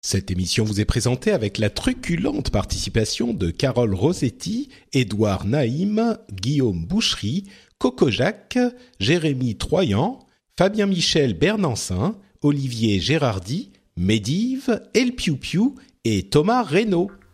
Cette 0.00 0.30
émission 0.30 0.62
vous 0.62 0.80
est 0.80 0.84
présentée 0.84 1.32
avec 1.32 1.58
la 1.58 1.70
truculente 1.70 2.50
participation 2.50 3.34
de 3.34 3.50
Carole 3.50 3.96
Rossetti, 3.96 4.68
Édouard 4.92 5.44
Naïm, 5.44 6.16
Guillaume 6.30 6.86
Boucherie, 6.86 7.50
Coco 7.78 8.10
Jacques, 8.10 8.60
Jérémy 9.00 9.56
Troyan, 9.56 10.20
Fabien 10.56 10.86
Michel 10.86 11.34
Bernancin, 11.34 12.16
Olivier 12.42 13.00
Gérardi, 13.00 13.72
Médive, 13.96 14.82
El 14.94 15.16
Piu 15.16 15.74
et 16.04 16.28
Thomas 16.28 16.62
Reynaud. 16.62 17.10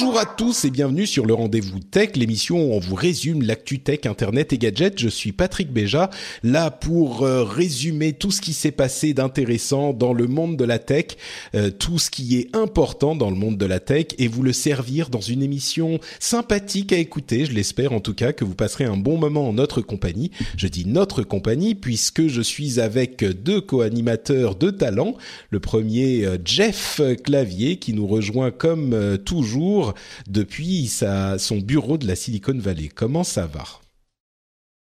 Bonjour 0.00 0.20
à 0.20 0.26
tous 0.26 0.64
et 0.64 0.70
bienvenue 0.70 1.08
sur 1.08 1.26
le 1.26 1.34
Rendez-vous 1.34 1.80
Tech, 1.80 2.10
l'émission 2.14 2.56
où 2.56 2.72
on 2.72 2.78
vous 2.78 2.94
résume 2.94 3.42
l'actu 3.42 3.80
tech, 3.80 4.06
internet 4.06 4.52
et 4.52 4.58
gadgets. 4.58 4.96
Je 4.96 5.08
suis 5.08 5.32
Patrick 5.32 5.72
Béja, 5.72 6.08
là 6.44 6.70
pour 6.70 7.24
euh, 7.24 7.42
résumer 7.42 8.12
tout 8.12 8.30
ce 8.30 8.40
qui 8.40 8.52
s'est 8.52 8.70
passé 8.70 9.12
d'intéressant 9.12 9.92
dans 9.92 10.12
le 10.12 10.28
monde 10.28 10.56
de 10.56 10.64
la 10.64 10.78
tech, 10.78 11.16
euh, 11.56 11.70
tout 11.70 11.98
ce 11.98 12.10
qui 12.10 12.38
est 12.38 12.54
important 12.54 13.16
dans 13.16 13.28
le 13.28 13.34
monde 13.34 13.58
de 13.58 13.66
la 13.66 13.80
tech 13.80 14.06
et 14.18 14.28
vous 14.28 14.44
le 14.44 14.52
servir 14.52 15.08
dans 15.10 15.20
une 15.20 15.42
émission 15.42 15.98
sympathique 16.20 16.92
à 16.92 16.98
écouter. 16.98 17.46
Je 17.46 17.52
l'espère 17.52 17.92
en 17.92 17.98
tout 17.98 18.14
cas 18.14 18.32
que 18.32 18.44
vous 18.44 18.54
passerez 18.54 18.84
un 18.84 18.96
bon 18.96 19.18
moment 19.18 19.48
en 19.48 19.52
notre 19.52 19.80
compagnie. 19.80 20.30
Je 20.56 20.68
dis 20.68 20.86
notre 20.86 21.24
compagnie 21.24 21.74
puisque 21.74 22.28
je 22.28 22.40
suis 22.40 22.78
avec 22.78 23.24
deux 23.24 23.60
co-animateurs 23.60 24.54
de 24.54 24.70
talent. 24.70 25.16
Le 25.50 25.58
premier, 25.58 26.24
euh, 26.24 26.38
Jeff 26.44 27.00
Clavier, 27.24 27.78
qui 27.78 27.94
nous 27.94 28.06
rejoint 28.06 28.52
comme 28.52 29.18
toujours 29.24 29.87
depuis 30.26 30.86
sa, 30.86 31.38
son 31.38 31.58
bureau 31.58 31.98
de 31.98 32.06
la 32.06 32.16
Silicon 32.16 32.58
Valley. 32.58 32.88
Comment 32.88 33.24
ça 33.24 33.46
va? 33.46 33.64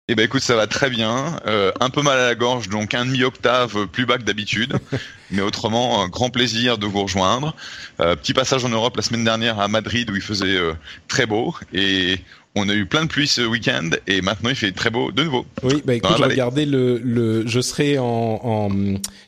Eh 0.07 0.15
ben 0.15 0.25
écoute, 0.25 0.41
ça 0.41 0.57
va 0.57 0.67
très 0.67 0.89
bien. 0.89 1.37
Euh, 1.47 1.71
un 1.79 1.89
peu 1.89 2.01
mal 2.01 2.19
à 2.19 2.25
la 2.25 2.35
gorge, 2.35 2.67
donc 2.67 2.93
un 2.93 3.05
demi-octave 3.05 3.87
plus 3.87 4.05
bas 4.05 4.17
que 4.17 4.23
d'habitude. 4.23 4.73
Mais 5.31 5.41
autrement, 5.41 6.03
un 6.03 6.09
grand 6.09 6.29
plaisir 6.29 6.77
de 6.77 6.85
vous 6.85 7.03
rejoindre. 7.03 7.55
Euh, 8.01 8.17
petit 8.17 8.33
passage 8.33 8.65
en 8.65 8.69
Europe 8.69 8.97
la 8.97 9.03
semaine 9.03 9.23
dernière 9.23 9.59
à 9.61 9.69
Madrid 9.69 10.09
où 10.09 10.15
il 10.15 10.21
faisait 10.21 10.57
euh, 10.57 10.73
très 11.07 11.25
beau. 11.25 11.55
Et 11.73 12.17
on 12.55 12.67
a 12.67 12.73
eu 12.73 12.85
plein 12.85 13.03
de 13.03 13.07
pluie 13.07 13.27
ce 13.27 13.41
week-end 13.41 13.91
et 14.07 14.21
maintenant 14.21 14.49
il 14.49 14.57
fait 14.57 14.73
très 14.73 14.89
beau 14.89 15.13
de 15.13 15.23
nouveau. 15.23 15.45
Oui, 15.63 15.81
bah 15.85 15.93
écoute, 15.93 16.19
le, 16.19 16.97
le, 16.97 17.47
je 17.47 17.61
serai 17.61 17.97
en, 17.97 18.05
en 18.43 18.69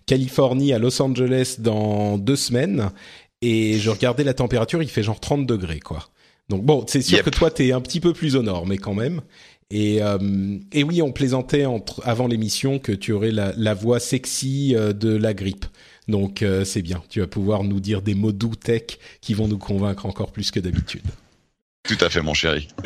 Californie, 0.06 0.74
à 0.74 0.80
Los 0.80 1.02
Angeles 1.02 1.56
dans 1.60 2.18
deux 2.18 2.36
semaines 2.36 2.90
et 3.46 3.80
je 3.80 3.90
regardais 3.90 4.24
la 4.24 4.34
température, 4.34 4.82
il 4.82 4.90
fait 4.90 5.04
genre 5.04 5.20
30 5.20 5.46
degrés 5.46 5.80
quoi. 5.80 6.10
Donc 6.50 6.64
bon, 6.64 6.86
c'est 6.88 7.02
sûr 7.02 7.18
Yep. 7.18 7.26
que 7.26 7.30
toi 7.30 7.52
t'es 7.52 7.72
un 7.72 7.82
petit 7.82 8.00
peu 8.00 8.14
plus 8.14 8.36
au 8.36 8.42
nord, 8.44 8.66
mais 8.68 8.78
quand 8.78 8.94
même. 8.94 9.22
Et, 9.72 10.04
euh, 10.04 10.58
et 10.72 10.84
oui, 10.84 11.02
on 11.02 11.12
plaisantait 11.12 11.66
entre, 11.66 12.02
avant 12.06 12.28
l'émission 12.28 12.78
que 12.80 12.92
tu 12.92 13.12
aurais 13.12 13.32
la, 13.32 13.54
la 13.58 13.74
voix 13.74 14.00
sexy 14.00 14.76
euh, 14.76 14.94
de 14.94 15.16
la 15.16 15.34
grippe. 15.34 15.66
Donc 16.08 16.42
euh, 16.44 16.64
c'est 16.66 16.82
bien, 16.82 17.02
tu 17.10 17.22
vas 17.22 17.28
pouvoir 17.28 17.64
nous 17.64 17.80
dire 17.80 18.02
des 18.02 18.14
mots 18.14 18.34
doux 18.34 18.56
tech 18.56 19.00
qui 19.22 19.34
vont 19.34 19.48
nous 19.48 19.58
convaincre 19.58 20.06
encore 20.06 20.32
plus 20.32 20.52
que 20.52 20.60
d'habitude. 20.60 21.04
Tout 21.86 21.98
à 22.00 22.10
fait, 22.10 22.22
mon 22.22 22.34
chéri. 22.34 22.70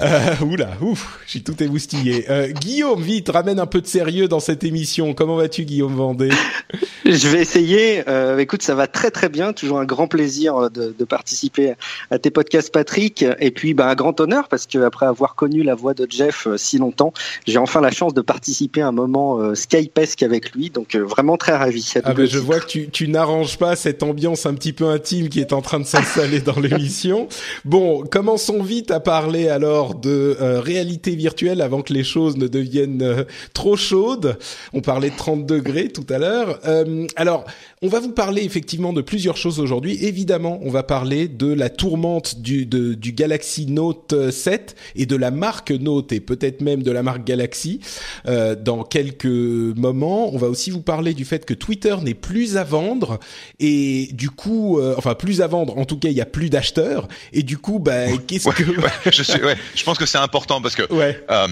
Euh, 0.00 0.34
oula, 0.40 0.70
ouf, 0.80 1.20
je 1.26 1.30
suis 1.32 1.42
tout 1.42 1.62
émoustillé. 1.62 2.24
Euh, 2.30 2.48
Guillaume, 2.48 3.02
vite, 3.02 3.28
ramène 3.28 3.60
un 3.60 3.66
peu 3.66 3.82
de 3.82 3.86
sérieux 3.86 4.28
dans 4.28 4.40
cette 4.40 4.64
émission. 4.64 5.12
Comment 5.12 5.36
vas-tu, 5.36 5.64
Guillaume 5.64 5.94
Vendée 5.94 6.30
Je 7.04 7.28
vais 7.28 7.40
essayer. 7.40 8.08
Euh, 8.08 8.38
écoute, 8.38 8.62
ça 8.62 8.74
va 8.74 8.86
très 8.86 9.10
très 9.10 9.28
bien. 9.28 9.52
Toujours 9.52 9.78
un 9.78 9.84
grand 9.84 10.06
plaisir 10.06 10.70
de, 10.70 10.94
de 10.96 11.04
participer 11.04 11.74
à 12.10 12.18
tes 12.18 12.30
podcasts, 12.30 12.72
Patrick. 12.72 13.24
Et 13.40 13.50
puis, 13.50 13.74
bah, 13.74 13.88
un 13.88 13.94
grand 13.94 14.18
honneur 14.20 14.48
parce 14.48 14.66
que 14.66 14.78
après 14.78 15.06
avoir 15.06 15.34
connu 15.34 15.62
la 15.62 15.74
voix 15.74 15.92
de 15.92 16.06
Jeff 16.08 16.46
euh, 16.46 16.56
si 16.56 16.78
longtemps, 16.78 17.12
j'ai 17.46 17.58
enfin 17.58 17.80
la 17.80 17.90
chance 17.90 18.14
de 18.14 18.20
participer 18.20 18.80
à 18.80 18.88
un 18.88 18.92
moment 18.92 19.38
euh, 19.38 19.54
Skypesque 19.54 20.22
avec 20.22 20.52
lui. 20.52 20.70
Donc, 20.70 20.94
euh, 20.94 21.04
vraiment 21.04 21.36
très 21.36 21.56
ravi. 21.56 21.92
Ah 22.04 22.14
ben, 22.14 22.26
je 22.26 22.38
vois 22.38 22.60
que 22.60 22.66
tu, 22.66 22.88
tu 22.88 23.08
n'arranges 23.08 23.58
pas 23.58 23.76
cette 23.76 24.02
ambiance 24.02 24.46
un 24.46 24.54
petit 24.54 24.72
peu 24.72 24.88
intime 24.88 25.28
qui 25.28 25.40
est 25.40 25.52
en 25.52 25.62
train 25.62 25.80
de 25.80 25.84
s'installer 25.84 26.40
dans 26.40 26.58
l'émission. 26.58 27.28
Bon, 27.64 28.02
commençons 28.46 28.62
vite 28.62 28.90
à 28.90 29.00
parler 29.00 29.48
alors 29.48 29.94
de 29.94 30.36
euh, 30.40 30.60
réalité 30.60 31.14
virtuelle 31.14 31.60
avant 31.60 31.82
que 31.82 31.92
les 31.92 32.04
choses 32.04 32.38
ne 32.38 32.48
deviennent 32.48 33.02
euh, 33.02 33.24
trop 33.52 33.76
chaudes. 33.76 34.38
On 34.72 34.80
parlait 34.80 35.10
de 35.10 35.16
30 35.16 35.44
degrés 35.44 35.88
tout 35.90 36.06
à 36.08 36.18
l'heure. 36.18 36.58
Euh, 36.66 37.06
alors, 37.16 37.44
on 37.82 37.88
va 37.88 38.00
vous 38.00 38.12
parler 38.12 38.42
effectivement 38.42 38.94
de 38.94 39.02
plusieurs 39.02 39.36
choses 39.36 39.60
aujourd'hui. 39.60 40.02
Évidemment, 40.04 40.58
on 40.62 40.70
va 40.70 40.82
parler 40.82 41.28
de 41.28 41.52
la 41.52 41.68
tourmente 41.68 42.40
du, 42.40 42.64
de- 42.64 42.94
du 42.94 43.12
Galaxy 43.12 43.66
Note 43.66 44.30
7 44.30 44.74
et 44.96 45.04
de 45.04 45.16
la 45.16 45.30
marque 45.30 45.70
Note 45.70 46.12
et 46.12 46.20
peut-être 46.20 46.62
même 46.62 46.82
de 46.82 46.90
la 46.90 47.02
marque 47.02 47.24
Galaxy 47.26 47.80
dans 48.26 48.84
quelques 48.84 49.24
moments. 49.24 50.32
On 50.32 50.38
va 50.38 50.48
aussi 50.48 50.70
vous 50.70 50.82
parler 50.82 51.14
du 51.14 51.24
fait 51.24 51.44
que 51.44 51.54
Twitter 51.54 51.94
n'est 52.02 52.14
plus 52.14 52.56
à 52.56 52.64
vendre 52.64 53.18
et 53.58 54.08
du 54.12 54.30
coup, 54.30 54.80
enfin 54.96 55.14
plus 55.14 55.40
à 55.42 55.46
vendre. 55.46 55.76
En 55.78 55.84
tout 55.84 55.98
cas, 55.98 56.08
il 56.08 56.16
y 56.16 56.20
a 56.20 56.26
plus 56.26 56.50
d'acheteurs 56.50 57.08
et 57.32 57.42
du 57.42 57.58
coup, 57.58 57.78
bah, 57.78 58.06
qu'est-ce 58.30 58.48
Ouais, 58.48 58.54
que 58.54 58.62
ouais, 58.80 58.90
je, 59.12 59.22
suis, 59.22 59.42
ouais, 59.42 59.56
je 59.74 59.82
pense 59.84 59.98
que 59.98 60.06
c'est 60.06 60.18
important 60.18 60.60
parce 60.62 60.74
que 60.76 60.82
euh, 60.90 61.48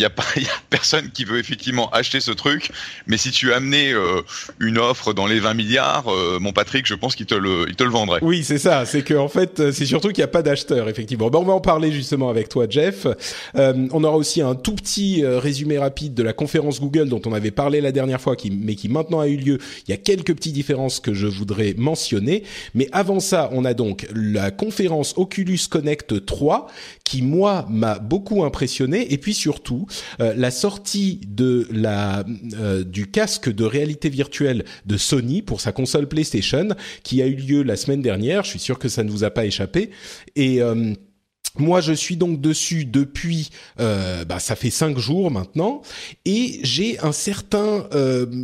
il 0.00 0.02
y 0.02 0.06
a 0.06 0.10
pas, 0.10 0.24
y 0.36 0.44
a 0.44 0.62
personne 0.70 1.10
qui 1.10 1.24
veut 1.24 1.38
effectivement 1.38 1.90
acheter 1.90 2.20
ce 2.20 2.30
truc. 2.30 2.70
Mais 3.06 3.18
si 3.18 3.30
tu 3.30 3.52
amenais 3.52 3.92
euh, 3.92 4.22
une 4.58 4.78
offre 4.78 5.12
dans 5.12 5.26
les 5.26 5.40
20 5.40 5.54
milliards, 5.54 6.08
euh, 6.08 6.38
mon 6.40 6.52
Patrick, 6.52 6.86
je 6.86 6.94
pense 6.94 7.14
qu'il 7.14 7.26
te 7.26 7.34
le, 7.34 7.66
il 7.68 7.76
te 7.76 7.84
le 7.84 7.90
vendrait. 7.90 8.20
Oui, 8.22 8.42
c'est 8.42 8.58
ça. 8.58 8.86
C'est 8.86 9.02
que 9.02 9.14
en 9.14 9.28
fait, 9.28 9.60
euh, 9.60 9.72
c'est 9.72 9.86
surtout 9.86 10.08
qu'il 10.08 10.18
n'y 10.18 10.24
a 10.24 10.28
pas 10.28 10.42
d'acheteurs, 10.42 10.88
effectivement. 10.88 11.28
Bon, 11.28 11.40
on 11.40 11.44
va 11.44 11.52
en 11.52 11.60
parler 11.60 11.92
justement 11.92 12.30
avec 12.30 12.48
toi, 12.48 12.66
Jeff. 12.68 13.06
Euh, 13.56 13.88
on 13.92 14.04
aura 14.04 14.16
aussi 14.16 14.40
un 14.40 14.54
tout 14.54 14.74
petit 14.74 15.24
euh, 15.24 15.38
résumé 15.38 15.78
rapide 15.78 16.14
de 16.14 16.22
la 16.22 16.32
conférence 16.32 16.80
Google 16.80 17.08
dont 17.08 17.20
on 17.26 17.32
avait 17.32 17.50
parlé 17.50 17.80
la 17.80 17.92
dernière 17.92 18.20
fois, 18.20 18.36
qui, 18.36 18.50
mais 18.50 18.74
qui 18.74 18.88
maintenant 18.88 19.20
a 19.20 19.28
eu 19.28 19.36
lieu. 19.36 19.58
Il 19.86 19.90
y 19.90 19.94
a 19.94 19.98
quelques 19.98 20.34
petites 20.34 20.54
différences 20.54 21.00
que 21.00 21.12
je 21.12 21.26
voudrais 21.26 21.74
mentionner. 21.76 22.44
Mais 22.74 22.88
avant 22.92 23.20
ça, 23.20 23.50
on 23.52 23.64
a 23.64 23.74
donc 23.74 24.06
la 24.14 24.50
conférence 24.50 25.14
Oculus 25.16 25.60
Connect 25.68 26.24
3, 26.24 26.68
qui 27.04 27.22
moi 27.22 27.66
m'a 27.68 27.98
beaucoup 27.98 28.44
impressionné. 28.44 29.12
Et 29.12 29.18
puis 29.18 29.34
surtout, 29.34 29.86
euh, 30.20 30.34
la 30.36 30.50
sortie 30.50 31.20
de 31.26 31.66
la 31.70 32.24
euh, 32.58 32.84
du 32.84 33.10
casque 33.10 33.52
de 33.52 33.64
réalité 33.64 34.08
virtuelle 34.08 34.64
de 34.86 34.96
Sony 34.96 35.42
pour 35.42 35.60
sa 35.60 35.72
console 35.72 36.08
PlayStation 36.08 36.68
qui 37.02 37.22
a 37.22 37.26
eu 37.26 37.34
lieu 37.34 37.62
la 37.62 37.76
semaine 37.76 38.02
dernière. 38.02 38.44
Je 38.44 38.50
suis 38.50 38.58
sûr 38.58 38.78
que 38.78 38.88
ça 38.88 39.04
ne 39.04 39.10
vous 39.10 39.24
a 39.24 39.30
pas 39.30 39.44
échappé. 39.44 39.90
Et 40.36 40.62
euh, 40.62 40.92
moi, 41.58 41.80
je 41.80 41.92
suis 41.92 42.16
donc 42.16 42.40
dessus 42.40 42.84
depuis, 42.84 43.50
bah, 43.76 44.38
ça 44.38 44.54
fait 44.54 44.70
cinq 44.70 44.98
jours 44.98 45.32
maintenant, 45.32 45.82
et 46.24 46.60
j'ai 46.62 47.00
un 47.00 47.10
certain 47.10 47.88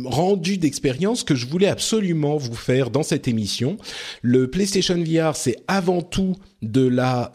rendu 0.03 0.57
d'expérience 0.57 1.23
que 1.23 1.33
je 1.33 1.45
voulais 1.45 1.69
absolument 1.69 2.35
vous 2.35 2.53
faire 2.53 2.89
dans 2.89 3.03
cette 3.03 3.29
émission. 3.29 3.77
Le 4.21 4.49
PlayStation 4.49 5.01
VR, 5.01 5.37
c'est 5.37 5.55
avant 5.69 6.01
tout 6.01 6.35
de 6.61 6.85
la 6.85 7.31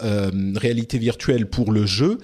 réalité 0.55 0.99
virtuelle 0.99 1.49
pour 1.49 1.71
le 1.71 1.87
jeu. 1.87 2.19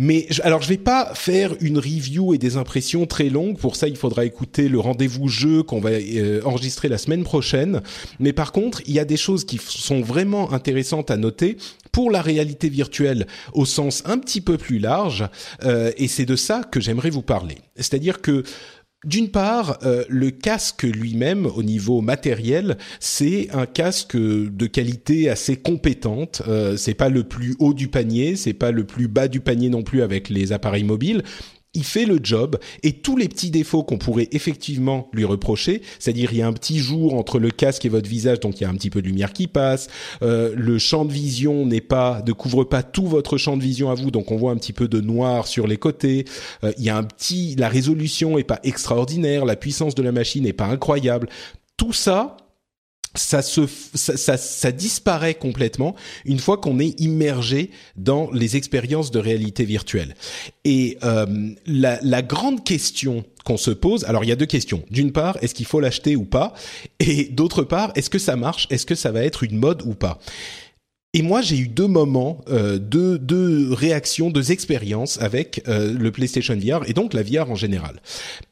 Mais 0.00 0.26
je- 0.30 0.40
alors 0.42 0.62
je 0.62 0.68
vais 0.68 0.76
pas 0.78 1.10
faire 1.14 1.56
une 1.60 1.76
review 1.76 2.32
et 2.32 2.38
des 2.38 2.56
impressions 2.56 3.04
très 3.04 3.28
longues. 3.30 3.58
Pour 3.58 3.74
ça, 3.74 3.88
il 3.88 3.96
faudra 3.96 4.24
écouter 4.24 4.68
le 4.68 4.78
rendez-vous 4.78 5.26
jeu 5.26 5.64
qu'on 5.64 5.80
va 5.80 5.90
euh, 5.90 6.40
enregistrer 6.44 6.88
la 6.88 6.98
semaine 6.98 7.24
prochaine. 7.24 7.82
Mais 8.20 8.32
par 8.32 8.52
contre, 8.52 8.80
il 8.86 8.94
y 8.94 9.00
a 9.00 9.04
des 9.04 9.16
choses 9.16 9.44
qui 9.44 9.58
sont 9.60 10.00
vraiment 10.00 10.52
intéressantes 10.52 11.10
à 11.10 11.16
noter 11.16 11.56
pour 11.90 12.12
la 12.12 12.22
réalité 12.22 12.68
virtuelle 12.68 13.26
au 13.54 13.64
sens 13.64 14.04
un 14.06 14.18
petit 14.18 14.40
peu 14.40 14.56
plus 14.56 14.78
large. 14.78 15.24
euh, 15.64 15.90
et 15.96 16.06
c'est 16.06 16.26
de 16.26 16.36
ça 16.36 16.62
que 16.62 16.78
j'aimerais 16.78 17.10
vous 17.10 17.22
parler. 17.22 17.56
C'est-à-dire 17.74 18.20
que 18.20 18.44
d'une 19.08 19.30
part, 19.30 19.78
euh, 19.84 20.04
le 20.10 20.30
casque 20.30 20.82
lui-même, 20.82 21.46
au 21.46 21.62
niveau 21.62 22.02
matériel, 22.02 22.76
c'est 23.00 23.48
un 23.54 23.64
casque 23.64 24.16
de 24.16 24.66
qualité 24.66 25.30
assez 25.30 25.56
compétente. 25.56 26.42
Euh, 26.46 26.76
c'est 26.76 26.92
pas 26.92 27.08
le 27.08 27.24
plus 27.24 27.56
haut 27.58 27.72
du 27.72 27.88
panier, 27.88 28.36
c'est 28.36 28.52
pas 28.52 28.70
le 28.70 28.84
plus 28.84 29.08
bas 29.08 29.26
du 29.26 29.40
panier 29.40 29.70
non 29.70 29.82
plus 29.82 30.02
avec 30.02 30.28
les 30.28 30.52
appareils 30.52 30.84
mobiles, 30.84 31.22
il 31.78 31.84
fait 31.84 32.06
le 32.06 32.18
job 32.20 32.58
et 32.82 32.92
tous 32.92 33.16
les 33.16 33.28
petits 33.28 33.50
défauts 33.50 33.84
qu'on 33.84 33.98
pourrait 33.98 34.28
effectivement 34.32 35.08
lui 35.12 35.24
reprocher, 35.24 35.80
c'est-à-dire 36.00 36.32
il 36.32 36.38
y 36.38 36.42
a 36.42 36.46
un 36.48 36.52
petit 36.52 36.80
jour 36.80 37.14
entre 37.14 37.38
le 37.38 37.50
casque 37.50 37.84
et 37.84 37.88
votre 37.88 38.08
visage, 38.08 38.40
donc 38.40 38.60
il 38.60 38.64
y 38.64 38.66
a 38.66 38.68
un 38.68 38.74
petit 38.74 38.90
peu 38.90 39.00
de 39.00 39.06
lumière 39.06 39.32
qui 39.32 39.46
passe, 39.46 39.86
euh, 40.22 40.52
le 40.56 40.78
champ 40.78 41.04
de 41.04 41.12
vision 41.12 41.64
n'est 41.64 41.80
pas, 41.80 42.20
ne 42.26 42.32
couvre 42.32 42.64
pas 42.64 42.82
tout 42.82 43.06
votre 43.06 43.38
champ 43.38 43.56
de 43.56 43.62
vision 43.62 43.90
à 43.90 43.94
vous, 43.94 44.10
donc 44.10 44.32
on 44.32 44.36
voit 44.36 44.50
un 44.50 44.56
petit 44.56 44.72
peu 44.72 44.88
de 44.88 45.00
noir 45.00 45.46
sur 45.46 45.68
les 45.68 45.76
côtés, 45.76 46.24
euh, 46.64 46.72
il 46.78 46.84
y 46.84 46.90
a 46.90 46.96
un 46.96 47.04
petit, 47.04 47.54
la 47.56 47.68
résolution 47.68 48.38
est 48.38 48.44
pas 48.44 48.58
extraordinaire, 48.64 49.44
la 49.44 49.54
puissance 49.54 49.94
de 49.94 50.02
la 50.02 50.10
machine 50.10 50.42
n'est 50.42 50.52
pas 50.52 50.66
incroyable, 50.66 51.28
tout 51.76 51.92
ça, 51.92 52.36
ça 53.18 53.42
se 53.42 53.66
ça, 53.94 54.36
ça, 54.36 54.72
disparaît 54.72 55.34
complètement 55.34 55.94
une 56.24 56.38
fois 56.38 56.58
qu'on 56.58 56.78
est 56.78 56.98
immergé 57.00 57.70
dans 57.96 58.30
les 58.32 58.56
expériences 58.56 59.10
de 59.10 59.18
réalité 59.18 59.64
virtuelle. 59.64 60.14
Et 60.64 60.98
euh, 61.02 61.26
la, 61.66 61.98
la 62.02 62.22
grande 62.22 62.64
question 62.64 63.24
qu'on 63.44 63.56
se 63.56 63.70
pose, 63.70 64.04
alors 64.04 64.24
il 64.24 64.28
y 64.28 64.32
a 64.32 64.36
deux 64.36 64.46
questions. 64.46 64.82
D'une 64.90 65.12
part, 65.12 65.38
est-ce 65.42 65.54
qu'il 65.54 65.66
faut 65.66 65.80
l'acheter 65.80 66.16
ou 66.16 66.24
pas? 66.24 66.52
Et 67.00 67.24
d'autre 67.24 67.62
part, 67.62 67.92
est-ce 67.94 68.10
que 68.10 68.18
ça 68.18 68.36
marche? 68.36 68.66
Est-ce 68.70 68.86
que 68.86 68.94
ça 68.94 69.10
va 69.10 69.22
être 69.24 69.42
une 69.42 69.56
mode 69.56 69.82
ou 69.84 69.94
pas? 69.94 70.18
Et 71.18 71.22
moi, 71.22 71.42
j'ai 71.42 71.58
eu 71.58 71.66
deux 71.66 71.88
moments, 71.88 72.44
euh, 72.48 72.78
deux, 72.78 73.18
deux 73.18 73.72
réactions, 73.72 74.30
deux 74.30 74.52
expériences 74.52 75.20
avec 75.20 75.64
euh, 75.66 75.92
le 75.92 76.12
PlayStation 76.12 76.54
VR 76.56 76.88
et 76.88 76.92
donc 76.92 77.12
la 77.12 77.24
VR 77.24 77.50
en 77.50 77.56
général. 77.56 78.00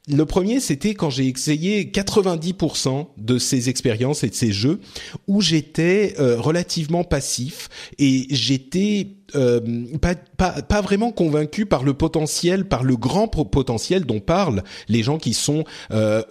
Le 0.09 0.25
premier, 0.25 0.59
c'était 0.59 0.93
quand 0.93 1.09
j'ai 1.09 1.27
essayé 1.27 1.85
90% 1.85 3.07
de 3.17 3.37
ces 3.37 3.69
expériences 3.69 4.25
et 4.25 4.29
de 4.29 4.35
ces 4.35 4.51
jeux 4.51 4.81
où 5.27 5.39
j'étais 5.39 6.15
euh, 6.19 6.41
relativement 6.41 7.05
passif 7.05 7.69
et 7.99 8.27
j'étais 8.31 9.07
euh, 9.35 9.59
pas, 10.01 10.15
pas, 10.15 10.61
pas 10.61 10.81
vraiment 10.81 11.11
convaincu 11.11 11.65
par 11.65 11.83
le 11.83 11.93
potentiel, 11.93 12.67
par 12.67 12.83
le 12.83 12.95
grand 12.95 13.27
potentiel 13.27 14.05
dont 14.05 14.19
parlent 14.19 14.63
les 14.87 15.03
gens 15.03 15.17
qui 15.17 15.33
sont 15.33 15.63
euh, 15.91 16.23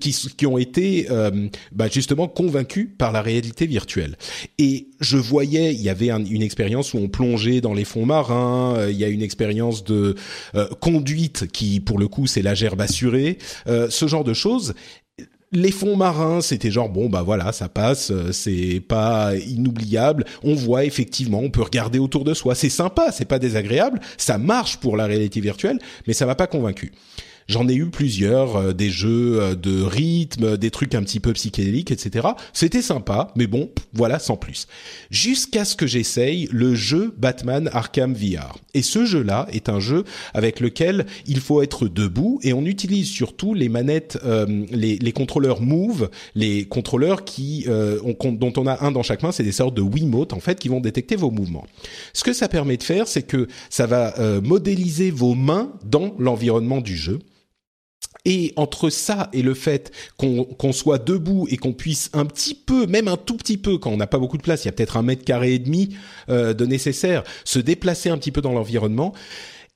qui, 0.00 0.12
qui 0.36 0.46
ont 0.46 0.58
été 0.58 1.06
euh, 1.10 1.48
bah 1.72 1.88
justement 1.90 2.28
convaincus 2.28 2.88
par 2.96 3.12
la 3.12 3.22
réalité 3.22 3.66
virtuelle. 3.66 4.16
Et 4.58 4.88
je 5.00 5.16
voyais, 5.16 5.74
il 5.74 5.82
y 5.82 5.88
avait 5.88 6.10
une 6.10 6.42
expérience 6.42 6.94
où 6.94 6.98
on 6.98 7.08
plongeait 7.08 7.60
dans 7.60 7.74
les 7.74 7.84
fonds 7.84 8.06
marins, 8.06 8.74
euh, 8.76 8.90
il 8.90 8.96
y 8.96 9.04
a 9.04 9.08
une 9.08 9.22
expérience 9.22 9.84
de 9.84 10.14
conduite 10.80 11.46
qui, 11.50 11.80
pour 11.80 11.98
le 11.98 12.08
coup, 12.08 12.26
c'est 12.26 12.42
la 12.42 12.54
gerbe 12.54 12.80
assurée, 12.80 13.38
ce 13.66 14.06
genre 14.06 14.24
de 14.24 14.34
choses 14.34 14.74
les 15.54 15.70
fonds 15.70 15.96
marins, 15.96 16.40
c'était 16.40 16.70
genre 16.70 16.88
bon 16.88 17.08
bah 17.08 17.22
voilà, 17.22 17.52
ça 17.52 17.68
passe, 17.68 18.10
euh, 18.10 18.32
c'est 18.32 18.82
pas 18.86 19.34
inoubliable. 19.36 20.24
On 20.42 20.54
voit 20.54 20.84
effectivement, 20.84 21.38
on 21.38 21.50
peut 21.50 21.62
regarder 21.62 21.98
autour 21.98 22.24
de 22.24 22.34
soi, 22.34 22.54
c'est 22.54 22.68
sympa, 22.68 23.12
c'est 23.12 23.24
pas 23.24 23.38
désagréable, 23.38 24.00
ça 24.18 24.36
marche 24.36 24.78
pour 24.78 24.96
la 24.96 25.06
réalité 25.06 25.40
virtuelle, 25.40 25.78
mais 26.06 26.12
ça 26.12 26.26
m'a 26.26 26.34
pas 26.34 26.48
convaincu. 26.48 26.92
J'en 27.46 27.68
ai 27.68 27.74
eu 27.74 27.86
plusieurs, 27.86 28.56
euh, 28.56 28.72
des 28.72 28.90
jeux 28.90 29.40
euh, 29.40 29.54
de 29.54 29.82
rythme, 29.82 30.56
des 30.56 30.70
trucs 30.70 30.94
un 30.94 31.02
petit 31.02 31.20
peu 31.20 31.32
psychédéliques, 31.34 31.90
etc. 31.90 32.28
C'était 32.54 32.80
sympa, 32.80 33.28
mais 33.36 33.46
bon, 33.46 33.70
voilà, 33.92 34.18
sans 34.18 34.36
plus. 34.36 34.66
Jusqu'à 35.10 35.64
ce 35.64 35.76
que 35.76 35.86
j'essaye 35.86 36.48
le 36.50 36.74
jeu 36.74 37.14
Batman 37.18 37.68
Arkham 37.72 38.14
VR. 38.14 38.58
Et 38.72 38.82
ce 38.82 39.04
jeu-là 39.04 39.46
est 39.52 39.68
un 39.68 39.78
jeu 39.78 40.04
avec 40.32 40.60
lequel 40.60 41.06
il 41.26 41.40
faut 41.40 41.62
être 41.62 41.86
debout 41.86 42.40
et 42.42 42.54
on 42.54 42.64
utilise 42.64 43.08
surtout 43.08 43.52
les 43.52 43.68
manettes, 43.68 44.18
euh, 44.24 44.46
les, 44.70 44.96
les, 44.96 45.12
contrôleurs 45.12 45.60
Move, 45.60 46.10
les 46.34 46.64
contrôleurs 46.64 47.24
qui 47.24 47.66
dont 47.66 48.52
on 48.56 48.66
a 48.66 48.84
un 48.84 48.90
dans 48.90 49.02
chaque 49.02 49.22
main, 49.22 49.32
c'est 49.32 49.44
des 49.44 49.52
sortes 49.52 49.74
de 49.74 49.82
Wiimote 49.82 50.32
en 50.32 50.40
fait 50.40 50.58
qui 50.58 50.68
vont 50.68 50.80
détecter 50.80 51.16
vos 51.16 51.30
mouvements. 51.30 51.66
Ce 52.12 52.24
que 52.24 52.32
ça 52.32 52.48
permet 52.48 52.76
de 52.76 52.82
faire, 52.82 53.06
c'est 53.06 53.22
que 53.22 53.48
ça 53.70 53.86
va 53.86 54.14
modéliser 54.42 55.10
vos 55.10 55.34
mains 55.34 55.72
dans 55.84 56.14
l'environnement 56.18 56.80
du 56.80 56.96
jeu. 56.96 57.20
Et 58.24 58.52
entre 58.56 58.88
ça 58.88 59.28
et 59.32 59.42
le 59.42 59.52
fait 59.52 59.92
qu'on 60.16 60.72
soit 60.72 60.98
debout 60.98 61.46
et 61.50 61.58
qu'on 61.58 61.74
puisse 61.74 62.08
un 62.14 62.24
petit 62.24 62.54
peu, 62.54 62.86
même 62.86 63.08
un 63.08 63.18
tout 63.18 63.36
petit 63.36 63.58
peu, 63.58 63.76
quand 63.76 63.90
on 63.90 63.98
n'a 63.98 64.06
pas 64.06 64.18
beaucoup 64.18 64.38
de 64.38 64.42
place, 64.42 64.64
il 64.64 64.68
y 64.68 64.68
a 64.70 64.72
peut-être 64.72 64.96
un 64.96 65.02
mètre 65.02 65.24
carré 65.24 65.54
et 65.54 65.58
demi 65.58 65.90
euh, 66.30 66.54
de 66.54 66.64
nécessaire, 66.64 67.22
se 67.44 67.58
déplacer 67.58 68.08
un 68.08 68.16
petit 68.16 68.32
peu 68.32 68.40
dans 68.40 68.52
l'environnement, 68.52 69.12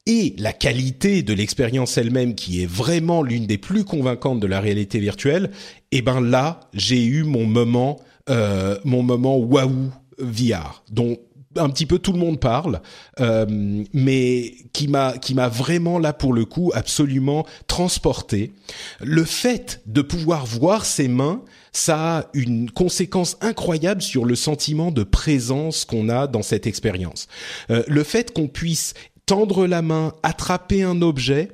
et 0.07 0.35
la 0.39 0.55
qualité 0.55 1.23
de 1.23 1.35
l'expérience 1.35 1.99
elle-même 1.99 2.35
qui 2.35 2.63
est 2.63 2.67
vraiment 2.67 3.23
l'une 3.23 3.47
des 3.47 3.59
plus 3.59 3.85
convaincantes 3.85 4.41
de 4.41 4.47
la 4.47 4.59
réalité 4.59 4.99
virtuelle, 5.01 5.51
eh 5.93 6.01
ben 6.01 6.23
là, 6.23 6.61
j'ai 6.73 7.05
eu 7.05 7.25
mon 7.25 7.45
moment, 7.45 8.01
euh, 8.31 8.79
mon 8.85 9.03
moment 9.03 9.37
waouh 9.37 9.91
VR, 10.19 10.83
dont 10.91 11.19
un 11.57 11.71
petit 11.71 11.87
peu 11.87 11.99
tout 11.99 12.13
le 12.13 12.19
monde 12.19 12.41
parle, 12.41 12.81
euh, 13.21 13.47
mais 13.93 14.55
qui 14.73 14.89
m'a 14.89 15.17
qui 15.19 15.35
m'a 15.35 15.49
vraiment 15.49 15.99
là 15.99 16.13
pour 16.13 16.33
le 16.33 16.45
coup 16.45 16.71
absolument 16.75 17.47
transporté. 17.67 18.53
Le 19.01 19.25
fait 19.25 19.81
de 19.87 20.03
pouvoir 20.03 20.47
voir 20.47 20.85
ses 20.85 21.09
mains, 21.09 21.43
ça 21.73 22.19
a 22.19 22.27
une 22.35 22.71
conséquence 22.71 23.37
incroyable 23.41 24.03
sur 24.03 24.25
le 24.25 24.35
sentiment 24.35 24.91
de 24.91 25.03
présence 25.03 25.85
qu'on 25.85 26.09
a 26.09 26.27
dans 26.27 26.43
cette 26.43 26.67
expérience. 26.67 27.29
Euh, 27.71 27.83
le 27.87 28.05
fait 28.05 28.33
qu'on 28.33 28.49
puisse 28.49 28.95
tendre 29.27 29.67
la 29.67 29.83
main, 29.83 30.13
attraper 30.23 30.83
un 30.83 31.03
objet. 31.03 31.51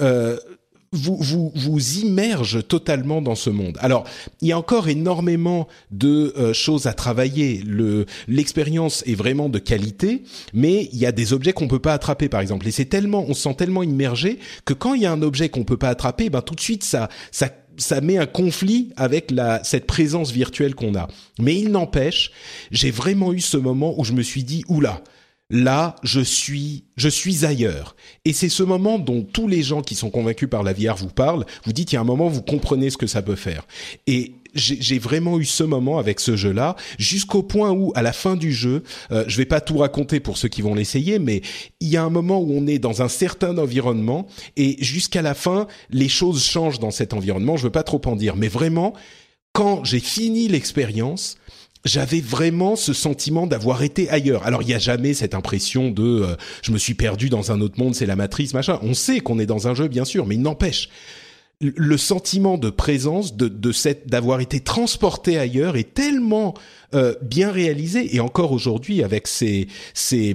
Euh, 0.00 0.38
vous, 0.92 1.16
vous, 1.16 1.52
vous 1.54 1.98
immerge 1.98 2.66
totalement 2.66 3.22
dans 3.22 3.34
ce 3.34 3.50
monde. 3.50 3.76
Alors, 3.80 4.04
il 4.40 4.48
y 4.48 4.52
a 4.52 4.58
encore 4.58 4.88
énormément 4.88 5.68
de 5.90 6.32
euh, 6.36 6.52
choses 6.52 6.86
à 6.86 6.92
travailler. 6.92 7.62
Le, 7.66 8.06
l'expérience 8.28 9.02
est 9.06 9.14
vraiment 9.14 9.48
de 9.48 9.58
qualité, 9.58 10.22
mais 10.54 10.88
il 10.92 10.98
y 10.98 11.06
a 11.06 11.12
des 11.12 11.32
objets 11.32 11.52
qu'on 11.52 11.68
peut 11.68 11.78
pas 11.78 11.92
attraper, 11.92 12.28
par 12.28 12.40
exemple. 12.40 12.66
Et 12.68 12.70
c'est 12.70 12.86
tellement, 12.86 13.24
on 13.28 13.34
se 13.34 13.42
sent 13.42 13.54
tellement 13.54 13.82
immergé 13.82 14.38
que 14.64 14.74
quand 14.74 14.94
il 14.94 15.02
y 15.02 15.06
a 15.06 15.12
un 15.12 15.22
objet 15.22 15.48
qu'on 15.48 15.64
peut 15.64 15.76
pas 15.76 15.88
attraper, 15.88 16.30
ben 16.30 16.42
tout 16.42 16.54
de 16.54 16.60
suite 16.60 16.84
ça, 16.84 17.08
ça 17.30 17.50
ça 17.78 18.00
met 18.00 18.16
un 18.16 18.26
conflit 18.26 18.92
avec 18.96 19.30
la, 19.30 19.62
cette 19.62 19.86
présence 19.86 20.30
virtuelle 20.30 20.74
qu'on 20.74 20.94
a. 20.94 21.08
Mais 21.38 21.56
il 21.56 21.70
n'empêche, 21.70 22.30
j'ai 22.70 22.90
vraiment 22.90 23.32
eu 23.32 23.40
ce 23.40 23.58
moment 23.58 23.94
où 23.98 24.04
je 24.04 24.12
me 24.12 24.22
suis 24.22 24.44
dit, 24.44 24.64
oula, 24.68 25.02
là, 25.50 25.96
je 26.02 26.20
suis, 26.20 26.84
je 26.96 27.08
suis 27.08 27.44
ailleurs. 27.44 27.96
Et 28.24 28.32
c'est 28.32 28.48
ce 28.48 28.62
moment 28.62 28.98
dont 28.98 29.22
tous 29.22 29.48
les 29.48 29.62
gens 29.62 29.82
qui 29.82 29.94
sont 29.94 30.10
convaincus 30.10 30.48
par 30.50 30.62
la 30.62 30.72
VR 30.72 30.96
vous 30.96 31.08
parlent. 31.08 31.46
Vous 31.64 31.72
dites, 31.72 31.92
il 31.92 31.94
y 31.96 31.98
a 31.98 32.00
un 32.00 32.04
moment, 32.04 32.28
vous 32.28 32.42
comprenez 32.42 32.90
ce 32.90 32.96
que 32.96 33.06
ça 33.06 33.22
peut 33.22 33.36
faire. 33.36 33.66
Et 34.06 34.34
j'ai 34.56 34.98
vraiment 34.98 35.38
eu 35.38 35.44
ce 35.44 35.62
moment 35.62 35.98
avec 35.98 36.18
ce 36.18 36.34
jeu-là, 36.34 36.76
jusqu'au 36.98 37.42
point 37.42 37.72
où, 37.72 37.92
à 37.94 38.00
la 38.00 38.14
fin 38.14 38.36
du 38.36 38.52
jeu, 38.52 38.82
euh, 39.12 39.24
je 39.28 39.36
vais 39.36 39.44
pas 39.44 39.60
tout 39.60 39.76
raconter 39.76 40.18
pour 40.18 40.38
ceux 40.38 40.48
qui 40.48 40.62
vont 40.62 40.74
l'essayer, 40.74 41.18
mais 41.18 41.42
il 41.80 41.88
y 41.88 41.98
a 41.98 42.02
un 42.02 42.10
moment 42.10 42.40
où 42.40 42.50
on 42.52 42.66
est 42.66 42.78
dans 42.78 43.02
un 43.02 43.08
certain 43.08 43.58
environnement 43.58 44.26
et 44.56 44.82
jusqu'à 44.82 45.20
la 45.20 45.34
fin, 45.34 45.66
les 45.90 46.08
choses 46.08 46.42
changent 46.42 46.78
dans 46.78 46.90
cet 46.90 47.12
environnement. 47.12 47.56
Je 47.58 47.64
veux 47.64 47.70
pas 47.70 47.82
trop 47.82 48.00
en 48.06 48.16
dire, 48.16 48.36
mais 48.36 48.48
vraiment, 48.48 48.94
quand 49.52 49.84
j'ai 49.84 50.00
fini 50.00 50.48
l'expérience, 50.48 51.36
j'avais 51.86 52.20
vraiment 52.20 52.76
ce 52.76 52.92
sentiment 52.92 53.46
d'avoir 53.46 53.82
été 53.82 54.10
ailleurs. 54.10 54.44
Alors 54.44 54.62
il 54.62 54.68
y 54.68 54.74
a 54.74 54.78
jamais 54.78 55.14
cette 55.14 55.34
impression 55.34 55.90
de 55.90 56.02
euh, 56.02 56.36
je 56.62 56.72
me 56.72 56.78
suis 56.78 56.94
perdu 56.94 57.28
dans 57.28 57.52
un 57.52 57.60
autre 57.60 57.78
monde, 57.78 57.94
c'est 57.94 58.06
la 58.06 58.16
matrice, 58.16 58.54
machin. 58.54 58.78
On 58.82 58.94
sait 58.94 59.20
qu'on 59.20 59.38
est 59.38 59.46
dans 59.46 59.68
un 59.68 59.74
jeu 59.74 59.88
bien 59.88 60.04
sûr, 60.04 60.26
mais 60.26 60.34
il 60.34 60.42
n'empêche 60.42 60.88
le 61.60 61.96
sentiment 61.96 62.58
de 62.58 62.68
présence 62.68 63.34
de, 63.34 63.48
de 63.48 63.72
d'avoir 64.06 64.40
été 64.40 64.60
transporté 64.60 65.38
ailleurs 65.38 65.76
est 65.76 65.94
tellement 65.94 66.52
euh, 66.94 67.14
bien 67.22 67.50
réalisé 67.50 68.14
et 68.14 68.20
encore 68.20 68.52
aujourd'hui 68.52 69.02
avec 69.02 69.26
ces 69.26 69.66
ces 69.94 70.34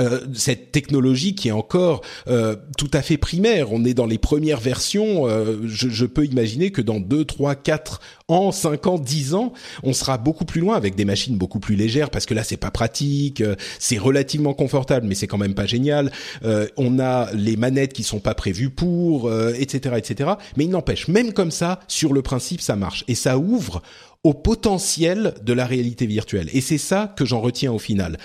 euh, 0.00 0.20
cette 0.34 0.72
technologie 0.72 1.36
qui 1.36 1.48
est 1.48 1.52
encore 1.52 2.02
euh, 2.26 2.56
tout 2.76 2.90
à 2.92 3.00
fait 3.00 3.16
primaire. 3.16 3.72
On 3.72 3.84
est 3.84 3.94
dans 3.94 4.06
les 4.06 4.18
premières 4.18 4.58
versions. 4.58 5.28
Euh, 5.28 5.58
je, 5.66 5.88
je, 5.88 6.04
peux 6.04 6.24
imaginer 6.24 6.70
que 6.70 6.82
dans 6.82 6.98
2, 6.98 7.24
3, 7.24 7.54
4 7.54 8.00
ans, 8.26 8.50
5 8.50 8.86
ans, 8.88 8.98
10 8.98 9.34
ans, 9.34 9.52
on 9.84 9.92
sera 9.92 10.18
beaucoup 10.18 10.44
plus 10.44 10.60
loin 10.60 10.76
avec 10.76 10.96
des 10.96 11.04
machines 11.04 11.36
beaucoup 11.36 11.60
plus 11.60 11.76
légères 11.76 12.10
parce 12.10 12.26
que 12.26 12.34
là, 12.34 12.42
c'est 12.42 12.56
pas 12.56 12.72
pratique, 12.72 13.42
c'est 13.78 13.98
relativement 13.98 14.52
confortable, 14.52 15.06
mais 15.06 15.14
c'est 15.14 15.26
quand 15.26 15.38
même 15.38 15.54
pas 15.54 15.66
génial. 15.66 16.10
on 16.76 16.98
a 16.98 17.32
les 17.32 17.56
manettes 17.56 17.92
qui 17.92 18.02
sont 18.02 18.20
pas 18.20 18.34
prévues 18.34 18.70
pour, 18.70 19.32
etc., 19.32 19.96
etc. 19.98 20.30
Mais 20.56 20.64
il 20.64 20.70
n'empêche, 20.70 21.08
même 21.08 21.32
comme 21.32 21.50
ça, 21.50 21.80
sur 21.88 22.12
le 22.12 22.22
principe, 22.22 22.60
ça 22.60 22.76
marche 22.76 23.04
et 23.08 23.14
ça 23.14 23.38
ouvre 23.38 23.82
au 24.22 24.32
potentiel 24.32 25.34
de 25.42 25.52
la 25.52 25.66
réalité 25.66 26.06
virtuelle. 26.06 26.48
Et 26.52 26.60
c'est 26.60 26.78
ça 26.78 27.12
que 27.16 27.24
j'en 27.24 27.40
retiens 27.40 27.72
au 27.72 27.78
final 27.78 28.18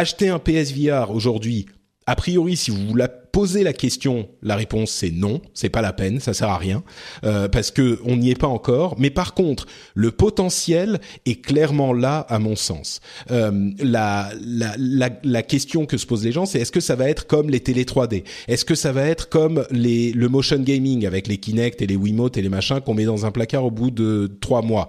acheter 0.00 0.28
un 0.28 0.38
PSVR 0.38 1.10
aujourd'hui 1.10 1.66
a 2.10 2.16
priori, 2.16 2.56
si 2.56 2.72
vous 2.72 2.96
la 2.96 3.06
posez 3.06 3.62
la 3.62 3.72
question, 3.72 4.28
la 4.42 4.56
réponse 4.56 4.90
c'est 4.90 5.12
non, 5.12 5.40
c'est 5.54 5.68
pas 5.68 5.80
la 5.80 5.92
peine, 5.92 6.18
ça 6.18 6.34
sert 6.34 6.48
à 6.48 6.58
rien 6.58 6.82
euh, 7.22 7.46
parce 7.46 7.70
que 7.70 8.00
on 8.04 8.16
n'y 8.16 8.30
est 8.30 8.38
pas 8.38 8.48
encore. 8.48 8.96
Mais 8.98 9.10
par 9.10 9.32
contre, 9.32 9.66
le 9.94 10.10
potentiel 10.10 10.98
est 11.24 11.40
clairement 11.40 11.92
là 11.92 12.26
à 12.28 12.40
mon 12.40 12.56
sens. 12.56 13.00
Euh, 13.30 13.70
la, 13.78 14.30
la, 14.44 14.74
la, 14.76 15.10
la, 15.22 15.42
question 15.44 15.86
que 15.86 15.96
se 15.98 16.06
posent 16.06 16.24
les 16.24 16.32
gens, 16.32 16.46
c'est 16.46 16.58
est-ce 16.58 16.72
que 16.72 16.80
ça 16.80 16.96
va 16.96 17.08
être 17.08 17.28
comme 17.28 17.48
les 17.48 17.60
télé 17.60 17.84
3D 17.84 18.24
Est-ce 18.48 18.64
que 18.64 18.74
ça 18.74 18.90
va 18.90 19.04
être 19.04 19.28
comme 19.28 19.64
les 19.70 20.12
le 20.12 20.28
motion 20.28 20.58
gaming 20.58 21.06
avec 21.06 21.28
les 21.28 21.36
Kinect 21.36 21.80
et 21.80 21.86
les 21.86 21.96
Wiimote 21.96 22.36
et 22.38 22.42
les 22.42 22.48
machins 22.48 22.80
qu'on 22.80 22.94
met 22.94 23.04
dans 23.04 23.24
un 23.24 23.30
placard 23.30 23.64
au 23.64 23.70
bout 23.70 23.92
de 23.92 24.28
trois 24.40 24.62
mois? 24.62 24.88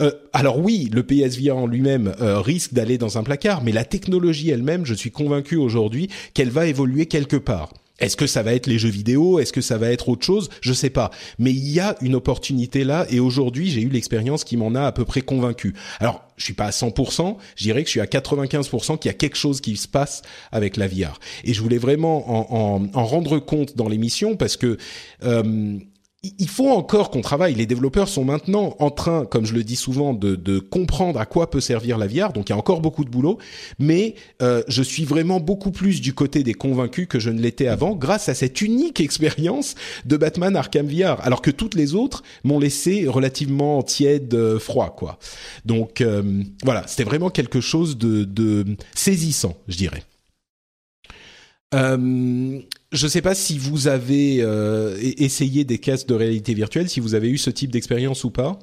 Euh, 0.00 0.10
alors 0.32 0.58
oui, 0.58 0.90
le 0.92 1.02
PSVR 1.02 1.56
en 1.56 1.66
lui-même 1.66 2.14
euh, 2.20 2.40
risque 2.40 2.74
d'aller 2.74 2.98
dans 2.98 3.18
un 3.18 3.22
placard, 3.22 3.62
mais 3.62 3.72
la 3.72 3.84
technologie 3.84 4.50
elle-même, 4.50 4.86
je 4.86 4.94
suis 4.94 5.10
convaincu 5.10 5.56
aujourd'hui 5.56 6.08
qu'elle 6.34 6.50
va 6.50 6.66
évoluer 6.66 7.06
quelque 7.06 7.36
part. 7.36 7.72
Est-ce 7.98 8.16
que 8.16 8.28
ça 8.28 8.42
va 8.42 8.54
être 8.54 8.68
les 8.68 8.78
jeux 8.78 8.88
vidéo? 8.88 9.40
Est-ce 9.40 9.52
que 9.52 9.60
ça 9.60 9.76
va 9.76 9.90
être 9.90 10.08
autre 10.08 10.24
chose? 10.24 10.50
Je 10.60 10.72
sais 10.72 10.90
pas. 10.90 11.10
Mais 11.38 11.50
il 11.50 11.68
y 11.68 11.80
a 11.80 11.96
une 12.00 12.14
opportunité 12.14 12.84
là 12.84 13.06
et 13.10 13.18
aujourd'hui, 13.18 13.70
j'ai 13.70 13.82
eu 13.82 13.88
l'expérience 13.88 14.44
qui 14.44 14.56
m'en 14.56 14.74
a 14.74 14.82
à 14.82 14.92
peu 14.92 15.04
près 15.04 15.20
convaincu. 15.20 15.74
Alors, 15.98 16.24
je 16.36 16.44
suis 16.44 16.54
pas 16.54 16.66
à 16.66 16.70
100%, 16.70 17.36
je 17.56 17.64
dirais 17.64 17.82
que 17.82 17.88
je 17.88 17.92
suis 17.92 18.00
à 18.00 18.06
95% 18.06 18.98
qu'il 18.98 19.08
y 19.08 19.14
a 19.14 19.14
quelque 19.14 19.36
chose 19.36 19.60
qui 19.60 19.76
se 19.76 19.88
passe 19.88 20.22
avec 20.52 20.76
la 20.76 20.86
VR. 20.86 21.18
Et 21.42 21.52
je 21.52 21.60
voulais 21.60 21.78
vraiment 21.78 22.30
en, 22.30 22.84
en, 22.84 22.88
en 22.94 23.04
rendre 23.04 23.40
compte 23.40 23.76
dans 23.76 23.88
l'émission 23.88 24.36
parce 24.36 24.56
que 24.56 24.78
euh, 25.24 25.78
il 26.24 26.48
faut 26.48 26.70
encore 26.70 27.10
qu'on 27.10 27.20
travaille. 27.20 27.54
Les 27.54 27.66
développeurs 27.66 28.08
sont 28.08 28.24
maintenant 28.24 28.74
en 28.80 28.90
train, 28.90 29.24
comme 29.24 29.46
je 29.46 29.54
le 29.54 29.62
dis 29.62 29.76
souvent, 29.76 30.14
de, 30.14 30.34
de 30.34 30.58
comprendre 30.58 31.20
à 31.20 31.26
quoi 31.26 31.48
peut 31.48 31.60
servir 31.60 31.96
la 31.96 32.08
VR. 32.08 32.32
Donc 32.32 32.48
il 32.48 32.52
y 32.52 32.54
a 32.54 32.58
encore 32.58 32.80
beaucoup 32.80 33.04
de 33.04 33.10
boulot, 33.10 33.38
mais 33.78 34.16
euh, 34.42 34.62
je 34.66 34.82
suis 34.82 35.04
vraiment 35.04 35.38
beaucoup 35.38 35.70
plus 35.70 36.00
du 36.00 36.14
côté 36.14 36.42
des 36.42 36.54
convaincus 36.54 37.06
que 37.08 37.20
je 37.20 37.30
ne 37.30 37.40
l'étais 37.40 37.68
avant, 37.68 37.94
grâce 37.94 38.28
à 38.28 38.34
cette 38.34 38.60
unique 38.60 39.00
expérience 39.00 39.76
de 40.06 40.16
Batman 40.16 40.56
Arkham 40.56 40.88
VR, 40.88 41.20
alors 41.20 41.40
que 41.40 41.52
toutes 41.52 41.76
les 41.76 41.94
autres 41.94 42.24
m'ont 42.42 42.58
laissé 42.58 43.06
relativement 43.06 43.82
tiède, 43.84 44.34
euh, 44.34 44.58
froid, 44.58 44.94
quoi. 44.96 45.18
Donc 45.64 46.00
euh, 46.00 46.42
voilà, 46.64 46.84
c'était 46.88 47.04
vraiment 47.04 47.30
quelque 47.30 47.60
chose 47.60 47.96
de, 47.96 48.24
de 48.24 48.76
saisissant, 48.94 49.56
je 49.68 49.76
dirais. 49.76 50.02
Euh, 51.74 52.60
je 52.92 53.06
ne 53.06 53.10
sais 53.10 53.22
pas 53.22 53.34
si 53.34 53.58
vous 53.58 53.88
avez 53.88 54.38
euh, 54.40 54.96
essayé 55.00 55.64
des 55.64 55.78
casques 55.78 56.08
de 56.08 56.14
réalité 56.14 56.54
virtuelle, 56.54 56.88
si 56.88 57.00
vous 57.00 57.14
avez 57.14 57.28
eu 57.28 57.38
ce 57.38 57.50
type 57.50 57.70
d'expérience 57.70 58.24
ou 58.24 58.30
pas. 58.30 58.58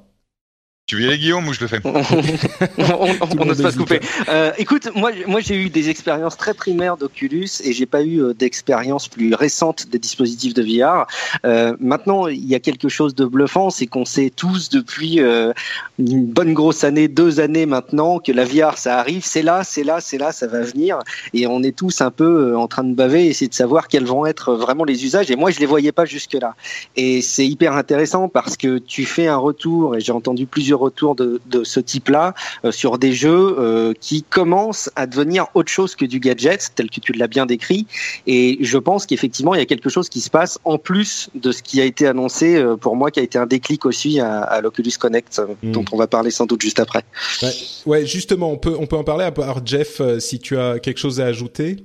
Tu 0.87 0.97
veux 0.97 1.01
y 1.01 1.07
aller 1.07 1.17
Guillaume 1.17 1.47
ou 1.47 1.53
je 1.53 1.61
le 1.61 1.67
fais 1.67 1.79
On 1.83 3.45
ne 3.45 3.53
se 3.55 3.63
pas 3.63 3.71
se 3.71 3.77
couper. 3.77 3.99
Euh, 4.29 4.51
écoute, 4.59 4.89
moi, 4.93 5.09
moi 5.25 5.39
j'ai 5.39 5.55
eu 5.55 5.71
des 5.71 5.89
expériences 5.89 6.37
très 6.37 6.53
primaires 6.53 6.95
d'Oculus 6.95 7.49
et 7.63 7.73
j'ai 7.73 7.87
pas 7.87 8.03
eu 8.03 8.21
euh, 8.21 8.35
d'expérience 8.35 9.07
plus 9.07 9.33
récente 9.33 9.89
des 9.89 9.97
dispositifs 9.97 10.53
de 10.53 10.61
VR. 10.61 11.07
Euh, 11.43 11.75
maintenant, 11.79 12.27
il 12.27 12.45
y 12.45 12.53
a 12.53 12.59
quelque 12.59 12.87
chose 12.87 13.15
de 13.15 13.25
bluffant, 13.25 13.71
c'est 13.71 13.87
qu'on 13.87 14.05
sait 14.05 14.29
tous 14.29 14.69
depuis 14.69 15.21
euh, 15.21 15.53
une 15.97 16.27
bonne 16.27 16.53
grosse 16.53 16.83
année, 16.83 17.07
deux 17.07 17.39
années 17.39 17.65
maintenant, 17.65 18.19
que 18.19 18.31
la 18.31 18.45
VR 18.45 18.77
ça 18.77 18.99
arrive, 18.99 19.25
c'est 19.25 19.41
là, 19.41 19.63
c'est 19.63 19.83
là, 19.83 20.01
c'est 20.01 20.19
là, 20.19 20.31
ça 20.31 20.45
va 20.45 20.61
venir, 20.61 20.99
et 21.33 21.47
on 21.47 21.63
est 21.63 21.75
tous 21.75 22.01
un 22.01 22.11
peu 22.11 22.55
en 22.55 22.67
train 22.67 22.83
de 22.83 22.93
baver, 22.93 23.25
essayer 23.25 23.49
de 23.49 23.55
savoir 23.55 23.87
quels 23.87 24.05
vont 24.05 24.27
être 24.27 24.53
vraiment 24.53 24.83
les 24.83 25.03
usages. 25.03 25.31
Et 25.31 25.35
moi, 25.35 25.49
je 25.49 25.59
les 25.59 25.65
voyais 25.65 25.91
pas 25.91 26.05
jusque 26.05 26.33
là. 26.33 26.53
Et 26.95 27.23
c'est 27.23 27.47
hyper 27.47 27.73
intéressant 27.73 28.29
parce 28.29 28.55
que 28.55 28.77
tu 28.77 29.05
fais 29.05 29.25
un 29.25 29.37
retour, 29.37 29.95
et 29.95 29.99
j'ai 29.99 30.11
entendu 30.11 30.45
plusieurs 30.45 30.74
retour 30.75 31.15
de, 31.15 31.41
de 31.47 31.63
ce 31.63 31.79
type-là 31.79 32.33
euh, 32.63 32.71
sur 32.71 32.97
des 32.97 33.13
jeux 33.13 33.55
euh, 33.57 33.93
qui 33.99 34.23
commencent 34.23 34.89
à 34.95 35.07
devenir 35.07 35.47
autre 35.53 35.71
chose 35.71 35.95
que 35.95 36.05
du 36.05 36.19
gadget, 36.19 36.71
tel 36.75 36.89
que 36.89 36.99
tu 36.99 37.13
l'as 37.13 37.27
bien 37.27 37.45
décrit. 37.45 37.87
Et 38.27 38.57
je 38.61 38.77
pense 38.77 39.05
qu'effectivement, 39.05 39.55
il 39.55 39.59
y 39.59 39.63
a 39.63 39.65
quelque 39.65 39.89
chose 39.89 40.09
qui 40.09 40.21
se 40.21 40.29
passe 40.29 40.59
en 40.65 40.77
plus 40.77 41.29
de 41.35 41.51
ce 41.51 41.61
qui 41.61 41.81
a 41.81 41.85
été 41.85 42.07
annoncé 42.07 42.55
euh, 42.55 42.75
pour 42.75 42.95
moi, 42.95 43.11
qui 43.11 43.19
a 43.19 43.23
été 43.23 43.37
un 43.37 43.45
déclic 43.45 43.85
aussi 43.85 44.19
à, 44.19 44.41
à 44.41 44.61
l'Oculus 44.61 44.93
Connect, 44.99 45.41
mm. 45.63 45.71
dont 45.71 45.85
on 45.91 45.97
va 45.97 46.07
parler 46.07 46.31
sans 46.31 46.45
doute 46.45 46.61
juste 46.61 46.79
après. 46.79 47.03
Ouais, 47.41 47.53
ouais, 47.85 48.05
justement, 48.05 48.51
on 48.51 48.57
peut 48.57 48.75
on 48.77 48.85
peut 48.85 48.97
en 48.97 49.03
parler. 49.03 49.25
À 49.25 49.31
part 49.31 49.65
Jeff, 49.65 50.01
si 50.19 50.39
tu 50.39 50.57
as 50.57 50.79
quelque 50.79 50.99
chose 50.99 51.19
à 51.21 51.25
ajouter. 51.25 51.77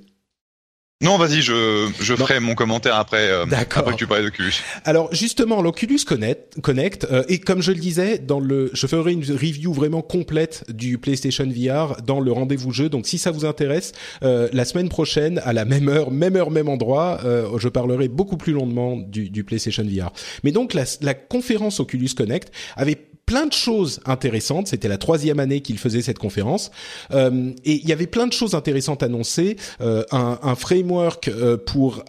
Non, 1.02 1.16
vas-y, 1.16 1.40
je, 1.40 1.88
je 1.98 2.14
ferai 2.14 2.40
mon 2.40 2.54
commentaire 2.54 2.94
après, 2.96 3.30
euh, 3.30 3.46
après 3.50 3.92
que 3.92 3.96
tu 3.96 4.06
parlais 4.06 4.22
d'Oculus. 4.22 4.52
Alors 4.84 5.08
justement, 5.14 5.62
l'Oculus 5.62 6.00
Connect, 6.06 6.60
Connect 6.60 7.06
euh, 7.10 7.22
et 7.26 7.38
comme 7.38 7.62
je 7.62 7.72
le 7.72 7.78
disais, 7.78 8.18
dans 8.18 8.38
le, 8.38 8.70
je 8.74 8.86
ferai 8.86 9.12
une 9.12 9.22
review 9.22 9.72
vraiment 9.72 10.02
complète 10.02 10.62
du 10.68 10.98
PlayStation 10.98 11.46
VR 11.48 12.02
dans 12.02 12.20
le 12.20 12.30
rendez-vous 12.32 12.72
jeu. 12.72 12.90
Donc 12.90 13.06
si 13.06 13.16
ça 13.16 13.30
vous 13.30 13.46
intéresse, 13.46 13.92
euh, 14.22 14.50
la 14.52 14.66
semaine 14.66 14.90
prochaine, 14.90 15.40
à 15.42 15.54
la 15.54 15.64
même 15.64 15.88
heure, 15.88 16.10
même 16.10 16.36
heure, 16.36 16.50
même 16.50 16.68
endroit, 16.68 17.20
euh, 17.24 17.58
je 17.58 17.68
parlerai 17.68 18.08
beaucoup 18.08 18.36
plus 18.36 18.52
longuement 18.52 18.98
du, 18.98 19.30
du 19.30 19.42
PlayStation 19.42 19.84
VR. 19.84 20.12
Mais 20.44 20.52
donc 20.52 20.74
la, 20.74 20.84
la 21.00 21.14
conférence 21.14 21.80
Oculus 21.80 22.10
Connect 22.14 22.52
avait 22.76 22.98
plein 23.30 23.46
de 23.46 23.52
choses 23.52 24.00
intéressantes. 24.06 24.66
C'était 24.66 24.88
la 24.88 24.98
troisième 24.98 25.38
année 25.38 25.60
qu'il 25.60 25.78
faisait 25.78 26.02
cette 26.02 26.18
conférence 26.18 26.72
euh, 27.12 27.52
et 27.64 27.74
il 27.74 27.88
y 27.88 27.92
avait 27.92 28.08
plein 28.08 28.26
de 28.26 28.32
choses 28.32 28.56
intéressantes 28.56 29.04
annoncées. 29.04 29.56
Euh, 29.80 30.02
un, 30.10 30.40
un, 30.42 30.56
framework 30.56 30.89
euh, 30.90 31.56
pour 31.56 32.02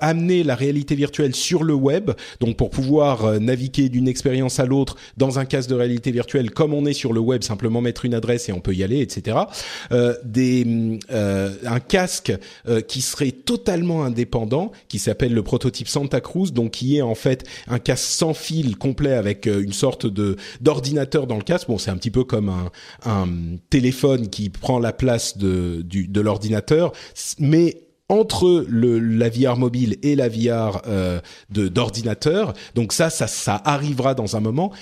amener 0.00 0.42
la 0.42 0.54
réalité 0.54 0.94
virtuelle 0.94 1.34
sur 1.34 1.64
le 1.64 1.74
web, 1.74 2.10
donc 2.40 2.56
pour 2.56 2.70
pouvoir 2.70 3.24
euh, 3.24 3.38
naviguer 3.38 3.88
d'une 3.88 4.08
expérience 4.08 4.60
à 4.60 4.66
l'autre 4.66 4.96
dans 5.16 5.38
un 5.38 5.44
casque 5.44 5.70
de 5.70 5.74
réalité 5.74 6.10
virtuelle 6.10 6.50
comme 6.50 6.74
on 6.74 6.86
est 6.86 6.92
sur 6.92 7.12
le 7.12 7.20
web, 7.20 7.42
simplement 7.42 7.80
mettre 7.80 8.04
une 8.04 8.14
adresse 8.14 8.48
et 8.48 8.52
on 8.52 8.60
peut 8.60 8.74
y 8.74 8.84
aller, 8.84 9.00
etc. 9.00 9.38
Euh, 9.92 10.14
des, 10.24 10.66
un 11.64 11.80
casque 11.80 12.32
qui 12.88 13.00
serait 13.00 13.32
totalement 13.32 14.04
indépendant, 14.04 14.72
qui 14.88 14.98
s'appelle 14.98 15.32
le 15.32 15.42
prototype 15.42 15.88
Santa 15.88 16.20
Cruz, 16.20 16.52
donc 16.52 16.72
qui 16.72 16.96
est 16.96 17.02
en 17.02 17.14
fait 17.14 17.44
un 17.68 17.78
casque 17.78 18.04
sans 18.04 18.34
fil 18.34 18.76
complet 18.76 19.12
avec 19.12 19.46
une 19.46 19.72
sorte 19.72 20.06
de 20.06 20.36
d'ordinateur 20.60 21.26
dans 21.26 21.36
le 21.36 21.42
casque. 21.42 21.68
Bon, 21.68 21.78
c'est 21.78 21.90
un 21.90 21.96
petit 21.96 22.10
peu 22.10 22.24
comme 22.24 22.48
un, 22.48 22.70
un 23.04 23.28
téléphone 23.70 24.28
qui 24.28 24.50
prend 24.50 24.78
la 24.78 24.92
place 24.92 25.38
de, 25.38 25.82
de 25.82 26.20
l'ordinateur, 26.20 26.92
mais 27.38 27.85
entre 28.08 28.64
le, 28.68 28.98
la 28.98 29.28
VR 29.28 29.56
mobile 29.56 29.96
et 30.02 30.14
la 30.14 30.28
VR 30.28 30.82
euh, 30.86 31.20
d'ordinateur. 31.48 32.52
Donc 32.74 32.92
ça, 32.92 33.10
ça, 33.10 33.26
ça 33.26 33.60
arrivera 33.64 34.14
dans 34.14 34.36
un 34.36 34.40
moment. 34.40 34.72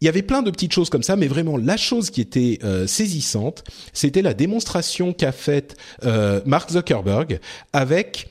Il 0.00 0.06
y 0.06 0.08
avait 0.08 0.22
plein 0.22 0.42
de 0.42 0.50
petites 0.50 0.72
choses 0.72 0.90
comme 0.90 1.02
ça, 1.02 1.16
mais 1.16 1.28
vraiment 1.28 1.56
la 1.56 1.76
chose 1.76 2.10
qui 2.10 2.20
était 2.20 2.58
euh, 2.62 2.86
saisissante, 2.86 3.64
c'était 3.92 4.22
la 4.22 4.34
démonstration 4.34 5.12
qu'a 5.14 5.32
faite 5.32 5.76
euh, 6.04 6.42
Mark 6.44 6.70
Zuckerberg 6.70 7.40
avec 7.72 8.28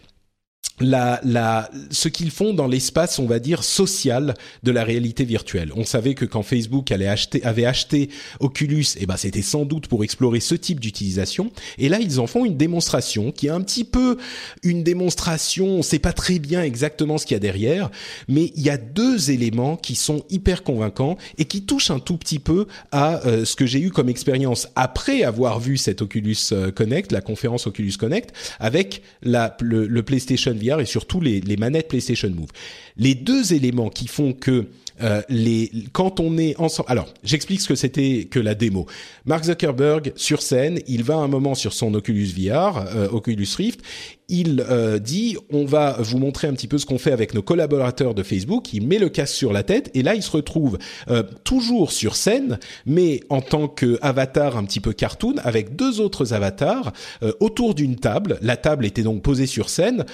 la, 0.80 1.22
la, 1.24 1.70
ce 1.92 2.08
qu'ils 2.10 2.32
font 2.32 2.54
dans 2.54 2.68
l'espace, 2.68 3.20
on 3.20 3.26
va 3.26 3.40
dire, 3.40 3.64
social 3.64 4.34
de 4.64 4.72
la 4.72 4.84
réalité 4.84 5.24
virtuelle. 5.24 5.72
On 5.76 5.86
savait 5.86 6.16
que 6.16 6.26
quand 6.26 6.42
Facebook 6.42 6.92
avait 6.92 7.66
acheté 7.66 8.10
Oculus, 8.40 8.86
eh 9.00 9.06
ben, 9.06 9.18
c'était 9.18 9.44
sans 9.44 9.66
doute 9.66 9.88
pour 9.88 10.04
explorer 10.04 10.40
ce 10.40 10.56
type 10.56 10.80
d'utilisation. 10.80 11.52
Et 11.78 11.90
là, 11.90 12.00
ils 12.00 12.20
en 12.20 12.28
font 12.28 12.44
une 12.44 12.58
démonstration 12.58 13.32
qui 13.32 13.48
est 13.48 13.52
un 13.52 13.62
petit 13.62 13.84
peu 13.84 14.18
une 14.64 14.84
démonstration, 14.84 15.68
on 15.68 15.84
sait 15.84 16.00
pas 16.00 16.14
très 16.14 16.40
bien 16.40 16.64
exactement 16.64 17.18
ce 17.18 17.26
qu'il 17.26 17.36
y 17.36 17.38
a 17.38 17.40
derrière, 17.40 17.92
mais 18.28 18.52
il 18.56 18.64
y 18.64 18.70
a 18.70 18.78
deux 18.78 19.30
éléments 19.30 19.78
qui 19.78 19.96
sont 19.96 20.24
hyper 20.30 20.64
convaincants 20.64 21.18
et 21.38 21.46
qui 21.46 21.64
touchent 21.64 21.92
un 21.92 22.00
tout 22.00 22.18
petit 22.18 22.40
peu 22.40 22.68
à 22.92 23.26
euh, 23.26 23.46
ce 23.46 23.56
que 23.56 23.66
j'ai 23.66 23.80
eu 23.80 23.92
comme 23.92 24.10
expérience 24.10 24.68
après 24.76 25.24
avoir 25.24 25.60
vu 25.60 25.78
cette 25.78 26.02
Oculus 26.02 26.36
euh, 26.52 26.72
Connect, 26.72 27.12
la 27.12 27.22
conférence 27.22 27.68
Oculus 27.68 27.94
Connect, 28.00 28.34
avec 28.60 29.04
la, 29.22 29.56
le, 29.62 29.86
le 29.86 30.04
PlayStation 30.04 30.54
VR 30.54 30.73
et 30.80 30.86
surtout 30.86 31.22
les, 31.22 31.42
manettes 31.58 31.88
PlayStation 31.88 32.30
Move. 32.30 32.50
Les 32.98 33.16
deux 33.16 33.54
éléments 33.54 33.90
qui 33.90 34.08
font 34.08 34.34
que 34.34 34.68
euh, 35.02 35.22
les 35.30 35.72
quand 35.92 36.20
on 36.20 36.38
est 36.38 36.60
ensemble. 36.60 36.90
Alors, 36.90 37.08
j'explique 37.24 37.62
ce 37.62 37.68
que 37.68 37.76
c'était 37.76 38.28
que 38.30 38.40
la 38.40 38.56
démo. 38.56 38.86
Mark 39.26 39.46
Zuckerberg 39.46 40.14
sur 40.16 40.42
scène, 40.42 40.80
il 40.88 41.04
va 41.04 41.16
un 41.16 41.28
moment 41.28 41.56
sur 41.56 41.74
son 41.74 41.94
Oculus 41.94 42.34
VR, 42.38 42.86
euh, 42.96 43.08
Oculus 43.10 43.48
Rift, 43.58 43.82
il 44.30 44.66
euh, 44.70 45.00
dit 45.00 45.38
on 45.52 45.66
va 45.66 45.98
vous 46.00 46.18
montrer 46.18 46.48
un 46.48 46.54
petit 46.54 46.68
peu 46.68 46.78
ce 46.78 46.86
qu'on 46.86 46.98
fait 46.98 47.12
avec 47.12 47.34
nos 47.34 47.42
collaborateurs 47.42 48.14
de 48.14 48.24
Facebook. 48.24 48.74
Il 48.74 48.88
met 48.88 48.98
le 48.98 49.10
casque 49.10 49.36
sur 49.36 49.54
la 49.54 49.64
tête 49.64 49.92
et 49.94 50.02
là 50.02 50.16
il 50.16 50.24
se 50.24 50.32
retrouve 50.32 50.78
euh, 51.10 51.24
toujours 51.44 51.92
sur 51.92 52.16
scène, 52.16 52.58
mais 52.86 53.20
en 53.30 53.42
tant 53.42 53.68
qu'avatar 53.68 54.58
un 54.58 54.64
petit 54.64 54.80
peu 54.80 54.94
cartoon 54.94 55.36
avec 55.44 55.76
deux 55.76 56.00
autres 56.00 56.34
avatars 56.34 56.94
euh, 57.22 57.32
autour 57.40 57.76
d'une 57.76 57.96
table. 57.96 58.40
La 58.42 58.58
table 58.58 58.86
était 58.86 59.04
donc 59.04 59.22
posée 59.22 59.46
sur 59.46 59.70
scène 59.70 60.06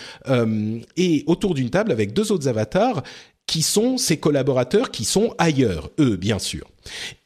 et 0.97 1.23
autour 1.27 1.53
d'une 1.53 1.69
table 1.69 1.91
avec 1.91 2.13
deux 2.13 2.31
autres 2.31 2.47
avatars 2.47 3.03
qui 3.49 3.63
sont 3.63 3.97
ses 3.97 4.17
collaborateurs 4.17 4.91
qui 4.91 5.05
sont 5.05 5.33
ailleurs, 5.39 5.89
eux, 5.99 6.17
bien 6.17 6.37
sûr. 6.37 6.67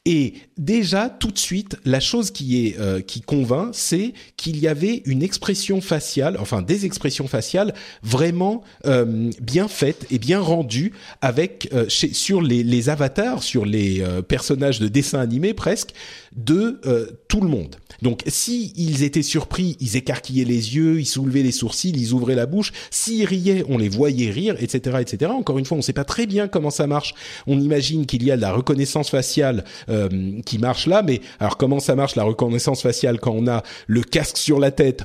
Et 0.06 0.34
déjà, 0.58 1.08
tout 1.08 1.30
de 1.30 1.38
suite, 1.38 1.78
la 1.86 1.98
chose 1.98 2.30
qui 2.30 2.66
est 2.66 2.78
euh, 2.78 3.00
qui 3.00 3.22
convainc, 3.22 3.70
c'est 3.72 4.12
qu'il 4.36 4.58
y 4.58 4.68
avait 4.68 5.00
une 5.06 5.22
expression 5.22 5.80
faciale, 5.80 6.36
enfin 6.38 6.60
des 6.60 6.84
expressions 6.84 7.26
faciales 7.26 7.72
vraiment 8.02 8.62
euh, 8.84 9.30
bien 9.40 9.66
faites 9.66 10.06
et 10.10 10.18
bien 10.18 10.40
rendues 10.40 10.92
avec 11.22 11.70
euh, 11.72 11.86
chez, 11.88 12.12
sur 12.12 12.42
les, 12.42 12.62
les, 12.62 12.90
avatars, 12.90 13.42
sur 13.42 13.64
les 13.64 14.04
personnages 14.28 14.78
de 14.78 14.88
dessins 14.88 15.20
animés 15.20 15.54
presque 15.54 15.94
de 16.36 16.80
tout 17.28 17.40
le 17.40 17.48
monde. 17.48 17.76
Donc, 18.02 18.22
si 18.26 18.72
ils 18.76 19.02
étaient 19.02 19.22
surpris, 19.22 19.76
ils 19.80 19.96
écarquillaient 19.96 20.44
les 20.44 20.76
yeux, 20.76 21.00
ils 21.00 21.06
soulevaient 21.06 21.42
les 21.42 21.52
sourcils, 21.52 21.92
ils 21.96 22.12
ouvraient 22.12 22.34
la 22.34 22.46
bouche. 22.46 22.72
S'ils 22.90 23.24
riaient, 23.24 23.64
on 23.68 23.78
les 23.78 23.88
voyait 23.88 24.30
rire, 24.30 24.56
etc., 24.58 24.98
etc. 25.00 25.30
Encore 25.34 25.58
une 25.58 25.64
fois, 25.64 25.76
on 25.76 25.78
ne 25.78 25.82
sait 25.82 25.92
pas 25.92 26.04
très 26.04 26.26
bien 26.26 26.48
comment 26.48 26.70
ça 26.70 26.86
marche. 26.86 27.14
On 27.46 27.58
imagine 27.58 28.04
qu'il 28.04 28.22
y 28.24 28.30
a 28.30 28.36
de 28.36 28.42
la 28.42 28.52
reconnaissance 28.52 29.08
faciale 29.08 29.64
euh, 29.94 30.40
qui 30.44 30.58
marche 30.58 30.86
là, 30.86 31.02
mais 31.02 31.20
alors 31.40 31.56
comment 31.56 31.80
ça 31.80 31.94
marche 31.94 32.16
la 32.16 32.24
reconnaissance 32.24 32.82
faciale 32.82 33.18
quand 33.20 33.32
on 33.32 33.46
a 33.46 33.62
le 33.86 34.02
casque 34.02 34.36
sur 34.36 34.58
la 34.58 34.70
tête 34.70 35.04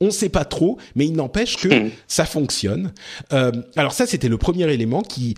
on 0.00 0.06
ne 0.06 0.10
sait 0.10 0.28
pas 0.28 0.44
trop, 0.44 0.76
mais 0.94 1.06
il 1.06 1.14
n'empêche 1.14 1.56
que 1.56 1.68
hmm. 1.86 1.90
ça 2.06 2.26
fonctionne. 2.26 2.92
Euh, 3.32 3.50
alors 3.76 3.92
ça, 3.92 4.06
c'était 4.06 4.28
le 4.28 4.36
premier 4.36 4.70
élément 4.70 5.00
qui 5.00 5.36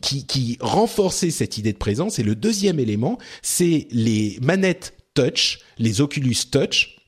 qui, 0.00 0.24
qui 0.24 0.56
renforçait 0.60 1.30
cette 1.30 1.58
idée 1.58 1.74
de 1.74 1.78
présence. 1.78 2.18
Et 2.18 2.22
le 2.22 2.34
deuxième 2.34 2.80
élément, 2.80 3.18
c'est 3.42 3.86
les 3.90 4.38
manettes 4.40 4.94
touch, 5.12 5.58
les 5.78 6.00
Oculus 6.00 6.36
Touch 6.50 6.99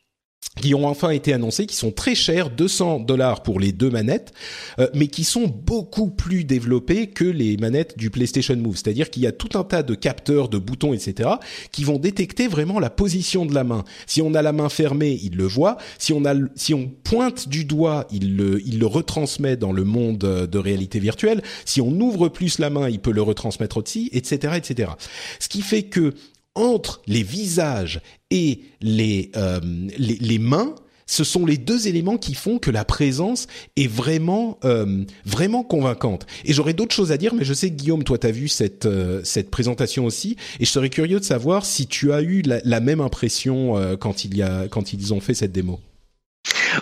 qui 0.61 0.75
ont 0.75 0.87
enfin 0.87 1.11
été 1.11 1.33
annoncés, 1.33 1.67
qui 1.67 1.77
sont 1.77 1.91
très 1.91 2.15
chers, 2.15 2.51
200 2.51 3.01
dollars 3.01 3.43
pour 3.43 3.59
les 3.59 3.73
deux 3.73 3.91
manettes, 3.91 4.33
euh, 4.79 4.87
mais 4.95 5.07
qui 5.07 5.25
sont 5.25 5.47
beaucoup 5.47 6.11
plus 6.11 6.45
développés 6.45 7.09
que 7.09 7.25
les 7.25 7.57
manettes 7.57 7.97
du 7.97 8.11
PlayStation 8.11 8.57
Move. 8.57 8.77
C'est-à-dire 8.77 9.11
qu'il 9.11 9.23
y 9.23 9.27
a 9.27 9.33
tout 9.33 9.59
un 9.59 9.65
tas 9.65 9.83
de 9.83 9.95
capteurs, 9.95 10.49
de 10.49 10.59
boutons, 10.59 10.93
etc., 10.93 11.31
qui 11.73 11.85
vont 11.85 11.99
détecter 11.99 12.49
vraiment 12.49 12.81
la 12.81 12.91
position 12.91 13.47
de 13.47 13.55
la 13.55 13.65
main. 13.65 13.85
Si 14.07 14.21
on 14.21 14.35
a 14.35 14.43
la 14.43 14.53
main 14.53 14.69
fermée, 14.69 15.19
il 15.23 15.37
le 15.37 15.47
voit. 15.47 15.79
Si 15.99 16.13
on 16.13 16.25
a, 16.27 16.35
si 16.55 16.75
on 16.75 16.89
pointe 17.03 17.49
du 17.49 17.65
doigt, 17.65 18.07
il 18.13 18.37
le, 18.37 18.61
il 18.67 18.79
le 18.79 18.87
retransmet 18.87 19.57
dans 19.57 19.73
le 19.73 19.85
monde 19.85 20.19
de 20.19 20.59
réalité 20.59 21.01
virtuelle. 21.01 21.43
Si 21.65 21.81
on 21.81 21.91
ouvre 21.91 22.29
plus 22.29 22.59
la 22.59 22.69
main, 22.69 22.89
il 22.89 23.01
peut 23.01 23.13
le 23.13 23.23
retransmettre 23.23 23.79
aussi, 23.79 24.11
etc., 24.13 24.55
etc. 24.57 24.93
Ce 25.41 25.49
qui 25.49 25.63
fait 25.63 25.85
que 25.85 26.15
entre 26.55 27.03
les 27.07 27.23
visages 27.23 28.01
et 28.31 28.63
les, 28.81 29.31
euh, 29.37 29.61
les, 29.99 30.17
les, 30.17 30.39
mains, 30.39 30.75
ce 31.13 31.25
sont 31.25 31.45
les 31.45 31.59
deux 31.59 31.89
éléments 31.89 32.17
qui 32.17 32.35
font 32.35 32.59
que 32.59 32.71
la 32.71 32.85
présence 32.85 33.47
est 33.77 33.87
vraiment 33.87 34.59
euh, 34.65 35.05
vraiment 35.27 35.63
convaincante. 35.63 36.27
Et 36.45 36.55
j'aurais 36.55 36.73
d'autres 36.73 36.95
choses 36.95 37.13
à 37.13 37.19
dire, 37.19 37.35
mais 37.35 37.45
je 37.45 37.53
sais 37.53 37.69
que 37.71 37.75
Guillaume, 37.75 38.03
toi, 38.03 38.19
tu 38.19 38.27
as 38.27 38.31
vu 38.31 38.49
cette 38.49 38.87
euh, 38.87 39.21
cette 39.25 39.51
présentation 39.51 40.07
aussi, 40.07 40.37
et 40.59 40.65
je 40.65 40.71
serais 40.71 40.89
curieux 40.89 41.21
de 41.21 41.25
savoir 41.25 41.67
si 41.67 41.87
tu 41.87 42.13
as 42.13 42.23
eu 42.23 42.43
la, 42.43 42.81
même 42.81 43.01
impression 43.01 43.77
euh, 43.77 43.97
quand 43.97 44.25
il 44.25 44.37
y 44.37 44.43
a 44.43 44.69
quand 44.69 44.93
ils 44.93 45.13
ont 45.13 45.21
fait 45.21 45.35
cette 45.35 45.53
démo. 45.53 45.81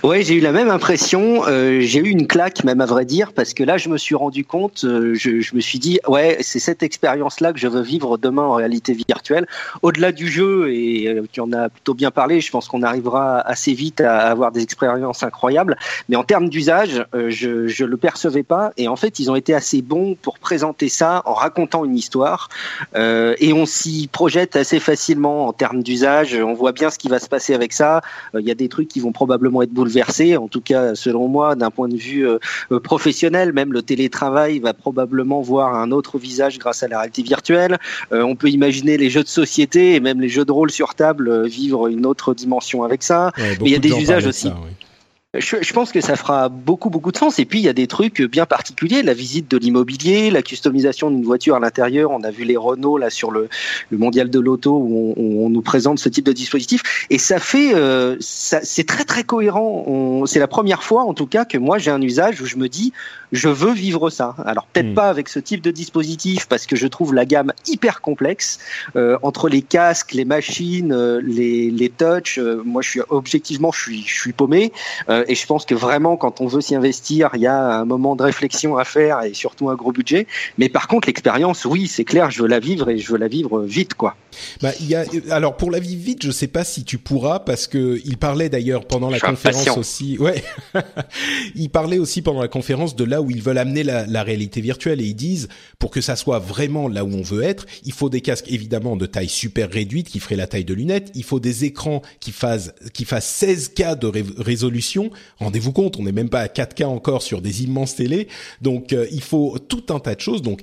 Ouais, 0.03 0.23
j'ai 0.23 0.37
eu 0.37 0.41
la 0.41 0.53
même 0.53 0.71
impression. 0.71 1.43
Euh, 1.47 1.81
j'ai 1.83 1.99
eu 2.01 2.09
une 2.09 2.27
claque, 2.27 2.65
même 2.65 2.81
à 2.81 2.87
vrai 2.87 3.05
dire, 3.05 3.35
parce 3.35 3.53
que 3.53 3.63
là, 3.63 3.77
je 3.77 3.91
me 3.91 3.99
suis 3.99 4.15
rendu 4.15 4.47
compte, 4.47 4.85
euh, 4.85 5.13
je, 5.15 5.41
je, 5.41 5.55
me 5.55 5.61
suis 5.61 5.79
dit, 5.79 6.01
ouais, 6.09 6.39
c'est 6.41 6.59
cette 6.59 6.83
expérience-là 6.83 7.53
que 7.53 7.59
je 7.59 7.69
veux 7.69 7.83
vivre 7.83 8.17
demain 8.17 8.45
en 8.45 8.55
réalité 8.55 8.97
virtuelle. 9.07 9.47
Au-delà 9.83 10.11
du 10.11 10.29
jeu, 10.29 10.73
et 10.73 11.07
euh, 11.07 11.27
tu 11.31 11.43
en 11.43 11.53
as 11.53 11.69
plutôt 11.69 11.93
bien 11.93 12.11
parlé, 12.11 12.41
je 12.41 12.51
pense 12.51 12.67
qu'on 12.67 12.83
arrivera 12.83 13.41
assez 13.41 13.75
vite 13.75 14.01
à 14.01 14.21
avoir 14.21 14.53
des 14.53 14.63
expériences 14.63 15.23
incroyables. 15.23 15.77
Mais 16.09 16.17
en 16.17 16.25
termes 16.25 16.49
d'usage, 16.49 17.05
euh, 17.15 17.29
je, 17.29 17.67
je 17.67 17.85
le 17.85 17.99
percevais 17.99 18.43
pas. 18.43 18.73
Et 18.79 18.89
en 18.89 18.97
fait, 18.97 19.19
ils 19.19 19.31
ont 19.31 19.37
été 19.37 19.53
assez 19.53 19.83
bons 19.83 20.15
pour 20.15 20.39
présenter 20.39 20.89
ça 20.89 21.21
en 21.27 21.35
racontant 21.35 21.85
une 21.85 21.97
histoire. 21.97 22.49
Euh, 22.97 23.35
et 23.39 23.53
on 23.53 23.67
s'y 23.67 24.09
projette 24.11 24.57
assez 24.57 24.81
facilement 24.81 25.47
en 25.47 25.53
termes 25.53 25.83
d'usage. 25.83 26.35
On 26.35 26.55
voit 26.55 26.73
bien 26.73 26.89
ce 26.89 26.99
qui 26.99 27.09
va 27.09 27.19
se 27.19 27.29
passer 27.29 27.53
avec 27.53 27.75
ça. 27.75 28.01
Il 28.33 28.47
y 28.47 28.51
a 28.51 28.55
des 28.55 28.71
trucs 28.71 28.89
qui 28.89 29.01
vont 29.01 29.13
probablement 29.13 29.61
être 29.61 29.75
bouleversé. 29.91 30.37
En 30.37 30.49
tout 30.49 30.61
cas, 30.61 30.95
selon 30.95 31.29
moi, 31.29 31.55
d'un 31.57 31.71
point 31.71 31.89
de 31.89 31.97
vue 31.97 32.27
euh, 32.27 32.39
euh, 32.73 32.81
professionnel, 32.81 33.53
même 33.53 33.73
le 33.73 33.83
télétravail 33.83 34.59
va 34.59 34.73
probablement 34.73 35.41
voir 35.41 35.75
un 35.75 35.91
autre 35.91 36.19
visage 36.19 36.59
grâce 36.59 36.83
à 36.83 36.89
la 36.89 36.99
réalité 36.99 37.23
virtuelle. 37.23 37.79
Euh, 38.13 38.23
on 38.23 38.37
peut 38.37 38.49
imaginer 38.49 38.97
les 38.97 39.11
jeux 39.11 39.23
de 39.23 39.29
société 39.29 39.95
et 39.95 40.01
même 40.01 40.21
les 40.21 40.29
jeux 40.29 40.45
de 40.45 40.53
rôle 40.53 40.71
sur 40.71 40.95
table 40.95 41.47
vivre 41.47 41.89
une 41.89 42.07
autre 42.07 42.35
dimension 42.35 42.83
avec 42.83 43.03
ça. 43.03 43.33
Mais 43.39 43.57
il 43.63 43.73
y 43.73 43.77
a 43.77 43.79
des 43.79 43.93
usages 43.93 44.27
aussi. 44.27 44.51
Je, 45.39 45.59
je, 45.63 45.73
pense 45.73 45.93
que 45.93 46.01
ça 46.01 46.17
fera 46.17 46.49
beaucoup 46.49 46.91
beaucoup 46.91 47.13
de 47.13 47.17
sens. 47.17 47.39
Et 47.39 47.45
puis 47.45 47.61
il 47.61 47.63
y 47.63 47.69
a 47.69 47.73
des 47.73 47.87
trucs 47.87 48.21
bien 48.21 48.47
particuliers, 48.47 49.05
la 49.05 49.15
visite 49.15 49.49
de 49.49 49.59
l'immobilier, 49.59 50.29
la 50.29 50.43
customisation 50.43 51.09
d'une 51.09 51.23
voiture 51.23 51.55
à 51.55 51.61
l'intérieur. 51.61 52.11
On 52.11 52.25
a 52.25 52.33
vu 52.33 52.43
les 52.43 52.57
Renault 52.57 52.99
là 52.99 53.11
sur 53.11 53.31
le, 53.31 53.49
le 53.91 53.99
mondial 53.99 54.29
de 54.29 54.41
l'auto 54.41 54.73
où 54.73 55.15
on, 55.17 55.45
on, 55.45 55.49
nous 55.49 55.63
présente 55.63 56.01
ce 56.01 56.09
type 56.09 56.25
de 56.25 56.33
dispositif. 56.33 57.07
Et 57.11 57.19
ça 57.19 57.39
fait, 57.39 57.77
euh, 57.77 58.17
c'est 58.21 58.89
très 58.89 59.05
très 59.05 59.23
cohérent. 59.23 60.25
C'est 60.27 60.41
la 60.41 60.49
première 60.49 60.83
fois 60.83 61.05
en 61.05 61.15
tout 61.15 61.27
cas 61.27 61.45
que 61.45 61.59
moi 61.59 61.79
j'ai 61.79 61.93
un 61.93 62.03
usage 62.03 62.41
où 62.41 62.47
je 62.47 62.57
me 62.57 62.69
dis 62.69 62.93
je 63.33 63.49
veux 63.49 63.73
vivre 63.73 64.11
ça. 64.11 64.35
Alors 64.45 64.67
peut-être 64.67 64.91
hmm. 64.91 64.95
pas 64.95 65.09
avec 65.09 65.29
ce 65.29 65.39
type 65.39 65.63
de 65.63 65.71
dispositif 65.71 66.47
parce 66.47 66.67
que 66.67 66.77
je 66.77 66.87
trouve 66.87 67.15
la 67.15 67.25
gamme 67.25 67.53
hyper 67.67 68.01
complexe 68.01 68.59
euh, 68.97 69.19
entre 69.23 69.49
les 69.49 69.63
casques, 69.63 70.13
les 70.13 70.25
machines, 70.25 70.93
euh, 70.93 71.21
les, 71.25 71.71
les 71.71 71.89
touch. 71.89 72.39
Euh, 72.39 72.63
moi, 72.65 72.83
je 72.83 72.91
suis 72.91 73.01
objectivement, 73.09 73.73
je 73.73 73.81
suis, 73.81 74.03
je 74.07 74.21
suis 74.21 74.33
paumé 74.33 74.73
euh, 75.09 75.25
et 75.29 75.35
je 75.35 75.47
pense 75.47 75.65
que 75.65 75.75
vraiment, 75.75 76.17
quand 76.17 76.41
on 76.41 76.47
veut 76.47 76.61
s'y 76.61 76.75
investir, 76.75 77.31
il 77.35 77.41
y 77.41 77.47
a 77.47 77.79
un 77.79 77.85
moment 77.85 78.17
de 78.17 78.23
réflexion 78.23 78.77
à 78.77 78.85
faire 78.85 79.23
et 79.23 79.35
surtout 79.35 79.71
un 79.71 79.75
gros 79.75 79.93
budget. 79.93 80.27
Mais 80.59 80.69
par 80.69 80.89
contre, 80.89 81.09
l'expérience, 81.09 81.65
oui, 81.65 81.87
c'est 81.87 82.05
clair, 82.05 82.31
je 82.31 82.43
veux 82.43 82.49
la 82.49 82.61
vivre 82.61 82.89
et 82.91 82.99
je 82.99 83.13
veux 83.13 83.19
la 83.19 83.29
vivre 83.29 83.63
vite, 83.63 83.95
quoi. 83.95 84.17
Bah, 84.63 84.71
il 84.81 84.87
y 84.87 84.95
a, 84.95 85.05
alors 85.31 85.57
pour 85.57 85.71
la 85.71 85.81
vivre 85.81 86.03
vite, 86.03 86.25
je 86.25 86.31
sais 86.31 86.47
pas 86.47 86.65
si 86.65 86.85
tu 86.85 86.99
pourras 86.99 87.41
parce 87.41 87.67
que 87.67 88.01
il 88.05 88.17
parlait 88.17 88.49
d'ailleurs 88.49 88.87
pendant 88.87 89.11
la 89.11 89.21
conférence 89.21 89.77
aussi. 89.77 90.19
Ouais, 90.19 90.43
il 91.55 91.69
parlait 91.71 91.99
aussi 91.99 92.23
pendant 92.23 92.41
la 92.41 92.49
conférence 92.49 92.97
de 92.97 93.05
là 93.05 93.20
où 93.23 93.31
ils 93.31 93.43
veulent 93.43 93.59
amener 93.59 93.83
la, 93.83 94.23
réalité 94.23 94.61
virtuelle 94.61 95.01
et 95.01 95.05
ils 95.05 95.15
disent 95.15 95.49
pour 95.79 95.91
que 95.91 96.01
ça 96.01 96.15
soit 96.15 96.39
vraiment 96.39 96.89
là 96.89 97.05
où 97.05 97.13
on 97.13 97.23
veut 97.23 97.43
être, 97.43 97.67
il 97.85 97.93
faut 97.93 98.11
des 98.11 98.21
casques 98.21 98.51
évidemment 98.51 98.97
de 98.97 99.07
taille 99.07 99.29
super 99.29 99.71
réduite 99.71 100.09
qui 100.09 100.21
feraient 100.21 100.37
la 100.37 100.47
taille 100.47 100.65
de 100.65 100.75
lunettes, 100.75 101.11
il 101.15 101.25
faut 101.25 101.41
des 101.41 101.65
écrans 101.65 102.03
qui 102.21 102.33
fassent 102.33 102.73
qui 102.93 103.05
fassent 103.05 103.43
16K 103.43 103.99
de 103.99 104.41
résolution. 104.41 105.11
Rendez-vous 105.39 105.73
compte, 105.73 105.99
on 105.99 106.03
n'est 106.03 106.13
même 106.13 106.29
pas 106.29 106.41
à 106.41 106.47
4K 106.47 106.85
encore 106.85 107.23
sur 107.23 107.41
des 107.41 107.65
immenses 107.65 107.97
télés, 107.97 108.29
donc 108.61 108.93
euh, 108.93 109.07
il 109.11 109.23
faut 109.23 109.59
tout 109.59 109.85
un 109.91 109.99
tas 109.99 110.15
de 110.15 110.21
choses. 110.21 110.43
Donc 110.43 110.61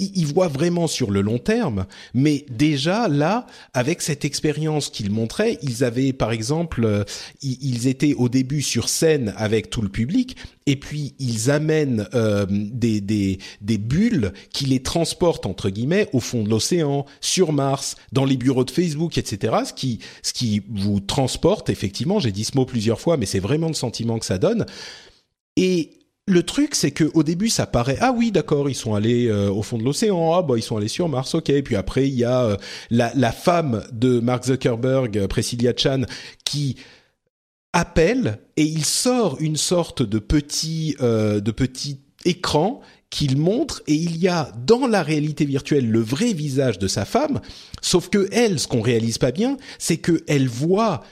ils 0.00 0.26
voient 0.26 0.48
vraiment 0.48 0.86
sur 0.86 1.10
le 1.10 1.20
long 1.20 1.38
terme, 1.38 1.86
mais 2.14 2.44
déjà 2.50 3.08
là, 3.08 3.46
avec 3.74 4.02
cette 4.02 4.24
expérience 4.24 4.88
qu'ils 4.88 5.10
montraient, 5.10 5.58
ils 5.62 5.84
avaient 5.84 6.12
par 6.12 6.32
exemple, 6.32 6.84
euh, 6.84 7.04
ils 7.42 7.86
étaient 7.86 8.14
au 8.14 8.28
début 8.28 8.62
sur 8.62 8.88
scène 8.88 9.34
avec 9.36 9.70
tout 9.70 9.82
le 9.82 9.88
public, 9.88 10.36
et 10.66 10.76
puis 10.76 11.14
ils 11.18 11.50
amènent 11.50 12.06
euh, 12.14 12.46
des, 12.48 13.00
des, 13.00 13.38
des 13.60 13.78
bulles 13.78 14.32
qui 14.52 14.66
les 14.66 14.82
transportent 14.82 15.46
entre 15.46 15.70
guillemets 15.70 16.08
au 16.12 16.20
fond 16.20 16.42
de 16.42 16.48
l'océan, 16.48 17.06
sur 17.20 17.52
Mars, 17.52 17.96
dans 18.12 18.24
les 18.24 18.36
bureaux 18.36 18.64
de 18.64 18.70
Facebook, 18.70 19.18
etc. 19.18 19.56
Ce 19.66 19.72
qui, 19.72 20.00
ce 20.22 20.32
qui 20.32 20.62
vous 20.70 21.00
transporte 21.00 21.70
effectivement. 21.70 22.20
J'ai 22.20 22.32
dit 22.32 22.44
ce 22.44 22.56
mot 22.56 22.64
plusieurs 22.64 23.00
fois, 23.00 23.16
mais 23.16 23.26
c'est 23.26 23.40
vraiment 23.40 23.68
le 23.68 23.74
sentiment 23.74 24.18
que 24.18 24.26
ça 24.26 24.38
donne. 24.38 24.66
Et 25.56 25.99
le 26.30 26.42
truc, 26.42 26.74
c'est 26.74 26.90
que 26.90 27.10
au 27.14 27.22
début, 27.22 27.48
ça 27.48 27.66
paraît 27.66 27.98
ah 28.00 28.12
oui, 28.16 28.30
d'accord, 28.30 28.70
ils 28.70 28.74
sont 28.74 28.94
allés 28.94 29.26
euh, 29.26 29.50
au 29.50 29.62
fond 29.62 29.78
de 29.78 29.82
l'océan, 29.82 30.34
ah 30.34 30.42
bah 30.42 30.54
ils 30.56 30.62
sont 30.62 30.76
allés 30.76 30.88
sur 30.88 31.08
Mars, 31.08 31.34
ok. 31.34 31.52
Puis 31.62 31.76
après, 31.76 32.08
il 32.08 32.14
y 32.14 32.24
a 32.24 32.44
euh, 32.44 32.56
la, 32.90 33.12
la, 33.14 33.32
femme 33.32 33.82
de 33.92 34.20
Mark 34.20 34.44
Zuckerberg, 34.44 35.18
euh, 35.18 35.28
Priscilla 35.28 35.72
Chan, 35.76 36.02
qui 36.44 36.76
appelle 37.72 38.38
et 38.56 38.64
il 38.64 38.84
sort 38.84 39.36
une 39.40 39.56
sorte 39.56 40.02
de 40.02 40.18
petit 40.18 40.96
de 41.00 41.50
petit 41.52 42.00
écran 42.24 42.80
qu'il 43.10 43.36
montre 43.36 43.82
et 43.86 43.94
il 43.94 44.16
y 44.16 44.26
a 44.26 44.52
dans 44.66 44.88
la 44.88 45.04
réalité 45.04 45.44
virtuelle 45.44 45.88
le 45.88 46.00
vrai 46.00 46.32
visage 46.32 46.80
de 46.80 46.88
sa 46.88 47.04
femme. 47.04 47.40
Sauf 47.80 48.08
que 48.08 48.28
elle, 48.32 48.58
ce 48.58 48.66
qu'on 48.66 48.80
réalise 48.80 49.18
pas 49.18 49.30
bien, 49.30 49.56
c'est 49.78 49.98
que 49.98 50.24
elle 50.26 50.48
voit 50.48 51.02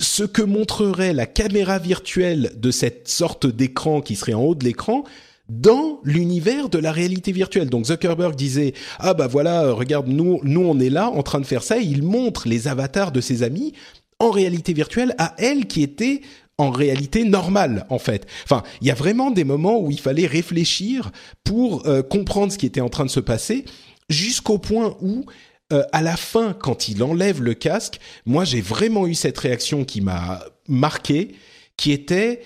ce 0.00 0.24
que 0.24 0.42
montrerait 0.42 1.12
la 1.12 1.26
caméra 1.26 1.78
virtuelle 1.78 2.52
de 2.56 2.70
cette 2.70 3.08
sorte 3.08 3.46
d'écran 3.46 4.00
qui 4.00 4.16
serait 4.16 4.34
en 4.34 4.42
haut 4.42 4.54
de 4.54 4.64
l'écran 4.64 5.04
dans 5.48 6.00
l'univers 6.04 6.68
de 6.68 6.78
la 6.78 6.90
réalité 6.90 7.32
virtuelle. 7.32 7.68
Donc 7.68 7.86
Zuckerberg 7.86 8.34
disait 8.34 8.74
ah 8.98 9.14
bah 9.14 9.26
voilà 9.26 9.72
regarde 9.72 10.08
nous 10.08 10.40
nous 10.42 10.62
on 10.62 10.78
est 10.80 10.90
là 10.90 11.10
en 11.10 11.22
train 11.22 11.40
de 11.40 11.46
faire 11.46 11.62
ça 11.62 11.78
et 11.78 11.82
il 11.82 12.02
montre 12.02 12.48
les 12.48 12.66
avatars 12.66 13.12
de 13.12 13.20
ses 13.20 13.42
amis 13.42 13.72
en 14.18 14.30
réalité 14.30 14.72
virtuelle 14.72 15.14
à 15.18 15.34
elle 15.38 15.66
qui 15.66 15.82
était 15.82 16.22
en 16.56 16.70
réalité 16.70 17.24
normale 17.24 17.84
en 17.90 17.98
fait. 17.98 18.26
Enfin, 18.44 18.62
il 18.80 18.86
y 18.86 18.90
a 18.90 18.94
vraiment 18.94 19.30
des 19.30 19.44
moments 19.44 19.80
où 19.80 19.90
il 19.90 20.00
fallait 20.00 20.26
réfléchir 20.26 21.10
pour 21.42 21.86
euh, 21.86 22.02
comprendre 22.02 22.52
ce 22.52 22.58
qui 22.58 22.66
était 22.66 22.80
en 22.80 22.88
train 22.88 23.04
de 23.04 23.10
se 23.10 23.20
passer 23.20 23.64
jusqu'au 24.08 24.58
point 24.58 24.96
où 25.00 25.24
euh, 25.72 25.82
à 25.92 26.02
la 26.02 26.16
fin, 26.16 26.52
quand 26.52 26.88
il 26.88 27.02
enlève 27.02 27.42
le 27.42 27.54
casque, 27.54 27.98
moi 28.26 28.44
j'ai 28.44 28.60
vraiment 28.60 29.06
eu 29.06 29.14
cette 29.14 29.38
réaction 29.38 29.84
qui 29.84 30.00
m'a 30.00 30.44
marqué, 30.68 31.34
qui 31.76 31.92
était 31.92 32.42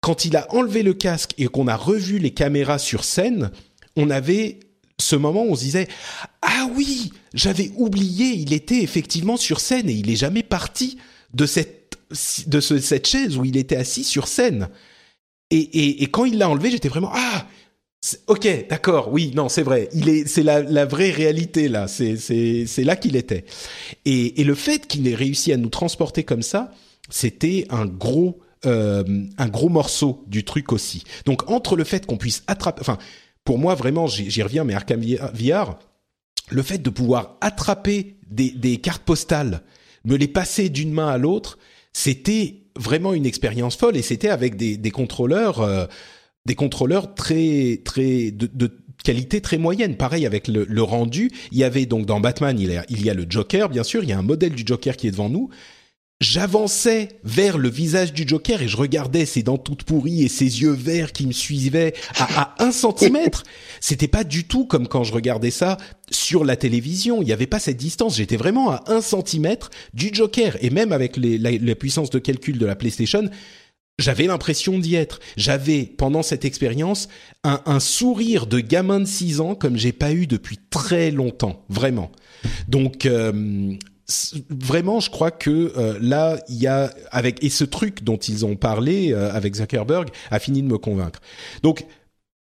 quand 0.00 0.24
il 0.24 0.36
a 0.36 0.52
enlevé 0.54 0.82
le 0.82 0.94
casque 0.94 1.34
et 1.36 1.46
qu'on 1.48 1.66
a 1.66 1.76
revu 1.76 2.18
les 2.18 2.30
caméras 2.30 2.78
sur 2.78 3.04
scène, 3.04 3.50
on 3.96 4.08
avait 4.08 4.60
ce 4.98 5.16
moment 5.16 5.44
où 5.44 5.50
on 5.50 5.56
se 5.56 5.64
disait 5.64 5.88
ah 6.42 6.68
oui, 6.76 7.12
j'avais 7.34 7.72
oublié, 7.76 8.26
il 8.28 8.52
était 8.52 8.82
effectivement 8.82 9.36
sur 9.36 9.60
scène 9.60 9.88
et 9.88 9.94
il 9.94 10.10
est 10.10 10.16
jamais 10.16 10.42
parti 10.42 10.98
de 11.34 11.46
cette 11.46 11.98
de 12.46 12.60
cette 12.60 13.06
chaise 13.06 13.36
où 13.36 13.44
il 13.44 13.56
était 13.56 13.76
assis 13.76 14.04
sur 14.04 14.26
scène. 14.26 14.68
Et, 15.50 15.58
et, 15.58 16.02
et 16.02 16.06
quand 16.06 16.24
il 16.24 16.38
l'a 16.38 16.48
enlevé, 16.48 16.70
j'étais 16.70 16.88
vraiment 16.88 17.10
ah 17.12 17.46
Ok, 18.28 18.48
d'accord, 18.70 19.12
oui, 19.12 19.32
non, 19.34 19.50
c'est 19.50 19.62
vrai. 19.62 19.90
Il 19.92 20.08
est, 20.08 20.26
c'est 20.26 20.42
la, 20.42 20.62
la 20.62 20.86
vraie 20.86 21.10
réalité 21.10 21.68
là. 21.68 21.86
C'est, 21.86 22.16
c'est, 22.16 22.64
c'est 22.66 22.84
là 22.84 22.96
qu'il 22.96 23.14
était. 23.14 23.44
Et, 24.06 24.40
et 24.40 24.44
le 24.44 24.54
fait 24.54 24.86
qu'il 24.86 25.06
ait 25.06 25.14
réussi 25.14 25.52
à 25.52 25.58
nous 25.58 25.68
transporter 25.68 26.24
comme 26.24 26.40
ça, 26.40 26.72
c'était 27.10 27.66
un 27.68 27.84
gros, 27.84 28.40
euh, 28.64 29.04
un 29.36 29.48
gros 29.48 29.68
morceau 29.68 30.24
du 30.28 30.44
truc 30.44 30.72
aussi. 30.72 31.04
Donc 31.26 31.50
entre 31.50 31.76
le 31.76 31.84
fait 31.84 32.06
qu'on 32.06 32.16
puisse 32.16 32.42
attraper, 32.46 32.80
enfin, 32.80 32.96
pour 33.44 33.58
moi 33.58 33.74
vraiment, 33.74 34.06
j'y 34.06 34.42
reviens, 34.42 34.64
mais 34.64 34.74
Arkham 34.74 35.02
VR, 35.02 35.78
le 36.48 36.62
fait 36.62 36.78
de 36.78 36.90
pouvoir 36.90 37.36
attraper 37.42 38.16
des, 38.30 38.50
des 38.50 38.78
cartes 38.78 39.02
postales, 39.02 39.60
me 40.06 40.16
les 40.16 40.28
passer 40.28 40.70
d'une 40.70 40.92
main 40.92 41.08
à 41.08 41.18
l'autre, 41.18 41.58
c'était 41.92 42.62
vraiment 42.76 43.12
une 43.12 43.26
expérience 43.26 43.76
folle 43.76 43.96
et 43.98 44.02
c'était 44.02 44.30
avec 44.30 44.56
des, 44.56 44.78
des 44.78 44.90
contrôleurs. 44.90 45.60
Euh, 45.60 45.84
des 46.46 46.54
contrôleurs 46.54 47.14
très 47.14 47.80
très 47.84 48.30
de, 48.30 48.48
de 48.52 48.70
qualité 49.04 49.40
très 49.40 49.58
moyenne. 49.58 49.96
Pareil 49.96 50.26
avec 50.26 50.48
le, 50.48 50.64
le, 50.68 50.82
rendu. 50.82 51.30
Il 51.52 51.58
y 51.58 51.64
avait 51.64 51.86
donc 51.86 52.06
dans 52.06 52.20
Batman, 52.20 52.58
il 52.58 52.70
y, 52.72 52.76
a, 52.76 52.84
il 52.88 53.04
y 53.04 53.10
a 53.10 53.14
le 53.14 53.26
Joker, 53.28 53.68
bien 53.68 53.82
sûr. 53.82 54.02
Il 54.02 54.08
y 54.08 54.12
a 54.12 54.18
un 54.18 54.22
modèle 54.22 54.54
du 54.54 54.62
Joker 54.66 54.96
qui 54.96 55.08
est 55.08 55.10
devant 55.10 55.28
nous. 55.28 55.50
J'avançais 56.20 57.08
vers 57.24 57.56
le 57.56 57.70
visage 57.70 58.12
du 58.12 58.28
Joker 58.28 58.60
et 58.60 58.68
je 58.68 58.76
regardais 58.76 59.24
ses 59.24 59.42
dents 59.42 59.56
toutes 59.56 59.84
pourries 59.84 60.22
et 60.22 60.28
ses 60.28 60.60
yeux 60.60 60.72
verts 60.72 61.12
qui 61.12 61.26
me 61.26 61.32
suivaient 61.32 61.94
à, 62.18 62.42
à 62.42 62.62
un 62.62 62.72
centimètre. 62.72 63.44
C'était 63.80 64.06
pas 64.06 64.22
du 64.22 64.44
tout 64.44 64.66
comme 64.66 64.86
quand 64.86 65.02
je 65.02 65.14
regardais 65.14 65.50
ça 65.50 65.78
sur 66.10 66.44
la 66.44 66.56
télévision. 66.56 67.22
Il 67.22 67.24
n'y 67.24 67.32
avait 67.32 67.46
pas 67.46 67.58
cette 67.58 67.78
distance. 67.78 68.18
J'étais 68.18 68.36
vraiment 68.36 68.70
à 68.70 68.82
un 68.88 69.00
centimètre 69.00 69.70
du 69.94 70.10
Joker. 70.12 70.62
Et 70.62 70.68
même 70.68 70.92
avec 70.92 71.16
les, 71.16 71.38
la, 71.38 71.52
la 71.52 71.74
puissance 71.74 72.10
de 72.10 72.18
calcul 72.18 72.58
de 72.58 72.66
la 72.66 72.76
PlayStation, 72.76 73.30
j'avais 74.00 74.26
l'impression 74.26 74.78
d'y 74.78 74.94
être. 74.96 75.20
J'avais, 75.36 75.84
pendant 75.84 76.22
cette 76.22 76.44
expérience, 76.44 77.08
un, 77.44 77.80
sourire 77.80 78.46
de 78.46 78.60
gamin 78.60 79.00
de 79.00 79.04
6 79.04 79.40
ans 79.40 79.54
comme 79.54 79.76
j'ai 79.76 79.92
pas 79.92 80.12
eu 80.12 80.26
depuis 80.26 80.58
très 80.70 81.10
longtemps, 81.10 81.64
vraiment. 81.68 82.10
Donc, 82.68 83.06
euh, 83.06 83.72
vraiment, 84.48 85.00
je 85.00 85.10
crois 85.10 85.30
que 85.30 85.72
euh, 85.76 85.98
là, 86.00 86.38
il 86.48 86.56
y 86.56 86.66
a 86.66 86.92
avec 87.10 87.42
et 87.44 87.50
ce 87.50 87.64
truc 87.64 88.02
dont 88.02 88.16
ils 88.16 88.44
ont 88.44 88.56
parlé 88.56 89.12
euh, 89.12 89.32
avec 89.32 89.54
Zuckerberg 89.54 90.08
a 90.30 90.38
fini 90.38 90.62
de 90.62 90.68
me 90.68 90.78
convaincre. 90.78 91.20
Donc, 91.62 91.86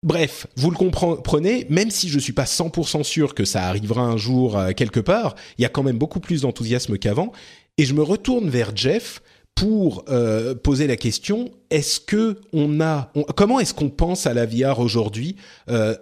bref, 0.03 0.47
vous 0.55 0.71
le 0.71 0.77
comprenez. 0.77 1.67
Même 1.69 1.91
si 1.91 2.09
je 2.09 2.19
suis 2.19 2.33
pas 2.33 2.45
100% 2.45 3.03
sûr 3.03 3.35
que 3.35 3.45
ça 3.45 3.65
arrivera 3.65 4.01
un 4.01 4.17
jour 4.17 4.59
quelque 4.75 4.99
part, 4.99 5.35
il 5.57 5.61
y 5.61 5.65
a 5.65 5.69
quand 5.69 5.83
même 5.83 5.97
beaucoup 5.97 6.19
plus 6.19 6.41
d'enthousiasme 6.41 6.97
qu'avant. 6.97 7.31
Et 7.77 7.85
je 7.85 7.93
me 7.93 8.03
retourne 8.03 8.49
vers 8.49 8.75
Jeff 8.75 9.21
pour 9.59 10.05
euh, 10.07 10.55
poser 10.55 10.87
la 10.87 10.95
question 10.95 11.51
est-ce 11.69 11.99
que 11.99 12.39
on 12.53 12.79
a 12.79 13.11
comment 13.35 13.59
est-ce 13.59 13.73
qu'on 13.73 13.89
pense 13.89 14.25
à 14.25 14.33
la 14.33 14.45
VR 14.45 14.79
aujourd'hui 14.79 15.35
euh, 15.69 15.95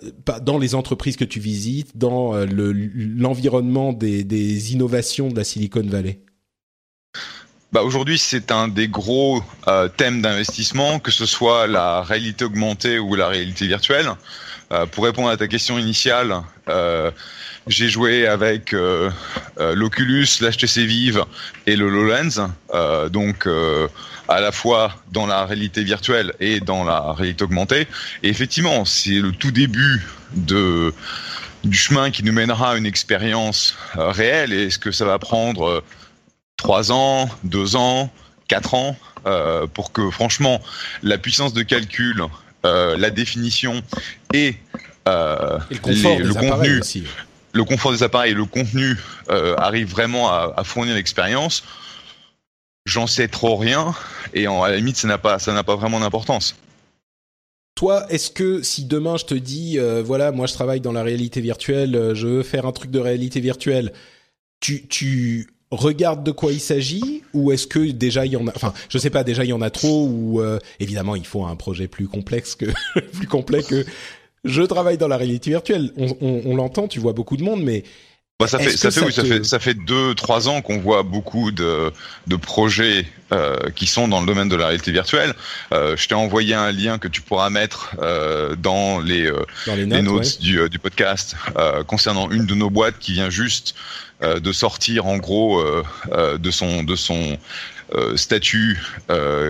dans 0.43 0.59
les 0.59 0.75
entreprises 0.75 1.17
que 1.17 1.23
tu 1.23 1.39
visites 1.39 1.97
dans 1.97 2.35
euh, 2.35 2.45
l'environnement 2.47 3.89
le, 3.89 3.95
des, 3.95 4.23
des, 4.23 4.73
innovations 4.73 5.29
de 5.29 5.35
la 5.35 5.43
Silicon 5.43 5.81
Valley? 5.83 6.19
Bah 7.73 7.81
aujourd'hui, 7.81 8.19
c'est 8.19 8.51
un 8.51 8.67
des 8.67 8.87
gros 8.87 9.41
thèmes 9.97 10.21
d'investissement, 10.21 10.99
que 10.99 11.11
ce 11.11 11.25
soit 11.25 11.67
la 11.67 12.01
réalité 12.01 12.45
augmentée 12.45 12.97
ou 12.97 13.15
la 13.15 13.27
réalité 13.27 13.67
virtuelle. 13.67 14.09
Pour 14.93 15.03
répondre 15.03 15.27
à 15.27 15.35
ta 15.35 15.49
question 15.49 15.77
initiale, 15.77 16.43
j'ai 17.67 17.89
joué 17.89 18.27
avec 18.27 18.73
euh, 18.73 19.09
euh, 19.59 19.75
l'Oculus, 19.75 20.27
l'HTC 20.41 20.85
Vive 20.85 21.23
et 21.65 21.75
le 21.75 21.85
HoloLens, 21.85 22.49
euh, 22.73 23.09
donc 23.09 23.45
euh, 23.45 23.87
à 24.27 24.39
la 24.39 24.51
fois 24.51 24.95
dans 25.11 25.27
la 25.27 25.45
réalité 25.45 25.83
virtuelle 25.83 26.33
et 26.39 26.59
dans 26.59 26.83
la 26.83 27.13
réalité 27.13 27.43
augmentée. 27.43 27.87
Et 28.23 28.29
effectivement, 28.29 28.85
c'est 28.85 29.19
le 29.19 29.31
tout 29.31 29.51
début 29.51 30.05
de 30.33 30.93
du 31.63 31.77
chemin 31.77 32.11
qui 32.11 32.23
nous 32.23 32.31
mènera 32.31 32.73
à 32.73 32.77
une 32.77 32.85
expérience 32.85 33.75
euh, 33.97 34.11
réelle. 34.11 34.53
Et 34.53 34.67
est-ce 34.67 34.79
que 34.79 34.91
ça 34.91 35.05
va 35.05 35.19
prendre 35.19 35.83
trois 36.55 36.91
ans, 36.91 37.29
deux 37.43 37.75
ans, 37.75 38.11
quatre 38.47 38.73
ans 38.73 38.97
pour 39.73 39.91
que 39.91 40.09
franchement 40.09 40.61
la 41.03 41.17
puissance 41.17 41.53
de 41.53 41.61
calcul, 41.61 42.23
la 42.63 43.09
définition 43.09 43.83
et, 44.33 44.47
et 44.47 44.55
le, 45.05 45.79
confort 45.81 46.17
les, 46.17 46.23
le 46.23 46.33
contenu 46.33 46.79
aussi 46.79 47.03
le 47.57 47.65
confort 47.65 47.91
des 47.91 48.03
appareils 48.03 48.31
et 48.31 48.35
le 48.35 48.45
contenu 48.45 48.97
euh, 49.29 49.55
arrivent 49.57 49.89
vraiment 49.89 50.31
à, 50.31 50.63
fournir 50.63 50.95
l'expérience, 50.95 51.63
j'en 52.85 53.07
sais 53.07 53.27
trop 53.27 53.57
rien 53.57 53.93
et 54.33 54.47
à 54.47 54.69
la 54.69 54.77
limite 54.77 54.95
ça 54.95 55.07
n'a 55.07 55.17
pas 55.17 55.37
pas 55.39 55.75
vraiment 55.75 55.99
d'importance. 55.99 56.55
Toi, 57.75 58.05
est-ce 58.09 58.31
que 58.31 58.63
si 58.63 58.85
demain 58.85 59.17
je 59.17 59.25
te 59.25 59.33
dis 59.33 59.77
euh, 59.77 60.01
voilà, 60.03 60.31
moi 60.31 60.47
je 60.47 60.53
travaille 60.53 60.81
dans 60.81 60.93
la 60.93 61.03
réalité 61.03 61.41
virtuelle, 61.41 61.95
euh, 61.95 62.15
je 62.15 62.27
veux 62.27 62.43
faire 62.43 62.65
un 62.65 62.71
truc 62.71 62.89
de 62.89 62.99
réalité 62.99 63.39
virtuelle, 63.39 63.91
tu 64.59 65.49
regardes 65.69 66.23
de 66.23 66.31
quoi 66.31 66.53
il 66.53 66.61
s'agit 66.61 67.23
ou 67.33 67.51
est-ce 67.51 67.67
que 67.67 67.91
déjà 67.91 68.25
il 68.25 68.31
y 68.31 68.37
en 68.37 68.47
a 68.47 68.51
enfin 68.55 68.73
je 68.87 68.97
sais 68.97 69.09
pas 69.09 69.23
déjà 69.25 69.43
il 69.43 69.49
y 69.49 69.53
en 69.53 69.61
a 69.61 69.69
trop 69.69 70.07
ou 70.07 70.41
évidemment 70.79 71.15
il 71.17 71.25
faut 71.25 71.45
un 71.45 71.57
projet 71.57 71.89
plus 71.89 72.07
complexe 72.07 72.55
que 72.55 72.67
plus 73.11 73.27
complet 73.27 73.61
que 73.61 73.85
je 74.43 74.61
travaille 74.63 74.97
dans 74.97 75.07
la 75.07 75.17
réalité 75.17 75.49
virtuelle. 75.49 75.91
On, 75.97 76.15
on, 76.21 76.41
on 76.45 76.55
l'entend, 76.55 76.87
tu 76.87 76.99
vois 76.99 77.13
beaucoup 77.13 77.37
de 77.37 77.43
monde, 77.43 77.63
mais 77.63 77.83
bah, 78.39 78.45
ça 78.45 78.59
fait, 78.59 78.77
ça 78.77 78.91
fait, 78.91 78.99
ça, 78.99 79.05
oui, 79.05 79.11
te... 79.11 79.15
ça 79.15 79.23
fait, 79.23 79.43
ça 79.43 79.59
fait 79.59 79.73
deux, 79.73 80.13
trois 80.13 80.47
ans 80.47 80.61
qu'on 80.61 80.77
voit 80.77 81.01
beaucoup 81.01 81.51
de, 81.51 81.91
de 82.27 82.35
projets 82.35 83.07
euh, 83.31 83.57
qui 83.75 83.87
sont 83.87 84.07
dans 84.07 84.19
le 84.19 84.27
domaine 84.27 84.47
de 84.47 84.55
la 84.55 84.67
réalité 84.67 84.91
virtuelle. 84.91 85.33
Euh, 85.73 85.97
je 85.97 86.07
t'ai 86.07 86.13
envoyé 86.13 86.53
un 86.53 86.71
lien 86.71 86.99
que 86.99 87.07
tu 87.07 87.21
pourras 87.21 87.49
mettre 87.49 87.95
euh, 87.99 88.55
dans 88.55 88.99
les, 88.99 89.27
dans 89.65 89.73
les 89.75 89.87
notes, 89.87 90.03
notes, 90.03 90.25
ouais. 90.25 90.39
du, 90.39 90.69
du, 90.69 90.77
podcast 90.77 91.35
concernant 91.87 92.29
une 92.29 92.45
de 92.45 92.53
nos 92.53 92.69
boîtes 92.69 92.99
qui 92.99 93.13
vient 93.13 93.31
juste 93.31 93.73
de 94.21 94.51
sortir 94.51 95.07
en 95.07 95.17
gros 95.17 95.63
de 96.13 96.51
son, 96.51 96.83
de 96.83 96.95
son 96.95 97.39
statut 98.15 98.79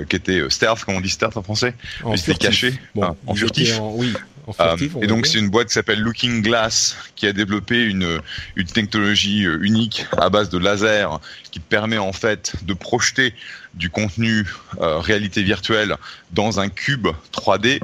qui 0.09 0.15
était 0.15 0.49
stealth, 0.49 0.85
comme 0.85 0.95
on 0.95 1.01
dit 1.01 1.09
stealth 1.09 1.35
en 1.35 1.43
français, 1.43 1.73
en 2.03 2.15
c'était 2.15 2.35
caché, 2.35 2.73
bon, 2.95 3.17
en 3.25 3.35
furtif. 3.35 3.79
En, 3.79 3.93
oui. 3.95 4.13
Furtif, 4.53 4.95
euh, 4.95 5.01
et 5.01 5.07
donc 5.07 5.25
c'est 5.25 5.39
une 5.39 5.49
boîte 5.49 5.67
qui 5.67 5.73
s'appelle 5.73 5.99
Looking 5.99 6.41
Glass 6.41 6.97
qui 7.15 7.27
a 7.27 7.33
développé 7.33 7.83
une, 7.83 8.19
une 8.55 8.67
technologie 8.67 9.41
unique 9.41 10.05
à 10.17 10.29
base 10.29 10.49
de 10.49 10.57
laser 10.57 11.19
qui 11.51 11.59
permet 11.59 11.97
en 11.97 12.13
fait 12.13 12.53
de 12.63 12.73
projeter 12.73 13.33
du 13.73 13.89
contenu 13.89 14.45
euh, 14.81 14.99
réalité 14.99 15.43
virtuelle 15.43 15.95
dans 16.31 16.59
un 16.59 16.69
cube 16.69 17.07
3D 17.31 17.79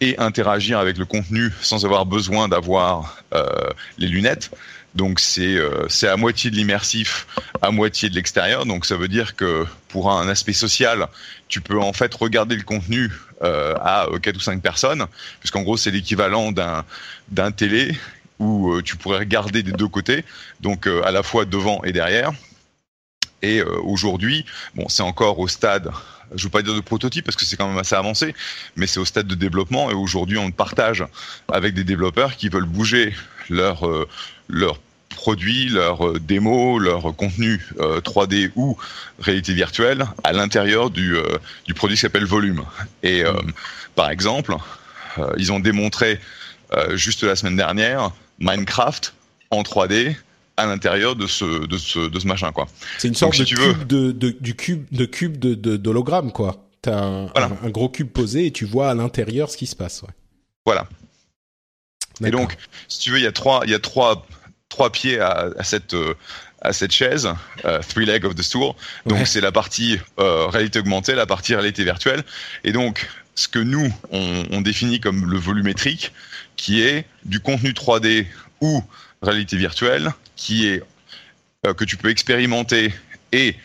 et 0.00 0.18
interagir 0.18 0.78
avec 0.78 0.98
le 0.98 1.04
contenu 1.04 1.50
sans 1.60 1.84
avoir 1.84 2.06
besoin 2.06 2.48
d'avoir 2.48 3.22
euh, 3.34 3.44
les 3.98 4.08
lunettes. 4.08 4.50
Donc 4.94 5.20
c'est 5.20 5.56
euh, 5.56 5.86
c'est 5.88 6.08
à 6.08 6.16
moitié 6.16 6.50
de 6.50 6.56
l'immersif, 6.56 7.26
à 7.62 7.70
moitié 7.70 8.08
de 8.08 8.14
l'extérieur. 8.14 8.66
Donc 8.66 8.86
ça 8.86 8.96
veut 8.96 9.08
dire 9.08 9.36
que 9.36 9.66
pour 9.88 10.10
un 10.10 10.28
aspect 10.28 10.52
social, 10.52 11.08
tu 11.48 11.60
peux 11.60 11.78
en 11.78 11.92
fait 11.92 12.14
regarder 12.14 12.56
le 12.56 12.62
contenu 12.62 13.04
euh, 13.04 13.27
à 13.40 14.06
quatre 14.22 14.36
ou 14.36 14.40
cinq 14.40 14.60
personnes, 14.62 15.06
puisqu'en 15.40 15.62
gros 15.62 15.76
c'est 15.76 15.90
l'équivalent 15.90 16.50
d'un 16.52 16.84
d'un 17.30 17.52
télé 17.52 17.96
où 18.38 18.72
euh, 18.72 18.82
tu 18.82 18.96
pourrais 18.96 19.18
regarder 19.18 19.62
des 19.62 19.72
deux 19.72 19.88
côtés, 19.88 20.24
donc 20.60 20.86
euh, 20.86 21.02
à 21.04 21.10
la 21.10 21.22
fois 21.22 21.44
devant 21.44 21.82
et 21.84 21.92
derrière. 21.92 22.32
Et 23.42 23.60
euh, 23.60 23.80
aujourd'hui, 23.82 24.44
bon, 24.74 24.88
c'est 24.88 25.02
encore 25.02 25.38
au 25.38 25.48
stade, 25.48 25.90
je 26.30 26.36
ne 26.36 26.42
veux 26.42 26.50
pas 26.50 26.62
dire 26.62 26.74
de 26.74 26.80
prototype 26.80 27.24
parce 27.24 27.36
que 27.36 27.44
c'est 27.44 27.56
quand 27.56 27.68
même 27.68 27.78
assez 27.78 27.94
avancé, 27.94 28.34
mais 28.76 28.86
c'est 28.86 29.00
au 29.00 29.04
stade 29.04 29.26
de 29.26 29.34
développement. 29.34 29.90
Et 29.90 29.94
aujourd'hui, 29.94 30.38
on 30.38 30.50
partage 30.50 31.04
avec 31.52 31.74
des 31.74 31.84
développeurs 31.84 32.36
qui 32.36 32.48
veulent 32.48 32.64
bouger 32.64 33.14
leur 33.48 33.86
euh, 33.86 34.08
leur 34.48 34.78
produits, 35.08 35.68
leurs 35.68 36.06
euh, 36.06 36.18
démos, 36.20 36.80
leur 36.80 37.14
contenu 37.16 37.60
euh, 37.80 38.00
3D 38.00 38.50
ou 38.56 38.76
réalité 39.18 39.52
virtuelle 39.54 40.06
à 40.24 40.32
l'intérieur 40.32 40.90
du, 40.90 41.16
euh, 41.16 41.38
du 41.66 41.74
produit 41.74 41.96
qui 41.96 42.02
s'appelle 42.02 42.24
Volume. 42.24 42.64
Et 43.02 43.24
par 43.94 44.10
exemple, 44.10 44.56
ils 45.36 45.50
ont 45.52 45.60
démontré 45.60 46.20
juste 46.94 47.24
la 47.24 47.34
semaine 47.34 47.56
dernière 47.56 48.12
Minecraft 48.38 49.14
en 49.50 49.62
3D 49.62 50.14
à 50.56 50.66
l'intérieur 50.66 51.16
de 51.16 51.26
ce, 51.26 51.66
de 51.66 51.78
ce, 51.78 52.08
de 52.08 52.20
ce 52.20 52.26
machin 52.26 52.52
quoi. 52.52 52.68
C'est 52.98 53.08
une 53.08 53.14
sorte 53.14 53.36
Donc, 53.36 53.46
si 53.46 53.54
de, 53.54 53.58
cube 53.58 53.78
veux... 53.78 53.84
de, 53.84 54.12
de, 54.12 54.36
du 54.40 54.54
cube 54.54 54.84
de 54.92 55.04
cube 55.04 55.38
de, 55.38 55.76
d'hologramme 55.76 56.32
quoi. 56.32 56.64
T'as 56.82 56.96
un, 56.96 57.26
voilà. 57.26 57.50
un, 57.62 57.66
un, 57.66 57.70
gros 57.70 57.88
cube 57.88 58.10
posé 58.10 58.46
et 58.46 58.50
tu 58.52 58.64
vois 58.64 58.90
à 58.90 58.94
l'intérieur 58.94 59.50
ce 59.50 59.56
qui 59.56 59.66
se 59.66 59.74
passe. 59.74 60.02
Ouais. 60.02 60.08
Voilà. 60.64 60.88
Et 62.24 62.30
donc, 62.30 62.56
si 62.88 62.98
tu 62.98 63.10
veux, 63.10 63.18
il 63.18 63.24
y 63.24 63.26
a 63.26 63.32
trois, 63.32 63.62
il 63.64 63.70
y 63.70 63.74
a 63.74 63.78
trois, 63.78 64.26
trois 64.68 64.90
pieds 64.90 65.20
à, 65.20 65.50
à 65.58 65.64
cette 65.64 65.94
euh, 65.94 66.14
à 66.60 66.72
cette 66.72 66.90
chaise, 66.90 67.28
uh, 67.64 67.78
three 67.88 68.04
leg 68.04 68.24
of 68.24 68.34
the 68.34 68.42
stool. 68.42 68.72
Donc 69.06 69.18
ouais. 69.18 69.24
c'est 69.24 69.40
la 69.40 69.52
partie 69.52 70.00
euh, 70.18 70.46
réalité 70.46 70.80
augmentée, 70.80 71.14
la 71.14 71.26
partie 71.26 71.54
réalité 71.54 71.84
virtuelle. 71.84 72.24
Et 72.64 72.72
donc 72.72 73.08
ce 73.36 73.46
que 73.46 73.60
nous 73.60 73.92
on, 74.10 74.44
on 74.50 74.60
définit 74.60 74.98
comme 74.98 75.30
le 75.30 75.38
volumétrique, 75.38 76.12
qui 76.56 76.82
est 76.82 77.04
du 77.24 77.38
contenu 77.38 77.70
3D 77.70 78.26
ou 78.60 78.82
réalité 79.22 79.56
virtuelle 79.56 80.12
qui 80.34 80.66
est 80.66 80.82
que 81.76 81.84
tu 81.84 81.96
peux 81.96 82.08
expérimenter 82.08 82.92
et 83.32 83.56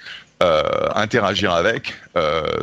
interagir 0.96 1.54
avec 1.54 1.94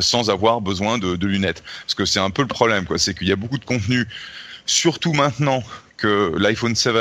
sans 0.00 0.28
avoir 0.28 0.60
besoin 0.60 0.98
de, 0.98 1.14
de, 1.14 1.26
lunettes. 1.26 1.62
Parce 1.82 1.94
que 1.94 2.04
c'est 2.04 2.18
un 2.18 2.30
peu 2.30 2.42
le 2.42 2.48
problème, 2.48 2.84
quoi. 2.84 2.98
C'est 2.98 3.14
qu'il 3.14 3.28
y 3.28 3.32
a 3.32 3.36
beaucoup 3.36 3.58
de 3.58 3.64
contenu, 3.64 4.06
surtout 4.66 5.12
maintenant 5.12 5.62
que 6.00 6.34
l'iPhone 6.38 6.74
7, 6.74 6.94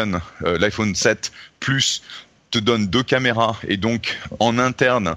l'iPhone 0.60 0.94
7 0.94 1.32
Plus 1.60 2.04
te 2.52 2.60
donne 2.60 2.88
deux 2.88 3.04
caméras 3.04 3.58
et 3.68 3.78
donc 3.78 4.18
en 4.40 4.58
interne, 4.58 5.16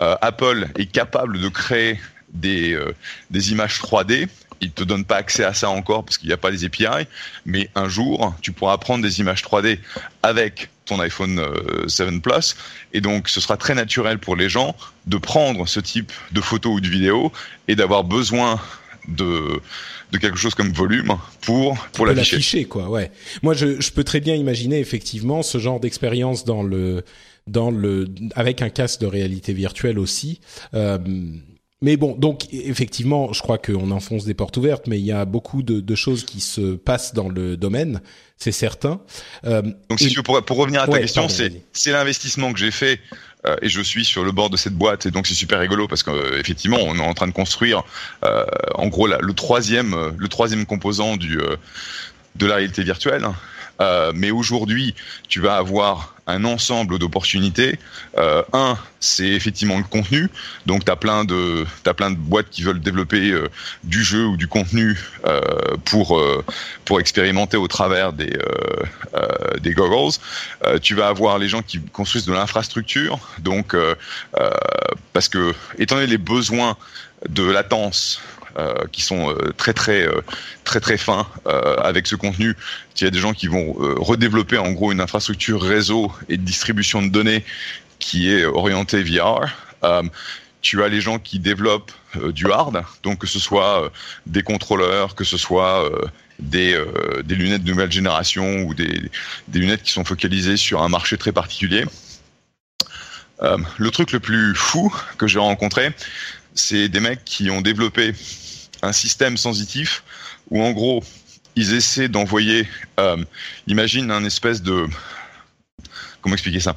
Apple 0.00 0.68
est 0.76 0.86
capable 0.86 1.40
de 1.40 1.48
créer 1.48 2.00
des, 2.32 2.78
des 3.30 3.52
images 3.52 3.80
3D 3.80 4.28
il 4.62 4.70
te 4.70 4.84
donne 4.84 5.04
pas 5.04 5.16
accès 5.16 5.44
à 5.44 5.52
ça 5.52 5.68
encore 5.68 6.04
parce 6.04 6.16
qu'il 6.16 6.28
n'y 6.28 6.32
a 6.32 6.38
pas 6.38 6.50
les 6.50 6.64
API, 6.64 7.06
mais 7.44 7.68
un 7.74 7.88
jour, 7.88 8.34
tu 8.40 8.52
pourras 8.52 8.78
prendre 8.78 9.02
des 9.02 9.20
images 9.20 9.42
3D 9.42 9.78
avec 10.22 10.70
ton 10.86 11.00
iPhone 11.00 11.40
7 11.88 12.08
euh, 12.08 12.20
Plus, 12.20 12.56
et 12.92 13.00
donc 13.00 13.28
ce 13.28 13.40
sera 13.40 13.56
très 13.56 13.74
naturel 13.74 14.18
pour 14.18 14.36
les 14.36 14.48
gens 14.48 14.76
de 15.06 15.18
prendre 15.18 15.66
ce 15.66 15.80
type 15.80 16.12
de 16.30 16.40
photos 16.40 16.76
ou 16.76 16.80
de 16.80 16.88
vidéos 16.88 17.32
et 17.68 17.74
d'avoir 17.74 18.04
besoin 18.04 18.60
de 19.08 19.60
de 20.12 20.18
quelque 20.18 20.36
chose 20.36 20.54
comme 20.54 20.72
volume 20.72 21.16
pour 21.40 21.76
pour 21.92 22.06
l'afficher. 22.06 22.64
quoi, 22.64 22.88
ouais. 22.88 23.10
Moi, 23.42 23.54
je, 23.54 23.80
je 23.80 23.90
peux 23.90 24.04
très 24.04 24.20
bien 24.20 24.34
imaginer 24.34 24.78
effectivement 24.78 25.42
ce 25.42 25.58
genre 25.58 25.80
d'expérience 25.80 26.44
dans 26.44 26.62
le 26.62 27.04
dans 27.46 27.70
le 27.70 28.06
avec 28.34 28.62
un 28.62 28.68
casque 28.68 29.00
de 29.00 29.06
réalité 29.06 29.52
virtuelle 29.52 29.98
aussi. 29.98 30.40
Euh, 30.74 30.98
mais 31.84 31.96
bon, 31.96 32.14
donc 32.16 32.46
effectivement, 32.52 33.32
je 33.32 33.42
crois 33.42 33.58
qu'on 33.58 33.90
enfonce 33.90 34.24
des 34.24 34.34
portes 34.34 34.56
ouvertes, 34.56 34.86
mais 34.86 35.00
il 35.00 35.04
y 35.04 35.10
a 35.10 35.24
beaucoup 35.24 35.64
de, 35.64 35.80
de 35.80 35.94
choses 35.96 36.24
qui 36.24 36.40
se 36.40 36.76
passent 36.76 37.12
dans 37.12 37.28
le 37.28 37.56
domaine, 37.56 38.00
c'est 38.36 38.52
certain. 38.52 39.00
Euh, 39.44 39.62
donc 39.90 39.98
si 39.98 40.08
tu 40.08 40.22
pour, 40.22 40.40
pour 40.44 40.58
revenir 40.58 40.82
à 40.82 40.86
ta 40.86 41.00
question, 41.00 41.28
c'est 41.28 41.52
c'est 41.72 41.90
l'investissement 41.90 42.52
que 42.52 42.60
j'ai 42.60 42.70
fait 42.70 43.00
euh, 43.46 43.56
et 43.62 43.68
je 43.68 43.80
suis 43.80 44.04
sur 44.04 44.24
le 44.24 44.32
bord 44.32 44.50
de 44.50 44.56
cette 44.56 44.74
boîte 44.74 45.06
et 45.06 45.10
donc 45.10 45.26
c'est 45.26 45.34
super 45.34 45.58
rigolo 45.58 45.88
parce 45.88 46.02
qu'effectivement 46.02 46.78
on 46.80 46.96
est 46.96 47.00
en 47.00 47.14
train 47.14 47.26
de 47.26 47.32
construire 47.32 47.82
euh, 48.24 48.44
en 48.74 48.88
gros 48.88 49.06
le 49.06 49.32
troisième 49.34 50.14
le 50.16 50.28
troisième 50.28 50.66
composant 50.66 51.16
du 51.16 51.38
de 52.36 52.46
la 52.46 52.56
réalité 52.56 52.82
virtuelle. 52.82 53.26
Euh, 53.80 54.12
mais 54.14 54.30
aujourd'hui, 54.30 54.94
tu 55.28 55.40
vas 55.40 55.56
avoir 55.56 56.14
un 56.26 56.44
ensemble 56.44 56.98
d'opportunités. 56.98 57.78
Euh, 58.16 58.42
un, 58.52 58.78
c'est 59.00 59.26
effectivement 59.26 59.78
le 59.78 59.84
contenu. 59.84 60.30
Donc, 60.66 60.84
tu 60.84 60.90
as 60.90 60.96
plein 60.96 61.24
de 61.24 61.66
as 61.84 61.94
plein 61.94 62.10
de 62.10 62.16
boîtes 62.16 62.48
qui 62.50 62.62
veulent 62.62 62.80
développer 62.80 63.32
euh, 63.32 63.48
du 63.82 64.04
jeu 64.04 64.26
ou 64.26 64.36
du 64.36 64.46
contenu 64.46 64.98
pour 65.84 66.22
pour 66.84 67.00
expérimenter 67.00 67.56
au 67.56 67.68
travers 67.68 68.12
des 68.12 68.32
des 69.60 69.72
goggles. 69.72 70.16
tu 70.80 70.94
vas 70.94 71.08
avoir 71.08 71.38
les 71.38 71.48
gens 71.48 71.62
qui 71.62 71.80
construisent 71.80 72.26
de 72.26 72.32
l'infrastructure. 72.32 73.18
Donc, 73.40 73.74
parce 75.12 75.28
que 75.28 75.54
étant 75.78 75.96
donné 75.96 76.06
les 76.06 76.18
besoins 76.18 76.76
de 77.28 77.44
latence 77.44 78.20
qui 78.92 79.02
sont 79.02 79.30
euh, 79.30 79.52
très 79.56 79.72
très 79.72 80.06
euh, 80.06 80.20
très 80.64 80.80
très 80.80 80.96
fins 80.96 81.26
avec 81.82 82.06
ce 82.06 82.16
contenu. 82.16 82.56
Il 82.96 83.04
y 83.04 83.06
a 83.06 83.10
des 83.10 83.18
gens 83.18 83.32
qui 83.32 83.46
vont 83.46 83.72
redévelopper 83.98 84.58
en 84.58 84.70
gros 84.72 84.92
une 84.92 85.00
infrastructure 85.00 85.60
réseau 85.60 86.12
et 86.28 86.36
de 86.36 86.42
distribution 86.42 87.02
de 87.02 87.08
données 87.08 87.44
qui 87.98 88.30
est 88.30 88.44
orientée 88.44 89.02
VR. 89.02 89.46
tu 90.60 90.82
as 90.84 90.88
les 90.88 91.00
gens 91.00 91.18
qui 91.18 91.40
développent 91.40 91.90
du 92.26 92.50
hard, 92.50 92.84
donc 93.02 93.18
que 93.18 93.26
ce 93.26 93.40
soit 93.40 93.90
des 94.26 94.42
contrôleurs, 94.42 95.16
que 95.16 95.24
ce 95.24 95.36
soit 95.36 95.90
des, 96.38 96.78
lunettes 97.28 97.64
de 97.64 97.70
nouvelle 97.70 97.90
génération 97.90 98.62
ou 98.62 98.74
des, 98.74 99.10
lunettes 99.52 99.82
qui 99.82 99.90
sont 99.90 100.04
focalisées 100.04 100.56
sur 100.56 100.82
un 100.82 100.88
marché 100.88 101.18
très 101.18 101.32
particulier. 101.32 101.84
le 103.40 103.90
truc 103.90 104.12
le 104.12 104.20
plus 104.20 104.54
fou 104.54 104.94
que 105.18 105.26
j'ai 105.26 105.40
rencontré, 105.40 105.92
c'est 106.54 106.88
des 106.88 107.00
mecs 107.00 107.24
qui 107.24 107.50
ont 107.50 107.60
développé 107.60 108.14
un 108.82 108.92
système 108.92 109.36
sensitif 109.36 110.02
où 110.50 110.62
en 110.62 110.72
gros 110.72 111.02
ils 111.56 111.74
essaient 111.74 112.08
d'envoyer, 112.08 112.66
euh, 112.98 113.22
imagine 113.66 114.10
un 114.10 114.24
espèce 114.24 114.62
de, 114.62 114.86
comment 116.20 116.34
expliquer 116.34 116.60
ça? 116.60 116.76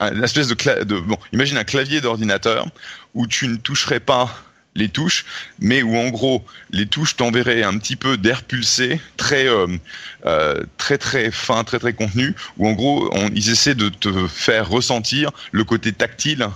De, 0.00 0.84
de, 0.84 0.98
bon, 0.98 1.16
imagine 1.32 1.56
un 1.56 1.64
clavier 1.64 2.00
d'ordinateur 2.00 2.66
où 3.14 3.26
tu 3.26 3.48
ne 3.48 3.56
toucherais 3.56 4.00
pas 4.00 4.30
les 4.74 4.88
touches, 4.88 5.24
mais 5.58 5.82
où 5.82 5.96
en 5.96 6.08
gros 6.08 6.44
les 6.70 6.86
touches 6.86 7.16
t'enverraient 7.16 7.62
un 7.62 7.78
petit 7.78 7.96
peu 7.96 8.16
d'air 8.16 8.42
pulsé, 8.42 9.00
très 9.16 9.46
euh, 9.48 9.66
euh, 10.26 10.62
très 10.78 10.98
très 10.98 11.30
fin, 11.30 11.64
très 11.64 11.78
très 11.78 11.92
contenu, 11.92 12.34
où 12.56 12.68
en 12.68 12.72
gros 12.72 13.10
ils 13.34 13.50
essaient 13.50 13.74
de 13.74 13.88
te 13.88 14.26
faire 14.28 14.68
ressentir 14.68 15.30
le 15.50 15.64
côté 15.64 15.92
tactile 15.92 16.48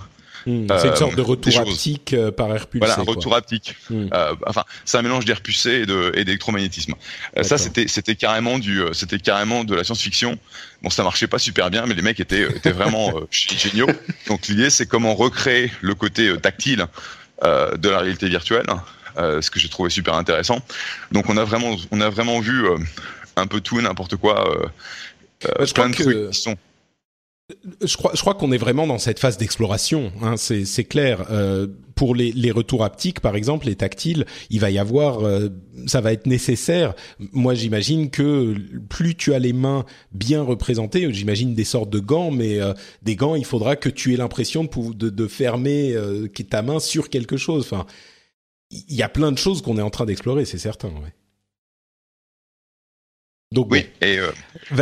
Hmm. 0.47 0.65
c'est 0.79 0.87
une 0.87 0.95
sorte 0.95 1.15
de 1.17 1.21
retour 1.21 1.59
haptique 1.59 2.13
euh, 2.13 2.31
par 2.31 2.55
air 2.55 2.67
pulsé. 2.67 2.85
Voilà, 2.85 3.01
un 3.01 3.03
retour 3.03 3.35
haptique. 3.35 3.75
Hmm. 3.89 4.07
Euh, 4.13 4.33
enfin, 4.45 4.63
c'est 4.85 4.97
un 4.97 5.01
mélange 5.01 5.25
d'air 5.25 5.41
pulsé 5.41 5.81
et 5.81 6.23
d'électromagnétisme. 6.23 6.93
Euh, 7.35 7.43
ça, 7.43 7.57
c'était 7.57 7.89
c'était 7.89 8.15
carrément 8.15 8.57
du, 8.57 8.81
c'était 8.93 9.19
carrément 9.19 9.65
de 9.65 9.75
la 9.75 9.83
science-fiction. 9.83 10.39
Bon, 10.81 10.89
ça 10.89 11.03
marchait 11.03 11.27
pas 11.27 11.37
super 11.37 11.69
bien, 11.69 11.85
mais 11.85 11.95
les 11.95 12.01
mecs 12.01 12.21
étaient 12.21 12.43
étaient 12.43 12.71
vraiment 12.71 13.13
géniaux. 13.31 13.89
Donc 14.27 14.47
l'idée, 14.47 14.69
c'est 14.69 14.85
comment 14.85 15.15
recréer 15.15 15.69
le 15.81 15.95
côté 15.95 16.33
tactile 16.41 16.87
de 17.43 17.89
la 17.89 17.99
réalité 17.99 18.29
virtuelle, 18.29 18.65
ce 19.17 19.51
que 19.51 19.59
j'ai 19.59 19.67
trouvé 19.67 19.89
super 19.89 20.13
intéressant. 20.13 20.59
Donc 21.11 21.29
on 21.29 21.35
a 21.35 21.43
vraiment 21.43 21.75
on 21.91 21.99
a 21.99 22.09
vraiment 22.09 22.39
vu 22.39 22.65
un 23.35 23.47
peu 23.47 23.59
tout 23.59 23.81
n'importe 23.81 24.15
quoi. 24.15 24.49
plein 25.73 25.89
de 25.89 25.93
trucs 25.93 26.31
qui 26.31 26.39
sont 26.39 26.55
je 27.81 27.95
crois, 27.95 28.11
je 28.13 28.19
crois 28.19 28.33
qu'on 28.33 28.51
est 28.51 28.57
vraiment 28.57 28.87
dans 28.87 28.97
cette 28.97 29.19
phase 29.19 29.37
d'exploration. 29.37 30.11
Hein, 30.21 30.35
c'est 30.37 30.83
clair. 30.83 31.27
Euh, 31.31 31.67
pour 31.95 32.13
les, 32.13 32.31
les, 32.33 32.51
retours 32.51 32.83
haptiques, 32.83 33.21
par 33.21 33.35
exemple, 33.35 33.67
les 33.67 33.75
tactiles, 33.75 34.25
il 34.49 34.59
va 34.59 34.69
y 34.69 34.77
avoir, 34.77 35.25
euh, 35.25 35.49
ça 35.87 36.01
va 36.01 36.11
être 36.11 36.27
nécessaire. 36.27 36.93
Moi, 37.31 37.53
j'imagine 37.55 38.09
que 38.09 38.53
plus 38.89 39.15
tu 39.15 39.33
as 39.33 39.39
les 39.39 39.53
mains 39.53 39.85
bien 40.11 40.43
représentées, 40.43 41.11
j'imagine 41.13 41.55
des 41.55 41.63
sortes 41.63 41.89
de 41.89 41.99
gants, 41.99 42.31
mais 42.31 42.59
euh, 42.59 42.73
des 43.01 43.15
gants, 43.15 43.35
il 43.35 43.45
faudra 43.45 43.77
que 43.77 43.89
tu 43.89 44.13
aies 44.13 44.17
l'impression 44.17 44.65
de, 44.65 44.93
de, 44.93 45.09
de, 45.09 45.27
fermer 45.27 45.95
ta 46.49 46.61
main 46.61 46.79
sur 46.79 47.09
quelque 47.09 47.37
chose. 47.37 47.63
Enfin, 47.63 47.85
il 48.69 48.95
y 48.95 49.03
a 49.03 49.09
plein 49.09 49.31
de 49.31 49.37
choses 49.37 49.61
qu'on 49.61 49.77
est 49.77 49.81
en 49.81 49.89
train 49.89 50.05
d'explorer, 50.05 50.45
c'est 50.45 50.57
certain. 50.57 50.89
Ouais. 50.89 51.13
Donc 53.53 53.67
oui, 53.71 53.87
et 54.01 54.19
euh, 54.19 54.31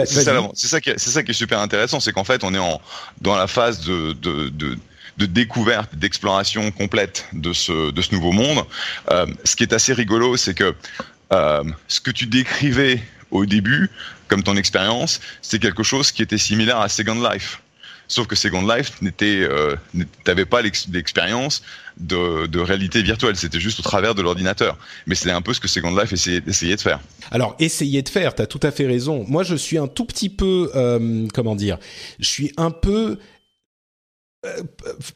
c'est 0.06 0.24
ça, 0.24 0.42
ça, 0.56 0.82
qui 0.82 0.90
est, 0.90 0.98
ça 0.98 1.22
qui 1.22 1.32
est 1.32 1.36
super 1.36 1.60
intéressant, 1.60 2.00
c'est 2.00 2.12
qu'en 2.12 2.24
fait 2.24 2.44
on 2.44 2.54
est 2.54 2.60
en 2.60 2.82
dans 3.22 3.36
la 3.36 3.46
phase 3.46 3.86
de, 3.86 4.14
de, 4.14 4.50
de 4.50 4.78
de 5.18 5.26
découverte, 5.26 5.96
d'exploration 5.96 6.72
complète 6.72 7.28
de 7.34 7.54
ce, 7.54 7.92
de 7.92 8.02
ce 8.02 8.14
nouveau 8.14 8.32
monde. 8.32 8.66
Euh, 9.12 9.26
ce 9.44 9.56
qui 9.56 9.64
est 9.64 9.74
assez 9.74 9.94
rigolo, 9.94 10.36
c'est 10.38 10.54
que 10.54 10.76
euh, 11.32 11.64
ce 11.88 12.02
que 12.02 12.12
tu 12.12 12.26
décrivais 12.26 13.02
au 13.32 13.46
début, 13.46 13.90
comme 14.28 14.44
ton 14.44 14.58
expérience, 14.58 15.22
c'est 15.42 15.60
quelque 15.60 15.84
chose 15.84 16.12
qui 16.12 16.22
était 16.22 16.38
similaire 16.38 16.80
à 16.80 16.90
Second 16.90 17.22
Life. 17.30 17.62
Sauf 18.08 18.28
que 18.28 18.36
Second 18.36 18.62
Life 18.68 19.02
n'était, 19.02 19.42
euh, 19.42 19.76
n'avait 20.28 20.46
pas 20.46 20.62
l'expérience 20.62 21.64
de, 21.98 22.46
de, 22.48 22.60
réalité 22.60 23.02
virtuelle. 23.02 23.36
C'était 23.36 23.60
juste 23.60 23.80
au 23.80 23.84
travers 23.84 24.16
de 24.16 24.22
l'ordinateur. 24.22 24.78
Mais 25.08 25.16
c'est 25.16 25.32
un 25.32 25.42
peu 25.42 25.54
ce 25.54 25.60
que 25.60 25.68
Second 25.68 25.96
Life 25.96 26.14
essayait, 26.14 26.42
essayait 26.46 26.76
de 26.76 26.82
faire. 26.82 27.00
Alors, 27.32 27.56
essayer 27.60 28.02
de 28.02 28.10
faire, 28.10 28.36
t'as 28.36 28.46
tout 28.46 28.60
à 28.64 28.72
fait 28.72 28.86
raison. 28.86 29.26
Moi, 29.28 29.44
je 29.44 29.56
suis 29.56 29.78
un 29.78 29.88
tout 29.88 30.06
petit 30.06 30.30
peu, 30.30 30.72
euh, 30.76 31.28
comment 31.34 31.56
dire, 31.56 31.78
je 32.20 32.28
suis 32.28 32.52
un 32.58 32.72
peu 32.72 33.18
euh, 34.46 34.64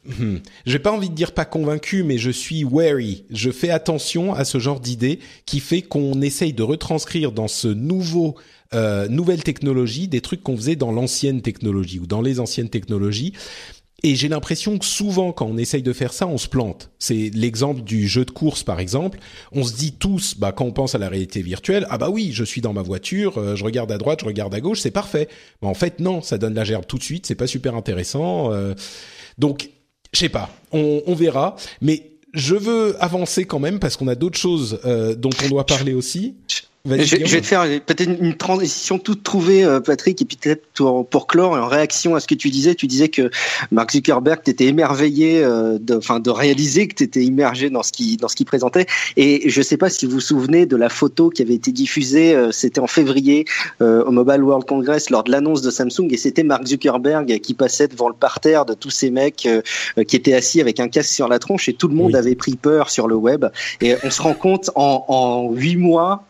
hmm, 0.04 0.38
j'ai 0.66 0.78
pas 0.78 0.92
envie 0.92 1.10
de 1.10 1.14
dire 1.14 1.32
pas 1.32 1.44
convaincu, 1.44 2.02
mais 2.02 2.18
je 2.18 2.30
suis 2.30 2.64
wary. 2.64 3.24
Je 3.30 3.50
fais 3.50 3.70
attention 3.70 4.34
à 4.34 4.44
ce 4.44 4.58
genre 4.58 4.80
d'idée 4.80 5.20
qui 5.46 5.60
fait 5.60 5.82
qu'on 5.82 6.20
essaye 6.20 6.52
de 6.52 6.62
retranscrire 6.62 7.32
dans 7.32 7.48
ce 7.48 7.68
nouveau 7.68 8.36
euh, 8.74 9.08
nouvelle 9.08 9.42
technologie 9.42 10.08
des 10.08 10.20
trucs 10.20 10.42
qu'on 10.42 10.56
faisait 10.56 10.76
dans 10.76 10.92
l'ancienne 10.92 11.42
technologie 11.42 11.98
ou 11.98 12.06
dans 12.06 12.22
les 12.22 12.40
anciennes 12.40 12.68
technologies. 12.68 13.32
Et 14.02 14.14
j'ai 14.14 14.28
l'impression 14.28 14.78
que 14.78 14.84
souvent, 14.84 15.32
quand 15.32 15.46
on 15.46 15.58
essaye 15.58 15.82
de 15.82 15.92
faire 15.92 16.12
ça, 16.12 16.26
on 16.26 16.38
se 16.38 16.48
plante. 16.48 16.90
C'est 16.98 17.30
l'exemple 17.34 17.82
du 17.82 18.08
jeu 18.08 18.24
de 18.24 18.30
course, 18.30 18.62
par 18.62 18.80
exemple. 18.80 19.18
On 19.52 19.62
se 19.62 19.74
dit 19.74 19.92
tous, 19.92 20.36
bah, 20.38 20.52
quand 20.52 20.64
on 20.64 20.72
pense 20.72 20.94
à 20.94 20.98
la 20.98 21.08
réalité 21.08 21.42
virtuelle, 21.42 21.86
ah 21.90 21.98
bah 21.98 22.08
oui, 22.08 22.30
je 22.32 22.44
suis 22.44 22.62
dans 22.62 22.72
ma 22.72 22.82
voiture, 22.82 23.36
euh, 23.36 23.56
je 23.56 23.64
regarde 23.64 23.92
à 23.92 23.98
droite, 23.98 24.20
je 24.20 24.26
regarde 24.26 24.54
à 24.54 24.60
gauche, 24.60 24.80
c'est 24.80 24.90
parfait. 24.90 25.28
Mais 25.60 25.68
en 25.68 25.74
fait, 25.74 26.00
non, 26.00 26.22
ça 26.22 26.38
donne 26.38 26.54
la 26.54 26.64
gerbe 26.64 26.86
tout 26.86 26.96
de 26.96 27.02
suite, 27.02 27.26
c'est 27.26 27.34
pas 27.34 27.46
super 27.46 27.74
intéressant. 27.74 28.52
Euh. 28.52 28.74
donc, 29.36 29.70
je 30.12 30.18
sais 30.18 30.28
pas, 30.30 30.50
on, 30.72 31.02
on 31.06 31.14
verra. 31.14 31.56
Mais 31.82 32.10
je 32.32 32.54
veux 32.54 32.96
avancer 33.02 33.44
quand 33.44 33.58
même 33.58 33.78
parce 33.78 33.96
qu'on 33.96 34.08
a 34.08 34.14
d'autres 34.14 34.38
choses 34.38 34.80
euh, 34.84 35.14
dont 35.14 35.30
on 35.44 35.48
doit 35.48 35.66
parler 35.66 35.94
aussi. 35.94 36.36
Je, 36.86 37.16
vais 37.16 37.40
te 37.42 37.46
faire 37.46 37.64
peut-être 37.84 38.08
une 38.08 38.34
transition 38.34 38.98
toute 38.98 39.22
trouvée, 39.22 39.64
euh, 39.64 39.80
Patrick, 39.80 40.22
et 40.22 40.24
puis 40.24 40.38
peut-être 40.38 40.64
pour, 40.72 41.06
pour, 41.06 41.26
clore, 41.26 41.52
en 41.52 41.66
réaction 41.66 42.14
à 42.14 42.20
ce 42.20 42.26
que 42.26 42.34
tu 42.34 42.48
disais, 42.48 42.74
tu 42.74 42.86
disais 42.86 43.10
que 43.10 43.30
Mark 43.70 43.92
Zuckerberg 43.92 44.42
t'était 44.42 44.64
émerveillé, 44.64 45.44
euh, 45.44 45.76
de, 45.78 45.96
enfin 45.96 46.20
de 46.20 46.30
réaliser 46.30 46.88
que 46.88 46.94
t'étais 46.94 47.22
immergé 47.22 47.68
dans 47.68 47.82
ce 47.82 47.92
qui 47.92 48.16
dans 48.16 48.28
ce 48.28 48.36
qu'il 48.36 48.46
présentait. 48.46 48.86
Et 49.18 49.50
je 49.50 49.60
sais 49.60 49.76
pas 49.76 49.90
si 49.90 50.06
vous 50.06 50.12
vous 50.12 50.20
souvenez 50.20 50.64
de 50.64 50.76
la 50.76 50.88
photo 50.88 51.28
qui 51.28 51.42
avait 51.42 51.54
été 51.54 51.70
diffusée, 51.70 52.34
euh, 52.34 52.50
c'était 52.50 52.80
en 52.80 52.86
février 52.86 53.44
au 53.80 54.10
Mobile 54.10 54.42
World 54.42 54.66
Congress 54.66 55.10
lors 55.10 55.24
de 55.24 55.32
l'annonce 55.32 55.60
de 55.60 55.70
Samsung, 55.70 56.08
et 56.10 56.16
c'était 56.16 56.44
Mark 56.44 56.66
Zuckerberg 56.66 57.40
qui 57.40 57.52
passait 57.52 57.88
devant 57.88 58.08
le 58.08 58.14
parterre 58.14 58.64
de 58.64 58.72
tous 58.72 58.90
ces 58.90 59.10
mecs 59.10 59.48
qui 60.06 60.16
étaient 60.16 60.34
assis 60.34 60.60
avec 60.60 60.80
un 60.80 60.88
casque 60.88 61.12
sur 61.12 61.28
la 61.28 61.38
tronche, 61.38 61.68
et 61.68 61.74
tout 61.74 61.88
le 61.88 61.94
monde 61.94 62.14
avait 62.14 62.34
pris 62.34 62.56
peur 62.56 62.90
sur 62.90 63.06
le 63.06 63.16
web. 63.16 63.46
Et 63.80 63.96
on 64.02 64.10
se 64.10 64.22
rend 64.22 64.34
compte 64.34 64.70
en 64.74 65.50
huit 65.52 65.76
mois 65.76 66.24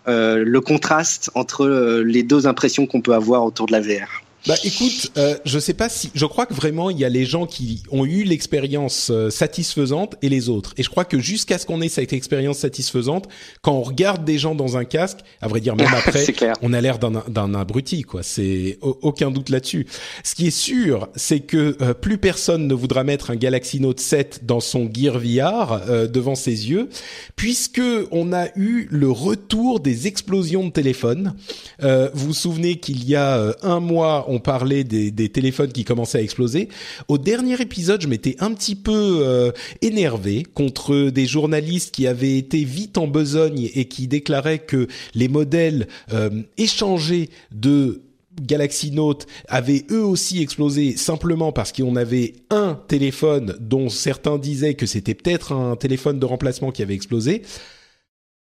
le 0.44 0.60
contraste 0.60 1.30
entre 1.34 1.64
euh, 1.64 2.02
les 2.02 2.22
deux 2.22 2.46
impressions 2.46 2.86
qu'on 2.86 3.00
peut 3.00 3.14
avoir 3.14 3.44
autour 3.44 3.66
de 3.66 3.72
la 3.72 3.80
VR. 3.80 4.22
Bah 4.46 4.54
écoute, 4.64 5.12
euh, 5.18 5.36
je 5.44 5.58
sais 5.58 5.74
pas 5.74 5.90
si, 5.90 6.10
je 6.14 6.24
crois 6.24 6.46
que 6.46 6.54
vraiment 6.54 6.88
il 6.88 6.98
y 6.98 7.04
a 7.04 7.10
les 7.10 7.26
gens 7.26 7.44
qui 7.44 7.82
ont 7.90 8.06
eu 8.06 8.22
l'expérience 8.22 9.10
euh, 9.10 9.28
satisfaisante 9.28 10.16
et 10.22 10.30
les 10.30 10.48
autres. 10.48 10.72
Et 10.78 10.82
je 10.82 10.88
crois 10.88 11.04
que 11.04 11.18
jusqu'à 11.18 11.58
ce 11.58 11.66
qu'on 11.66 11.82
ait 11.82 11.90
cette 11.90 12.14
expérience 12.14 12.58
satisfaisante, 12.58 13.28
quand 13.60 13.72
on 13.72 13.82
regarde 13.82 14.24
des 14.24 14.38
gens 14.38 14.54
dans 14.54 14.78
un 14.78 14.84
casque, 14.84 15.18
à 15.42 15.48
vrai 15.48 15.60
dire 15.60 15.76
même 15.76 15.92
après, 15.94 16.24
on 16.62 16.72
a 16.72 16.80
l'air 16.80 16.98
d'un 16.98 17.54
abruti 17.54 18.00
quoi. 18.00 18.22
C'est 18.22 18.78
aucun 18.80 19.30
doute 19.30 19.50
là-dessus. 19.50 19.86
Ce 20.24 20.34
qui 20.34 20.46
est 20.46 20.56
sûr, 20.58 21.08
c'est 21.16 21.40
que 21.40 21.76
euh, 21.82 21.92
plus 21.92 22.16
personne 22.16 22.66
ne 22.66 22.74
voudra 22.74 23.04
mettre 23.04 23.30
un 23.30 23.36
Galaxy 23.36 23.78
Note 23.78 24.00
7 24.00 24.46
dans 24.46 24.60
son 24.60 24.90
Gear 24.90 25.18
VR 25.18 25.82
euh, 25.86 26.06
devant 26.06 26.34
ses 26.34 26.70
yeux, 26.70 26.88
puisque 27.36 27.82
on 28.10 28.32
a 28.32 28.46
eu 28.56 28.88
le 28.90 29.10
retour 29.10 29.80
des 29.80 30.06
explosions 30.06 30.64
de 30.64 30.70
téléphones. 30.70 31.34
vous 31.82 32.26
vous 32.30 32.34
souvenez 32.34 32.76
qu'il 32.76 33.06
y 33.06 33.16
a 33.16 33.54
un 33.62 33.80
mois 33.80 34.29
on 34.30 34.38
parlait 34.38 34.84
des, 34.84 35.28
téléphones 35.28 35.72
qui 35.72 35.84
commençaient 35.84 36.18
à 36.18 36.22
exploser. 36.22 36.68
Au 37.08 37.18
dernier 37.18 37.60
épisode, 37.60 38.00
je 38.00 38.08
m'étais 38.08 38.36
un 38.40 38.52
petit 38.52 38.76
peu 38.76 39.20
euh, 39.22 39.52
énervé 39.82 40.44
contre 40.54 41.10
des 41.10 41.26
journalistes 41.26 41.94
qui 41.94 42.06
avaient 42.06 42.36
été 42.36 42.64
vite 42.64 42.98
en 42.98 43.06
besogne 43.06 43.70
et 43.74 43.86
qui 43.86 44.06
déclaraient 44.08 44.60
que 44.60 44.88
les 45.14 45.28
modèles 45.28 45.88
euh, 46.12 46.30
échangés 46.56 47.30
de 47.52 48.02
Galaxy 48.40 48.92
Note 48.92 49.26
avaient 49.48 49.84
eux 49.90 50.04
aussi 50.04 50.40
explosé 50.40 50.96
simplement 50.96 51.52
parce 51.52 51.72
qu'on 51.72 51.96
avait 51.96 52.34
un 52.50 52.78
téléphone 52.88 53.56
dont 53.60 53.88
certains 53.88 54.38
disaient 54.38 54.74
que 54.74 54.86
c'était 54.86 55.14
peut-être 55.14 55.52
un 55.52 55.76
téléphone 55.76 56.18
de 56.18 56.26
remplacement 56.26 56.70
qui 56.70 56.82
avait 56.82 56.94
explosé. 56.94 57.42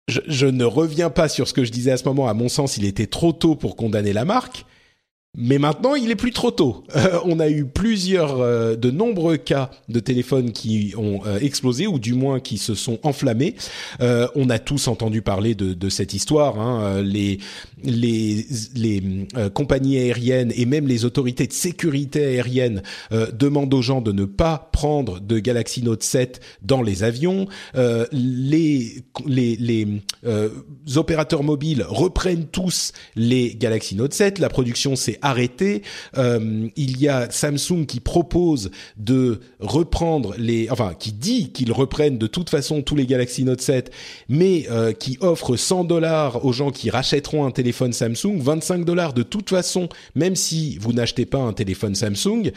je, 0.07 0.45
ne 0.45 0.63
reviens 0.63 1.09
pas 1.09 1.29
sur 1.29 1.47
ce 1.47 1.53
que 1.53 1.63
je 1.63 1.71
disais 1.71 1.91
à 1.91 1.97
ce 1.97 2.05
moment. 2.05 2.27
À 2.27 2.33
mon 2.33 2.49
sens, 2.49 2.77
il 2.77 2.85
était 2.85 3.07
trop 3.07 3.33
tôt 3.33 3.55
pour 3.55 3.75
condamner 3.75 4.13
la 4.13 4.25
marque. 4.25 4.65
Mais 5.37 5.59
maintenant, 5.59 5.95
il 5.95 6.11
est 6.11 6.17
plus 6.17 6.31
trop 6.31 6.51
tôt. 6.51 6.83
Euh, 6.93 7.19
on 7.23 7.39
a 7.39 7.47
eu 7.47 7.63
plusieurs, 7.63 8.41
euh, 8.41 8.75
de 8.75 8.91
nombreux 8.91 9.37
cas 9.37 9.71
de 9.87 10.01
téléphones 10.01 10.51
qui 10.51 10.93
ont 10.97 11.21
euh, 11.25 11.39
explosé 11.39 11.87
ou 11.87 11.99
du 11.99 12.13
moins 12.13 12.41
qui 12.41 12.57
se 12.57 12.75
sont 12.75 12.99
enflammés. 13.03 13.55
on 14.01 14.49
a 14.49 14.59
tous 14.59 14.89
entendu 14.89 15.21
parler 15.21 15.55
de, 15.55 15.89
cette 15.89 16.13
histoire. 16.13 16.59
Hein. 16.59 17.01
Les 17.01 17.39
les, 17.83 18.45
les 18.75 19.27
compagnies 19.53 19.97
aériennes 19.97 20.51
et 20.55 20.65
même 20.65 20.87
les 20.87 21.05
autorités 21.05 21.47
de 21.47 21.53
sécurité 21.53 22.25
aérienne 22.25 22.81
demandent 23.33 23.73
aux 23.73 23.81
gens 23.81 24.01
de 24.01 24.11
ne 24.11 24.25
pas 24.25 24.69
prendre 24.71 25.19
de 25.19 25.39
Galaxy 25.39 25.83
Note 25.83 26.03
7 26.03 26.41
dans 26.61 26.81
les 26.81 27.03
avions. 27.03 27.47
les 28.11 29.03
les, 29.25 29.55
les 29.55 29.87
opérateurs 30.95 31.43
mobiles 31.43 31.85
reprennent 31.87 32.47
tous 32.47 32.93
les 33.15 33.55
Galaxy 33.55 33.95
Note 33.95 34.13
7. 34.13 34.39
La 34.39 34.49
production 34.49 34.95
s'est 34.95 35.19
arrêté. 35.21 35.83
Euh, 36.17 36.67
il 36.75 36.99
y 36.99 37.07
a 37.07 37.29
Samsung 37.29 37.85
qui 37.87 37.99
propose 37.99 38.71
de 38.97 39.39
reprendre 39.59 40.33
les, 40.37 40.69
enfin 40.69 40.93
qui 40.97 41.11
dit 41.11 41.51
qu'ils 41.51 41.71
reprennent 41.71 42.17
de 42.17 42.27
toute 42.27 42.49
façon 42.49 42.81
tous 42.81 42.95
les 42.95 43.05
Galaxy 43.05 43.43
Note 43.43 43.61
7, 43.61 43.91
mais 44.29 44.67
euh, 44.69 44.93
qui 44.93 45.17
offre 45.21 45.55
100 45.55 45.85
dollars 45.85 46.45
aux 46.45 46.53
gens 46.53 46.71
qui 46.71 46.89
rachèteront 46.89 47.45
un 47.45 47.51
téléphone 47.51 47.70
Samsung, 47.71 48.37
25 48.37 48.85
dollars 48.85 49.13
de 49.13 49.23
toute 49.23 49.49
façon, 49.49 49.89
même 50.15 50.35
si 50.35 50.77
vous 50.79 50.93
n'achetez 50.93 51.25
pas 51.25 51.39
un 51.39 51.53
téléphone 51.53 51.95
Samsung. 51.95 52.51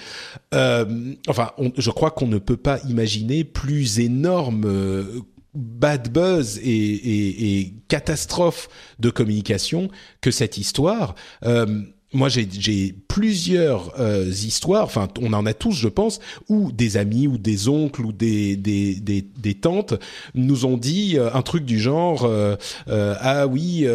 Euh, 0.55 1.14
enfin, 1.29 1.53
je 1.77 1.90
crois 1.90 2.11
qu'on 2.11 2.27
ne 2.27 2.38
peut 2.38 2.57
pas 2.57 2.81
imaginer 2.88 3.44
plus 3.44 4.00
énorme 4.00 5.24
bad 5.55 6.12
buzz 6.12 6.59
et, 6.59 7.61
et, 7.61 7.74
catastrophe 7.88 8.68
de 8.98 9.11
communication 9.11 9.88
que 10.20 10.31
cette 10.31 10.59
histoire. 10.59 11.14
Euh, 11.44 11.83
moi 12.14 12.29
j'ai 12.29 12.94
plusieurs 13.09 14.00
euh, 14.00 14.27
histoires, 14.27 14.85
enfin 14.85 15.09
on 15.20 15.33
en 15.33 15.44
a 15.46 15.53
tous 15.53 15.72
je 15.72 15.88
pense, 15.88 16.20
où 16.48 16.72
des 16.72 16.96
amis 16.96 17.27
ou 17.27 17.37
des 17.38 17.68
oncles 17.68 18.07
ou 18.07 18.12
des 18.12 18.57
des, 18.57 18.94
des, 18.94 19.22
des 19.22 19.55
tantes 19.55 19.94
nous 20.35 20.64
ont 20.64 20.77
dit 20.77 21.18
euh, 21.18 21.33
un 21.35 21.42
truc 21.42 21.64
du 21.64 21.79
genre 21.81 22.24
euh, 22.24 22.57
ah 22.87 23.46
oui 23.46 23.87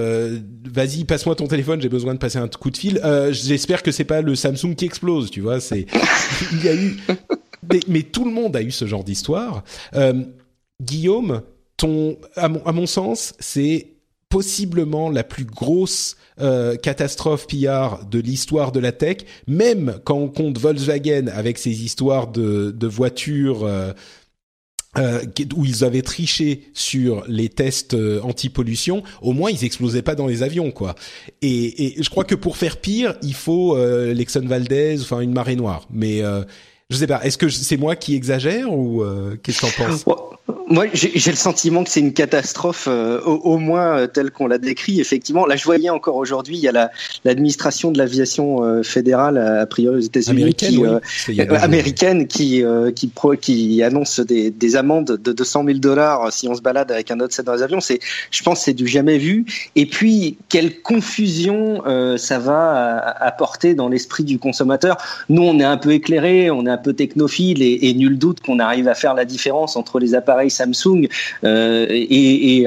vas-y 0.65 1.05
passe-moi 1.05 1.35
ton 1.35 1.47
téléphone 1.47 1.81
j'ai 1.81 1.89
besoin 1.89 2.13
de 2.13 2.19
passer 2.19 2.37
un 2.37 2.47
coup 2.47 2.69
de 2.69 2.77
fil. 2.77 3.01
J'espère 3.31 3.81
que 3.81 3.91
c'est 3.91 4.03
pas 4.03 4.21
le 4.21 4.35
Samsung 4.35 4.75
qui 4.75 4.85
explose 4.85 5.31
tu 5.31 5.41
vois 5.41 5.59
c'est 5.59 5.85
il 6.51 6.63
y 6.63 6.67
a 6.67 6.75
eu 6.75 6.97
mais 7.87 8.03
tout 8.03 8.25
le 8.25 8.31
monde 8.31 8.55
a 8.55 8.61
eu 8.61 8.71
ce 8.71 8.85
genre 8.85 9.03
d'histoire. 9.03 9.63
Guillaume 10.81 11.41
ton 11.77 12.17
à 12.35 12.49
mon, 12.49 12.65
à 12.65 12.71
mon 12.71 12.85
sens 12.85 13.33
c'est 13.39 13.98
possiblement 14.29 15.09
la 15.09 15.23
plus 15.23 15.43
grosse 15.43 16.15
euh, 16.39 16.75
catastrophe 16.77 17.47
PR 17.47 18.05
de 18.05 18.19
l'histoire 18.19 18.71
de 18.71 18.79
la 18.79 18.91
tech, 18.91 19.17
même 19.47 19.99
quand 20.05 20.17
on 20.17 20.29
compte 20.29 20.57
Volkswagen 20.57 21.27
avec 21.27 21.57
ses 21.57 21.83
histoires 21.83 22.27
de, 22.27 22.71
de 22.71 22.87
voitures 22.87 23.63
euh, 23.63 23.91
euh, 24.97 25.21
où 25.55 25.65
ils 25.65 25.83
avaient 25.83 26.03
triché 26.03 26.69
sur 26.73 27.23
les 27.27 27.49
tests 27.49 27.95
anti-pollution, 28.23 29.03
au 29.21 29.33
moins 29.33 29.49
ils 29.49 29.63
explosaient 29.65 30.01
pas 30.01 30.15
dans 30.15 30.27
les 30.27 30.43
avions, 30.43 30.71
quoi. 30.71 30.95
Et, 31.41 31.99
et 31.99 32.03
je 32.03 32.09
crois 32.09 32.23
que 32.23 32.35
pour 32.35 32.57
faire 32.57 32.77
pire, 32.77 33.15
il 33.21 33.33
faut 33.33 33.77
l'Exxon 34.13 34.45
Valdez, 34.45 34.97
enfin 35.01 35.19
une 35.19 35.33
marée 35.33 35.55
noire. 35.55 35.87
Mais 35.91 36.21
je 36.89 36.97
sais 36.97 37.07
pas, 37.07 37.23
est-ce 37.23 37.37
que 37.37 37.49
c'est 37.49 37.77
moi 37.77 37.95
qui 37.95 38.15
exagère 38.15 38.71
ou 38.71 39.03
qu'est-ce 39.43 39.61
que 39.61 39.77
t'en 39.77 39.85
penses? 39.85 40.05
Moi, 40.69 40.85
j'ai 40.93 41.31
le 41.31 41.37
sentiment 41.37 41.83
que 41.83 41.89
c'est 41.89 41.99
une 41.99 42.13
catastrophe, 42.13 42.87
euh, 42.87 43.19
au, 43.21 43.57
moins 43.57 43.97
euh, 43.97 44.07
telle 44.07 44.29
qu'on 44.29 44.45
l'a 44.45 44.59
décrit. 44.59 45.01
Effectivement, 45.01 45.47
là, 45.47 45.55
je 45.55 45.63
voyais 45.63 45.89
encore 45.89 46.15
aujourd'hui, 46.15 46.57
il 46.57 46.61
y 46.61 46.67
a 46.67 46.91
l'administration 47.25 47.91
de 47.91 47.97
l'aviation 47.97 48.63
euh, 48.63 48.83
fédérale, 48.83 49.39
a 49.39 49.65
priori 49.65 49.97
aux 49.97 50.01
États-Unis, 50.01 50.43
américaine, 50.43 50.99
qui, 51.25 51.41
américaine, 51.41 52.27
qui 52.27 52.63
qui, 52.95 53.07
pro, 53.07 53.35
qui 53.35 53.81
annonce 53.81 54.19
des, 54.19 54.51
des, 54.51 54.75
amendes 54.75 55.17
de 55.23 55.31
200 55.31 55.63
000 55.65 55.79
dollars 55.79 56.31
si 56.31 56.47
on 56.47 56.53
se 56.53 56.61
balade 56.61 56.91
avec 56.91 57.09
un 57.09 57.19
autre 57.19 57.33
set 57.33 57.45
dans 57.45 57.55
les 57.55 57.63
avions. 57.63 57.79
C'est, 57.79 57.99
je 58.29 58.43
pense, 58.43 58.61
c'est 58.61 58.73
du 58.73 58.87
jamais 58.87 59.17
vu. 59.17 59.45
Et 59.75 59.87
puis, 59.87 60.37
quelle 60.49 60.81
confusion 60.81 61.81
ça 62.17 62.37
va 62.37 62.97
apporter 62.97 63.73
dans 63.73 63.89
l'esprit 63.89 64.23
du 64.23 64.37
consommateur. 64.37 64.97
Nous, 65.29 65.41
on 65.41 65.59
est 65.59 65.63
un 65.63 65.77
peu 65.77 65.91
éclairé, 65.91 66.51
on 66.51 66.65
est 66.65 66.71
un 66.71 66.77
peu 66.79 66.93
technophile, 66.93 67.61
et, 67.61 67.93
nul 67.93 68.17
doute 68.17 68.39
qu'on 68.39 68.59
arrive 68.59 68.87
à 68.87 68.95
faire 68.95 69.13
la 69.13 69.25
différence 69.25 69.75
entre 69.75 69.99
les 69.99 70.15
appareils 70.15 70.49
Samsung 70.49 71.07
euh, 71.43 71.85
et 71.89 72.65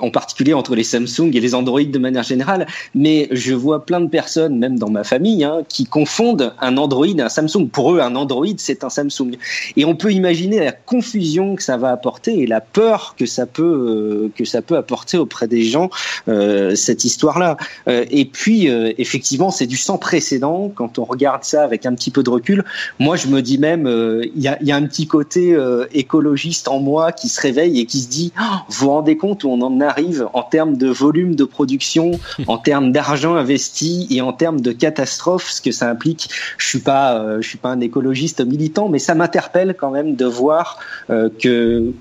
en 0.00 0.10
particulier 0.10 0.54
entre 0.54 0.74
les 0.74 0.84
Samsung 0.84 1.30
et 1.34 1.40
les 1.40 1.54
Android 1.54 1.82
de 1.82 1.98
manière 1.98 2.22
générale, 2.22 2.66
mais 2.94 3.28
je 3.30 3.54
vois 3.54 3.84
plein 3.84 4.00
de 4.00 4.08
personnes, 4.08 4.58
même 4.58 4.78
dans 4.78 4.90
ma 4.90 5.04
famille, 5.04 5.44
hein, 5.44 5.60
qui 5.68 5.84
confondent 5.84 6.54
un 6.60 6.76
Android 6.76 7.06
et 7.06 7.20
un 7.20 7.28
Samsung. 7.28 7.68
Pour 7.70 7.94
eux, 7.94 8.00
un 8.00 8.14
Android, 8.16 8.46
c'est 8.56 8.84
un 8.84 8.90
Samsung. 8.90 9.36
Et 9.76 9.84
on 9.84 9.94
peut 9.94 10.12
imaginer 10.12 10.60
la 10.60 10.72
confusion 10.72 11.56
que 11.56 11.62
ça 11.62 11.76
va 11.76 11.90
apporter 11.90 12.40
et 12.40 12.46
la 12.46 12.60
peur 12.60 13.14
que 13.16 13.26
ça 13.26 13.46
peut 13.46 13.62
euh, 13.62 14.32
que 14.36 14.44
ça 14.44 14.62
peut 14.62 14.76
apporter 14.76 15.18
auprès 15.18 15.48
des 15.48 15.62
gens 15.62 15.90
euh, 16.28 16.74
cette 16.74 17.04
histoire-là. 17.04 17.56
Euh, 17.88 18.04
et 18.10 18.24
puis, 18.24 18.68
euh, 18.68 18.92
effectivement, 18.98 19.50
c'est 19.50 19.66
du 19.66 19.76
sans 19.76 19.98
précédent 19.98 20.70
quand 20.74 20.98
on 20.98 21.04
regarde 21.04 21.44
ça 21.44 21.62
avec 21.62 21.86
un 21.86 21.94
petit 21.94 22.10
peu 22.10 22.22
de 22.22 22.30
recul. 22.30 22.64
Moi, 22.98 23.16
je 23.16 23.28
me 23.28 23.42
dis 23.42 23.58
même, 23.58 23.86
euh, 23.86 24.24
il 24.34 24.42
y 24.42 24.48
a, 24.48 24.62
y, 24.62 24.72
a, 24.72 24.76
un 24.76 24.84
petit 24.84 25.06
côté 25.06 25.56
écologiste 25.92 26.68
en 26.68 26.80
moi 26.80 27.12
qui 27.12 27.28
se 27.28 27.40
réveille 27.40 27.80
et 27.80 27.86
qui 27.86 28.00
se 28.00 28.08
dit, 28.08 28.32
oh, 28.38 28.56
vous 28.68 28.86
vous 28.86 28.90
rendez 28.90 29.16
compte 29.16 29.44
où 29.44 29.48
on 29.48 29.60
en 29.60 29.80
arrive 29.84 30.28
en 30.32 30.42
termes 30.42 30.76
de 30.76 30.88
volume 30.88 31.34
de 31.34 31.44
production, 31.44 32.12
en 32.46 32.58
termes 32.58 32.92
d'argent 32.92 33.36
investi 33.36 34.06
et 34.10 34.20
en 34.20 34.32
termes 34.32 34.60
de 34.60 34.72
catastrophe, 34.72 35.50
ce 35.50 35.60
que 35.60 35.72
ça 35.72 35.88
implique. 35.88 36.30
Je 36.58 36.66
suis 36.66 36.80
pas, 36.80 37.18
euh, 37.18 37.40
je 37.40 37.48
suis 37.48 37.58
pas 37.58 37.70
un 37.70 37.80
écologiste 37.80 38.40
militant, 38.40 38.88
mais 38.88 38.98
ça 38.98 39.14
m'interpelle 39.14 39.74
quand 39.78 39.90
même 39.90 40.16
de 40.16 40.24
voir 40.24 40.78
euh, 41.10 41.28
que 41.40 41.92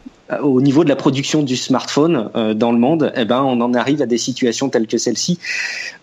au 0.41 0.61
niveau 0.61 0.83
de 0.83 0.89
la 0.89 0.95
production 0.95 1.43
du 1.43 1.57
smartphone 1.57 2.29
euh, 2.35 2.53
dans 2.53 2.71
le 2.71 2.79
monde, 2.79 3.11
eh 3.15 3.25
ben, 3.25 3.41
on 3.41 3.59
en 3.61 3.73
arrive 3.73 4.01
à 4.01 4.05
des 4.05 4.17
situations 4.17 4.69
telles 4.69 4.87
que 4.87 4.97
celle-ci. 4.97 5.37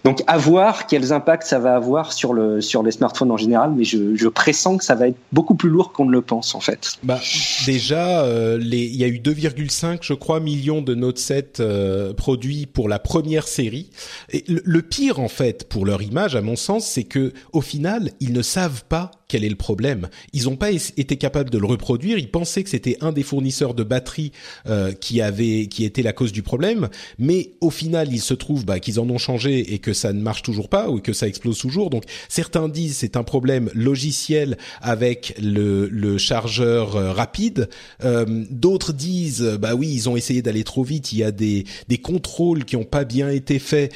Donc, 0.05 0.23
à 0.27 0.37
voir 0.37 0.87
quels 0.87 1.13
impacts 1.13 1.47
ça 1.47 1.59
va 1.59 1.75
avoir 1.75 2.13
sur 2.13 2.35
le 2.35 2.61
sur 2.61 2.83
les 2.83 2.91
smartphones 2.91 3.31
en 3.31 3.37
général, 3.37 3.73
mais 3.75 3.85
je, 3.85 4.15
je 4.17 4.29
pressens 4.29 4.77
que 4.77 4.85
ça 4.85 4.95
va 4.95 5.09
être 5.09 5.17
beaucoup 5.33 5.55
plus 5.55 5.71
lourd 5.71 5.93
qu'on 5.93 6.05
ne 6.05 6.13
le 6.13 6.21
pense 6.21 6.55
en 6.55 6.61
fait. 6.61 6.93
Bah, 7.03 7.21
déjà, 7.67 8.23
euh, 8.25 8.59
il 8.61 8.97
y 8.97 9.05
a 9.05 9.09
eu 9.09 9.19
2,5, 9.19 9.99
je 10.03 10.15
crois, 10.15 10.41
millions 10.41 10.83
de 10.83 10.95
Note 10.95 11.19
7 11.19 11.61
euh, 11.61 12.13
produits 12.13 12.67
pour 12.67 12.89
la 12.89 12.99
première 12.99 13.49
série. 13.49 13.91
Et 14.31 14.45
le, 14.49 14.61
le 14.65 14.83
pire, 14.83 15.21
en 15.21 15.29
fait, 15.29 15.69
pour 15.69 15.87
leur 15.87 16.03
image, 16.03 16.37
à 16.37 16.43
mon 16.43 16.57
sens, 16.57 16.87
c'est 16.87 17.05
que 17.05 17.33
au 17.53 17.61
final, 17.61 18.11
ils 18.21 18.33
ne 18.33 18.43
savent 18.43 18.85
pas 18.89 19.11
quel 19.31 19.45
est 19.45 19.49
le 19.49 19.55
problème. 19.55 20.09
Ils 20.33 20.45
n'ont 20.45 20.57
pas 20.57 20.73
été 20.73 21.17
capables 21.17 21.51
de 21.51 21.59
le 21.59 21.67
reproduire. 21.67 22.19
Ils 22.19 22.31
pensaient 22.31 22.65
que 22.65 22.69
c'était 22.69 22.97
un 23.01 23.13
des 23.13 23.23
fournisseurs 23.23 23.75
de 23.75 23.85
batteries 23.85 24.33
euh, 24.67 24.93
qui 24.93 25.21
avait, 25.21 25.69
qui 25.69 25.85
était 25.85 26.03
la 26.03 26.13
cause 26.13 26.33
du 26.33 26.43
problème. 26.43 26.89
Mais 27.19 27.53
au 27.61 27.71
final, 27.71 28.13
il 28.13 28.21
se 28.21 28.35
trouve 28.35 28.65
bah, 28.65 28.81
qu'ils 28.81 28.99
en 28.99 29.09
ont 29.09 29.19
changé 29.19 29.73
et 29.73 29.79
que 29.79 29.93
ça 29.93 30.13
ne 30.13 30.21
marche 30.21 30.43
toujours 30.43 30.69
pas 30.69 30.91
ou 30.91 31.01
que 31.01 31.13
ça 31.13 31.29
explose 31.29 31.59
toujours. 31.59 31.91
Donc 31.91 32.05
certains 32.29 32.69
disent 32.69 32.97
c'est 32.97 33.17
un 33.17 33.23
problème 33.23 33.71
logiciel 33.73 34.59
avec 34.83 35.37
le, 35.41 35.87
le 35.87 36.19
chargeur 36.19 36.97
euh, 36.97 37.13
rapide. 37.13 37.69
Euh, 38.05 38.27
D'autres 38.51 38.93
disent 38.93 39.43
bah 39.61 39.77
oui, 39.77 39.93
ils 39.93 40.09
ont 40.09 40.17
essayé 40.17 40.43
d'aller 40.43 40.65
trop 40.65 40.83
vite. 40.83 41.13
Il 41.13 41.19
y 41.19 41.25
a 41.25 41.31
des, 41.31 41.65
des 41.87 41.99
contrôles 41.99 42.65
qui 42.65 42.77
n'ont 42.77 42.85
pas 42.85 43.05
bien 43.05 43.31
été 43.31 43.61
faits. 43.61 43.93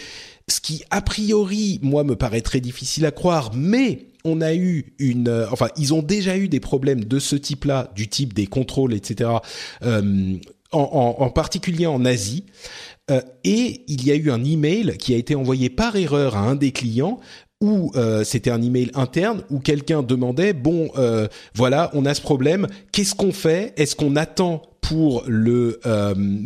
Ce 0.46 0.60
qui, 0.60 0.84
a 0.90 1.00
priori, 1.00 1.80
moi, 1.82 2.04
me 2.04 2.16
paraît 2.16 2.42
très 2.42 2.60
difficile 2.60 3.06
à 3.06 3.10
croire, 3.10 3.50
mais 3.54 4.06
on 4.24 4.40
a 4.40 4.54
eu 4.54 4.94
une, 4.98 5.28
euh, 5.28 5.46
enfin, 5.50 5.68
ils 5.76 5.92
ont 5.92 6.02
déjà 6.02 6.36
eu 6.36 6.48
des 6.48 6.60
problèmes 6.60 7.04
de 7.04 7.18
ce 7.18 7.36
type-là, 7.36 7.92
du 7.94 8.08
type 8.08 8.32
des 8.32 8.46
contrôles, 8.46 8.94
etc. 8.94 9.30
Euh, 9.82 10.34
en, 10.72 11.30
particulier 11.30 11.86
en 11.86 12.04
Asie. 12.04 12.46
Euh, 13.10 13.20
et 13.44 13.84
il 13.86 14.04
y 14.04 14.10
a 14.10 14.16
eu 14.16 14.30
un 14.30 14.42
email 14.42 14.96
qui 14.98 15.14
a 15.14 15.16
été 15.16 15.36
envoyé 15.36 15.70
par 15.70 15.94
erreur 15.94 16.36
à 16.36 16.40
un 16.40 16.56
des 16.56 16.72
clients 16.72 17.20
où 17.60 17.92
c'était 18.24 18.50
un 18.50 18.60
email 18.60 18.90
interne 18.94 19.42
où 19.48 19.58
quelqu'un 19.58 20.02
demandait 20.02 20.52
bon 20.52 20.90
voilà 21.54 21.90
on 21.94 22.04
a 22.04 22.12
ce 22.12 22.20
problème 22.20 22.66
qu'est-ce 22.92 23.14
qu'on 23.14 23.32
fait? 23.32 23.72
Est-ce 23.78 23.96
qu'on 23.96 24.16
attend 24.16 24.60
pour 24.82 25.24
le 25.26 25.80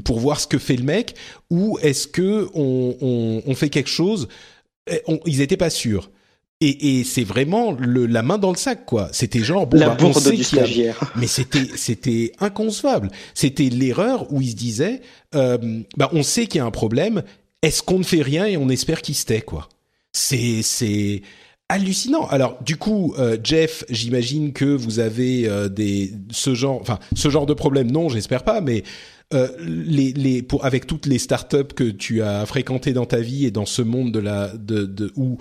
pour 0.04 0.20
voir 0.20 0.38
ce 0.38 0.46
que 0.46 0.58
fait 0.58 0.76
le 0.76 0.84
mec? 0.84 1.16
Ou 1.50 1.78
est-ce 1.82 2.06
que 2.06 2.48
on, 2.54 3.54
fait 3.56 3.70
quelque 3.70 3.90
chose? 3.90 4.28
Ils 5.26 5.40
étaient 5.40 5.56
pas 5.56 5.70
sûrs 5.70 6.08
et, 6.60 6.98
et 6.98 7.04
c'est 7.04 7.24
vraiment 7.24 7.72
le, 7.72 8.06
la 8.06 8.22
main 8.22 8.36
dans 8.36 8.50
le 8.50 8.56
sac, 8.56 8.84
quoi. 8.84 9.08
C'était 9.12 9.40
genre 9.40 9.66
bon, 9.66 9.78
la 9.78 9.90
bah, 9.90 10.04
on 10.04 10.12
sait 10.12 10.32
du 10.32 10.42
stagiaire. 10.42 10.98
Mais 11.16 11.28
c'était 11.28 11.66
c'était 11.76 12.32
inconcevable. 12.40 13.10
C'était 13.34 13.68
l'erreur 13.68 14.32
où 14.32 14.42
il 14.42 14.50
se 14.50 14.56
disait, 14.56 15.00
euh, 15.34 15.58
bah 15.96 16.10
on 16.12 16.22
sait 16.22 16.46
qu'il 16.46 16.58
y 16.58 16.62
a 16.62 16.66
un 16.66 16.72
problème. 16.72 17.22
Est-ce 17.62 17.82
qu'on 17.82 17.98
ne 17.98 18.04
fait 18.04 18.22
rien 18.22 18.46
et 18.46 18.56
on 18.56 18.68
espère 18.68 19.02
qu'il 19.02 19.14
se 19.14 19.24
tait, 19.24 19.40
quoi? 19.40 19.68
C'est 20.12 20.62
c'est 20.62 21.22
hallucinant. 21.68 22.26
Alors 22.26 22.58
du 22.64 22.76
coup, 22.76 23.14
euh, 23.18 23.36
Jeff, 23.42 23.84
j'imagine 23.88 24.52
que 24.52 24.64
vous 24.64 24.98
avez 24.98 25.48
euh, 25.48 25.68
des 25.68 26.12
ce 26.32 26.54
genre, 26.56 26.80
enfin 26.80 26.98
ce 27.14 27.28
genre 27.28 27.46
de 27.46 27.54
problème. 27.54 27.90
Non, 27.92 28.08
j'espère 28.08 28.42
pas, 28.42 28.60
mais 28.60 28.82
euh, 29.34 29.48
les, 29.60 30.12
les, 30.12 30.42
pour, 30.42 30.64
avec 30.64 30.86
toutes 30.86 31.04
les 31.04 31.18
startups 31.18 31.74
que 31.76 31.84
tu 31.84 32.22
as 32.22 32.46
fréquentées 32.46 32.94
dans 32.94 33.04
ta 33.04 33.20
vie 33.20 33.44
et 33.44 33.50
dans 33.50 33.66
ce 33.66 33.82
monde 33.82 34.10
de 34.10 34.18
la, 34.18 34.48
de, 34.56 34.86
de 34.86 35.12
où 35.16 35.36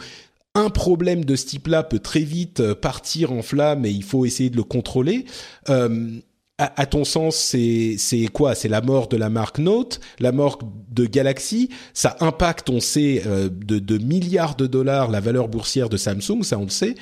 un 0.57 0.69
problème 0.69 1.23
de 1.23 1.35
ce 1.35 1.45
type-là 1.45 1.83
peut 1.83 1.99
très 1.99 2.21
vite 2.21 2.59
euh, 2.59 2.75
partir 2.75 3.31
en 3.31 3.41
flamme 3.41 3.85
et 3.85 3.91
il 3.91 4.03
faut 4.03 4.25
essayer 4.25 4.49
de 4.49 4.57
le 4.57 4.63
contrôler. 4.63 5.25
Euh, 5.69 6.09
à, 6.57 6.87
ton 6.87 7.05
sens, 7.05 7.35
c'est 7.35 8.27
quoi? 8.33 8.55
C'est 8.55 8.67
la 8.67 8.81
mort 8.81 9.09
de 9.09 9.15
la 9.15 9.29
marque 9.29 9.59
Note, 9.59 9.99
la 10.17 10.31
mort 10.31 10.57
de 10.89 11.05
Galaxy? 11.05 11.69
Ça 11.93 12.17
impacte, 12.19 12.71
on 12.71 12.79
sait, 12.79 13.21
euh, 13.27 13.47
de, 13.47 13.97
milliards 13.99 14.55
de 14.55 14.65
dollars 14.65 15.11
la 15.11 15.19
valeur 15.19 15.49
boursière 15.49 15.87
de 15.87 15.97
Samsung, 15.97 16.41
ça 16.41 16.57
on 16.57 16.63
le 16.63 16.69
sait. 16.69 16.95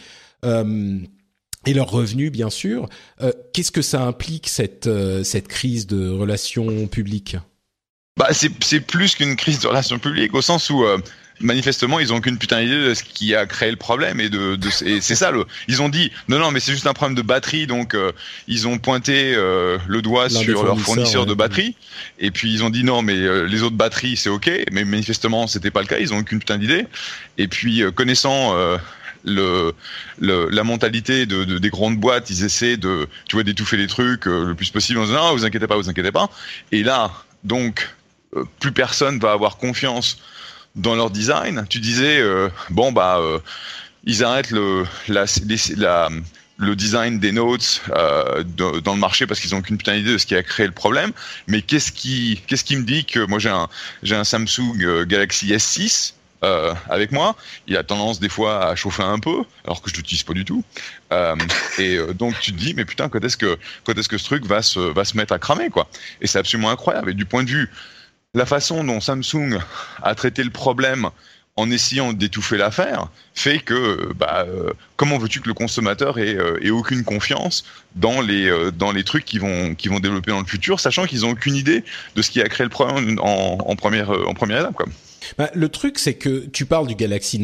Et 1.68 1.74
leurs 1.74 1.89
revenus, 1.89 2.34
bien 2.34 2.49
sûr. 2.49 2.89
Qu'est-ce 3.53 3.72
que 3.72 3.82
ça 3.82 4.01
implique 4.03 4.49
cette 4.49 4.89
cette 5.24 5.47
crise 5.47 5.88
de 5.88 6.10
relations 6.10 6.86
publiques? 6.88 7.38
Bah, 8.20 8.28
c'est 8.34 8.82
plus 8.82 9.16
qu'une 9.16 9.38
crise 9.38 9.62
de 9.62 9.68
relations 9.68 9.97
publiques 9.97 10.36
au 10.36 10.41
sens 10.41 10.70
où 10.70 10.84
manifestement, 11.42 12.00
ils 12.00 12.14
ont 12.14 12.22
qu'une 12.22 12.38
putain 12.38 12.62
d'idée 12.62 12.88
de 12.88 12.94
ce 12.94 13.04
qui 13.04 13.36
a 13.36 13.46
créé 13.46 13.70
le 13.70 13.78
problème 13.78 14.20
et 14.20 14.30
de, 14.30 14.56
de 14.56 14.70
c'est 14.70 15.02
ça 15.02 15.32
le. 15.32 15.46
Ils 15.68 15.82
ont 15.82 15.90
dit 15.90 16.12
non 16.28 16.40
non 16.40 16.52
mais 16.52 16.60
c'est 16.60 16.72
juste 16.72 16.88
un 16.88 16.94
problème 16.94 17.16
de 17.16 17.22
batterie 17.22 17.68
donc 17.68 17.94
euh, 17.94 18.12
ils 18.48 18.68
ont 18.68 18.78
pointé 18.78 19.34
euh, 19.36 19.78
le 19.88 20.02
doigt 20.02 20.30
sur 20.30 20.64
leur 20.64 20.80
fournisseur 20.80 21.26
de 21.26 21.34
batterie 21.34 21.76
et 22.20 22.32
puis 22.32 22.54
ils 22.54 22.64
ont 22.64 22.70
dit 22.70 22.84
non 22.84 23.02
mais 23.02 23.16
euh, 23.16 23.46
les 23.46 23.64
autres 23.64 23.76
batteries 23.76 24.16
c'est 24.16 24.30
ok 24.30 24.50
mais 24.72 24.86
manifestement 24.86 25.48
c'était 25.48 25.72
pas 25.72 25.82
le 25.82 25.88
cas 25.88 25.98
ils 26.00 26.14
ont 26.14 26.24
qu'une 26.24 26.40
putain 26.40 26.58
d'idée 26.58 26.86
et 27.38 27.48
puis 27.48 27.84
connaissant 27.94 28.56
le, 29.28 29.74
le, 30.20 30.50
la 30.50 30.64
mentalité 30.64 31.26
de, 31.26 31.44
de, 31.44 31.58
des 31.58 31.70
grandes 31.70 31.98
boîtes, 31.98 32.30
ils 32.30 32.44
essaient 32.44 32.78
de, 32.78 33.08
tu 33.28 33.36
vois, 33.36 33.44
d'étouffer 33.44 33.76
les 33.76 33.88
trucs 33.88 34.26
le 34.26 34.54
plus 34.54 34.70
possible 34.70 35.00
en 35.00 35.06
disant 35.06 35.30
non, 35.30 35.36
vous 35.36 35.46
inquiétez 35.46 35.66
pas, 35.66 35.76
vous 35.76 35.90
inquiétez 35.90 36.12
pas. 36.12 36.30
Et 36.72 36.84
là, 36.84 37.12
donc, 37.44 37.90
plus 38.60 38.72
personne 38.72 39.18
va 39.18 39.32
avoir 39.32 39.58
confiance 39.58 40.20
dans 40.76 40.96
leur 40.96 41.10
design. 41.10 41.66
Tu 41.70 41.80
disais 41.80 42.20
euh, 42.20 42.50
bon 42.70 42.92
bah 42.92 43.18
euh, 43.20 43.40
ils 44.06 44.24
arrêtent 44.24 44.52
le 44.52 44.86
design 46.76 47.20
des 47.20 47.32
notes 47.32 47.82
euh, 47.90 48.44
dans 48.44 48.94
le 48.94 49.00
marché 49.00 49.26
parce 49.28 49.40
qu'ils 49.40 49.56
ont 49.56 49.62
qu'une 49.62 49.78
putain 49.78 49.96
d'idée 49.96 50.14
de 50.14 50.18
ce 50.18 50.26
qui 50.26 50.36
a 50.36 50.44
créé 50.44 50.66
le 50.66 50.74
problème. 50.74 51.12
Mais 51.48 51.62
qu'est-ce 51.62 51.92
qui 51.92 52.76
me 52.76 52.84
dit 52.84 53.06
que 53.06 53.26
moi 53.26 53.40
j'ai 53.40 54.16
un 54.16 54.24
Samsung 54.24 55.06
Galaxy 55.06 55.48
S6 55.48 56.14
euh, 56.44 56.76
avec 56.90 57.12
moi, 57.12 57.36
il 57.66 57.76
a 57.76 57.84
tendance 57.84 58.20
des 58.20 58.30
fois 58.30 58.68
à 58.68 58.76
chauffer 58.76 59.02
un 59.02 59.18
peu, 59.18 59.44
alors 59.64 59.82
que 59.82 59.90
je 59.90 59.96
l'utilise 59.96 60.22
pas 60.22 60.34
du 60.34 60.46
tout. 60.46 60.64
Et 61.80 61.98
donc 62.14 62.38
tu 62.42 62.52
te 62.52 62.58
dis, 62.58 62.74
mais 62.76 62.86
putain, 62.86 63.10
quand 63.10 63.24
est-ce 63.24 63.38
que 63.38 64.18
ce 64.18 64.24
truc 64.26 64.46
va 64.46 64.62
se 64.62 64.80
va 64.80 65.06
se 65.06 65.18
mettre 65.18 65.34
à 65.34 65.40
cramer 65.40 65.70
quoi? 65.70 65.90
Et 66.22 66.28
c'est 66.28 66.38
absolument 66.38 66.70
incroyable. 66.70 67.12
Et 67.12 67.14
du 67.14 67.26
point 67.26 67.44
de 67.44 67.50
vue 67.50 67.72
la 68.36 68.46
façon 68.46 68.84
dont 68.84 69.00
Samsung 69.00 69.60
a 70.04 70.14
traité 70.14 70.44
le 70.44 70.52
problème 70.52 71.10
en 71.58 71.72
essayant 71.72 72.12
d'étouffer 72.12 72.58
l'affaire 72.58 73.08
fait 73.34 73.60
que 73.60 74.14
bah, 74.14 74.46
euh, 74.48 74.72
comment 74.98 75.18
veux-tu 75.18 75.40
que 75.40 75.48
le 75.48 75.54
consommateur 75.54 76.20
ait, 76.20 76.36
euh, 76.36 76.62
ait, 76.62 76.70
aucune 76.70 77.06
confiance 77.06 77.64
dans 77.96 78.20
les 78.20 78.48
euh, 78.48 78.72
dans 78.72 78.92
les 78.92 79.06
trucs 79.06 79.24
qui 79.24 79.40
vont 79.40 79.74
qui 79.74 79.88
vont 79.88 80.02
développer 80.02 80.32
dans 80.32 80.42
le 80.42 80.46
futur 80.46 80.82
sachant 80.82 81.06
qu'ils 81.06 81.26
ont 81.26 81.32
aucune 81.32 81.56
idée 81.56 81.86
de 82.16 82.22
ce 82.22 82.30
qui 82.30 82.42
a 82.42 82.50
créé 82.50 82.66
le 82.66 82.70
problème 82.70 83.18
en, 83.22 83.58
en 83.66 83.76
première 83.78 84.12
en 84.12 84.34
première 84.34 84.60
étape 84.60 84.74
quoi. 84.74 84.86
Bah, 85.38 85.50
le 85.54 85.70
truc, 85.70 85.98
c'est 86.00 86.14
que 86.14 86.46
tu 86.52 86.66
parles 86.66 86.88
du 86.88 86.96
Galaxy 86.96 87.42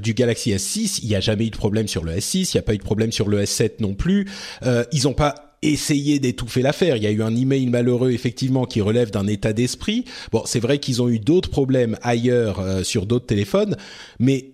du 0.00 0.14
Galaxy 0.14 0.50
S6. 0.52 1.00
Il 1.02 1.08
n'y 1.08 1.14
a 1.16 1.20
jamais 1.20 1.46
eu 1.46 1.50
de 1.50 1.56
problème 1.56 1.88
sur 1.88 2.04
le 2.04 2.12
S6. 2.12 2.50
Il 2.52 2.56
n'y 2.56 2.58
a 2.58 2.62
pas 2.62 2.74
eu 2.74 2.78
de 2.78 2.82
problème 2.82 3.12
sur 3.12 3.28
le 3.28 3.42
S7 3.42 3.74
non 3.80 3.94
plus. 3.94 4.28
Euh, 4.64 4.84
ils 4.92 5.04
n'ont 5.04 5.14
pas 5.14 5.51
essayer 5.62 6.18
d'étouffer 6.18 6.62
l'affaire. 6.62 6.96
Il 6.96 7.02
y 7.02 7.06
a 7.06 7.10
eu 7.10 7.22
un 7.22 7.34
email 7.34 7.66
malheureux 7.66 8.10
effectivement 8.10 8.64
qui 8.64 8.80
relève 8.80 9.10
d'un 9.10 9.26
état 9.26 9.52
d'esprit. 9.52 10.04
Bon, 10.32 10.42
c'est 10.44 10.60
vrai 10.60 10.78
qu'ils 10.78 11.00
ont 11.00 11.08
eu 11.08 11.18
d'autres 11.18 11.50
problèmes 11.50 11.96
ailleurs 12.02 12.60
euh, 12.60 12.82
sur 12.82 13.06
d'autres 13.06 13.26
téléphones, 13.26 13.76
mais 14.18 14.50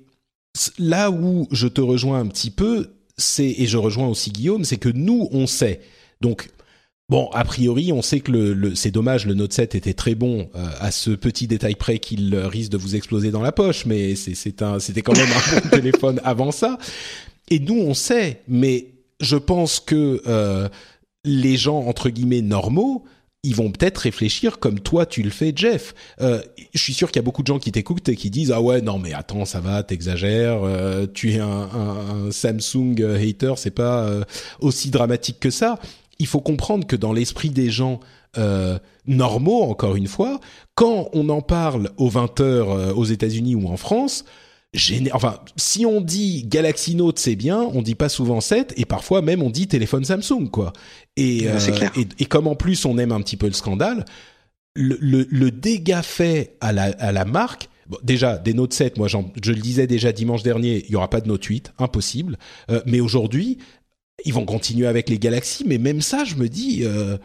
là 0.79 1.11
où 1.11 1.49
je 1.51 1.67
te 1.67 1.81
rejoins 1.81 2.21
un 2.21 2.27
petit 2.27 2.51
peu, 2.51 2.91
c'est 3.17 3.55
et 3.59 3.67
je 3.67 3.79
rejoins 3.79 4.09
aussi 4.09 4.31
Guillaume, 4.31 4.65
c'est 4.65 4.77
que 4.77 4.89
nous 4.89 5.29
on 5.33 5.47
sait. 5.47 5.81
Donc 6.21 6.51
Bon, 7.11 7.31
a 7.33 7.43
priori, 7.43 7.91
on 7.91 8.03
sait 8.03 8.21
que 8.21 8.31
le, 8.31 8.53
le 8.53 8.75
c'est 8.75 8.91
dommage, 8.91 9.25
le 9.25 9.33
Note 9.33 9.55
7 9.55 9.75
était 9.75 9.95
très 9.95 10.15
bon 10.15 10.51
euh, 10.55 10.69
à 10.79 10.91
ce 10.91 11.11
petit 11.11 11.47
détail 11.47 11.75
près 11.75 12.01
qu'il 12.01 12.37
risque 12.37 12.71
de 12.71 12.77
vous 12.77 12.97
exploser 12.97 13.31
dans 13.31 13.41
la 13.41 13.51
poche, 13.51 13.87
mais 13.87 14.15
c'est 14.15 14.61
un, 14.61 14.79
c'était 14.79 15.01
quand 15.01 15.17
même 15.17 15.31
un 15.31 15.61
bon 15.61 15.69
téléphone 15.71 16.21
avant 16.23 16.53
ça. 16.53 16.77
Et 17.49 17.61
nous, 17.61 17.81
on 17.81 17.95
sait, 17.95 18.43
mais 18.47 18.89
je 19.21 19.37
pense 19.37 19.81
que 19.81 20.21
euh, 20.27 20.69
les 21.29 21.57
gens 21.57 21.81
entre 21.81 22.09
guillemets 22.09 22.43
normaux, 22.43 23.05
ils 23.45 23.55
vont 23.55 23.71
peut-être 23.71 23.99
réfléchir 23.99 24.59
comme 24.59 24.81
toi 24.81 25.07
tu 25.07 25.23
le 25.23 25.31
fais, 25.31 25.53
Jeff. 25.55 25.95
Euh, 26.21 26.43
je 26.75 26.83
suis 26.83 26.95
sûr 26.95 27.09
qu'il 27.09 27.17
y 27.17 27.23
a 27.23 27.23
beaucoup 27.25 27.43
de 27.43 27.47
gens 27.47 27.59
qui 27.59 27.71
t'écoutent 27.71 28.09
et 28.09 28.17
qui 28.17 28.31
disent 28.31 28.51
ah 28.51 28.61
ouais 28.61 28.81
non 28.81 28.99
mais 28.99 29.13
attends 29.13 29.45
ça 29.45 29.61
va 29.61 29.83
t'exagères, 29.83 30.61
euh, 30.65 31.07
tu 31.13 31.33
es 31.33 31.39
un, 31.39 31.47
un, 31.47 32.27
un 32.27 32.31
Samsung 32.33 32.97
hater, 33.03 33.55
c'est 33.57 33.71
pas 33.71 34.05
euh, 34.05 34.25
aussi 34.61 34.91
dramatique 34.91 35.39
que 35.39 35.51
ça. 35.51 35.79
Il 36.19 36.27
faut 36.27 36.41
comprendre 36.41 36.87
que 36.87 36.97
dans 36.97 37.13
l'esprit 37.13 37.51
des 37.51 37.71
gens 37.71 38.01
normaux, 39.07 39.63
encore 39.63 39.97
une 39.97 40.07
fois, 40.07 40.39
quand 40.77 41.09
on 41.13 41.29
en 41.29 41.41
parle 41.41 41.91
aux 41.97 42.09
20 42.09 42.41
heures 42.41 42.97
aux 42.97 43.05
États-Unis 43.05 43.57
ou 43.57 43.67
en 43.67 43.77
France, 43.77 44.25
enfin, 45.13 45.41
si 45.57 45.87
on 45.87 46.01
dit 46.01 46.45
Galaxy 46.47 46.95
Note, 46.95 47.19
c'est 47.19 47.37
bien, 47.37 47.59
on 47.73 47.83
dit 47.83 47.95
pas 47.95 48.09
souvent 48.09 48.41
7, 48.41 48.75
et 48.77 48.85
parfois 48.85 49.23
même 49.23 49.43
on 49.43 49.51
dit 49.51 49.67
téléphone 49.67 50.05
Samsung, 50.05 50.49
quoi. 50.51 50.73
Et, 51.17 51.49
euh, 51.49 51.59
et, 51.97 52.07
et, 52.19 52.25
comme 52.27 52.47
en 52.47 52.55
plus 52.55 52.85
on 52.85 52.99
aime 52.99 53.13
un 53.13 53.21
petit 53.21 53.37
peu 53.37 53.47
le 53.47 53.53
scandale, 53.53 54.05
le, 54.75 54.97
le, 55.01 55.27
le 55.31 55.51
dégât 55.51 56.03
fait 56.03 56.57
à 56.61 56.73
la, 56.73 56.85
à 56.99 57.13
la 57.13 57.25
marque, 57.25 57.69
bon, 57.87 57.99
déjà 58.03 58.37
des 58.37 58.53
Note 58.55 58.73
7, 58.73 58.99
moi 58.99 59.09
je 59.09 59.53
le 59.53 59.61
disais 59.61 59.87
déjà 59.87 60.13
dimanche 60.13 60.43
dernier, 60.43 60.85
il 60.87 60.93
y 60.93 60.97
aura 60.97 61.11
pas 61.11 61.21
de 61.21 61.29
Note 61.29 61.45
8, 61.45 61.73
impossible. 61.79 62.39
Euh, 62.71 62.81
mais 62.87 63.01
aujourd'hui, 63.01 63.59
ils 64.25 64.35
vont 64.35 64.45
continuer 64.45 64.87
avec 64.87 65.09
les 65.09 65.19
Galaxy, 65.19 65.65
mais 65.67 65.79
même 65.79 66.03
ça, 66.03 66.25
je 66.25 66.35
me 66.35 66.49
dis, 66.49 66.81
euh, 66.83 67.17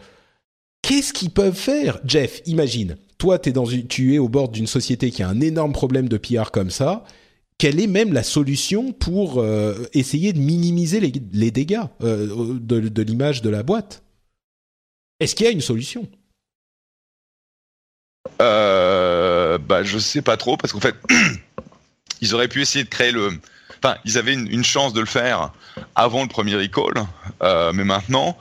qu'est-ce 0.82 1.12
qu'ils 1.12 1.30
peuvent 1.30 1.54
faire? 1.56 2.00
Jeff, 2.06 2.40
imagine, 2.46 2.96
toi 3.18 3.38
es 3.44 3.52
dans 3.52 3.66
une, 3.66 3.86
tu 3.86 4.14
es 4.14 4.18
au 4.18 4.28
bord 4.28 4.48
d'une 4.48 4.66
société 4.66 5.10
qui 5.10 5.22
a 5.22 5.28
un 5.28 5.40
énorme 5.40 5.72
problème 5.72 6.08
de 6.08 6.16
PR 6.16 6.50
comme 6.50 6.70
ça. 6.70 7.04
Quelle 7.58 7.80
est 7.80 7.86
même 7.86 8.12
la 8.12 8.22
solution 8.22 8.92
pour 8.92 9.40
euh, 9.40 9.88
essayer 9.92 10.32
de 10.32 10.40
minimiser 10.40 11.00
les, 11.00 11.50
dégâts 11.50 11.84
euh, 12.02 12.58
de, 12.60 13.02
l'image 13.02 13.42
de 13.42 13.50
la 13.50 13.62
boîte? 13.62 14.02
Est-ce 15.20 15.34
qu'il 15.34 15.46
y 15.46 15.48
a 15.48 15.52
une 15.52 15.60
solution? 15.60 16.08
Euh, 18.42 19.58
bah, 19.58 19.84
je 19.84 19.98
sais 19.98 20.22
pas 20.22 20.36
trop 20.36 20.56
parce 20.56 20.72
qu'en 20.72 20.80
fait, 20.80 20.96
ils 22.20 22.34
auraient 22.34 22.48
pu 22.48 22.60
essayer 22.60 22.84
de 22.84 22.88
créer 22.88 23.12
le. 23.12 23.30
Enfin, 23.78 23.96
ils 24.04 24.18
avaient 24.18 24.34
une, 24.34 24.64
chance 24.64 24.92
de 24.92 25.00
le 25.00 25.06
faire 25.06 25.52
avant 25.94 26.22
le 26.22 26.28
premier 26.28 26.56
recall, 26.56 27.06
euh, 27.42 27.72
mais 27.72 27.84
maintenant, 27.84 28.36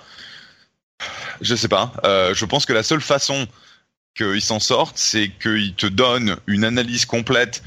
je 1.41 1.53
sais 1.53 1.67
pas. 1.67 1.93
Je 2.03 2.45
pense 2.45 2.65
que 2.65 2.73
la 2.73 2.81
seule 2.81 3.01
façon 3.01 3.45
qu'ils 4.15 4.41
s'en 4.41 4.59
sortent, 4.59 4.97
c'est 4.97 5.29
qu'ils 5.29 5.75
te 5.75 5.87
donnent 5.87 6.37
une 6.47 6.63
analyse 6.63 7.05
complète 7.05 7.61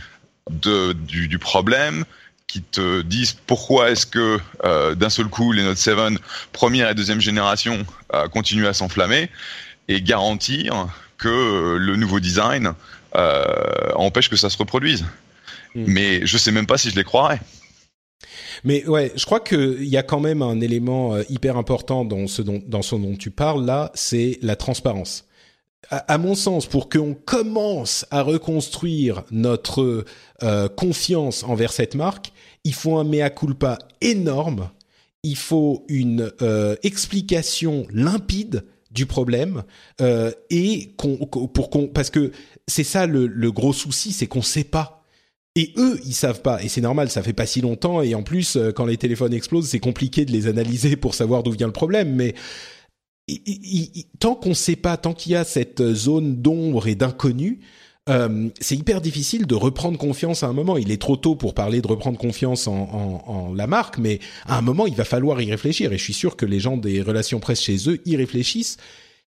de, 0.51 0.93
du, 0.93 1.29
du 1.29 1.39
problème, 1.39 2.05
qui 2.47 2.63
te 2.63 3.03
disent 3.03 3.37
pourquoi 3.47 3.91
est-ce 3.91 4.07
que 4.07 4.39
euh, 4.65 4.95
d'un 4.95 5.11
seul 5.11 5.27
coup 5.27 5.53
les 5.53 5.63
Note 5.63 5.77
7 5.77 5.97
première 6.53 6.91
et 6.91 6.95
deuxième 6.95 7.21
génération 7.21 7.85
euh, 8.15 8.29
continuent 8.29 8.67
à 8.67 8.73
s'enflammer 8.73 9.31
et 9.89 10.01
garantir 10.01 10.89
que 11.19 11.29
euh, 11.29 11.79
le 11.79 11.97
nouveau 11.97 12.21
design 12.21 12.73
empêche 13.95 14.29
que 14.29 14.37
ça 14.37 14.51
se 14.51 14.59
reproduise. 14.59 15.07
Mm. 15.75 15.85
Mais 15.87 16.27
je 16.27 16.37
sais 16.37 16.53
même 16.53 16.67
pas 16.67 16.77
si 16.77 16.91
je 16.91 16.97
les 16.97 17.05
croirais. 17.05 17.41
Mais 18.63 18.87
ouais, 18.87 19.13
je 19.17 19.25
crois 19.25 19.41
qu'il 19.41 19.85
y 19.85 19.97
a 19.97 20.03
quand 20.03 20.21
même 20.21 20.43
un 20.43 20.61
élément 20.61 21.17
hyper 21.31 21.57
important 21.57 22.05
dans 22.05 22.27
ce 22.27 22.43
dont, 22.43 22.63
dans 22.67 22.83
ce 22.83 22.95
dont 22.95 23.17
tu 23.17 23.31
parles 23.31 23.65
là, 23.65 23.91
c'est 23.95 24.39
la 24.43 24.55
transparence. 24.57 25.26
À, 25.91 26.19
mon 26.19 26.35
sens, 26.35 26.67
pour 26.67 26.89
qu'on 26.89 27.15
commence 27.15 28.07
à 28.11 28.23
reconstruire 28.23 29.25
notre 29.31 30.05
euh, 30.43 30.69
confiance 30.69 31.45
envers 31.45 31.73
cette 31.73 31.95
marque, 31.95 32.33
il 32.65 32.75
faut 32.75 32.99
un 32.99 33.05
mea 33.05 33.31
culpa 33.31 33.79
énorme. 34.01 34.71
Il 35.23 35.37
faut 35.37 35.85
une 35.89 36.33
euh, 36.43 36.77
explication 36.83 37.87
limpide 37.91 38.65
du 38.91 39.07
problème 39.07 39.63
euh, 40.01 40.33
et 40.51 40.95
qu'on, 40.97 41.17
pour 41.17 41.71
qu'on 41.71 41.87
parce 41.87 42.11
que 42.11 42.33
c'est 42.67 42.85
ça 42.85 43.07
le, 43.07 43.27
le 43.27 43.53
gros 43.53 43.73
souci, 43.73 44.13
c'est 44.13 44.27
qu'on 44.27 44.43
sait 44.43 44.65
pas. 44.65 44.97
Et 45.57 45.73
eux, 45.79 45.99
ils 46.05 46.15
savent 46.15 46.43
pas. 46.43 46.63
Et 46.63 46.69
c'est 46.69 46.83
normal, 46.83 47.11
ça 47.11 47.23
fait 47.23 47.33
pas 47.33 47.47
si 47.47 47.63
longtemps. 47.63 48.03
Et 48.03 48.15
en 48.15 48.23
plus, 48.23 48.57
euh, 48.57 48.73
quand 48.73 48.85
les 48.85 48.99
téléphones 48.99 49.33
explosent, 49.33 49.69
c'est 49.69 49.81
compliqué 49.81 50.27
de 50.27 50.31
les 50.31 50.49
analyser 50.49 50.97
pour 50.97 51.15
savoir 51.15 51.43
d'où 51.43 51.53
vient 51.53 51.67
le 51.67 51.73
problème. 51.73 52.15
Mais 52.15 52.35
tant 54.19 54.35
qu'on 54.35 54.55
sait 54.55 54.77
pas, 54.77 54.97
tant 54.97 55.15
qu'il 55.15 55.33
y 55.33 55.37
a 55.37 55.45
cette 55.45 55.95
zone 55.95 56.37
d'ombre 56.37 56.87
et 56.87 56.95
d'inconnu, 56.95 57.61
euh, 58.09 58.49
c'est 58.61 58.77
hyper 58.77 59.01
difficile 59.01 59.47
de 59.47 59.55
reprendre 59.57 59.99
confiance 59.99 60.45
à 60.45 60.47
un 60.47 60.53
moment. 60.53 60.77
Il 60.77 60.93
est 60.93 61.01
trop 61.01 61.17
tôt 61.17 61.35
pour 61.35 61.55
parler 61.55 61.81
de 61.81 61.89
reprendre 61.89 62.19
confiance 62.19 62.69
en, 62.69 62.75
en, 62.75 63.25
en, 63.27 63.55
la 63.55 63.67
marque, 63.67 63.99
mais 63.99 64.21
à 64.47 64.59
un 64.59 64.63
moment, 64.63 64.87
il 64.87 64.95
va 64.95 65.05
falloir 65.05 65.41
y 65.43 65.51
réfléchir. 65.51 65.93
Et 65.93 65.99
je 65.99 66.05
suis 66.05 66.15
sûr 66.15 66.37
que 66.37 66.47
les 66.47 66.61
gens 66.61 66.77
des 66.77 67.03
relations 67.03 67.41
presse 67.41 67.61
chez 67.61 67.89
eux 67.89 68.01
y 68.05 68.17
réfléchissent. 68.17 68.77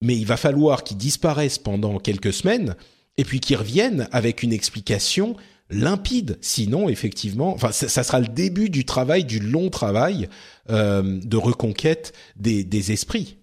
Mais 0.02 0.16
il 0.16 0.26
va 0.26 0.38
falloir 0.38 0.84
qu'ils 0.84 0.98
disparaissent 0.98 1.58
pendant 1.58 1.98
quelques 1.98 2.32
semaines 2.32 2.76
et 3.18 3.26
puis 3.26 3.40
qu'ils 3.40 3.58
reviennent 3.58 4.08
avec 4.12 4.44
une 4.44 4.54
explication 4.54 5.36
limpide. 5.70 6.38
Sinon, 6.42 6.90
effectivement, 6.90 7.54
enfin, 7.54 7.72
ça, 7.72 7.90
ça, 7.90 8.04
sera 8.04 8.20
le 8.20 8.28
début 8.28 8.70
du 8.70 8.86
travail, 8.86 9.26
du 9.26 9.40
long 9.40 9.70
travail 9.70 10.30
euh, 10.70 11.20
de 11.22 11.38
reconquête 11.38 12.14
des, 12.38 12.64
des 12.64 12.92
esprits. 12.92 13.39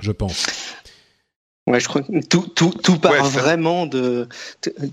Je 0.00 0.12
pense. 0.12 0.46
Ouais, 1.68 1.80
je 1.80 1.88
crois 1.88 2.00
que 2.00 2.26
tout, 2.26 2.46
tout, 2.54 2.70
tout 2.82 2.96
part 2.96 3.12
ouais, 3.12 3.20
vraiment 3.20 3.84
de, 3.84 4.26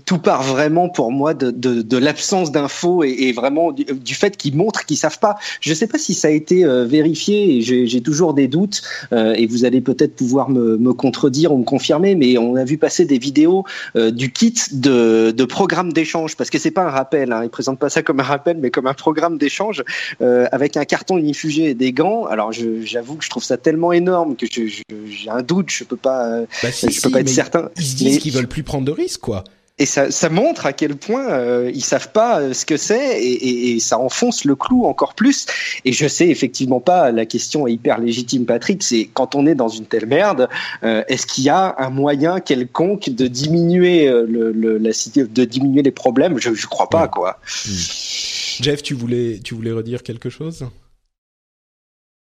tout 0.04 0.18
part 0.18 0.42
vraiment 0.42 0.90
pour 0.90 1.10
moi 1.10 1.32
de, 1.32 1.50
de, 1.50 1.80
de 1.80 1.96
l'absence 1.96 2.52
d'infos 2.52 3.02
et, 3.02 3.08
et, 3.08 3.32
vraiment 3.32 3.72
du, 3.72 3.84
du 3.84 4.14
fait 4.14 4.36
qu'ils 4.36 4.54
montrent 4.54 4.84
qu'ils 4.84 4.98
savent 4.98 5.18
pas. 5.18 5.36
Je 5.62 5.72
sais 5.72 5.86
pas 5.86 5.96
si 5.96 6.12
ça 6.12 6.28
a 6.28 6.32
été 6.32 6.66
euh, 6.66 6.84
vérifié 6.84 7.56
et 7.56 7.62
j'ai 7.62 8.00
toujours 8.02 8.34
des 8.34 8.46
doutes 8.46 8.82
euh, 9.12 9.32
et 9.32 9.46
vous 9.46 9.64
allez 9.64 9.80
peut-être 9.80 10.14
pouvoir 10.16 10.50
me, 10.50 10.76
me, 10.76 10.92
contredire 10.92 11.50
ou 11.50 11.56
me 11.56 11.64
confirmer, 11.64 12.14
mais 12.14 12.36
on 12.36 12.56
a 12.56 12.64
vu 12.64 12.76
passer 12.76 13.06
des 13.06 13.18
vidéos 13.18 13.64
euh, 13.96 14.10
du 14.10 14.30
kit 14.30 14.54
de, 14.72 15.30
de 15.30 15.44
programme 15.46 15.94
d'échange 15.94 16.36
parce 16.36 16.50
que 16.50 16.58
c'est 16.58 16.70
pas 16.70 16.84
un 16.84 16.90
rappel, 16.90 17.32
hein, 17.32 17.40
ils 17.42 17.48
présentent 17.48 17.78
pas 17.78 17.88
ça 17.88 18.02
comme 18.02 18.20
un 18.20 18.24
rappel, 18.24 18.58
mais 18.60 18.70
comme 18.70 18.86
un 18.86 18.94
programme 18.94 19.38
d'échange 19.38 19.82
euh, 20.20 20.46
avec 20.52 20.76
un 20.76 20.84
carton 20.84 21.16
unifugé 21.16 21.70
et 21.70 21.74
des 21.74 21.92
gants. 21.92 22.26
Alors 22.26 22.52
j'avoue 22.52 23.14
que 23.14 23.24
je 23.24 23.30
trouve 23.30 23.44
ça 23.44 23.56
tellement 23.56 23.94
énorme 23.94 24.36
que 24.36 24.46
j'ai 24.46 25.30
un 25.30 25.40
doute, 25.40 25.70
je 25.70 25.84
peux 25.84 25.96
pas. 25.96 26.42
Bah, 26.66 26.72
si, 26.72 26.90
je 26.90 27.00
peux 27.00 27.08
si, 27.08 27.12
pas 27.12 27.20
être 27.20 27.28
certain. 27.28 27.70
Ils 27.76 27.84
se 27.84 27.96
disent 27.96 28.14
mais... 28.14 28.20
qu'ils 28.20 28.32
veulent 28.32 28.48
plus 28.48 28.62
prendre 28.62 28.84
de 28.84 28.92
risques, 28.92 29.20
quoi. 29.20 29.44
Et 29.78 29.84
ça, 29.84 30.10
ça 30.10 30.30
montre 30.30 30.64
à 30.64 30.72
quel 30.72 30.96
point 30.96 31.28
euh, 31.28 31.70
ils 31.74 31.84
savent 31.84 32.10
pas 32.10 32.40
euh, 32.40 32.54
ce 32.54 32.64
que 32.64 32.78
c'est 32.78 33.22
et, 33.22 33.32
et, 33.32 33.72
et, 33.72 33.80
ça 33.80 33.98
enfonce 33.98 34.46
le 34.46 34.56
clou 34.56 34.86
encore 34.86 35.14
plus. 35.14 35.44
Et 35.84 35.92
je 35.92 36.08
sais 36.08 36.28
effectivement 36.28 36.80
pas, 36.80 37.12
la 37.12 37.26
question 37.26 37.66
est 37.66 37.74
hyper 37.74 37.98
légitime, 37.98 38.46
Patrick. 38.46 38.82
C'est 38.82 39.10
quand 39.12 39.34
on 39.34 39.46
est 39.46 39.54
dans 39.54 39.68
une 39.68 39.84
telle 39.84 40.06
merde, 40.06 40.48
euh, 40.82 41.04
est-ce 41.08 41.26
qu'il 41.26 41.44
y 41.44 41.50
a 41.50 41.74
un 41.78 41.90
moyen 41.90 42.40
quelconque 42.40 43.10
de 43.10 43.26
diminuer 43.26 44.08
euh, 44.08 44.24
le, 44.26 44.50
le, 44.50 44.78
la 44.78 44.92
de 45.14 45.44
diminuer 45.44 45.82
les 45.82 45.90
problèmes? 45.90 46.38
Je, 46.38 46.54
je 46.54 46.66
crois 46.66 46.88
pas, 46.88 47.02
ouais. 47.02 47.10
quoi. 47.12 47.38
Mmh. 47.66 48.62
Jeff, 48.62 48.82
tu 48.82 48.94
voulais, 48.94 49.40
tu 49.44 49.54
voulais 49.54 49.72
redire 49.72 50.02
quelque 50.02 50.30
chose? 50.30 50.66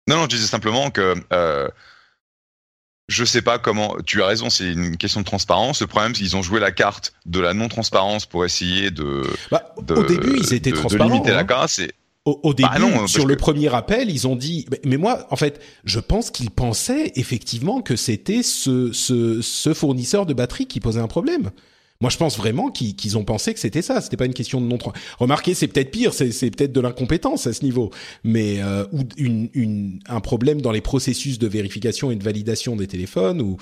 Non, 0.08 0.16
non, 0.16 0.24
je 0.24 0.38
disais 0.38 0.48
simplement 0.48 0.90
que 0.90 1.14
euh, 1.34 1.68
je 3.08 3.24
sais 3.24 3.42
pas 3.42 3.58
comment. 3.58 3.96
Tu 4.06 4.22
as 4.22 4.28
raison, 4.28 4.50
c'est 4.50 4.72
une 4.72 4.98
question 4.98 5.22
de 5.22 5.26
transparence. 5.26 5.82
Le 5.82 5.88
problème, 5.88 6.14
c'est 6.14 6.24
qu'ils 6.24 6.36
ont 6.36 6.42
joué 6.42 6.60
la 6.60 6.72
carte 6.72 7.14
de 7.26 7.40
la 7.40 7.54
non-transparence 7.54 8.26
pour 8.26 8.46
essayer 8.46 8.92
de. 8.92 9.24
Bah, 9.50 9.74
de 9.82 9.96
au 9.96 10.04
début, 10.04 10.38
ils 10.38 10.54
étaient 10.54 10.72
de, 10.72 10.76
transparents. 10.76 11.08
De 11.08 11.14
limiter 11.14 11.32
hein. 11.32 11.36
la 11.36 11.44
casse. 11.46 11.80
Et... 11.80 11.92
Au, 12.26 12.40
au, 12.44 12.54
début, 12.54 12.68
bah 12.70 12.80
non, 12.80 13.08
sur 13.08 13.26
le 13.26 13.38
premier 13.38 13.74
appel, 13.74 14.10
ils 14.10 14.28
ont 14.28 14.36
dit. 14.36 14.68
Mais 14.84 14.98
moi, 14.98 15.26
en 15.30 15.38
fait, 15.38 15.62
je 15.86 16.00
pense 16.00 16.30
qu'ils 16.30 16.52
pensaient 16.52 17.14
effectivement 17.16 17.82
que 17.82 17.96
c'était 17.96 18.44
ce, 18.44 18.92
ce, 18.92 19.42
ce 19.42 19.74
fournisseur 19.74 20.26
de 20.26 20.34
batterie 20.34 20.68
qui 20.68 20.82
posait 20.82 21.00
un 21.00 21.08
problème. 21.08 21.52
Moi, 22.00 22.12
je 22.12 22.18
pense 22.18 22.38
vraiment 22.38 22.70
qu'ils 22.70 22.96
qu 22.96 23.16
ont 23.16 23.24
pensé 23.24 23.54
que 23.54 23.60
c'était 23.60 23.82
ça. 23.82 24.02
C'était 24.02 24.18
pas 24.18 24.26
une 24.26 24.34
question 24.34 24.62
de 24.62 24.68
non. 24.68 24.78
Remarquez, 25.18 25.54
c'est 25.56 25.68
peut-être 25.68 25.90
pire. 25.90 26.14
C'est 26.14 26.52
peut-être 26.52 26.72
de 26.72 26.82
l'incompétence 26.82 27.48
à 27.48 27.54
ce 27.54 27.64
niveau, 27.64 27.92
mais 28.24 28.62
euh, 28.62 28.86
ou 28.92 29.04
un 30.08 30.20
problème 30.20 30.62
dans 30.62 30.72
les 30.72 30.82
processus 30.82 31.40
de 31.40 31.48
vérification 31.48 32.12
et 32.12 32.16
de 32.16 32.24
validation 32.24 32.76
des 32.76 32.88
téléphones 32.88 33.42
ou 33.42 33.58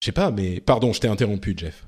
je 0.00 0.06
sais 0.06 0.12
pas. 0.12 0.30
Mais 0.30 0.60
pardon, 0.60 0.92
je 0.92 1.00
t'ai 1.00 1.08
interrompu, 1.08 1.54
Jeff. 1.56 1.86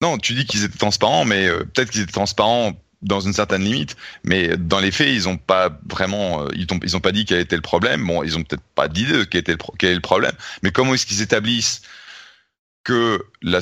Non, 0.00 0.18
tu 0.18 0.34
dis 0.34 0.46
qu'ils 0.46 0.64
étaient 0.64 0.78
transparents, 0.78 1.24
mais 1.24 1.46
euh, 1.46 1.60
peut-être 1.60 1.90
qu'ils 1.90 2.02
étaient 2.02 2.12
transparents 2.12 2.72
dans 3.02 3.20
une 3.20 3.32
certaine 3.32 3.62
limite, 3.62 3.96
mais 4.24 4.56
dans 4.56 4.80
les 4.80 4.90
faits, 4.90 5.08
ils 5.08 5.28
ont 5.28 5.36
pas 5.36 5.78
vraiment, 5.88 6.42
euh, 6.42 6.48
ils 6.56 6.66
ont, 6.72 6.80
ils 6.82 6.96
ont 6.96 7.00
pas 7.00 7.12
dit 7.12 7.24
quel 7.24 7.40
était 7.40 7.56
le 7.56 7.62
problème. 7.62 8.04
Bon, 8.04 8.22
ils 8.24 8.36
ont 8.36 8.42
peut-être 8.42 8.62
pas 8.74 8.88
d'idée 8.88 9.12
de 9.12 9.24
quel 9.24 9.40
était 9.40 9.56
quel 9.78 9.90
est 9.90 9.94
le 9.94 10.00
problème, 10.00 10.32
mais 10.62 10.72
comment 10.72 10.94
est-ce 10.94 11.06
qu'ils 11.06 11.22
établissent 11.22 11.82
que 12.84 13.24
la 13.42 13.60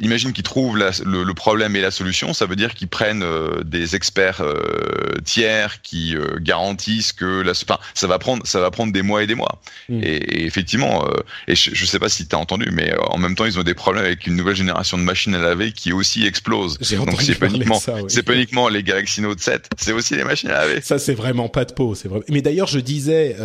imagine 0.00 0.32
qu'ils 0.32 0.44
trouvent 0.44 0.76
la, 0.76 0.90
le, 1.04 1.24
le, 1.24 1.34
problème 1.34 1.74
et 1.76 1.80
la 1.80 1.90
solution, 1.90 2.32
ça 2.32 2.46
veut 2.46 2.56
dire 2.56 2.74
qu'ils 2.74 2.88
prennent 2.88 3.22
euh, 3.22 3.62
des 3.64 3.96
experts 3.96 4.40
euh, 4.40 5.18
tiers 5.24 5.82
qui 5.82 6.16
euh, 6.16 6.38
garantissent 6.40 7.12
que 7.12 7.42
la, 7.42 7.52
enfin, 7.52 7.78
ça 7.94 8.06
va 8.06 8.18
prendre, 8.18 8.46
ça 8.46 8.60
va 8.60 8.70
prendre 8.70 8.92
des 8.92 9.02
mois 9.02 9.22
et 9.22 9.26
des 9.26 9.34
mois. 9.34 9.60
Mmh. 9.88 10.00
Et, 10.02 10.16
et, 10.16 10.44
effectivement, 10.46 11.04
et 11.46 11.54
je, 11.54 11.74
je 11.74 11.86
sais 11.86 11.98
pas 11.98 12.08
si 12.08 12.26
tu 12.26 12.36
as 12.36 12.38
entendu, 12.38 12.68
mais 12.72 12.94
en 13.10 13.18
même 13.18 13.34
temps, 13.34 13.44
ils 13.44 13.58
ont 13.58 13.62
des 13.62 13.74
problèmes 13.74 14.04
avec 14.04 14.26
une 14.26 14.36
nouvelle 14.36 14.56
génération 14.56 14.98
de 14.98 15.02
machines 15.02 15.34
à 15.34 15.38
laver 15.38 15.72
qui 15.72 15.92
aussi 15.92 16.26
explose. 16.26 16.78
Donc 16.78 17.20
c'est 17.20 17.34
pas 17.34 17.48
uniquement, 17.48 17.80
oui. 17.88 18.02
c'est 18.08 18.22
pas 18.22 18.34
uniquement 18.34 18.68
les 18.68 18.82
Galaxy 18.82 19.20
Note 19.20 19.40
7, 19.40 19.68
c'est 19.78 19.92
aussi 19.92 20.14
les 20.14 20.24
machines 20.24 20.50
à 20.50 20.66
laver. 20.66 20.80
Ça 20.80 20.98
c'est 20.98 21.14
vraiment 21.14 21.48
pas 21.48 21.64
de 21.64 21.72
peau, 21.72 21.94
c'est 21.94 22.08
vrai. 22.08 22.20
Mais 22.28 22.42
d'ailleurs, 22.42 22.68
je 22.68 22.78
disais 22.78 23.36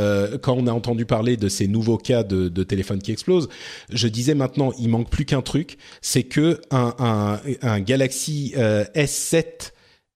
quand 0.41 0.53
on 0.53 0.67
a 0.67 0.71
entendu 0.71 1.05
parler 1.05 1.37
de 1.37 1.49
ces 1.49 1.67
nouveaux 1.67 1.97
cas 1.97 2.23
de, 2.23 2.49
de 2.49 2.63
téléphones 2.63 3.01
qui 3.01 3.11
explosent, 3.11 3.49
je 3.91 4.07
disais 4.07 4.35
maintenant, 4.35 4.71
il 4.79 4.89
manque 4.89 5.09
plus 5.09 5.25
qu'un 5.25 5.41
truc, 5.41 5.77
c'est 6.01 6.23
que 6.23 6.42
un, 6.71 6.93
un, 6.99 7.39
un 7.61 7.79
Galaxy 7.79 8.53
euh, 8.57 8.85
S7 8.95 9.71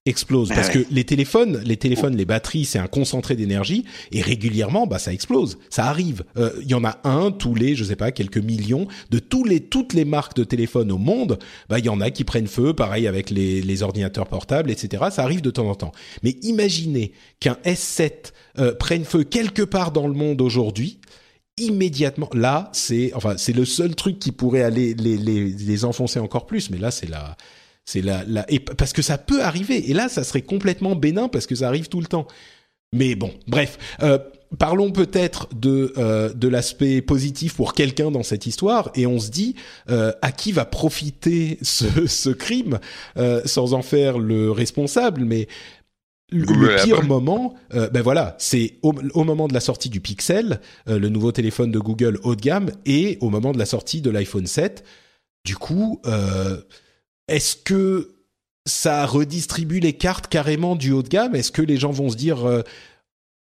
explose 0.08 0.50
parce 0.50 0.70
ah 0.70 0.78
ouais. 0.78 0.84
que 0.86 0.94
les 0.94 1.04
téléphones, 1.04 1.62
les 1.66 1.78
téléphones, 1.78 2.16
les 2.16 2.26
batteries, 2.26 2.66
c'est 2.66 2.80
un 2.80 2.88
concentré 2.88 3.36
d'énergie 3.36 3.86
et 4.12 4.22
régulièrement, 4.22 4.88
bah 4.88 5.00
ça 5.00 5.14
explose, 5.14 5.58
ça 5.70 5.86
arrive. 5.86 6.24
Il 6.36 6.42
euh, 6.42 6.52
y 6.66 6.74
en 6.74 6.84
a 6.84 7.00
un 7.04 7.32
tous 7.32 7.56
les, 7.56 7.76
je 7.76 7.84
sais 7.84 7.96
pas, 7.96 8.12
quelques 8.12 8.38
millions 8.38 8.88
de 9.12 9.20
tous 9.20 9.44
les 9.44 9.60
toutes 9.60 9.94
les 9.94 10.06
marques 10.06 10.36
de 10.36 10.44
téléphones 10.44 10.92
au 10.92 10.98
monde. 10.98 11.40
Bah 11.70 11.80
il 11.80 11.86
y 11.86 11.90
en 11.90 12.02
a 12.02 12.10
qui 12.10 12.24
prennent 12.24 12.48
feu, 12.48 12.74
pareil 12.74 13.08
avec 13.08 13.30
les, 13.30 13.62
les 13.62 13.84
ordinateurs 13.84 14.28
portables, 14.28 14.72
etc. 14.72 15.06
Ça 15.12 15.24
arrive 15.24 15.42
de 15.42 15.52
temps 15.52 15.70
en 15.70 15.76
temps. 15.76 15.92
Mais 16.24 16.32
imaginez 16.42 17.12
qu'un 17.40 17.58
S7 17.66 18.12
euh, 18.60 18.74
prenne 18.74 19.04
feu 19.04 19.24
quelque 19.24 19.62
part 19.62 19.92
dans 19.92 20.08
le 20.08 20.14
monde 20.14 20.42
aujourd'hui 20.42 21.00
immédiatement. 21.58 22.30
Là, 22.34 22.70
c'est 22.74 23.12
enfin 23.14 23.36
c'est 23.38 23.54
le 23.54 23.66
seul 23.66 23.96
truc 23.96 24.20
qui 24.20 24.32
pourrait 24.32 24.64
aller 24.64 24.94
les, 24.94 25.18
les, 25.18 25.46
les 25.46 25.86
enfoncer 25.86 26.20
encore 26.20 26.46
plus. 26.46 26.70
Mais 26.70 26.78
là, 26.78 26.92
c'est 26.92 27.10
la 27.10 27.36
c'est 27.86 28.02
la, 28.02 28.24
la 28.26 28.46
et 28.52 28.60
parce 28.60 28.94
que 28.94 29.02
ça 29.02 29.18
peut 29.18 29.42
arriver. 29.44 29.90
Et 29.90 29.94
là, 29.94 30.10
ça 30.10 30.24
serait 30.24 30.42
complètement 30.42 30.96
bénin 30.96 31.28
parce 31.28 31.48
que 31.48 31.56
ça 31.56 31.68
arrive 31.68 31.88
tout 31.88 32.02
le 32.02 32.08
temps. 32.08 32.28
Mais 32.94 33.16
bon, 33.16 33.34
bref. 33.48 33.78
Euh, 34.04 34.18
parlons 34.58 34.92
peut-être 34.92 35.50
de 35.54 35.94
euh, 35.98 36.34
de 36.34 36.48
l'aspect 36.48 37.02
positif 37.02 37.56
pour 37.56 37.74
quelqu'un 37.74 38.12
dans 38.12 38.24
cette 38.24 38.46
histoire 38.46 38.92
et 38.96 39.06
on 39.06 39.20
se 39.20 39.30
dit 39.30 39.56
euh, 39.90 40.14
à 40.22 40.32
qui 40.32 40.52
va 40.52 40.66
profiter 40.66 41.58
ce, 41.62 42.08
ce 42.08 42.30
crime 42.30 42.80
euh, 43.18 43.42
sans 43.46 43.74
en 43.74 43.82
faire 43.82 44.18
le 44.18 44.52
responsable 44.52 45.26
mais 45.26 45.48
le, 46.30 46.84
pire 46.84 46.98
Apple. 46.98 47.08
moment 47.08 47.56
euh, 47.74 47.90
ben 47.90 48.02
voilà 48.02 48.36
c'est 48.38 48.80
au, 48.82 48.94
au 49.14 49.24
moment 49.24 49.48
de 49.48 49.54
la 49.54 49.60
sortie 49.60 49.90
du 49.90 50.02
Pixel 50.02 50.60
euh, 50.90 51.00
le 51.00 51.10
nouveau 51.10 51.32
téléphone 51.32 51.72
de 51.72 51.80
Google 51.80 52.20
haut 52.24 52.36
de 52.36 52.42
gamme 52.42 52.72
et 52.86 53.18
au 53.22 53.30
moment 53.30 53.54
de 53.54 53.58
la 53.58 53.66
sortie 53.66 54.02
de 54.02 54.10
l'iPhone 54.10 54.46
7 54.46 54.84
du 55.46 55.56
coup 55.56 56.02
euh, 56.06 56.58
est-ce 57.28 57.56
que 57.56 58.16
ça 58.66 59.06
redistribue 59.06 59.80
les 59.80 59.94
cartes 59.94 60.28
carrément 60.28 60.76
du 60.76 60.92
haut 60.92 61.04
de 61.04 61.08
gamme? 61.08 61.36
Est-ce 61.36 61.54
que 61.54 61.62
les 61.62 61.78
gens 61.78 61.92
vont 61.92 62.10
se 62.10 62.18
dire 62.18 62.64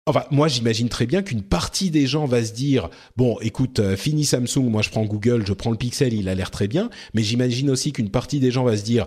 Enfin, 0.09 0.25
moi, 0.31 0.47
j'imagine 0.47 0.89
très 0.89 1.05
bien 1.05 1.21
qu'une 1.21 1.43
partie 1.43 1.91
des 1.91 2.07
gens 2.07 2.25
va 2.25 2.43
se 2.43 2.51
dire 2.51 2.89
bon, 3.15 3.37
écoute, 3.41 3.77
euh, 3.77 3.95
fini 3.95 4.25
Samsung, 4.25 4.63
moi 4.63 4.81
je 4.81 4.89
prends 4.89 5.05
Google, 5.05 5.45
je 5.45 5.53
prends 5.53 5.69
le 5.69 5.77
Pixel, 5.77 6.15
il 6.15 6.27
a 6.29 6.33
l'air 6.33 6.49
très 6.49 6.67
bien. 6.67 6.89
Mais 7.13 7.21
j'imagine 7.21 7.69
aussi 7.69 7.93
qu'une 7.93 8.09
partie 8.09 8.39
des 8.39 8.49
gens 8.49 8.63
va 8.63 8.75
se 8.75 8.81
dire 8.81 9.05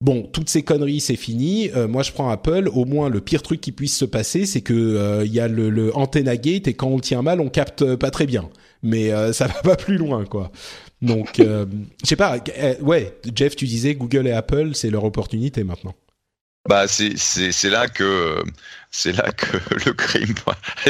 bon, 0.00 0.22
toutes 0.32 0.48
ces 0.48 0.62
conneries, 0.62 1.00
c'est 1.00 1.16
fini. 1.16 1.70
euh, 1.74 1.88
moi, 1.88 2.02
je 2.02 2.12
prends 2.12 2.28
Apple. 2.30 2.68
Au 2.72 2.84
moins, 2.84 3.08
le 3.08 3.20
pire 3.20 3.42
truc 3.42 3.60
qui 3.60 3.72
puisse 3.72 3.96
se 3.96 4.04
passer, 4.04 4.46
c'est 4.46 4.60
que 4.62 4.72
euh, 4.74 5.24
il 5.24 5.32
y 5.32 5.40
a 5.40 5.48
le, 5.48 5.70
le 5.70 5.96
antenna 5.96 6.36
gate 6.36 6.68
et 6.68 6.74
quand 6.74 6.88
on 6.88 6.96
le 6.96 7.02
tient 7.02 7.22
mal, 7.22 7.40
on 7.40 7.48
capte 7.48 7.82
euh, 7.82 7.96
pas 7.96 8.10
très 8.10 8.26
bien. 8.26 8.50
Mais 8.82 9.12
euh, 9.12 9.32
ça 9.32 9.46
va 9.48 9.60
pas 9.62 9.76
plus 9.76 9.96
loin, 9.98 10.24
quoi. 10.24 10.50
Donc, 11.02 11.40
euh, 11.40 11.66
je 12.02 12.08
sais 12.08 12.16
pas. 12.16 12.38
euh, 12.58 12.74
ouais, 12.80 13.18
Jeff, 13.34 13.56
tu 13.56 13.66
disais 13.66 13.94
Google 13.94 14.26
et 14.26 14.32
Apple, 14.32 14.70
c'est 14.74 14.90
leur 14.90 15.04
opportunité 15.04 15.64
maintenant. 15.64 15.94
Bah 16.68 16.88
c'est 16.88 17.70
là 17.70 17.86
que 17.86 18.42
c'est 18.90 19.12
là 19.12 19.30
que 19.32 19.58
le 19.86 19.92
crime 19.92 20.34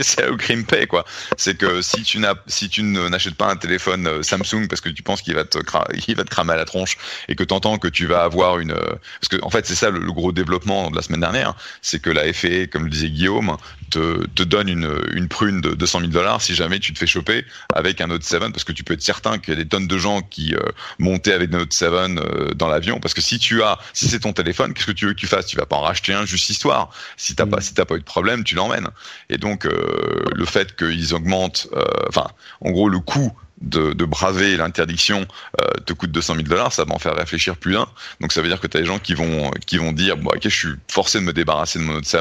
c'est 0.01 0.20
là 0.20 0.28
où 0.28 0.32
le 0.32 0.36
crime 0.36 0.64
paie 0.64 0.86
quoi. 0.86 1.05
C'est 1.36 1.57
que 1.57 1.82
si 1.82 2.03
tu 2.03 2.18
n'as 2.18 2.34
si 2.47 2.68
tu 2.68 2.82
n'achètes 2.82 3.34
pas 3.34 3.51
un 3.51 3.57
téléphone 3.57 4.07
euh, 4.07 4.22
Samsung 4.22 4.68
parce 4.68 4.80
que 4.80 4.88
tu 4.88 5.03
penses 5.03 5.22
qu'il 5.22 5.34
va 5.34 5.44
te 5.44 5.59
il 6.09 6.16
va 6.16 6.24
te 6.24 6.30
cramer 6.30 6.53
à 6.53 6.57
la 6.57 6.64
tronche 6.64 6.97
et 7.28 7.34
que 7.34 7.44
t'entends 7.44 7.78
que 7.78 7.88
tu 7.88 8.07
vas 8.07 8.22
avoir 8.22 8.59
une 8.59 8.72
euh, 8.72 8.97
parce 9.20 9.28
que 9.30 9.42
en 9.42 9.51
fait 9.51 9.66
c'est 9.66 9.74
ça 9.74 9.90
le, 9.90 9.99
le 10.01 10.12
gros 10.12 10.32
développement 10.32 10.90
de 10.90 10.97
la 10.97 11.03
semaine 11.03 11.20
dernière, 11.20 11.55
c'est 11.82 12.01
que 12.01 12.11
la 12.11 12.32
FAA 12.32 12.66
comme 12.66 12.84
le 12.84 12.90
disait 12.90 13.11
Guillaume 13.11 13.57
te 13.90 14.26
te 14.28 14.42
donne 14.42 14.68
une 14.68 14.90
une 15.12 15.28
prune 15.28 15.61
de 15.61 15.70
200 15.74 16.01
000 16.01 16.12
dollars 16.12 16.42
si 16.42 16.55
jamais 16.55 16.78
tu 16.80 16.92
te 16.92 16.99
fais 16.99 17.07
choper 17.07 17.44
avec 17.74 18.01
un 18.01 18.09
Note 18.09 18.22
7 18.22 18.40
parce 18.53 18.64
que 18.64 18.72
tu 18.72 18.84
peux 18.84 18.94
être 18.94 19.03
certain 19.03 19.38
qu'il 19.38 19.55
y 19.55 19.57
a 19.57 19.62
des 19.62 19.68
tonnes 19.68 19.86
de 19.86 19.99
gens 19.99 20.22
qui 20.22 20.55
euh, 20.55 20.61
montaient 20.99 21.32
avec 21.32 21.51
Note 21.51 21.72
7 21.72 21.86
euh, 21.92 22.53
dans 22.55 22.68
l'avion 22.68 23.01
parce 23.01 23.14
que 23.14 23.20
si 23.20 23.38
tu 23.38 23.62
as 23.62 23.78
si 23.92 24.09
c'est 24.09 24.20
ton 24.20 24.32
téléphone 24.32 24.74
qu'est-ce 24.74 24.86
que 24.86 24.92
tu 24.92 25.07
veux 25.07 25.14
que 25.14 25.18
tu 25.18 25.26
fasses? 25.26 25.47
Tu 25.47 25.57
vas 25.57 25.66
pas 25.66 25.76
en 25.76 25.82
racheter 25.82 26.12
un 26.12 26.26
juste 26.26 26.51
histoire 26.51 26.90
si 27.16 27.34
t'as 27.34 27.47
Mm. 27.47 27.51
pas 27.51 27.61
si 27.61 27.74
t'as 27.74 27.84
pas 27.84 27.95
eu 27.97 28.01
de 28.01 28.05
problème 28.05 28.44
tu 28.44 28.55
l'emmènes 28.55 28.88
et 29.30 29.38
donc 29.38 29.66
euh, 29.66 30.24
le 30.34 30.44
fait 30.44 30.76
qu'ils 30.76 31.14
augmentent 31.14 31.68
euh, 31.72 31.82
enfin 32.09 32.28
en 32.61 32.70
gros 32.70 32.88
le 32.88 33.01
coût 33.01 33.32
de, 33.62 34.05
braver 34.05 34.57
l'interdiction 34.59 35.26
euh, 35.62 35.64
te 35.86 35.94
coûte 35.94 36.12
200 36.12 36.34
000 36.34 36.47
dollars, 36.47 36.74
ça 36.74 36.84
va 36.84 36.94
en 36.94 36.99
faire 36.99 37.16
réfléchir 37.16 37.57
plus 37.57 37.72
d'un. 37.72 37.88
Donc 38.20 38.32
ça 38.32 38.42
veut 38.42 38.49
dire 38.49 38.61
que 38.61 38.66
tu 38.66 38.76
as 38.76 38.80
des 38.80 38.86
gens 38.86 38.99
qui 38.99 39.14
vont 39.14 39.51
qui 39.66 39.78
vont 39.78 39.92
dire 39.92 40.18
bon 40.18 40.28
ok 40.28 40.42
je 40.42 40.49
suis 40.49 40.68
forcé 40.88 41.18
de 41.20 41.24
me 41.24 41.32
débarrasser 41.32 41.78
de 41.78 41.84
mon 41.84 41.94
Note 41.94 42.05
7 42.05 42.20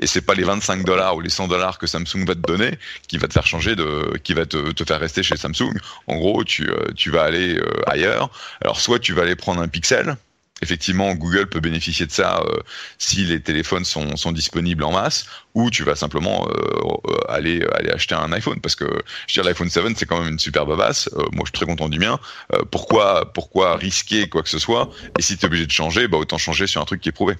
et 0.00 0.08
c'est 0.08 0.20
pas 0.20 0.34
les 0.34 0.42
25 0.42 0.84
dollars 0.84 1.14
ou 1.14 1.20
les 1.20 1.30
100 1.30 1.46
dollars 1.46 1.78
que 1.78 1.86
Samsung 1.86 2.24
va 2.26 2.34
te 2.34 2.40
donner 2.40 2.76
qui 3.06 3.18
va 3.18 3.28
te 3.28 3.32
faire 3.32 3.46
changer 3.46 3.76
de 3.76 4.18
qui 4.24 4.34
va 4.34 4.46
te, 4.46 4.84
faire 4.84 4.98
rester 4.98 5.22
chez 5.22 5.36
Samsung. 5.36 5.74
En 6.08 6.16
gros 6.16 6.42
tu 6.42 6.68
tu 6.96 7.10
vas 7.10 7.22
aller 7.22 7.60
ailleurs. 7.86 8.30
Alors 8.60 8.80
soit 8.80 8.98
tu 8.98 9.12
vas 9.12 9.22
aller 9.22 9.36
prendre 9.36 9.60
un 9.62 9.68
Pixel 9.68 10.16
effectivement, 10.62 11.14
Google 11.14 11.46
peut 11.46 11.60
bénéficier 11.60 12.06
de 12.06 12.12
ça 12.12 12.42
euh, 12.46 12.58
si 12.98 13.24
les 13.24 13.40
téléphones 13.40 13.84
sont, 13.84 14.16
sont 14.16 14.32
disponibles 14.32 14.84
en 14.84 14.92
masse, 14.92 15.26
ou 15.54 15.70
tu 15.70 15.84
vas 15.84 15.94
simplement 15.94 16.48
euh, 16.48 16.52
euh, 16.52 17.16
aller 17.28 17.64
aller 17.74 17.90
acheter 17.90 18.14
un 18.14 18.32
iPhone 18.32 18.60
parce 18.60 18.74
que 18.74 18.84
je 18.84 19.40
veux 19.40 19.42
dire 19.42 19.44
l'iPhone 19.44 19.68
7 19.68 19.96
c'est 19.96 20.06
quand 20.06 20.20
même 20.20 20.32
une 20.32 20.38
super 20.38 20.66
babasse. 20.66 21.08
Euh, 21.14 21.22
moi 21.32 21.42
je 21.44 21.46
suis 21.46 21.52
très 21.52 21.66
content 21.66 21.88
du 21.88 21.98
mien. 21.98 22.18
Euh, 22.52 22.62
pourquoi 22.70 23.32
pourquoi 23.32 23.76
risquer 23.76 24.28
quoi 24.28 24.42
que 24.42 24.48
ce 24.48 24.58
soit? 24.58 24.90
Et 25.18 25.22
si 25.22 25.36
tu 25.36 25.42
es 25.42 25.46
obligé 25.46 25.66
de 25.66 25.72
changer, 25.72 26.08
bah 26.08 26.18
autant 26.18 26.38
changer 26.38 26.66
sur 26.66 26.80
un 26.80 26.84
truc 26.84 27.00
qui 27.00 27.08
est 27.08 27.12
prouvé. 27.12 27.36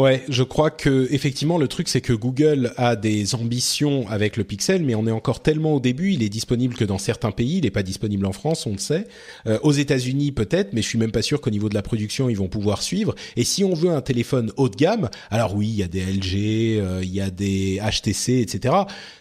Ouais, 0.00 0.24
je 0.28 0.42
crois 0.42 0.72
que 0.72 1.06
effectivement 1.12 1.56
le 1.56 1.68
truc 1.68 1.88
c'est 1.88 2.00
que 2.00 2.12
Google 2.12 2.72
a 2.76 2.96
des 2.96 3.36
ambitions 3.36 4.08
avec 4.08 4.36
le 4.36 4.42
Pixel, 4.42 4.82
mais 4.82 4.96
on 4.96 5.06
est 5.06 5.12
encore 5.12 5.40
tellement 5.40 5.74
au 5.74 5.78
début. 5.78 6.10
Il 6.10 6.24
est 6.24 6.28
disponible 6.28 6.74
que 6.74 6.84
dans 6.84 6.98
certains 6.98 7.30
pays, 7.30 7.58
il 7.58 7.62
n'est 7.62 7.70
pas 7.70 7.84
disponible 7.84 8.26
en 8.26 8.32
France, 8.32 8.66
on 8.66 8.72
le 8.72 8.78
sait. 8.78 9.06
Euh, 9.46 9.60
aux 9.62 9.70
États-Unis 9.70 10.32
peut-être, 10.32 10.72
mais 10.72 10.82
je 10.82 10.88
suis 10.88 10.98
même 10.98 11.12
pas 11.12 11.22
sûr 11.22 11.40
qu'au 11.40 11.50
niveau 11.50 11.68
de 11.68 11.74
la 11.74 11.82
production 11.82 12.28
ils 12.28 12.36
vont 12.36 12.48
pouvoir 12.48 12.82
suivre. 12.82 13.14
Et 13.36 13.44
si 13.44 13.62
on 13.62 13.72
veut 13.72 13.90
un 13.90 14.00
téléphone 14.00 14.50
haut 14.56 14.68
de 14.68 14.74
gamme, 14.74 15.10
alors 15.30 15.54
oui, 15.54 15.68
il 15.68 15.76
y 15.76 15.84
a 15.84 15.86
des 15.86 16.00
LG, 16.00 16.80
euh, 16.80 17.00
il 17.04 17.14
y 17.14 17.20
a 17.20 17.30
des 17.30 17.80
HTC, 17.80 18.40
etc. 18.40 18.74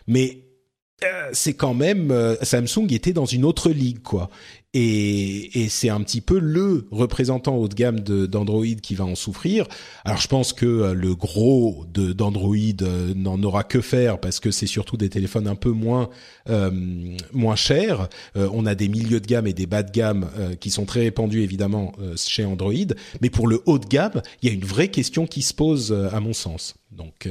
Mais 0.07 0.42
c'est 1.31 1.53
quand 1.53 1.73
même 1.73 2.11
euh, 2.11 2.35
Samsung 2.41 2.87
était 2.91 3.13
dans 3.13 3.25
une 3.25 3.45
autre 3.45 3.69
ligue 3.69 4.01
quoi. 4.01 4.29
Et, 4.75 5.67
c'est 5.69 5.89
un 5.89 6.01
petit 6.01 6.21
peu 6.21 6.39
le 6.39 6.87
représentant 6.89 7.55
haut 7.55 7.67
de 7.67 7.75
gamme 7.75 7.99
d'Android 7.99 8.65
qui 8.81 8.95
va 8.95 9.05
en 9.05 9.13
souffrir. 9.13 9.67
Alors 10.03 10.19
je 10.19 10.27
pense 10.27 10.51
que 10.51 10.65
euh, 10.65 10.93
le 10.93 11.13
gros 11.13 11.85
d'Android 11.93 12.55
euh, 12.81 13.13
n'en 13.15 13.41
aura 13.43 13.63
que 13.63 13.81
faire 13.81 14.19
parce 14.19 14.39
que 14.39 14.49
c'est 14.49 14.65
surtout 14.65 14.97
des 14.97 15.09
téléphones 15.09 15.47
un 15.47 15.55
peu 15.55 15.69
moins 15.69 16.09
euh, 16.49 16.71
moins 17.33 17.55
chers. 17.55 18.09
Euh, 18.35 18.49
on 18.51 18.65
a 18.65 18.73
des 18.73 18.87
milieux 18.87 19.19
de 19.19 19.27
gamme 19.27 19.45
et 19.45 19.53
des 19.53 19.67
bas 19.67 19.83
de 19.83 19.91
gamme 19.91 20.27
euh, 20.37 20.55
qui 20.55 20.71
sont 20.71 20.85
très 20.85 21.01
répandus 21.01 21.41
évidemment 21.41 21.93
euh, 22.01 22.15
chez 22.17 22.43
Android, 22.43 22.73
mais 23.21 23.29
pour 23.29 23.47
le 23.47 23.61
haut 23.67 23.77
de 23.77 23.85
gamme, 23.85 24.23
il 24.41 24.49
y 24.49 24.51
a 24.51 24.55
une 24.55 24.65
vraie 24.65 24.89
question 24.89 25.27
qui 25.27 25.43
se 25.43 25.53
pose 25.53 25.91
euh, 25.91 26.09
à 26.11 26.19
mon 26.19 26.33
sens. 26.33 26.75
Donc 26.91 27.27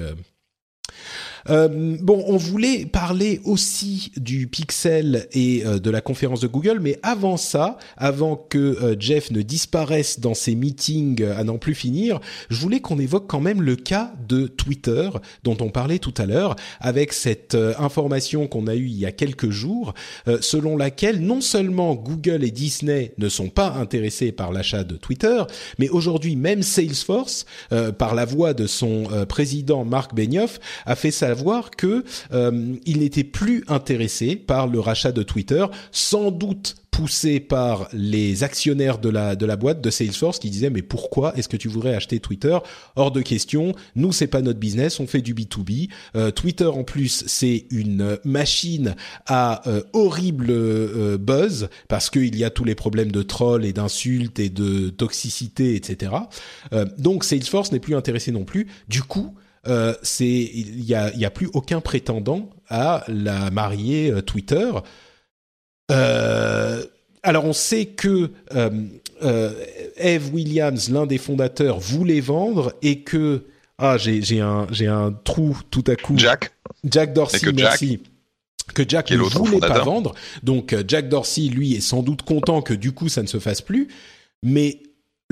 euh, 1.50 1.96
bon, 2.00 2.24
on 2.26 2.36
voulait 2.36 2.86
parler 2.86 3.40
aussi 3.44 4.12
du 4.16 4.46
Pixel 4.46 5.26
et 5.32 5.64
euh, 5.64 5.78
de 5.78 5.90
la 5.90 6.00
conférence 6.00 6.40
de 6.40 6.46
Google, 6.46 6.78
mais 6.80 6.98
avant 7.02 7.36
ça, 7.36 7.78
avant 7.96 8.36
que 8.36 8.58
euh, 8.58 8.96
Jeff 8.98 9.30
ne 9.30 9.42
disparaisse 9.42 10.20
dans 10.20 10.34
ses 10.34 10.54
meetings 10.54 11.24
à 11.24 11.44
n'en 11.44 11.58
plus 11.58 11.74
finir, 11.74 12.20
je 12.50 12.56
voulais 12.56 12.80
qu'on 12.80 12.98
évoque 12.98 13.26
quand 13.26 13.40
même 13.40 13.62
le 13.62 13.76
cas 13.76 14.12
de 14.28 14.46
Twitter 14.46 15.10
dont 15.42 15.56
on 15.60 15.70
parlait 15.70 15.98
tout 15.98 16.14
à 16.16 16.26
l'heure, 16.26 16.56
avec 16.80 17.12
cette 17.12 17.56
information 17.78 18.46
qu'on 18.46 18.66
a 18.66 18.74
eue 18.74 18.86
il 18.86 18.98
y 18.98 19.06
a 19.06 19.12
quelques 19.12 19.50
jours, 19.50 19.94
selon 20.40 20.76
laquelle 20.76 21.20
non 21.20 21.40
seulement 21.40 21.94
Google 21.94 22.44
et 22.44 22.50
Disney 22.50 23.12
ne 23.18 23.28
sont 23.28 23.48
pas 23.48 23.72
intéressés 23.72 24.32
par 24.32 24.52
l'achat 24.52 24.84
de 24.84 24.96
Twitter, 24.96 25.42
mais 25.78 25.88
aujourd'hui 25.88 26.36
même 26.36 26.62
Salesforce, 26.62 27.46
par 27.98 28.14
la 28.14 28.24
voix 28.24 28.54
de 28.54 28.66
son 28.66 29.04
président 29.28 29.84
Marc 29.84 30.14
Benioff, 30.14 30.58
a 30.86 30.94
fait 30.94 31.10
savoir 31.34 31.70
que 31.70 32.04
euh, 32.32 32.74
il 32.84 32.98
n'était 32.98 33.24
plus 33.24 33.64
intéressé 33.68 34.36
par 34.36 34.66
le 34.66 34.80
rachat 34.80 35.12
de 35.12 35.22
Twitter, 35.22 35.64
sans 35.90 36.30
doute 36.30 36.76
poussé 36.90 37.40
par 37.40 37.88
les 37.94 38.44
actionnaires 38.44 38.98
de 38.98 39.08
la 39.08 39.34
de 39.34 39.46
la 39.46 39.56
boîte 39.56 39.80
de 39.80 39.88
Salesforce 39.88 40.38
qui 40.38 40.50
disaient 40.50 40.68
mais 40.68 40.82
pourquoi 40.82 41.34
est-ce 41.38 41.48
que 41.48 41.56
tu 41.56 41.68
voudrais 41.68 41.94
acheter 41.94 42.20
Twitter? 42.20 42.58
Hors 42.96 43.10
de 43.10 43.22
question 43.22 43.74
nous 43.96 44.12
c'est 44.12 44.26
pas 44.26 44.42
notre 44.42 44.58
business 44.58 45.00
on 45.00 45.06
fait 45.06 45.22
du 45.22 45.32
B2B 45.32 45.88
Euh, 46.16 46.30
Twitter 46.30 46.66
en 46.66 46.84
plus 46.84 47.24
c'est 47.26 47.64
une 47.70 48.18
machine 48.24 48.94
à 49.24 49.66
euh, 49.70 49.80
horrible 49.94 50.52
buzz 51.16 51.70
parce 51.88 52.10
qu'il 52.10 52.36
y 52.36 52.44
a 52.44 52.50
tous 52.50 52.64
les 52.64 52.74
problèmes 52.74 53.10
de 53.10 53.22
trolls 53.22 53.64
et 53.64 53.72
d'insultes 53.72 54.38
et 54.38 54.50
de 54.50 54.90
toxicité 54.90 55.74
etc 55.74 56.12
donc 56.98 57.24
Salesforce 57.24 57.72
n'est 57.72 57.80
plus 57.80 57.96
intéressé 57.96 58.32
non 58.32 58.44
plus. 58.44 58.66
Du 58.88 59.02
coup 59.02 59.34
euh, 59.68 59.94
c'est 60.02 60.26
il 60.26 60.84
y 60.84 60.94
a 60.94 61.12
il 61.12 61.20
y 61.20 61.24
a 61.24 61.30
plus 61.30 61.48
aucun 61.52 61.80
prétendant 61.80 62.50
à 62.68 63.04
la 63.08 63.50
marier 63.50 64.10
euh, 64.10 64.20
Twitter. 64.20 64.70
Euh, 65.90 66.84
alors 67.22 67.44
on 67.44 67.52
sait 67.52 67.86
que 67.86 68.30
Eve 69.96 70.34
Williams, 70.34 70.90
l'un 70.90 71.06
des 71.06 71.18
fondateurs, 71.18 71.78
voulait 71.78 72.20
vendre 72.20 72.74
et 72.82 73.00
que 73.02 73.44
ah 73.78 73.98
j'ai 73.98 74.20
j'ai 74.22 74.40
un 74.40 74.66
j'ai 74.72 74.88
un 74.88 75.12
trou 75.12 75.56
tout 75.70 75.84
à 75.86 75.94
coup. 75.94 76.14
Jack, 76.16 76.52
Jack 76.84 77.12
Dorsey, 77.12 77.38
que 77.38 77.46
Jack, 77.46 77.54
merci. 77.54 78.00
Que 78.74 78.82
Jack 78.88 79.06
qui 79.06 79.14
est 79.14 79.16
ne 79.16 79.22
voulait 79.22 79.60
pas 79.60 79.80
vendre. 79.80 80.14
Donc 80.42 80.74
Jack 80.88 81.08
Dorsey, 81.08 81.42
lui, 81.42 81.74
est 81.74 81.80
sans 81.80 82.02
doute 82.02 82.22
content 82.22 82.62
que 82.62 82.74
du 82.74 82.92
coup 82.92 83.08
ça 83.08 83.22
ne 83.22 83.28
se 83.28 83.38
fasse 83.38 83.60
plus. 83.60 83.88
Mais 84.42 84.82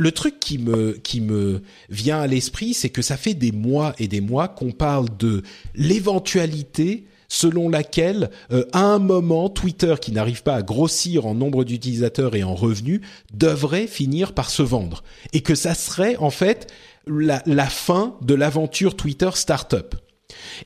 le 0.01 0.12
truc 0.12 0.40
qui 0.40 0.57
me 0.57 0.92
qui 0.92 1.20
me 1.20 1.61
vient 1.90 2.22
à 2.22 2.26
l'esprit, 2.26 2.72
c'est 2.72 2.88
que 2.88 3.03
ça 3.03 3.18
fait 3.18 3.34
des 3.34 3.53
mois 3.53 3.94
et 3.98 4.09
des 4.09 4.22
mois 4.22 4.48
qu'on 4.48 4.72
parle 4.72 5.09
de 5.18 5.42
l'éventualité 5.74 7.05
selon 7.28 7.68
laquelle, 7.68 8.30
euh, 8.51 8.64
à 8.72 8.80
un 8.80 8.98
moment, 8.98 9.51
Twitter, 9.51 9.94
qui 10.01 10.11
n'arrive 10.11 10.42
pas 10.42 10.57
à 10.57 10.62
grossir 10.62 11.26
en 11.26 11.34
nombre 11.34 11.64
d'utilisateurs 11.64 12.34
et 12.34 12.42
en 12.42 12.55
revenus, 12.55 13.03
devrait 13.32 13.86
finir 13.86 14.32
par 14.32 14.51
se 14.51 14.62
vendre. 14.62 15.05
Et 15.32 15.42
que 15.42 15.55
ça 15.55 15.74
serait, 15.74 16.16
en 16.16 16.30
fait, 16.30 16.72
la, 17.07 17.42
la 17.46 17.66
fin 17.66 18.16
de 18.22 18.34
l'aventure 18.34 18.96
Twitter 18.96 19.30
startup. 19.34 19.94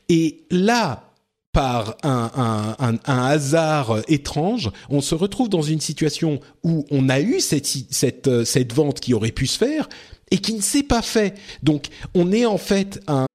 Et 0.09 0.45
là, 0.51 1.13
par 1.55 1.97
un, 2.03 2.99
hasard 3.07 4.01
étrange, 4.09 4.71
on 4.91 5.01
se 5.01 5.15
retrouve 5.15 5.49
dans 5.49 5.63
une 5.63 5.81
situation 5.81 6.41
où 6.65 6.85
on 6.91 7.09
a 7.09 7.21
eu 7.21 7.41
cette, 7.41 8.27
euh, 8.27 8.45
cette 8.45 8.75
vente 8.75 9.01
qui 9.01 9.15
aurait 9.15 9.31
pu 9.31 9.47
se 9.47 9.57
faire 9.57 9.89
et 10.31 10.39
qui 10.39 10.53
ne 10.53 10.61
s'est 10.61 10.83
pas 10.83 11.01
fait. 11.01 11.35
Donc, 11.63 11.87
on 12.15 12.33
est 12.33 12.45
en 12.45 12.59
fait 12.59 13.01
un 13.07 13.27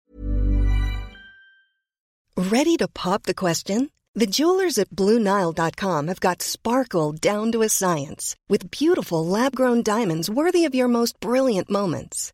Ready 2.37 2.77
to 2.77 2.87
pop 2.87 3.23
the 3.23 3.33
question? 3.33 3.89
The 4.15 4.27
jewelers 4.27 4.77
at 4.77 4.89
BlueNile.com 4.89 6.07
have 6.07 6.19
got 6.19 6.41
sparkle 6.41 7.13
down 7.13 7.51
to 7.51 7.61
a 7.61 7.69
science 7.69 8.35
with 8.49 8.71
beautiful 8.71 9.25
lab 9.25 9.55
grown 9.55 9.81
diamonds 9.81 10.29
worthy 10.29 10.65
of 10.65 10.75
your 10.75 10.87
most 10.87 11.19
brilliant 11.21 11.69
moments. 11.69 12.33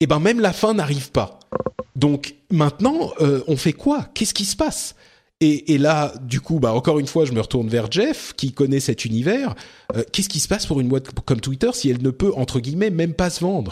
eh 0.00 0.06
ben 0.06 0.18
même 0.18 0.40
la 0.40 0.52
fin 0.52 0.74
n'arrive 0.74 1.10
pas. 1.10 1.38
Donc 1.96 2.34
maintenant, 2.50 3.12
euh, 3.20 3.42
on 3.46 3.56
fait 3.56 3.72
quoi? 3.72 4.08
Qu'est-ce 4.14 4.34
qui 4.34 4.44
se 4.44 4.56
passe? 4.56 4.94
Et, 5.42 5.72
et, 5.72 5.78
là, 5.78 6.12
du 6.20 6.40
coup, 6.42 6.60
bah 6.60 6.74
encore 6.74 6.98
une 6.98 7.06
fois, 7.06 7.24
je 7.24 7.32
me 7.32 7.40
retourne 7.40 7.68
vers 7.68 7.90
Jeff, 7.90 8.34
qui 8.36 8.52
connaît 8.52 8.80
cet 8.80 9.06
univers. 9.06 9.54
Euh, 9.96 10.02
Qu'est-ce 10.12 10.28
qui 10.28 10.38
se 10.38 10.48
passe 10.48 10.66
pour 10.66 10.80
une 10.80 10.88
boîte 10.88 11.10
comme 11.24 11.40
Twitter 11.40 11.70
si 11.72 11.88
elle 11.88 12.02
ne 12.02 12.10
peut 12.10 12.32
entre 12.36 12.60
guillemets 12.60 12.90
même 12.90 13.14
pas 13.14 13.30
se 13.30 13.40
vendre? 13.40 13.70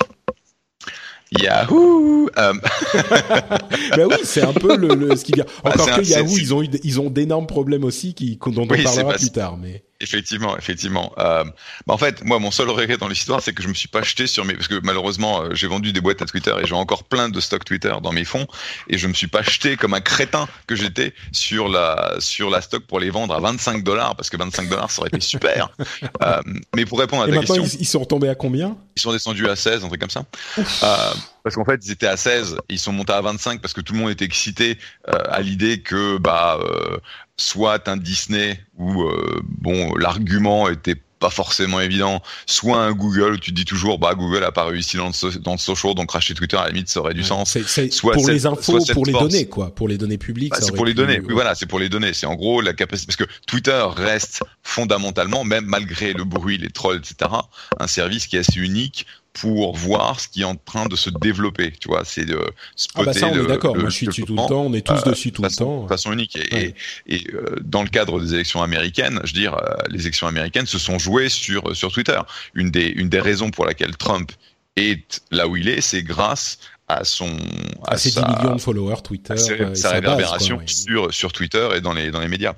Yahoo 1.30 2.30
euh... 2.38 2.54
Ben 3.96 4.06
oui, 4.06 4.16
c'est 4.24 4.42
un 4.42 4.54
peu 4.54 4.76
le, 4.76 4.94
le 4.94 5.14
ce 5.14 5.24
qui 5.24 5.32
vient. 5.32 5.44
Bah, 5.62 5.72
Encore 5.74 5.86
bah, 5.86 5.98
que 5.98 6.06
Yahoo, 6.06 6.38
ils 6.38 6.54
ont 6.54 6.62
eu, 6.62 6.68
ils 6.84 7.00
ont 7.00 7.10
d'énormes 7.10 7.46
problèmes 7.46 7.84
aussi, 7.84 8.14
qui 8.14 8.38
dont 8.46 8.62
on 8.62 8.68
oui, 8.68 8.82
parlera 8.82 9.12
plus 9.12 9.30
tard. 9.30 9.58
Mais 9.58 9.84
Effectivement, 10.00 10.56
effectivement. 10.56 11.12
Euh, 11.18 11.42
bah 11.86 11.94
en 11.94 11.98
fait, 11.98 12.24
moi, 12.24 12.38
mon 12.38 12.52
seul 12.52 12.70
regret 12.70 12.98
dans 12.98 13.08
l'histoire, 13.08 13.42
c'est 13.42 13.52
que 13.52 13.64
je 13.64 13.68
me 13.68 13.74
suis 13.74 13.88
pas 13.88 13.98
acheté 13.98 14.28
sur 14.28 14.44
mes, 14.44 14.54
parce 14.54 14.68
que 14.68 14.78
malheureusement, 14.84 15.42
euh, 15.42 15.54
j'ai 15.54 15.66
vendu 15.66 15.92
des 15.92 16.00
boîtes 16.00 16.22
à 16.22 16.26
Twitter 16.26 16.54
et 16.62 16.66
j'ai 16.66 16.74
encore 16.74 17.02
plein 17.02 17.28
de 17.28 17.40
stock 17.40 17.64
Twitter 17.64 17.92
dans 18.00 18.12
mes 18.12 18.24
fonds 18.24 18.46
et 18.88 18.96
je 18.96 19.08
me 19.08 19.12
suis 19.12 19.26
pas 19.26 19.40
acheté 19.40 19.76
comme 19.76 19.94
un 19.94 20.00
crétin 20.00 20.46
que 20.68 20.76
j'étais 20.76 21.14
sur 21.32 21.68
la 21.68 22.14
sur 22.20 22.48
la 22.48 22.60
stock 22.60 22.84
pour 22.86 23.00
les 23.00 23.10
vendre 23.10 23.34
à 23.34 23.40
25 23.40 23.82
dollars 23.82 24.14
parce 24.14 24.30
que 24.30 24.36
25 24.36 24.68
dollars 24.68 24.90
ça 24.90 25.00
aurait 25.00 25.08
été 25.08 25.20
super. 25.20 25.70
euh, 26.22 26.40
mais 26.76 26.84
pour 26.86 27.00
répondre 27.00 27.24
à 27.24 27.28
et 27.28 27.32
ta 27.32 27.38
question, 27.38 27.64
ils, 27.64 27.80
ils 27.80 27.86
sont 27.86 27.98
retombés 27.98 28.28
à 28.28 28.36
combien? 28.36 28.76
Ils 28.96 29.00
sont 29.00 29.12
descendus 29.12 29.48
à 29.48 29.56
16, 29.56 29.84
un 29.84 29.88
truc 29.88 30.00
comme 30.00 30.10
ça. 30.10 30.24
Euh, 30.58 31.14
parce 31.42 31.54
qu'en 31.56 31.64
fait, 31.64 31.80
ils 31.84 31.92
étaient 31.92 32.06
à 32.06 32.16
16, 32.16 32.58
ils 32.68 32.78
sont 32.78 32.92
montés 32.92 33.12
à 33.12 33.20
25 33.20 33.60
parce 33.60 33.72
que 33.72 33.80
tout 33.80 33.94
le 33.94 34.00
monde 34.00 34.10
était 34.10 34.24
excité 34.24 34.76
euh, 35.08 35.18
à 35.30 35.40
l'idée 35.40 35.80
que 35.80 36.18
bah 36.18 36.58
euh, 36.60 36.98
soit 37.38 37.88
un 37.88 37.96
Disney 37.96 38.60
où 38.76 39.02
euh, 39.02 39.40
bon 39.44 39.94
l'argument 39.94 40.68
était 40.68 40.96
pas 41.18 41.30
forcément 41.30 41.80
évident, 41.80 42.22
soit 42.46 42.78
un 42.78 42.92
Google 42.92 43.32
où 43.32 43.36
tu 43.38 43.50
te 43.50 43.56
dis 43.56 43.64
toujours 43.64 43.98
bah 43.98 44.14
Google 44.14 44.44
a 44.44 44.52
pas 44.52 44.64
réussi 44.64 44.96
dans 44.96 45.08
le, 45.08 45.38
dans 45.38 45.52
le 45.52 45.58
social 45.58 45.94
donc 45.94 46.10
racheter 46.10 46.34
Twitter 46.34 46.56
à 46.56 46.64
la 46.64 46.68
limite 46.68 46.88
ça 46.88 47.00
aurait 47.00 47.14
du 47.14 47.20
ouais, 47.20 47.26
sens. 47.26 47.58
Soit 47.90 48.12
pour 48.12 48.24
cette, 48.24 48.34
les 48.34 48.46
infos, 48.46 48.78
pour 48.92 49.06
les 49.06 49.12
données 49.12 49.46
quoi, 49.48 49.74
pour 49.74 49.88
les 49.88 49.98
données 49.98 50.18
publiques. 50.18 50.52
Bah, 50.52 50.58
c'est 50.60 50.74
pour 50.74 50.84
les 50.84 50.94
données. 50.94 51.20
Oui, 51.20 51.32
voilà, 51.32 51.54
c'est 51.54 51.66
pour 51.66 51.78
les 51.78 51.88
données. 51.88 52.12
C'est 52.12 52.26
en 52.26 52.34
gros 52.34 52.60
la 52.60 52.72
capacité 52.72 53.06
parce 53.06 53.16
que 53.28 53.34
Twitter 53.46 53.84
reste 53.96 54.42
fondamentalement 54.62 55.44
même 55.44 55.64
malgré 55.64 56.12
le 56.12 56.24
bruit, 56.24 56.58
les 56.58 56.70
trolls, 56.70 56.98
etc. 56.98 57.30
un 57.78 57.86
service 57.86 58.26
qui 58.26 58.36
est 58.36 58.40
assez 58.40 58.60
unique 58.60 59.06
pour 59.40 59.76
voir 59.76 60.18
ce 60.18 60.28
qui 60.28 60.40
est 60.42 60.44
en 60.44 60.56
train 60.56 60.86
de 60.86 60.96
se 60.96 61.10
développer. 61.10 61.72
Tu 61.80 61.88
vois, 61.88 62.04
c'est 62.04 62.24
de 62.24 62.40
spotter 62.74 63.10
ah 63.10 63.12
bah 63.12 63.18
ça, 63.18 63.28
on 63.28 63.34
le, 63.34 63.44
est 63.44 63.46
d'accord. 63.46 63.76
Moi, 63.76 63.88
je 63.88 63.94
suis 63.94 64.06
dessus 64.06 64.24
tout 64.24 64.34
le 64.34 64.48
temps. 64.48 64.62
On 64.62 64.72
est 64.74 64.86
tous 64.86 64.94
euh, 64.94 65.10
dessus 65.10 65.32
tout 65.32 65.42
façon, 65.42 65.64
le 65.64 65.70
temps. 65.70 65.82
De 65.84 65.88
façon 65.88 66.12
unique. 66.12 66.36
Et, 66.36 66.54
ouais. 66.54 66.74
et, 67.06 67.16
et 67.16 67.34
euh, 67.34 67.56
dans 67.62 67.82
le 67.82 67.88
cadre 67.88 68.20
des 68.20 68.34
élections 68.34 68.62
américaines, 68.62 69.20
je 69.24 69.32
veux 69.32 69.40
dire, 69.40 69.54
euh, 69.54 69.76
les 69.90 70.00
élections 70.02 70.26
américaines 70.26 70.66
se 70.66 70.78
sont 70.78 70.98
jouées 70.98 71.28
sur 71.28 71.76
sur 71.76 71.92
Twitter. 71.92 72.18
Une 72.54 72.70
des 72.70 72.86
une 72.86 73.08
des 73.08 73.20
raisons 73.20 73.50
pour 73.50 73.64
laquelle 73.64 73.96
Trump 73.96 74.32
est 74.76 75.22
là 75.30 75.46
où 75.46 75.56
il 75.56 75.68
est, 75.68 75.80
c'est 75.80 76.02
grâce 76.02 76.58
à 76.88 77.04
son 77.04 77.36
à, 77.84 77.92
à 77.92 77.96
ses 77.96 78.10
sa, 78.10 78.22
10 78.22 78.36
millions 78.36 78.56
de 78.56 78.60
followers 78.60 79.02
Twitter, 79.04 79.36
sa, 79.36 79.74
sa 79.74 79.90
réverbération 79.92 80.56
base, 80.56 80.84
quoi, 80.84 81.02
ouais. 81.02 81.12
sur 81.12 81.14
sur 81.14 81.32
Twitter 81.32 81.68
et 81.76 81.80
dans 81.80 81.92
les 81.92 82.10
dans 82.10 82.20
les 82.20 82.28
médias. 82.28 82.54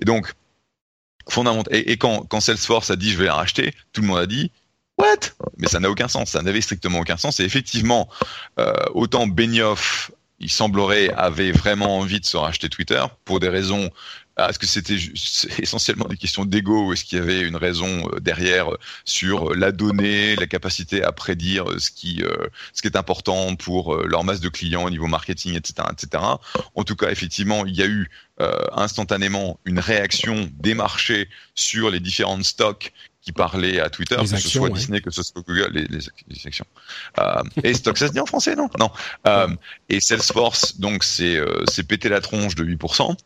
Et 0.00 0.04
donc 0.06 0.32
fondamental. 1.28 1.74
Et, 1.74 1.92
et 1.92 1.96
quand 1.98 2.22
quand 2.22 2.40
Salesforce 2.40 2.90
a 2.90 2.96
dit 2.96 3.10
je 3.10 3.18
vais 3.18 3.26
la 3.26 3.34
racheter, 3.34 3.74
tout 3.92 4.00
le 4.00 4.06
monde 4.06 4.18
a 4.18 4.26
dit 4.26 4.50
Mais 5.58 5.68
ça 5.68 5.80
n'a 5.80 5.90
aucun 5.90 6.08
sens, 6.08 6.30
ça 6.30 6.42
n'avait 6.42 6.60
strictement 6.60 7.00
aucun 7.00 7.16
sens. 7.16 7.40
Et 7.40 7.44
effectivement, 7.44 8.08
euh, 8.58 8.72
autant 8.94 9.26
Benioff, 9.26 10.10
il 10.40 10.50
semblerait, 10.50 11.10
avait 11.10 11.52
vraiment 11.52 11.98
envie 11.98 12.20
de 12.20 12.26
se 12.26 12.36
racheter 12.36 12.68
Twitter 12.68 13.02
pour 13.24 13.38
des 13.40 13.48
raisons. 13.48 13.90
Est-ce 14.38 14.58
que 14.58 14.66
c'était 14.66 14.96
essentiellement 15.58 16.06
des 16.06 16.16
questions 16.16 16.44
d'ego 16.44 16.88
ou 16.88 16.92
est-ce 16.94 17.04
qu'il 17.04 17.18
y 17.18 17.20
avait 17.20 17.42
une 17.42 17.54
raison 17.54 18.08
derrière 18.20 18.70
sur 19.04 19.54
la 19.54 19.72
donnée, 19.72 20.34
la 20.36 20.46
capacité 20.46 21.04
à 21.04 21.12
prédire 21.12 21.66
ce 21.78 21.90
qui, 21.90 22.22
ce 22.72 22.82
qui 22.82 22.88
est 22.88 22.96
important 22.96 23.54
pour 23.56 23.94
leur 23.94 24.24
masse 24.24 24.40
de 24.40 24.48
clients 24.48 24.84
au 24.84 24.90
niveau 24.90 25.06
marketing, 25.06 25.54
etc., 25.54 25.86
etc. 25.92 26.24
En 26.74 26.82
tout 26.82 26.96
cas, 26.96 27.10
effectivement, 27.10 27.66
il 27.66 27.76
y 27.76 27.82
a 27.82 27.86
eu 27.86 28.08
euh, 28.40 28.64
instantanément 28.72 29.60
une 29.66 29.78
réaction 29.78 30.50
des 30.58 30.74
marchés 30.74 31.28
sur 31.54 31.90
les 31.90 32.00
différentes 32.00 32.44
stocks 32.44 32.92
qui 33.22 33.32
parlaient 33.32 33.80
à 33.80 33.88
Twitter, 33.88 34.16
les 34.16 34.28
que 34.28 34.34
actions, 34.34 34.40
ce 34.40 34.58
soit 34.58 34.68
ouais. 34.68 34.74
Disney, 34.74 35.00
que 35.00 35.10
ce 35.10 35.22
soit 35.22 35.42
Google, 35.46 35.70
les, 35.72 35.84
les, 35.84 36.00
les 36.28 36.46
actions. 36.46 36.66
Euh, 37.18 37.42
et 37.62 37.72
stock, 37.72 37.96
ça 37.96 38.08
se 38.08 38.12
dit 38.12 38.20
en 38.20 38.26
français, 38.26 38.56
non? 38.56 38.68
Non. 38.78 38.90
Euh, 39.28 39.48
et 39.88 40.00
Salesforce, 40.00 40.80
donc, 40.80 41.04
c'est 41.04 41.36
euh, 41.36 41.64
pété 41.88 42.08
la 42.08 42.20
tronche 42.20 42.56
de 42.56 42.64
8%. 42.64 43.16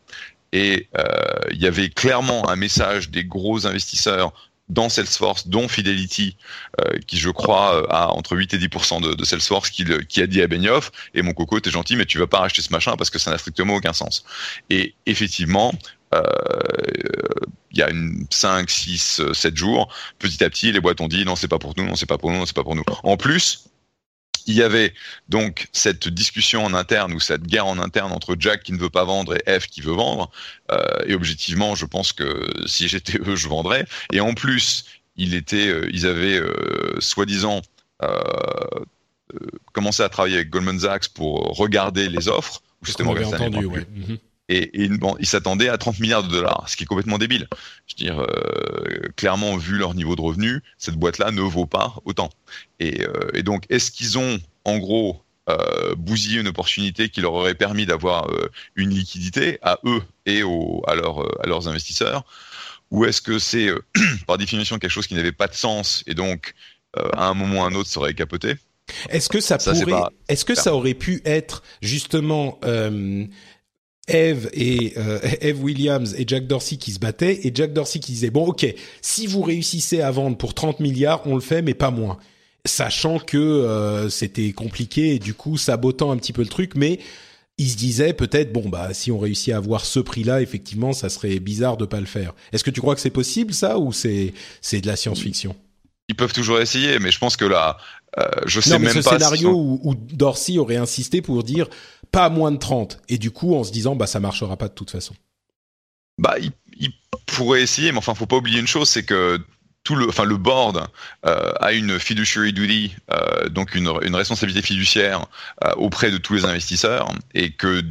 Et 0.53 0.89
euh, 0.97 1.05
il 1.51 1.61
y 1.61 1.67
avait 1.67 1.89
clairement 1.89 2.49
un 2.49 2.57
message 2.57 3.11
des 3.11 3.25
gros 3.25 3.67
investisseurs 3.67 4.33
dans 4.69 4.89
Salesforce, 4.89 5.49
dont 5.49 5.69
Fidelity, 5.69 6.37
euh, 6.81 6.99
qui 7.07 7.19
je 7.19 7.31
crois 7.31 7.87
a 7.91 8.09
entre 8.09 8.37
8 8.37 8.55
et 8.55 8.59
10 8.59 8.69
de, 8.69 9.15
de, 9.15 9.25
Salesforce, 9.25 9.71
qui, 9.71 9.85
le, 9.85 9.99
qui, 9.99 10.21
a 10.21 10.27
dit 10.27 10.43
à 10.43 10.47
Benioff, 10.49 10.91
et 11.15 11.23
mon 11.23 11.33
coco, 11.33 11.61
t'es 11.61 11.71
gentil, 11.71 11.97
mais 11.97 12.05
tu 12.05 12.19
vas 12.19 12.27
pas 12.27 12.41
racheter 12.41 12.63
ce 12.63 12.73
machin 12.73 12.97
parce 12.97 13.11
que 13.11 13.19
ça 13.19 13.31
n'a 13.31 13.39
strictement 13.39 13.77
aucun 13.77 13.93
sens. 13.93 14.25
Et 14.69 14.95
effectivement, 15.07 15.73
euh, 16.15 16.23
il 17.77 17.81
y 17.81 17.83
a 17.83 17.91
une 17.91 18.27
5, 18.31 18.71
6, 18.71 19.21
7 19.33 19.57
jours, 19.57 19.93
petit 20.19 20.43
à 20.43 20.51
petit, 20.51 20.73
les 20.73 20.81
boîtes 20.81 21.01
ont 21.01 21.09
dit 21.09 21.25
non, 21.25 21.37
c'est 21.37 21.49
pas 21.49 21.59
pour 21.59 21.75
nous, 21.77 21.85
non, 21.85 21.95
c'est 21.95 22.07
pas 22.07 22.19
pour 22.19 22.31
nous, 22.31 22.39
non, 22.39 22.47
c'est 22.47 22.57
pas 22.57 22.65
pour 22.65 22.75
nous. 22.75 22.85
En 23.03 23.17
plus, 23.17 23.69
il 24.47 24.55
y 24.55 24.63
avait 24.63 24.95
donc 25.29 25.69
cette 25.73 26.09
discussion 26.09 26.65
en 26.65 26.73
interne 26.73 27.13
ou 27.13 27.21
cette 27.21 27.43
guerre 27.43 27.67
en 27.67 27.79
interne 27.79 28.13
entre 28.13 28.37
Jack 28.39 28.63
qui 28.63 28.73
ne 28.73 28.79
veut 28.79 28.91
pas 28.91 29.05
vendre 29.05 29.37
et 29.37 29.61
F 29.61 29.67
qui 29.67 29.81
veut 29.81 29.93
vendre. 29.93 30.31
Euh, 30.71 31.05
et 31.07 31.15
objectivement, 31.15 31.75
je 31.75 31.85
pense 31.85 32.13
que 32.13 32.47
si 32.67 32.89
j'étais 32.89 33.19
eux, 33.19 33.37
je 33.37 33.49
vendrais. 33.49 33.87
Et 34.13 34.21
en 34.21 34.35
plus, 34.35 34.85
il 35.17 35.35
était, 35.35 35.69
euh, 35.69 35.91
ils 35.93 36.07
avaient 36.07 36.39
euh, 36.39 36.97
soi-disant 37.01 37.63
commencé 39.73 40.03
à 40.03 40.09
travailler 40.09 40.37
avec 40.37 40.51
Goldman 40.51 40.79
Sachs 40.79 41.09
pour 41.09 41.57
regarder 41.57 42.09
les 42.09 42.29
offres. 42.29 42.63
C'était 42.85 43.03
entendu, 43.03 43.65
ouais. 43.65 43.87
Mm 43.91 44.03
-hmm 44.03 44.19
et, 44.49 44.71
ils 45.19 45.27
s'attendaient 45.27 45.69
à 45.69 45.79
30 45.79 45.99
milliards 45.99 46.23
de 46.23 46.29
dollars, 46.29 46.65
ce 46.69 46.77
qui 46.77 46.85
est 46.85 46.87
complètement 46.87 47.19
débile. 47.19 47.49
Je 47.87 47.95
veux 47.95 48.11
dire, 48.11 48.21
euh, 48.21 49.09
clairement, 49.17 49.57
vu 49.57 49.77
leur 49.77 49.95
niveau 49.95 50.15
de 50.15 50.21
revenu, 50.21 50.63
cette 50.79 50.95
boîte-là 50.95 51.33
ne 51.33 51.41
vaut 51.41 51.67
pas 51.67 51.95
autant. 52.05 52.31
Et, 52.79 53.03
euh, 53.03 53.31
et 53.35 53.43
donc, 53.43 53.65
est-ce 53.71 53.91
qu'ils 53.91 54.19
ont, 54.19 54.39
en 54.65 54.79
gros, 54.79 55.23
euh, 55.49 55.95
bousillé 55.97 56.41
une 56.41 56.49
opportunité 56.49 57.09
qui 57.09 57.21
leur 57.21 57.33
aurait 57.33 57.55
permis 57.55 57.87
d'avoir 57.87 58.31
euh, 58.31 58.51
une 58.75 58.91
liquidité 58.91 59.59
à 59.63 59.79
eux 59.85 60.03
et 60.27 60.43
aux, 60.43 60.83
à, 60.87 60.95
leur, 60.95 61.21
à 61.43 61.47
leurs 61.47 61.69
investisseurs? 61.69 62.25
Ou 62.93 63.05
est-ce 63.05 63.21
que 63.21 63.41
c'est, 63.41 63.69
par 64.29 64.39
définition, 64.39 64.79
quelque 64.79 64.91
chose 64.91 65.09
qui 65.09 65.15
n'avait 65.15 65.33
pas 65.33 65.49
de 65.49 65.55
sens 65.55 66.05
et 66.07 66.15
donc, 66.15 66.55
à 67.13 67.29
un 67.29 67.35
moment 67.35 67.61
ou 67.61 67.63
à 67.63 67.67
un 67.67 67.75
autre, 67.75 67.91
ça 67.91 68.01
aurait 68.01 68.15
capoté? 68.15 68.55
Est-ce 69.11 69.29
que 69.29 69.41
ça, 69.41 69.59
ça 69.59 69.75
pourrait, 69.75 70.05
est-ce 70.29 70.47
que 70.47 70.55
ça 70.55 70.73
aurait 70.73 70.95
pu 70.95 71.21
être 71.27 71.63
justement 71.83 72.59
Eve 74.09 74.49
et 74.53 74.95
euh, 74.97 75.19
Eve 75.41 75.63
Williams 75.63 76.15
et 76.19 76.25
Jack 76.27 76.47
Dorsey 76.47 76.77
qui 76.77 76.93
se 76.93 76.99
battaient 76.99 77.47
et 77.47 77.53
Jack 77.55 77.73
Dorsey 77.73 77.99
qui 77.99 78.13
disait 78.13 78.31
bon 78.31 78.47
ok 78.47 78.67
si 79.03 79.27
vous 79.27 79.43
réussissez 79.43 80.01
à 80.01 80.11
vendre 80.11 80.37
pour 80.37 80.55
30 80.55 80.81
milliards 80.81 81.23
on 81.27 81.35
le 81.35 81.41
fait 81.41 81.63
mais 81.63 81.75
pas 81.75 81.91
moins 81.91 82.19
sachant 82.65 83.19
que 83.19 83.37
euh, 83.37 84.09
c'était 84.09 84.53
compliqué 84.53 85.15
et 85.15 85.19
du 85.19 85.35
coup 85.35 85.57
sabotant 85.57 86.11
un 86.11 86.17
petit 86.17 86.33
peu 86.33 86.43
le 86.43 86.49
truc 86.49 86.73
mais 86.77 86.99
il 87.59 87.71
se 87.71 87.77
disait 87.77 88.13
peut-être 88.13 88.53
bon 88.53 88.69
bah 88.69 88.93
si 88.93 89.11
on 89.11 89.19
réussit 89.19 89.53
à 89.55 89.57
avoir 89.57 89.85
ce 89.85 90.01
prix-là, 90.01 90.43
effectivement, 90.43 90.93
ça 90.93 91.09
serait 91.09 91.39
bizarre 91.39 91.77
de 91.77 91.87
pas 91.87 92.01
le 92.01 92.07
faire. 92.07 92.35
Est-ce 92.53 92.65
que 92.65 92.71
tu 92.71 92.81
crois 92.81 92.95
que 92.95 93.01
c'est 93.01 93.11
possible 93.11 93.55
ça 93.55 93.79
ou 93.79 93.93
c'est 93.93 94.35
c'est 94.61 94.81
de 94.81 94.87
la 94.87 94.97
science-fiction? 94.97 95.57
Ils 96.09 96.15
peuvent 96.15 96.33
toujours 96.33 96.61
essayer, 96.61 96.99
mais 96.99 97.11
je 97.11 97.19
pense 97.19 97.37
que 97.37 97.45
là, 97.45 97.79
euh, 98.19 98.25
je 98.47 98.61
sais 98.61 98.71
non, 98.71 98.79
mais 98.79 98.87
même 98.87 99.03
ce 99.03 99.09
pas. 99.09 99.19
scénario 99.19 99.51
où, 99.51 99.81
où 99.83 99.95
Dorsey 99.95 100.59
aurait 100.59 100.77
insisté 100.77 101.21
pour 101.21 101.43
dire 101.43 101.69
pas 102.13 102.29
moins 102.29 102.53
de 102.53 102.59
30 102.59 103.01
et 103.09 103.19
du 103.19 103.31
coup 103.31 103.55
en 103.57 103.65
se 103.65 103.73
disant 103.73 103.97
bah 103.97 104.07
ça 104.07 104.21
marchera 104.21 104.57
pas 104.57 104.69
de 104.69 104.75
toute 104.75 104.91
façon. 104.91 105.15
Bah, 106.19 106.37
il, 106.41 106.53
il 106.79 106.93
pourrait 107.27 107.63
essayer, 107.63 107.93
mais 107.93 107.99
enfin, 107.99 108.15
faut 108.15 108.27
pas 108.27 108.37
oublier 108.37 108.61
une 108.61 108.67
chose, 108.67 108.89
c'est 108.89 109.05
que 109.05 109.41
tout 109.87 109.95
le, 109.95 110.09
enfin 110.09 110.25
le 110.25 110.37
board 110.37 110.89
euh, 111.25 111.53
a 111.61 111.73
une 111.73 111.99
fiduciary 112.01 112.53
duty, 112.53 112.97
euh, 113.13 113.49
donc 113.49 113.75
une, 113.75 113.89
une, 114.03 114.17
responsabilité 114.17 114.61
fiduciaire 114.61 115.27
euh, 115.65 115.73
auprès 115.77 116.11
de 116.11 116.19
tous 116.19 116.35
les 116.35 116.45
investisseurs, 116.45 117.13
et 117.35 117.53
que 117.53 117.83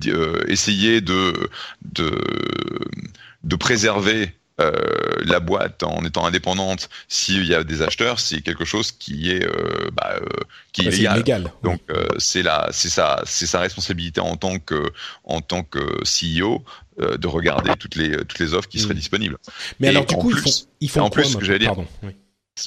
essayer 0.51 0.99
de, 0.99 1.49
de 1.84 2.20
de 3.43 3.55
préserver 3.55 4.36
euh, 4.62 4.72
la 5.26 5.39
boîte 5.41 5.84
en 5.84 6.06
étant 6.06 6.26
indépendante 6.26 6.89
s'il 7.10 7.45
y 7.45 7.53
a 7.53 7.64
des 7.66 7.82
acheteurs, 7.82 8.20
c'est 8.22 8.41
quelque 8.41 8.64
chose 8.64 8.91
qui 8.93 9.30
est 9.32 9.45
euh, 9.45 9.89
bah, 9.91 10.16
euh, 10.22 10.26
qui 10.72 10.82
est 10.82 10.86
Bah, 10.86 10.91
c'est 10.91 11.01
illégal. 11.03 11.51
Donc 11.64 11.82
euh, 11.89 12.08
c'est 12.20 12.41
la 12.41 12.70
c'est 12.72 12.88
sa 12.89 13.22
c'est 13.26 13.47
sa 13.47 13.60
responsabilité 13.60 14.22
en 14.22 14.38
tant 14.38 14.58
que 14.60 14.91
en 15.26 15.41
tant 15.41 15.64
que 15.64 15.80
CEO 16.03 16.64
euh, 17.01 17.18
de 17.18 17.28
regarder 17.28 17.72
toutes 17.78 17.95
les 17.95 18.12
toutes 18.26 18.39
les 18.39 18.53
offres 18.53 18.70
qui 18.70 18.80
seraient 18.80 18.93
Mm. 18.93 18.97
disponibles. 18.97 19.38
Mais 19.82 19.88
Et 19.88 19.89
alors 19.89 20.06
du 20.06 20.16
coup 20.16 20.30
ils 20.32 20.38
plus- 20.41 20.43
font 20.62 20.68
ils 20.80 20.89
font 20.89 21.01
en 21.01 21.10
quoi 21.10 21.22
plus, 21.24 21.32
ce 21.34 21.38
que 21.38 21.43
j'allais 21.45 21.60
dire, 21.60 21.76
oui. 22.03 22.16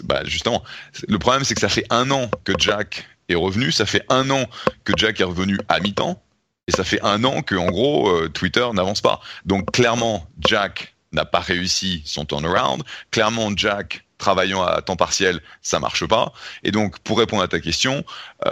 Bah 0.05 0.21
justement, 0.27 0.63
le 1.09 1.19
problème 1.19 1.45
c'est 1.45 1.55
que 1.55 1.63
ça 1.63 1.71
fait 1.71 1.87
un 1.89 2.11
an 2.11 2.31
que 2.45 2.53
Jack 2.59 3.07
est 3.31 3.35
revenu, 3.35 3.73
ça 3.73 3.87
fait 3.87 4.05
un 4.11 4.29
an 4.29 4.45
que 4.85 4.93
Jack 4.95 5.19
est 5.23 5.25
revenu 5.25 5.59
à 5.69 5.81
mi-temps, 5.81 6.23
et 6.67 6.73
ça 6.73 6.85
fait 6.85 7.01
un 7.03 7.25
an 7.25 7.41
que 7.41 7.55
en 7.55 7.71
gros 7.71 8.29
Twitter 8.29 8.67
n'avance 8.75 9.01
pas. 9.01 9.23
Donc 9.47 9.71
clairement 9.73 10.29
Jack 10.47 10.95
n'a 11.13 11.25
pas 11.25 11.41
réussi 11.41 12.03
son 12.05 12.25
turnaround. 12.25 12.83
Clairement 13.11 13.51
Jack 13.57 14.05
travaillant 14.19 14.63
à 14.63 14.83
temps 14.83 14.97
partiel, 14.97 15.41
ça 15.63 15.79
marche 15.79 16.05
pas. 16.07 16.33
Et 16.65 16.73
donc 16.73 16.99
pour 16.99 17.19
répondre 17.19 17.43
à 17.43 17.49
ta 17.49 17.61
question, 17.61 18.05
euh, 18.47 18.51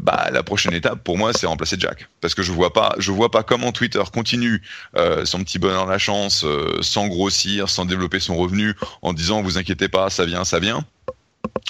bah 0.00 0.28
la 0.30 0.42
prochaine 0.42 0.74
étape 0.74 1.02
pour 1.02 1.18
moi 1.18 1.32
c'est 1.32 1.46
remplacer 1.46 1.76
Jack, 1.78 2.08
parce 2.20 2.34
que 2.34 2.42
je 2.42 2.52
vois 2.52 2.72
pas, 2.72 2.94
je 2.98 3.10
vois 3.10 3.30
pas 3.30 3.42
comment 3.42 3.72
Twitter 3.72 4.02
continue 4.12 4.62
euh, 4.96 5.24
son 5.24 5.42
petit 5.42 5.58
bonheur 5.58 5.86
la 5.86 5.98
chance 5.98 6.44
euh, 6.44 6.78
sans 6.82 7.08
grossir, 7.08 7.68
sans 7.68 7.86
développer 7.86 8.20
son 8.20 8.36
revenu, 8.36 8.74
en 9.02 9.12
disant 9.12 9.42
vous 9.42 9.58
inquiétez 9.58 9.88
pas, 9.88 10.10
ça 10.10 10.26
vient, 10.26 10.44
ça 10.44 10.60
vient. 10.60 10.84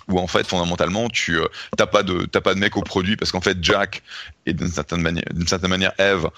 Ou 0.08 0.18
en 0.18 0.26
fait 0.26 0.46
fondamentalement 0.46 1.08
tu 1.08 1.38
euh, 1.38 1.46
t'as 1.76 1.86
pas 1.86 2.02
de 2.02 2.26
de 2.26 2.54
mec 2.54 2.76
au 2.76 2.82
produit 2.82 3.16
parce 3.16 3.30
qu'en 3.30 3.40
fait 3.40 3.58
Jack 3.62 4.02
et 4.46 4.52
d'une 4.52 4.68
certaine 4.68 5.02
d'une 5.30 5.46
certaine 5.46 5.70
manière 5.70 5.92
Eve 5.98 6.28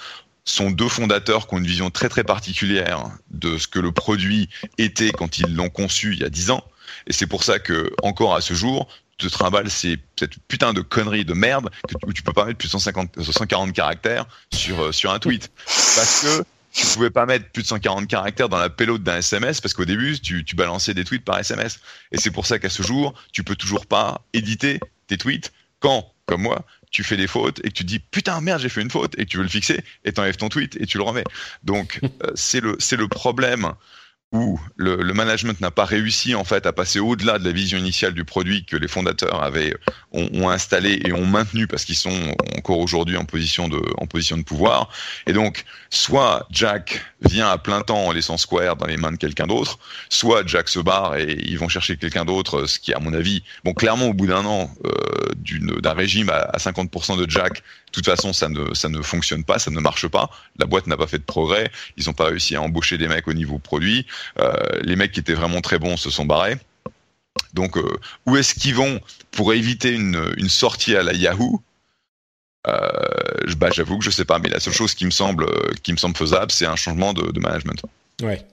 sont 0.45 0.71
deux 0.71 0.89
fondateurs 0.89 1.47
qui 1.47 1.55
ont 1.55 1.59
une 1.59 1.67
vision 1.67 1.91
très 1.91 2.09
très 2.09 2.25
particulière 2.25 3.11
de 3.31 3.59
ce 3.59 3.69
que 3.69 3.79
le 3.79 3.93
produit 3.93 4.49
était 4.79 5.11
quand 5.11 5.39
ils 5.39 5.55
l'ont 5.55 5.71
conçu 5.71 6.13
il 6.15 6.21
y 6.21 6.25
a 6.25 6.31
dix 6.31 6.51
ans. 6.51 6.65
Et 7.07 7.13
c'est 7.13 7.27
pour 7.27 7.45
ça 7.45 7.59
que 7.59 7.93
encore 8.03 8.35
à 8.35 8.41
ce 8.41 8.55
jour 8.55 8.89
te 9.19 9.27
trimballe 9.29 9.71
ces 9.71 9.99
cette 10.19 10.39
putain 10.49 10.73
de 10.73 10.81
conneries 10.81 11.25
de 11.25 11.35
merde 11.35 11.71
où 12.07 12.13
tu 12.13 12.23
peux 12.23 12.33
pas 12.33 12.47
mettre 12.47 12.59
plus 12.59 12.69
de 12.69 12.73
150 12.73 13.23
140 13.23 13.73
caractères 13.73 14.27
sur 14.53 14.85
euh, 14.85 14.93
sur 14.93 15.13
un 15.13 15.19
tweet. 15.19 15.51
Parce 15.67 16.23
que 16.23 16.45
tu 16.73 16.87
pouvais 16.87 17.11
pas 17.11 17.27
mettre 17.27 17.51
plus 17.51 17.63
de 17.63 17.69
140 17.69 18.07
caractères 18.07 18.49
dans 18.49 18.59
la 18.59 18.71
payload 18.71 19.03
d'un 19.03 19.19
SMS 19.19 19.61
parce 19.61 19.75
qu'au 19.75 19.85
début 19.85 20.19
tu, 20.21 20.45
tu 20.45 20.57
balançais 20.57 20.95
des 20.95 21.05
tweets 21.05 21.25
par 21.25 21.39
SMS 21.39 21.81
et 22.13 22.19
c'est 22.19 22.31
pour 22.31 22.47
ça 22.47 22.59
qu'à 22.59 22.71
ce 22.71 22.83
jour 22.83 23.15
tu 23.33 23.45
peux 23.45 23.57
toujours 23.57 23.87
pas 23.87 24.23
éditer 24.33 24.81
tes 25.07 25.19
tweets 25.19 25.53
quand 25.81 26.13
comme 26.31 26.43
moi 26.43 26.65
tu 26.93 27.03
fais 27.03 27.17
des 27.17 27.27
fautes 27.27 27.59
et 27.65 27.71
que 27.71 27.75
tu 27.75 27.83
te 27.83 27.89
dis 27.89 27.99
putain 27.99 28.41
merde 28.41 28.61
j'ai 28.61 28.69
fait 28.69 28.83
une 28.83 28.91
faute 28.91 29.19
et 29.19 29.25
que 29.25 29.31
tu 29.31 29.37
veux 29.37 29.43
le 29.43 29.49
fixer 29.49 29.83
et 30.05 30.13
t'enlèves 30.13 30.37
ton 30.37 30.49
tweet 30.49 30.77
et 30.81 30.87
tu 30.87 30.97
le 30.97 31.03
remets. 31.03 31.25
Donc 31.65 31.99
euh, 32.05 32.31
c'est 32.37 32.61
le 32.61 32.77
c'est 32.79 32.97
le 32.97 33.09
problème 33.09 33.73
où 34.33 34.61
le, 34.77 34.97
le 34.97 35.13
management 35.13 35.61
n'a 35.61 35.73
pas 35.73 35.85
réussi 35.85 36.37
en 36.37 36.45
fait 36.45 36.65
à 36.65 36.73
passer 36.73 37.01
au-delà 37.01 37.39
de 37.39 37.45
la 37.45 37.51
vision 37.51 37.79
initiale 37.79 38.15
du 38.15 38.25
produit 38.25 38.65
que 38.65 38.77
les 38.77 38.87
fondateurs 38.87 39.43
avaient 39.43 39.75
ont, 40.13 40.29
ont 40.33 40.49
installé 40.49 41.01
et 41.05 41.13
ont 41.13 41.27
maintenu 41.27 41.67
parce 41.67 41.85
qu'ils 41.85 41.97
sont 41.97 42.35
encore 42.57 42.79
aujourd'hui 42.79 43.17
en 43.17 43.25
position 43.25 43.69
de 43.69 43.81
en 43.99 44.07
position 44.07 44.37
de 44.37 44.45
pouvoir. 44.45 44.89
Et 45.27 45.33
donc 45.33 45.65
soit 45.91 46.47
Jack 46.51 47.05
vient 47.23 47.49
à 47.49 47.59
plein 47.59 47.81
temps 47.83 48.07
en 48.07 48.13
laissant 48.13 48.37
Square 48.37 48.77
dans 48.77 48.87
les 48.87 48.97
mains 48.97 49.13
de 49.13 49.17
quelqu'un 49.17 49.49
d'autre 49.49 49.81
soit 50.09 50.47
Jack 50.47 50.69
se 50.69 50.79
barre 50.79 51.17
et 51.17 51.37
ils 51.45 51.59
vont 51.59 51.69
chercher 51.69 51.97
quelqu'un 51.97 52.25
d'autre 52.25 52.67
ce 52.67 52.79
qui 52.79 52.95
à 52.95 53.01
mon 53.01 53.13
avis 53.13 53.43
bon 53.65 53.75
clairement 53.75 54.07
au 54.07 54.15
bout 54.15 54.29
d'un 54.29 54.45
an 54.45 54.71
euh, 54.85 55.81
d'un 55.81 55.93
régime 55.93 56.31
à, 56.31 56.51
à 56.53 56.59
50% 56.59 57.19
de 57.19 57.29
Jack 57.29 57.65
de 57.91 57.93
toute 57.93 58.07
façon 58.07 58.33
ça 58.33 58.49
ne 58.49 58.73
ça 58.75 58.89
ne 58.89 59.03
fonctionne 59.03 59.45
pas 59.45 59.59
ça 59.59 59.71
ne 59.71 59.81
marche 59.81 60.07
pas 60.09 60.31
la 60.59 60.67
boîte 60.67 60.87
n'a 60.87 60.97
pas 60.97 61.07
fait 61.07 61.19
de 61.19 61.25
progrès 61.25 61.71
ils 61.97 62.07
n'ont 62.07 62.13
pas 62.13 62.27
réussi 62.27 62.57
à 62.57 62.63
embaucher 62.63 62.99
des 62.99 63.09
mecs 63.09 63.29
au 63.29 63.33
niveau 63.35 63.59
produit 63.59 64.07
euh, 64.39 64.53
les 64.83 64.97
mecs 64.97 65.13
qui 65.13 65.21
étaient 65.21 65.35
vraiment 65.35 65.61
très 65.61 65.79
bons 65.79 65.97
se 65.97 66.11
sont 66.11 66.25
barrés. 66.25 66.57
Donc, 67.55 67.77
euh, 67.77 67.99
où 68.27 68.37
est-ce 68.37 68.55
qu'ils 68.55 68.75
vont 68.75 69.01
pour 69.31 69.53
éviter 69.53 69.93
une, 69.93 70.35
une 70.37 70.49
sortie 70.49 70.97
à 70.97 71.03
la 71.03 71.13
Yahoo? 71.13 71.61
Euh, 72.67 72.89
bah, 73.57 73.71
J'avoue 73.73 73.99
que 73.99 74.05
je 74.05 74.11
sais 74.11 74.25
pas, 74.25 74.39
mais 74.39 74.49
la 74.49 74.61
seule 74.61 74.75
chose 74.75 74.95
qui 74.95 75.05
me 75.05 75.11
semble, 75.11 75.45
euh, 75.45 75.73
qui 75.83 75.93
me 75.93 75.97
semble 75.97 76.17
faisable, 76.17 76.51
c'est 76.51 76.67
un 76.67 76.77
changement 76.77 77.13
de, 77.13 77.39
management. 77.41 77.83
Ouais. 78.23 78.47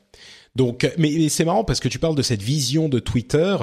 Donc, 0.56 0.90
mais, 0.98 1.30
c'est 1.30 1.46
marrant 1.46 1.64
parce 1.64 1.80
que 1.80 1.88
tu 1.88 2.00
parles 2.00 2.16
de 2.16 2.22
cette 2.22 2.42
vision 2.42 2.90
de 2.90 3.00
Twitter 3.00 3.58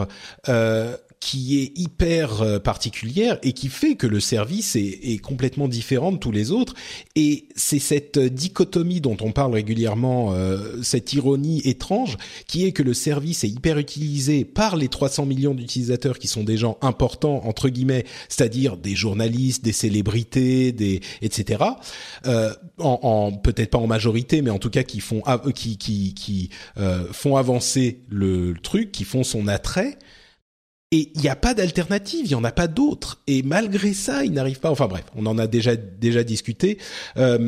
qui 1.24 1.58
est 1.58 1.78
hyper 1.78 2.42
euh, 2.42 2.58
particulière 2.58 3.38
et 3.42 3.54
qui 3.54 3.70
fait 3.70 3.94
que 3.94 4.06
le 4.06 4.20
service 4.20 4.76
est, 4.76 5.00
est 5.04 5.16
complètement 5.16 5.68
différent 5.68 6.12
de 6.12 6.18
tous 6.18 6.30
les 6.30 6.50
autres. 6.50 6.74
Et 7.16 7.46
c'est 7.56 7.78
cette 7.78 8.18
dichotomie 8.18 9.00
dont 9.00 9.16
on 9.22 9.32
parle 9.32 9.54
régulièrement, 9.54 10.34
euh, 10.34 10.82
cette 10.82 11.14
ironie 11.14 11.62
étrange, 11.64 12.18
qui 12.46 12.66
est 12.66 12.72
que 12.72 12.82
le 12.82 12.92
service 12.92 13.42
est 13.42 13.48
hyper 13.48 13.78
utilisé 13.78 14.44
par 14.44 14.76
les 14.76 14.88
300 14.88 15.24
millions 15.24 15.54
d'utilisateurs 15.54 16.18
qui 16.18 16.28
sont 16.28 16.44
des 16.44 16.58
gens 16.58 16.76
importants 16.82 17.40
entre 17.46 17.70
guillemets, 17.70 18.04
c'est-à-dire 18.28 18.76
des 18.76 18.94
journalistes, 18.94 19.64
des 19.64 19.72
célébrités, 19.72 20.72
des 20.72 21.00
etc. 21.22 21.64
Euh, 22.26 22.52
en, 22.76 22.98
en 23.00 23.32
peut-être 23.32 23.70
pas 23.70 23.78
en 23.78 23.86
majorité, 23.86 24.42
mais 24.42 24.50
en 24.50 24.58
tout 24.58 24.68
cas 24.68 24.82
qui 24.82 25.00
font 25.00 25.22
qui 25.54 25.78
qui 25.78 26.12
qui 26.12 26.50
euh, 26.76 27.06
font 27.12 27.38
avancer 27.38 28.00
le, 28.10 28.52
le 28.52 28.60
truc, 28.60 28.92
qui 28.92 29.04
font 29.04 29.24
son 29.24 29.48
attrait. 29.48 29.96
Et 30.94 31.10
il 31.16 31.20
n'y 31.22 31.28
a 31.28 31.34
pas 31.34 31.54
d'alternative, 31.54 32.20
il 32.24 32.30
y 32.30 32.34
en 32.36 32.44
a 32.44 32.52
pas 32.52 32.68
d'autres. 32.68 33.18
Et 33.26 33.42
malgré 33.42 33.92
ça, 33.94 34.22
ils 34.24 34.30
n'arrivent 34.32 34.60
pas. 34.60 34.70
Enfin 34.70 34.86
bref, 34.86 35.02
on 35.16 35.26
en 35.26 35.38
a 35.38 35.48
déjà 35.48 35.74
déjà 35.74 36.22
discuté. 36.22 36.78
Euh, 37.16 37.38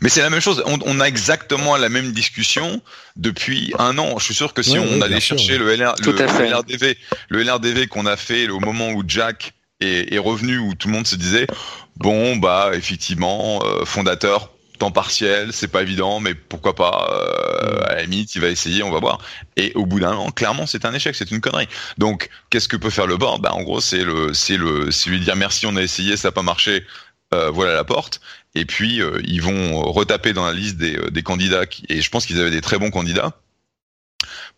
Mais 0.00 0.08
c'est 0.08 0.20
la 0.22 0.30
même 0.30 0.40
chose. 0.40 0.62
On, 0.66 0.78
on 0.86 1.00
a 1.00 1.06
exactement 1.06 1.76
la 1.76 1.88
même 1.88 2.12
discussion 2.12 2.80
depuis 3.16 3.72
un 3.80 3.98
an. 3.98 4.16
Je 4.20 4.24
suis 4.26 4.34
sûr 4.34 4.54
que 4.54 4.62
si 4.62 4.78
Ouais, 4.78 4.86
on 4.88 4.98
ouais, 4.98 5.02
allait 5.02 5.18
sûr, 5.18 5.36
chercher 5.36 5.54
ouais. 5.58 5.76
le, 5.76 5.82
LR, 5.84 5.94
le, 6.04 6.48
LRDV, 6.50 6.96
le 7.30 7.42
LRDV 7.42 7.88
qu'on 7.88 8.06
a 8.06 8.16
fait 8.16 8.48
au 8.48 8.60
moment 8.60 8.90
où 8.92 9.02
Jack 9.06 9.54
est, 9.80 10.14
est 10.14 10.18
revenu, 10.18 10.58
où 10.58 10.74
tout 10.76 10.86
le 10.86 10.94
monde 10.94 11.06
se 11.08 11.16
disait 11.16 11.48
bon 11.96 12.36
bah 12.36 12.70
effectivement 12.74 13.60
euh, 13.64 13.84
fondateur 13.84 14.52
temps 14.82 14.90
partiel, 15.04 15.52
c'est 15.52 15.72
pas 15.76 15.82
évident, 15.82 16.14
mais 16.24 16.34
pourquoi 16.34 16.74
pas 16.74 16.94
euh, 17.12 17.90
à 17.90 17.94
la 17.94 18.02
limite 18.02 18.34
il 18.34 18.40
va 18.40 18.48
essayer, 18.48 18.82
on 18.82 18.90
va 18.90 19.00
voir. 19.06 19.18
Et 19.56 19.68
au 19.80 19.86
bout 19.86 20.00
d'un 20.00 20.14
an, 20.22 20.30
clairement 20.32 20.66
c'est 20.66 20.84
un 20.84 20.92
échec, 20.98 21.14
c'est 21.14 21.30
une 21.30 21.40
connerie. 21.40 21.68
Donc 21.98 22.28
qu'est-ce 22.50 22.68
que 22.72 22.76
peut 22.84 22.90
faire 22.98 23.06
le 23.06 23.16
board? 23.16 23.40
Bah 23.42 23.52
en 23.52 23.62
gros 23.62 23.80
c'est 23.80 24.04
le 24.10 24.34
c'est 24.34 24.56
le 24.64 24.90
c'est 24.90 25.08
lui 25.10 25.20
dire 25.20 25.36
merci, 25.36 25.66
on 25.66 25.76
a 25.76 25.82
essayé, 25.82 26.16
ça 26.16 26.28
n'a 26.28 26.32
pas 26.32 26.42
marché. 26.42 26.84
euh, 27.32 27.50
voilà 27.58 27.72
la 27.74 27.84
porte. 27.84 28.20
Et 28.54 28.64
puis 28.66 29.00
euh, 29.00 29.20
ils 29.34 29.40
vont 29.40 29.80
retaper 29.98 30.32
dans 30.34 30.44
la 30.44 30.52
liste 30.52 30.76
des, 30.76 30.96
euh, 30.96 31.10
des 31.10 31.22
candidats. 31.22 31.64
Qui, 31.66 31.86
et 31.88 32.02
je 32.02 32.10
pense 32.10 32.26
qu'ils 32.26 32.40
avaient 32.40 32.50
des 32.58 32.60
très 32.68 32.78
bons 32.78 32.90
candidats 32.90 33.32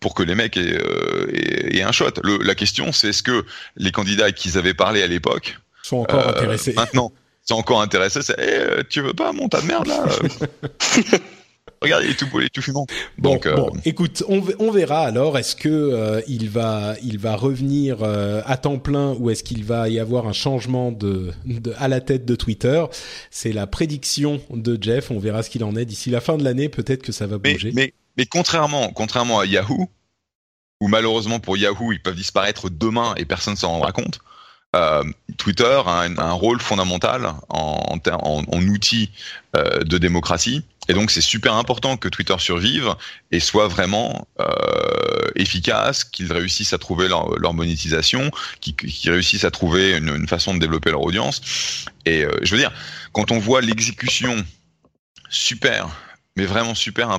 pour 0.01 0.15
que 0.17 0.23
les 0.25 0.35
mecs 0.35 0.57
aient, 0.57 0.79
aient- 1.33 1.77
aient 1.77 1.83
un 1.91 1.93
shot. 1.93 2.15
Le- 2.23 2.43
la 2.51 2.55
question 2.55 2.93
c'est 2.93 3.09
est-ce 3.11 3.23
que 3.23 3.45
les 3.77 3.93
candidats 3.93 4.27
à 4.31 4.33
qui 4.33 4.49
ils 4.49 4.59
avaient 4.59 4.75
parlé 4.85 5.03
à 5.03 5.07
l'époque 5.07 5.49
sont 5.83 5.99
encore 6.05 6.27
intéressés? 6.29 6.73
maintenant 6.73 7.13
sont 7.45 7.57
encore 7.57 7.81
intéressés 7.81 8.23
C'est 8.23 8.37
Eh, 8.39 8.43
euh, 8.43 8.83
tu 8.89 9.01
veux 9.01 9.15
pas 9.15 9.33
mon 9.33 9.49
tas 9.49 9.61
de 9.61 9.67
merde 9.67 9.87
là 9.87 10.05
euh 10.07 11.19
Regarde, 11.85 12.05
il 12.05 12.11
est 12.11 12.15
tout 12.15 12.27
beau, 12.29 12.41
il 12.41 12.47
est 12.47 12.51
tout 12.51 12.63
fumant. 12.63 12.87
Bon, 13.19 13.35
Donc, 13.35 13.47
euh, 13.47 13.57
écoute, 13.85 14.25
on, 14.29 14.71
verra 14.71 15.03
alors. 15.03 15.37
Est-ce 15.37 15.55
que 15.55 15.69
euh, 15.69 16.23
il 16.27 16.49
va, 16.49 16.95
il 17.03 17.19
va 17.19 17.37
revenir 17.37 17.99
euh, 18.03 18.41
à 18.47 18.57
temps 18.57 18.79
plein 18.79 19.15
ou 19.19 19.29
est-ce 19.29 19.45
qu'il 19.45 19.65
va 19.65 19.89
y 19.91 19.99
avoir 19.99 20.27
un 20.27 20.33
changement 20.33 20.93
de, 20.93 21.33
de 21.45 21.75
à 21.79 21.89
la 21.89 22.01
tête 22.01 22.25
de 22.25 22.37
Twitter? 22.37 22.85
C'est 23.31 23.53
la 23.53 23.67
prédiction 23.67 24.41
de 24.51 24.79
Jeff. 24.81 25.11
On 25.11 25.19
verra 25.19 25.43
ce 25.43 25.51
qu'il 25.51 25.63
en 25.63 25.77
est 25.77 25.85
d'ici 25.85 26.09
la 26.09 26.23
fin 26.23 26.39
de 26.39 26.45
l'année. 26.45 26.71
Peut-être 26.71 27.03
que 27.03 27.13
ça 27.13 27.27
va 27.27 27.37
mais, 27.43 27.53
bouger. 27.53 27.73
mais, 27.75 27.93
mais 28.17 28.25
contrairement, 28.25 28.91
contrairement 28.91 29.41
à 29.41 29.47
Yahoo, 29.47 29.91
où 30.81 30.89
malheureusement 30.89 31.39
pour 31.39 31.59
Yahoo, 31.59 31.93
ils 31.93 32.01
peuvent 32.01 32.17
disparaître 32.17 32.71
demain 32.71 33.15
et 33.19 33.27
personne 33.27 33.57
s'en 33.57 33.69
rendra 33.69 33.93
compte, 33.93 34.21
euh, 34.75 35.05
Twitter 35.39 35.81
a 35.87 36.07
un, 36.19 36.33
rôle 36.33 36.61
fondamental 36.61 37.27
en, 37.49 37.99
en, 38.07 38.45
en- 38.53 38.63
outil 38.63 39.11
euh, 39.57 39.85
de 39.85 39.99
démocratie. 39.99 40.63
Et 40.89 40.95
donc 40.95 41.11
c'est 41.11 41.21
super 41.21 41.55
important 41.55 41.97
que 41.97 42.09
Twitter 42.09 42.35
survive 42.39 42.95
et 43.31 43.41
soit 43.41 43.69
vraiment 43.69 44.27
euh, 44.41 45.31
efficace, 45.37 46.05
qu'ils 46.05 46.33
réussissent 46.33 46.73
à 46.73 46.79
trouver 46.79 47.09
leur, 47.09 47.55
monétisation, 47.55 48.31
qu'ils 48.61 49.11
réussissent 49.11 49.45
à 49.45 49.51
trouver 49.51 49.97
une, 49.97 50.29
façon 50.29 50.55
de 50.55 50.59
développer 50.59 50.91
leur 50.91 51.03
audience. 51.03 51.41
Et 52.05 52.27
je 52.43 52.51
veux 52.51 52.59
dire, 52.59 52.73
quand 53.13 53.31
on 53.31 53.39
voit 53.39 53.63
l'exécution 53.63 54.45
super, 55.31 55.89
mais 56.37 56.45
vraiment 56.45 56.75
super 56.75 57.17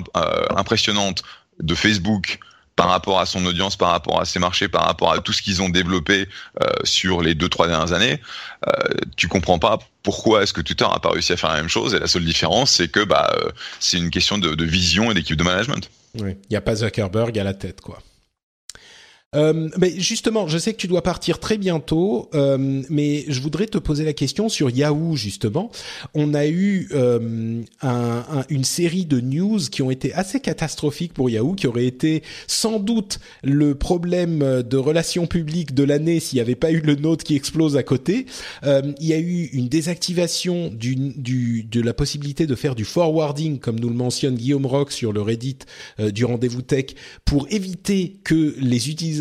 impressionnante 0.56 1.24
de 1.60 1.74
Facebook 1.74 2.38
par 2.76 2.88
rapport 2.88 3.18
à 3.18 3.26
son 3.26 3.44
audience, 3.46 3.76
par 3.76 3.90
rapport 3.90 4.20
à 4.20 4.26
ses 4.26 4.38
marchés, 4.38 4.68
par 4.68 4.84
rapport 4.84 5.12
à 5.12 5.18
tout 5.20 5.32
ce 5.32 5.40
qu'ils 5.40 5.62
ont 5.62 5.70
développé 5.70 6.28
euh, 6.62 6.66
sur 6.84 7.22
les 7.22 7.34
deux 7.34 7.48
trois 7.48 7.66
dernières 7.66 7.94
années, 7.94 8.20
euh, 8.68 8.70
tu 9.16 9.28
comprends 9.28 9.58
pas 9.58 9.78
pourquoi 10.02 10.42
est-ce 10.42 10.52
que 10.52 10.60
Twitter 10.60 10.84
a 10.88 11.00
pas 11.00 11.10
réussi 11.10 11.32
à 11.32 11.36
faire 11.38 11.50
la 11.50 11.56
même 11.56 11.70
chose. 11.70 11.94
Et 11.94 11.98
la 11.98 12.06
seule 12.06 12.24
différence, 12.24 12.70
c'est 12.70 12.88
que 12.88 13.02
bah 13.02 13.32
euh, 13.38 13.50
c'est 13.80 13.96
une 13.96 14.10
question 14.10 14.36
de, 14.38 14.54
de 14.54 14.64
vision 14.64 15.10
et 15.10 15.14
d'équipe 15.14 15.36
de 15.36 15.42
management. 15.42 15.90
Oui, 16.18 16.32
il 16.32 16.50
n'y 16.50 16.56
a 16.56 16.60
pas 16.60 16.76
Zuckerberg 16.76 17.36
à 17.38 17.44
la 17.44 17.54
tête, 17.54 17.80
quoi. 17.80 17.98
Euh, 19.34 19.68
mais 19.76 19.98
justement, 19.98 20.46
je 20.46 20.56
sais 20.56 20.72
que 20.72 20.78
tu 20.78 20.86
dois 20.86 21.02
partir 21.02 21.40
très 21.40 21.58
bientôt, 21.58 22.30
euh, 22.34 22.82
mais 22.88 23.24
je 23.28 23.40
voudrais 23.40 23.66
te 23.66 23.76
poser 23.76 24.04
la 24.04 24.12
question 24.12 24.48
sur 24.48 24.70
Yahoo 24.70 25.16
justement. 25.16 25.70
On 26.14 26.32
a 26.32 26.46
eu 26.46 26.88
euh, 26.92 27.60
un, 27.82 28.24
un, 28.30 28.44
une 28.48 28.62
série 28.62 29.04
de 29.04 29.20
news 29.20 29.58
qui 29.70 29.82
ont 29.82 29.90
été 29.90 30.14
assez 30.14 30.38
catastrophiques 30.38 31.12
pour 31.12 31.28
Yahoo, 31.28 31.54
qui 31.54 31.66
auraient 31.66 31.86
été 31.86 32.22
sans 32.46 32.78
doute 32.78 33.18
le 33.42 33.74
problème 33.74 34.62
de 34.62 34.76
relations 34.76 35.26
publiques 35.26 35.74
de 35.74 35.82
l'année 35.82 36.20
s'il 36.20 36.36
n'y 36.36 36.42
avait 36.42 36.54
pas 36.54 36.70
eu 36.70 36.80
le 36.80 36.94
Note 36.94 37.24
qui 37.24 37.34
explose 37.34 37.76
à 37.76 37.82
côté. 37.82 38.26
Euh, 38.64 38.92
il 39.00 39.06
y 39.06 39.12
a 39.12 39.18
eu 39.18 39.50
une 39.52 39.68
désactivation 39.68 40.70
de 40.72 41.80
la 41.80 41.92
possibilité 41.92 42.46
de 42.46 42.54
faire 42.54 42.76
du 42.76 42.84
forwarding, 42.84 43.58
comme 43.58 43.80
nous 43.80 43.88
le 43.88 43.94
mentionne 43.94 44.36
Guillaume 44.36 44.66
Rock 44.66 44.92
sur 44.92 45.12
le 45.12 45.20
Reddit 45.20 45.58
du 45.98 46.24
rendez-vous 46.24 46.62
tech, 46.62 46.94
pour 47.24 47.46
éviter 47.50 48.16
que 48.24 48.54
les 48.58 48.88
utilisateurs 48.88 49.15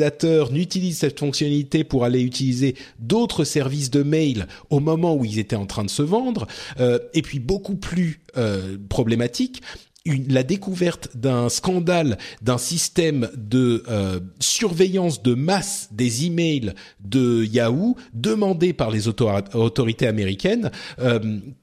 n'utilisent 0.52 1.00
cette 1.00 1.20
fonctionnalité 1.20 1.84
pour 1.84 2.04
aller 2.04 2.22
utiliser 2.22 2.76
d'autres 3.00 3.44
services 3.44 3.90
de 3.90 4.04
mail 4.04 4.48
au 4.70 4.80
moment 4.80 5.16
où 5.16 5.26
ils 5.26 5.40
étaient 5.40 5.56
en 5.56 5.66
train 5.66 5.84
de 5.84 5.90
se 5.90 6.02
vendre. 6.02 6.48
Euh, 6.80 7.00
et 7.14 7.22
puis 7.22 7.40
beaucoup 7.40 7.76
plus 7.76 8.22
euh, 8.38 8.78
problématique, 8.90 9.62
la 10.30 10.44
découverte 10.44 11.18
d'un 11.18 11.50
scandale 11.50 12.20
d'un 12.44 12.60
système 12.60 13.28
de 13.36 13.84
euh, 13.88 14.20
surveillance 14.40 15.24
de 15.24 15.34
masse 15.34 15.90
des 15.92 16.28
emails 16.28 16.74
de 17.04 17.44
Yahoo 17.44 17.96
demandé 18.14 18.72
par 18.72 18.92
les 18.92 19.08
autorités 19.08 20.06
américaines, 20.06 20.70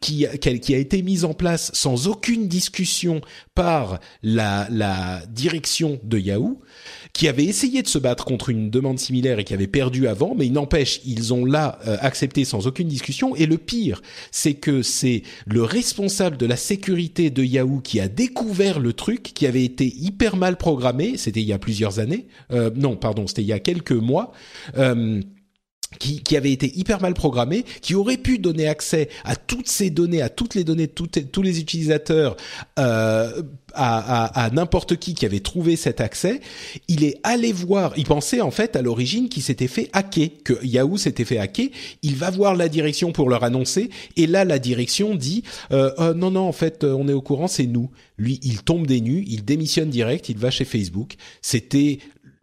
qui, 0.00 0.26
qui, 0.40 0.74
a 0.74 0.78
été 0.78 1.02
mise 1.02 1.24
en 1.24 1.34
place 1.34 1.70
sans 1.72 2.08
aucune 2.08 2.48
discussion 2.48 3.20
par 3.54 4.00
la, 4.22 4.66
la 4.70 5.22
direction 5.26 6.00
de 6.02 6.18
Yahoo 6.18 6.60
qui 7.12 7.28
avait 7.28 7.44
essayé 7.44 7.82
de 7.82 7.88
se 7.88 7.98
battre 7.98 8.24
contre 8.24 8.48
une 8.48 8.70
demande 8.70 8.98
similaire 8.98 9.38
et 9.38 9.44
qui 9.44 9.52
avait 9.52 9.66
perdu 9.66 10.08
avant, 10.08 10.34
mais 10.34 10.46
il 10.46 10.52
n'empêche, 10.52 11.00
ils 11.04 11.34
ont 11.34 11.44
là 11.44 11.78
euh, 11.86 11.96
accepté 12.00 12.44
sans 12.44 12.66
aucune 12.66 12.88
discussion. 12.88 13.36
Et 13.36 13.46
le 13.46 13.58
pire, 13.58 14.00
c'est 14.30 14.54
que 14.54 14.82
c'est 14.82 15.22
le 15.46 15.62
responsable 15.62 16.36
de 16.38 16.46
la 16.46 16.56
sécurité 16.56 17.30
de 17.30 17.42
Yahoo 17.42 17.80
qui 17.80 18.00
a 18.00 18.08
découvert 18.08 18.80
le 18.80 18.94
truc, 18.94 19.22
qui 19.22 19.46
avait 19.46 19.64
été 19.64 19.86
hyper 19.86 20.36
mal 20.36 20.56
programmé. 20.56 21.18
C'était 21.18 21.40
il 21.40 21.46
y 21.46 21.52
a 21.52 21.58
plusieurs 21.58 21.98
années. 21.98 22.26
Euh, 22.52 22.70
non, 22.74 22.96
pardon, 22.96 23.26
c'était 23.26 23.42
il 23.42 23.48
y 23.48 23.52
a 23.52 23.60
quelques 23.60 23.92
mois. 23.92 24.32
Euh, 24.78 25.20
qui, 25.98 26.22
qui, 26.22 26.36
avait 26.36 26.52
été 26.52 26.76
hyper 26.78 27.00
mal 27.00 27.14
programmé, 27.14 27.64
qui 27.80 27.94
aurait 27.94 28.16
pu 28.16 28.38
donner 28.38 28.68
accès 28.68 29.08
à 29.24 29.36
toutes 29.36 29.68
ces 29.68 29.90
données, 29.90 30.22
à 30.22 30.28
toutes 30.28 30.54
les 30.54 30.64
données 30.64 30.86
de 30.86 30.92
tous 30.92 31.42
les 31.42 31.60
utilisateurs, 31.60 32.36
euh, 32.78 33.42
à, 33.74 34.24
à, 34.24 34.44
à 34.44 34.50
n'importe 34.50 34.96
qui 34.96 35.14
qui 35.14 35.26
avait 35.26 35.40
trouvé 35.40 35.76
cet 35.76 36.00
accès. 36.00 36.40
Il 36.88 37.04
est 37.04 37.18
allé 37.22 37.52
voir, 37.52 37.92
il 37.96 38.04
pensait 38.04 38.40
en 38.40 38.50
fait 38.50 38.76
à 38.76 38.82
l'origine 38.82 39.28
qu'il 39.28 39.42
s'était 39.42 39.68
fait 39.68 39.88
hacker, 39.92 40.28
que 40.44 40.64
Yahoo 40.64 40.96
s'était 40.96 41.24
fait 41.24 41.38
hacker. 41.38 41.68
Il 42.02 42.16
va 42.16 42.30
voir 42.30 42.54
la 42.54 42.68
direction 42.68 43.12
pour 43.12 43.28
leur 43.28 43.44
annoncer, 43.44 43.90
et 44.16 44.26
là 44.26 44.44
la 44.44 44.58
direction 44.58 45.14
dit 45.14 45.42
euh, 45.72 45.90
euh 45.98 46.14
non 46.14 46.30
non 46.30 46.48
en 46.48 46.52
fait 46.52 46.84
on 46.84 47.08
est 47.08 47.12
au 47.12 47.22
courant, 47.22 47.48
c'est 47.48 47.66
nous. 47.66 47.90
Lui 48.18 48.38
il 48.42 48.62
tombe 48.62 48.86
des 48.86 49.00
nues, 49.00 49.24
il 49.26 49.44
démissionne 49.44 49.90
direct, 49.90 50.28
il 50.28 50.38
va 50.38 50.50
chez 50.50 50.64
Facebook. 50.64 51.14
C'était 51.40 51.98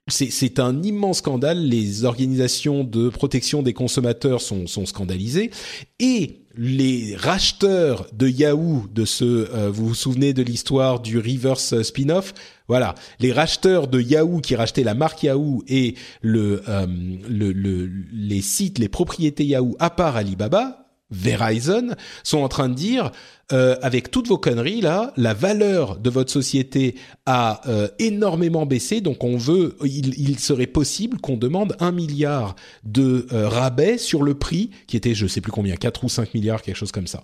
c'est 0.10 0.60
un 0.60 0.82
immense 0.84 1.20
scandale. 1.20 1.60
Les 1.60 2.06
organisations 2.06 2.84
de 2.84 3.10
protection 3.10 3.62
des 3.62 3.74
consommateurs 3.74 4.42
sont, 4.42 4.68
sont 4.68 4.86
scandalisées. 4.86 5.52
Et 6.00 6.40
les 6.58 7.16
racheteurs 7.16 8.08
de 8.14 8.28
Yahoo, 8.28 8.86
de 8.94 9.06
ce, 9.06 9.24
euh, 9.24 9.70
vous 9.72 9.90
vous 9.90 9.96
souvenez 9.96 10.34
de 10.34 10.42
l'histoire 10.42 11.00
du 11.00 11.18
reverse 11.18 11.82
spin-off, 11.84 12.34
voilà, 12.68 12.96
les 13.20 13.32
racheteurs 13.32 13.88
de 13.88 14.02
Yahoo 14.02 14.42
qui 14.42 14.56
rachetaient 14.56 14.84
la 14.84 14.94
marque 14.94 15.24
Yahoo 15.24 15.64
et 15.68 15.96
le, 16.22 16.62
euh, 16.68 16.86
le, 17.30 17.52
le, 17.52 17.90
les 18.12 18.42
sites, 18.42 18.78
les 18.78 18.90
propriétés 18.90 19.46
Yahoo 19.46 19.76
à 19.80 19.90
part 19.90 20.18
Alibaba, 20.18 20.86
Verizon 21.12 21.96
sont 22.24 22.40
en 22.40 22.50
train 22.50 22.70
de 22.70 22.76
dire 22.76 23.12
euh, 23.52 23.76
avec 23.82 24.12
toutes 24.12 24.28
vos 24.28 24.38
conneries 24.38 24.82
là, 24.82 25.12
la 25.18 25.34
valeur 25.34 25.98
de 25.98 26.10
votre 26.10 26.32
société 26.32 26.96
a 27.26 27.62
euh, 27.68 27.88
énormément 27.98 28.66
baissé, 28.66 29.02
donc 29.02 29.24
on 29.24 29.38
veut, 29.38 29.76
il, 29.84 30.20
il 30.20 30.38
serait 30.40 30.68
possible 30.68 31.18
qu'on 31.18 31.36
demande 31.36 31.76
un 31.80 31.92
milliard 31.92 32.56
de 32.84 33.26
euh, 33.34 33.50
rabais 33.50 33.98
sur 33.98 34.22
le 34.22 34.36
prix 34.36 34.70
qui 34.86 34.98
était, 34.98 35.16
je 35.16 35.26
sais 35.26 35.42
plus 35.42 35.52
combien, 35.52 35.76
4 35.76 36.04
ou 36.04 36.10
5 36.10 36.34
milliards, 36.36 36.62
quelque 36.62 36.76
chose 36.76 36.92
comme 36.92 37.08
ça. 37.08 37.24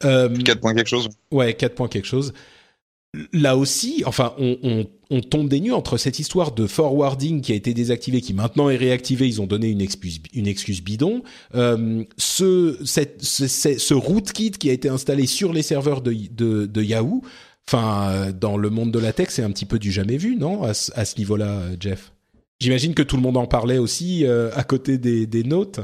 4 0.00 0.60
points 0.60 0.74
quelque 0.74 0.88
chose. 0.88 1.08
Ouais, 1.30 1.54
4 1.54 1.74
points 1.74 1.88
quelque 1.88 2.08
chose 2.08 2.32
là 3.32 3.56
aussi, 3.56 4.02
enfin, 4.06 4.34
on, 4.38 4.56
on, 4.62 4.86
on, 5.10 5.20
tombe 5.20 5.48
des 5.48 5.60
nues 5.60 5.72
entre 5.72 5.98
cette 5.98 6.18
histoire 6.18 6.52
de 6.52 6.66
forwarding 6.66 7.42
qui 7.42 7.52
a 7.52 7.54
été 7.54 7.74
désactivé, 7.74 8.20
qui 8.20 8.32
maintenant 8.32 8.70
est 8.70 8.76
réactivé. 8.76 9.28
Ils 9.28 9.40
ont 9.42 9.46
donné 9.46 9.68
une 9.68 9.80
excuse, 9.82 10.20
une 10.32 10.46
excuse 10.46 10.82
bidon. 10.82 11.22
Euh, 11.54 12.04
ce, 12.16 12.78
cette, 12.84 13.22
ce, 13.22 13.46
ce, 13.46 13.94
rootkit 13.94 14.52
qui 14.52 14.70
a 14.70 14.72
été 14.72 14.88
installé 14.88 15.26
sur 15.26 15.52
les 15.52 15.62
serveurs 15.62 16.00
de, 16.00 16.14
de, 16.30 16.66
de 16.66 16.82
Yahoo. 16.82 17.22
Enfin, 17.68 18.10
euh, 18.10 18.32
dans 18.32 18.56
le 18.56 18.70
monde 18.70 18.90
de 18.90 18.98
la 18.98 19.12
tech, 19.12 19.28
c'est 19.30 19.42
un 19.42 19.50
petit 19.50 19.66
peu 19.66 19.78
du 19.78 19.92
jamais 19.92 20.16
vu, 20.16 20.36
non 20.36 20.62
À, 20.62 20.74
ce 20.74 21.18
niveau-là, 21.18 21.60
Jeff? 21.78 22.12
J'imagine 22.60 22.94
que 22.94 23.02
tout 23.02 23.16
le 23.16 23.22
monde 23.22 23.36
en 23.36 23.46
parlait 23.46 23.78
aussi 23.78 24.24
euh, 24.24 24.50
à 24.54 24.64
côté 24.64 24.96
des, 24.96 25.26
des 25.26 25.44
notes 25.44 25.80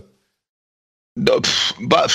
bah, 1.18 2.06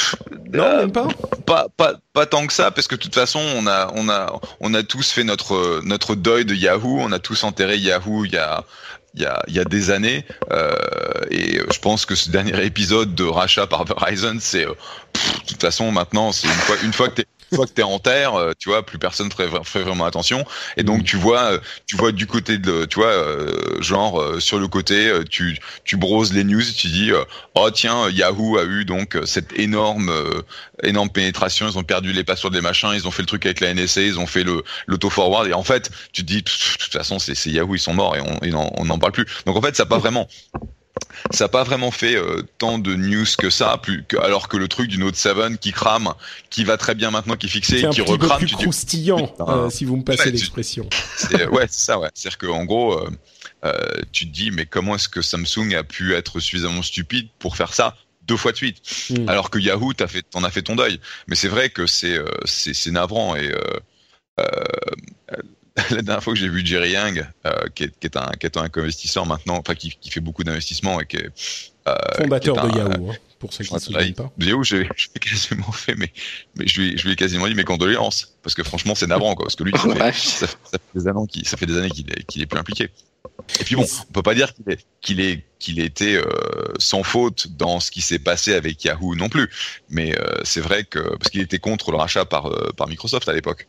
non, 0.54 0.64
euh, 0.64 0.78
même 0.80 0.92
pas. 0.92 1.08
pas. 1.46 1.68
pas. 1.76 1.94
Pas 2.14 2.26
tant 2.28 2.46
que 2.46 2.54
ça, 2.54 2.70
parce 2.70 2.88
que 2.88 2.96
de 2.96 3.02
toute 3.02 3.16
façon, 3.16 3.40
on 3.56 3.66
a, 3.66 3.92
on 3.96 4.08
a, 4.08 4.40
on 4.60 4.74
a 4.76 4.84
tous 4.84 5.12
fait 5.12 5.24
notre, 5.24 5.82
notre 5.84 6.16
deuil 6.16 6.46
de 6.46 6.54
Yahoo. 6.54 7.00
On 7.00 7.12
a 7.12 7.20
tous 7.20 7.44
enterré 7.44 7.78
Yahoo 7.78 8.24
il 8.26 8.34
y 8.34 8.38
a, 8.38 8.64
il 9.16 9.24
y 9.24 9.26
a, 9.26 9.44
il 9.48 9.56
y 9.56 9.60
a 9.60 9.66
des 9.66 9.90
années. 9.90 10.26
Euh, 10.52 10.76
et 11.32 11.60
je 11.72 11.80
pense 11.80 12.06
que 12.06 12.14
ce 12.14 12.30
dernier 12.30 12.64
épisode 12.64 13.16
de 13.16 13.24
rachat 13.24 13.66
par 13.66 13.84
Verizon, 13.86 14.38
c'est, 14.40 14.66
euh, 14.66 14.74
de 14.74 15.48
toute 15.48 15.62
façon, 15.62 15.92
maintenant, 15.92 16.32
c'est 16.32 16.48
une 16.48 16.54
fois, 16.54 16.76
une 16.84 16.94
fois 16.94 17.10
que 17.10 17.16
t'es 17.16 17.26
une 17.54 17.58
fois 17.58 17.68
que 17.68 17.72
t'es 17.72 17.84
en 17.84 18.00
terre, 18.00 18.34
euh, 18.34 18.52
tu 18.58 18.70
vois, 18.70 18.84
plus 18.84 18.98
personne 18.98 19.32
ferait, 19.32 19.48
ferait 19.64 19.84
vraiment 19.84 20.06
attention. 20.06 20.44
Et 20.76 20.84
donc 20.84 21.04
tu 21.04 21.18
vois, 21.18 21.54
euh, 21.54 21.60
tu 21.86 21.96
vois 21.96 22.12
du 22.12 22.26
côté 22.26 22.58
de, 22.58 22.86
tu 22.86 23.00
vois, 23.00 23.12
euh, 23.12 23.80
genre 23.82 24.42
sur 24.42 24.60
le 24.60 24.68
côté, 24.68 25.12
tu 25.30 25.58
tu 25.84 25.98
broses 25.98 26.34
les 26.34 26.44
news, 26.44 26.64
tu 26.64 26.88
dis, 26.88 27.12
oh 27.56 27.70
tiens, 27.72 28.10
Yahoo 28.10 28.58
a 28.58 28.64
eu 28.64 28.86
donc 28.86 29.18
cette 29.26 29.58
énorme 29.58 30.12
énorme 30.82 31.10
pénétration, 31.10 31.68
ils 31.68 31.78
ont 31.78 31.84
perdu 31.84 32.12
les 32.12 32.24
passwords 32.24 32.52
des 32.52 32.62
machins, 32.62 32.90
ils 32.94 33.08
ont 33.08 33.12
fait 33.12 33.22
le 33.22 33.28
truc 33.28 33.46
avec 33.46 33.60
la 33.60 33.74
NSA, 33.74 34.02
ils 34.02 34.20
ont 34.20 34.28
fait 34.28 34.44
le 34.44 34.64
l'auto 34.88 35.10
forward 35.10 35.48
et 35.48 35.54
en 35.54 35.64
fait, 35.64 35.92
tu 36.12 36.24
te 36.24 36.28
dis, 36.28 36.42
de 36.42 36.50
toute 36.80 36.92
façon, 36.92 37.20
c'est 37.20 37.36
Yahoo, 37.48 37.76
ils 37.76 37.80
sont 37.80 37.94
morts 37.94 38.16
et 38.16 38.52
on 38.54 38.86
n'en 38.86 39.00
parle 39.00 39.14
plus. 39.14 39.26
Donc 39.46 39.56
en 39.56 39.62
fait, 39.62 39.76
ça 39.76 39.86
pas 39.86 40.00
vraiment 40.00 40.28
ça 41.32 41.46
n'a 41.46 41.50
pas 41.50 41.64
vraiment 41.64 41.92
fait 41.92 42.16
euh, 42.16 42.44
tant 42.58 42.80
de 42.80 42.96
news 42.96 43.26
que 43.38 43.50
ça, 43.50 43.78
plus 43.82 44.04
que, 44.04 44.18
alors 44.18 44.48
que 44.48 44.58
le 44.58 44.68
truc 44.68 44.88
du 44.88 44.98
Note 44.98 45.16
7 45.16 45.60
qui 45.60 45.72
crame, 45.72 46.14
qui 46.50 46.64
va 46.64 46.78
très 46.78 46.96
bien 46.96 47.12
maintenant, 47.12 47.36
qui 47.36 47.48
est 47.48 47.50
fixé, 47.50 47.80
et 47.80 47.90
qui 47.90 48.02
un 48.02 48.06
recrame. 48.06 48.40
Peu 48.40 48.46
plus 48.46 48.56
croustillant, 48.56 49.34
euh, 49.40 49.70
si 49.70 49.86
vous 49.86 49.98
me 49.98 50.04
passez 50.04 50.32
l'expression. 50.32 50.90
Ouais, 51.52 51.66
c'est 51.70 51.86
ça, 51.86 52.00
ouais. 52.00 52.10
C'est-à-dire 52.14 52.38
qu'en 52.38 52.66
gros, 52.66 52.94
euh, 52.94 53.10
euh, 53.66 54.02
tu 54.12 54.28
te 54.28 54.34
dis, 54.34 54.52
mais 54.52 54.66
comment 54.66 54.96
est-ce 54.96 55.10
que 55.10 55.22
Samsung 55.22 55.74
a 55.76 55.84
pu 55.84 56.14
être 56.14 56.40
suffisamment 56.40 56.82
stupide 56.82 57.28
pour 57.40 57.56
faire 57.56 57.74
ça 57.74 57.96
deux 58.26 58.38
fois 58.38 58.54
de 58.54 58.58
suite, 58.58 58.78
mm. 59.10 59.28
alors 59.28 59.50
que 59.50 59.60
Yahoo, 59.60 59.94
t'as 59.94 60.08
fait, 60.08 60.22
t'en 60.22 60.44
as 60.44 60.52
fait 60.52 60.62
ton 60.62 60.76
deuil. 60.76 61.00
Mais 61.28 61.36
c'est 61.36 61.50
vrai 61.50 61.70
que 61.70 61.86
c'est, 61.86 62.18
c'est, 62.46 62.74
c'est 62.74 62.92
navrant 62.92 63.36
et 63.36 63.52
la 65.90 66.02
dernière 66.02 66.24
fois 66.24 66.34
que 66.34 66.40
j'ai 66.40 66.50
vu 66.50 66.66
Jerry 66.66 66.92
Yang, 66.92 67.26
euh, 67.46 67.52
qui, 67.74 67.86
est, 67.86 68.00
qui, 68.00 68.06
est, 68.06 68.18
un, 68.18 68.32
qui 68.40 68.46
est 68.46 68.58
un 68.58 68.70
investisseur 68.76 69.26
maintenant, 69.26 69.58
enfin 69.58 69.74
qui, 69.74 69.98
qui 70.00 70.12
fait 70.12 70.20
beaucoup 70.20 70.44
d'investissements 70.44 71.02
et 71.02 71.06
qui 71.06 71.18
est 71.18 71.30
euh, 71.88 71.96
fondateur 72.16 72.68
de 72.68 72.78
Yahoo, 72.78 73.12
hein, 73.12 73.16
pour 73.40 73.54
ceux 73.54 73.64
qui 73.64 73.74
ne 73.74 73.80
se 73.80 73.86
souviennent 73.86 74.14
pas. 74.14 74.32
De 74.38 74.46
Yahoo, 74.46 74.64
je 74.64 74.76
l'ai 74.78 74.88
quasiment 75.20 75.72
fait, 75.72 75.96
mais, 75.96 76.12
mais 76.56 76.68
je, 76.68 76.80
lui, 76.80 76.98
je 76.98 77.06
lui 77.06 77.14
ai 77.14 77.16
quasiment 77.16 77.48
dit 77.48 77.56
mes 77.56 77.64
condoléances, 77.64 78.36
parce 78.44 78.54
que 78.54 78.64
franchement 78.64 78.94
c'est 78.94 79.08
navrant, 79.08 79.34
quoi, 79.34 79.46
parce 79.46 79.56
que 79.56 79.64
lui, 79.64 79.74
ça 79.76 80.12
fait, 80.12 80.14
ça, 80.14 80.48
ça 80.48 80.78
fait 80.78 81.00
des 81.00 81.08
années 81.08 81.28
qu'il, 81.28 81.48
ça 81.48 81.58
fait 81.58 81.66
des 81.66 81.78
années 81.78 81.90
qu'il 81.90 82.10
est, 82.12 82.24
qu'il 82.24 82.42
est 82.42 82.46
plus 82.46 82.60
impliqué. 82.60 82.90
Et 83.60 83.64
puis 83.64 83.76
bon, 83.76 83.86
on 84.10 84.12
peut 84.14 84.22
pas 84.22 84.36
dire 84.36 84.54
qu'il 84.54 84.72
est, 84.72 84.86
qu'il 85.02 85.20
est, 85.22 85.44
qu'il 85.60 85.80
était 85.80 86.16
euh, 86.16 86.26
sans 86.78 87.04
faute 87.04 87.48
dans 87.58 87.80
ce 87.80 87.92
qui 87.92 88.02
s'est 88.02 88.20
passé 88.20 88.54
avec 88.54 88.84
Yahoo 88.84 89.16
non 89.16 89.30
plus, 89.30 89.50
mais 89.90 90.18
euh, 90.18 90.42
c'est 90.44 90.62
vrai 90.62 90.84
que 90.84 91.00
parce 91.18 91.30
qu'il 91.30 91.42
était 91.42 91.60
contre 91.60 91.92
le 91.92 91.98
rachat 91.98 92.26
par 92.26 92.48
euh, 92.48 92.72
par 92.76 92.88
Microsoft 92.88 93.28
à 93.28 93.34
l'époque. 93.34 93.68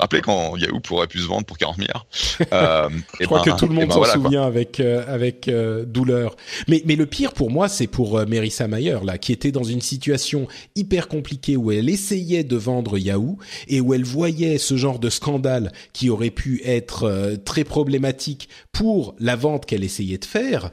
Rappelez 0.00 0.22
quand 0.22 0.56
Yahoo 0.56 0.80
pourrait 0.80 1.06
pu 1.06 1.18
se 1.18 1.26
vendre 1.26 1.44
pour 1.44 1.58
40 1.58 1.78
milliards. 1.78 2.06
Euh, 2.52 2.88
Je 3.20 3.26
crois 3.26 3.42
ben, 3.44 3.52
que 3.52 3.58
tout 3.58 3.66
le 3.66 3.74
monde 3.74 3.88
ben 3.88 3.94
s'en 3.94 4.04
souvient 4.04 4.42
avec 4.42 4.80
euh, 4.80 5.04
avec 5.06 5.46
euh, 5.46 5.84
douleur. 5.84 6.36
Mais 6.68 6.82
mais 6.86 6.96
le 6.96 7.06
pire 7.06 7.32
pour 7.32 7.50
moi, 7.50 7.68
c'est 7.68 7.86
pour 7.86 8.26
Marissa 8.26 8.66
Mayer 8.66 8.98
là, 9.04 9.18
qui 9.18 9.32
était 9.32 9.52
dans 9.52 9.62
une 9.62 9.82
situation 9.82 10.48
hyper 10.74 11.06
compliquée 11.06 11.56
où 11.56 11.70
elle 11.70 11.88
essayait 11.88 12.42
de 12.42 12.56
vendre 12.56 12.98
Yahoo 12.98 13.38
et 13.68 13.80
où 13.80 13.94
elle 13.94 14.04
voyait 14.04 14.58
ce 14.58 14.76
genre 14.76 14.98
de 14.98 15.10
scandale 15.10 15.70
qui 15.92 16.08
aurait 16.08 16.30
pu 16.30 16.62
être 16.64 17.36
très 17.44 17.64
problématique 17.64 18.48
pour 18.72 19.14
la 19.20 19.36
vente 19.36 19.66
qu'elle 19.66 19.84
essayait 19.84 20.18
de 20.18 20.24
faire. 20.24 20.70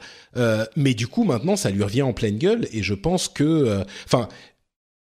mais 0.74 0.94
du 0.94 1.06
coup, 1.06 1.24
maintenant, 1.24 1.56
ça 1.56 1.70
lui 1.70 1.82
revient 1.82 2.02
en 2.02 2.14
pleine 2.14 2.38
gueule 2.38 2.66
et 2.72 2.82
je 2.82 2.94
pense 2.94 3.28
que, 3.28 3.84
enfin, 4.06 4.28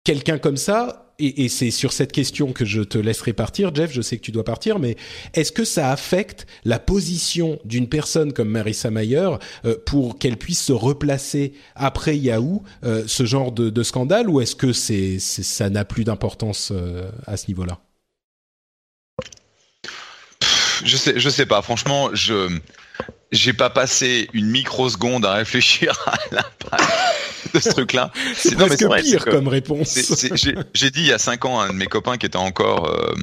quelqu'un 0.05 0.39
comme 0.39 0.57
ça, 0.57 1.06
et, 1.19 1.49
c'est 1.49 1.71
sur 1.71 1.93
cette 1.93 2.13
question 2.13 2.53
que 2.53 2.65
je 2.65 2.83
te 2.83 2.99
laisserai 2.99 3.33
partir, 3.33 3.75
Jeff, 3.75 3.91
je 3.93 4.03
sais 4.03 4.17
que 4.19 4.23
tu 4.23 4.33
dois 4.33 4.45
partir, 4.45 4.79
mais 4.79 4.97
est-ce 5.35 5.53
que 5.53 5.65
ça 5.65 5.91
affecte 5.91 6.47
la 6.65 6.79
position 6.79 7.59
d'une 7.65 7.89
personne 7.89 8.33
comme 8.33 8.49
Marissa 8.49 8.91
Mayer 8.91 9.31
euh, 9.65 9.77
pour 9.87 10.19
qu'elle 10.19 10.37
puisse 10.37 10.63
se 10.63 10.73
replacer 10.73 11.55
après 11.75 12.17
Yahoo, 12.19 12.63
euh, 12.85 13.05
ce 13.07 13.25
genre 13.25 13.53
de, 13.53 13.83
scandale, 13.83 14.29
ou 14.29 14.41
est-ce 14.41 14.57
que 14.57 14.73
ça 14.73 15.71
n'a 15.71 15.85
plus 15.85 16.05
d'importance 16.05 16.71
euh, 16.73 17.11
à 17.27 17.37
ce 17.37 17.47
niveau-là? 17.49 17.79
Je 20.85 20.97
sais, 20.97 21.19
je 21.19 21.31
sais 21.31 21.47
pas. 21.47 21.63
Franchement, 21.63 22.11
je 22.13 22.61
j'ai 23.33 23.53
pas 23.53 23.71
passé 23.71 24.29
une 24.35 24.47
microseconde 24.47 25.25
à 25.25 25.35
réfléchir 25.35 25.99
à 26.07 26.19
l'impact 26.31 27.26
de 27.55 27.61
ce 27.61 27.71
truc-là. 27.71 28.13
C'est 28.35 28.55
presque 28.55 28.83
vrai, 28.83 29.03
pire 29.03 29.25
comme 29.25 29.49
réponse. 29.49 29.99
J'ai 30.75 30.91
dit 30.91 31.01
il 31.01 31.07
y 31.07 31.13
a 31.13 31.19
cinq 31.19 31.45
ans 31.45 31.61
à 31.61 31.67
un 31.67 31.69
de 31.69 31.75
mes 31.75 31.87
copains 31.87 32.17
qui 32.17 32.27
était 32.27 32.37
encore 32.37 32.87
euh, 32.87 33.15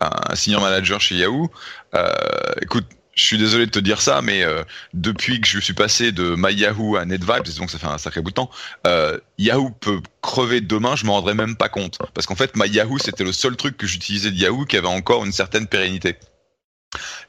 un 0.00 0.34
senior 0.34 0.60
manager 0.60 1.00
chez 1.00 1.16
Yahoo, 1.16 1.50
euh, 1.94 2.12
écoute, 2.60 2.86
je 3.14 3.24
suis 3.24 3.38
désolé 3.38 3.64
de 3.64 3.70
te 3.70 3.78
dire 3.78 4.02
ça, 4.02 4.20
mais 4.20 4.44
euh, 4.44 4.62
depuis 4.92 5.40
que 5.40 5.48
je 5.48 5.58
suis 5.58 5.72
passé 5.72 6.12
de 6.12 6.34
MyYahoo 6.36 6.96
à 6.96 7.06
NetVibes, 7.06 7.48
donc 7.56 7.70
ça 7.70 7.78
fait 7.78 7.86
un 7.86 7.96
sacré 7.96 8.20
bout 8.20 8.30
de 8.30 8.34
temps, 8.34 8.50
euh, 8.86 9.18
Yahoo 9.38 9.70
peut 9.70 10.02
crever 10.20 10.60
demain, 10.60 10.96
je 10.96 11.06
m'en 11.06 11.14
rendrais 11.14 11.34
même 11.34 11.56
pas 11.56 11.70
compte. 11.70 11.98
Parce 12.12 12.26
qu'en 12.26 12.34
fait, 12.34 12.54
MyYahoo, 12.56 12.98
c'était 12.98 13.24
le 13.24 13.32
seul 13.32 13.56
truc 13.56 13.78
que 13.78 13.86
j'utilisais 13.86 14.30
de 14.30 14.36
Yahoo 14.36 14.66
qui 14.66 14.76
avait 14.76 14.86
encore 14.86 15.24
une 15.24 15.32
certaine 15.32 15.66
pérennité. 15.66 16.16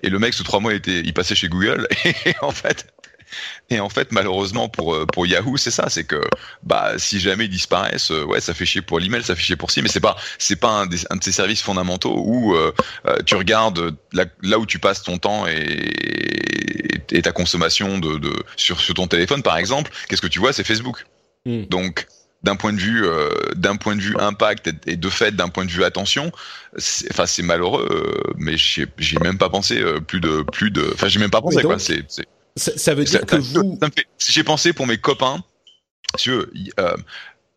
Et 0.03 0.09
le 0.09 0.19
mec, 0.19 0.33
sous 0.33 0.43
trois 0.43 0.59
mois, 0.59 0.73
il, 0.73 0.77
était, 0.77 0.99
il 0.99 1.13
passait 1.13 1.35
chez 1.35 1.47
Google. 1.47 1.87
Et 2.25 2.35
en 2.41 2.51
fait, 2.51 2.93
et 3.69 3.80
en 3.80 3.89
fait, 3.89 4.11
malheureusement 4.11 4.69
pour 4.69 4.93
euh, 4.93 5.05
pour 5.05 5.25
Yahoo, 5.28 5.57
c'est 5.57 5.71
ça, 5.71 5.89
c'est 5.89 6.05
que 6.05 6.21
bah 6.63 6.93
si 6.97 7.19
jamais 7.19 7.45
ils 7.45 7.49
disparaissent, 7.49 8.11
euh, 8.11 8.23
ouais, 8.23 8.39
ça 8.39 8.53
fait 8.53 8.65
chier 8.65 8.82
pour 8.82 8.99
l'email, 8.99 9.23
ça 9.23 9.36
fait 9.36 9.41
chier 9.41 9.55
pour 9.55 9.71
si, 9.71 9.82
mais 9.82 9.89
c'est 9.89 9.99
pas 9.99 10.15
c'est 10.38 10.55
pas 10.55 10.69
un, 10.69 10.86
des, 10.86 10.99
un, 11.09 11.17
de 11.17 11.23
ces 11.23 11.32
services 11.32 11.61
fondamentaux 11.61 12.15
où 12.17 12.55
euh, 12.55 12.71
tu 13.25 13.36
regardes 13.36 13.95
là 14.13 14.59
où 14.59 14.65
tu 14.65 14.80
passes 14.80 15.03
ton 15.03 15.17
temps 15.17 15.47
et, 15.47 15.91
et 17.11 17.21
ta 17.21 17.32
consommation 17.32 17.97
de, 17.99 18.17
de 18.17 18.34
sur 18.55 18.80
sur 18.80 18.93
ton 18.93 19.07
téléphone 19.07 19.43
par 19.43 19.57
exemple, 19.57 19.91
qu'est-ce 20.07 20.21
que 20.21 20.28
tu 20.28 20.39
vois, 20.39 20.53
c'est 20.53 20.63
Facebook. 20.63 21.05
Hmm. 21.45 21.63
Donc 21.65 22.07
d'un 22.43 22.55
point 22.55 22.71
de 22.71 22.80
vue 22.80 23.03
d'un 23.55 23.78
point 23.78 23.95
de 23.95 24.01
vue 24.01 24.15
impact 24.19 24.71
et, 24.86 24.95
de 24.95 25.09
fait 25.09 25.36
d'un 25.36 25.49
point 25.49 25.65
de 25.65 25.71
vue 25.71 25.84
attention 25.84 26.32
enfin 27.09 27.25
c'est 27.25 27.41
malheureux 27.41 28.21
mais 28.38 28.55
j'ai 28.57 29.19
même 29.19 29.39
pas 29.39 29.49
pensé 29.49 29.84
plus 30.07 30.19
de 30.19 30.43
plus 30.43 30.69
de 30.69 30.88
enfin 30.93 31.07
j'ai 31.07 31.19
même 31.19 31.32
pas 31.32 31.41
pensé 31.41 31.63
quoi 31.63 31.80
c'est 31.80 32.05
ça, 32.58 32.93
veut 32.93 33.03
dire 33.03 33.26
que 33.26 33.36
vous. 33.36 33.80
J'ai 34.18 34.43
pensé 34.43 34.74
pour 34.74 34.88
mes 34.88 34.97
copains. 34.97 35.43
Si 36.18 36.30
euh, 36.30 36.45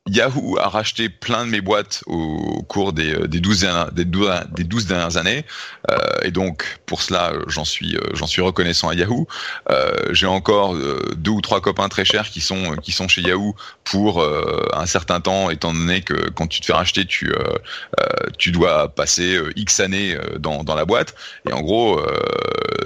Yahoo 0.09 0.57
a 0.59 0.69
racheté 0.69 1.11
plein 1.11 1.45
de 1.45 1.51
mes 1.51 1.61
boîtes 1.61 2.03
au, 2.07 2.63
cours 2.63 2.95
des, 2.95 3.13
euh, 3.15 3.29
des, 3.29 3.39
12, 3.41 3.69
des, 3.93 4.05
12, 4.07 4.31
des 4.53 4.65
12 4.65 4.87
dernières 4.87 5.17
années. 5.19 5.45
Euh, 5.91 5.97
et 6.23 6.31
donc, 6.31 6.81
pour 6.87 7.03
cela, 7.03 7.35
j'en 7.49 7.67
suis, 7.67 7.97
euh, 7.97 8.01
j'en 8.15 8.27
suis 8.27 8.41
reconnaissant 8.41 8.89
à 8.89 8.95
Yahoo. 8.95 9.29
Euh, 9.71 9.93
J'ai 10.13 10.27
encore 10.27 10.75
euh, 10.75 11.13
deux 11.17 11.31
ou 11.31 11.43
trois 11.43 11.61
copains 11.61 11.89
très 11.91 12.07
chers 12.07 12.31
qui 12.31 12.41
sont, 12.41 12.77
qui 12.77 12.93
sont 12.93 13.09
chez 13.09 13.21
Yahoo 13.21 13.55
pour 13.85 14.25
un 14.73 14.87
certain 14.87 15.21
temps, 15.21 15.51
étant 15.51 15.73
donné 15.73 16.01
que 16.01 16.31
quand 16.31 16.47
tu 16.47 16.61
te 16.61 16.67
fais 16.67 16.73
racheter, 16.73 17.05
tu, 17.05 17.33
tu 18.39 18.53
dois 18.53 18.95
passer 18.95 19.39
X 19.57 19.81
années 19.81 20.17
dans, 20.39 20.63
dans 20.65 20.75
la 20.75 20.85
boîte. 20.85 21.15
Et 21.49 21.53
en 21.53 21.61
gros, 21.61 22.01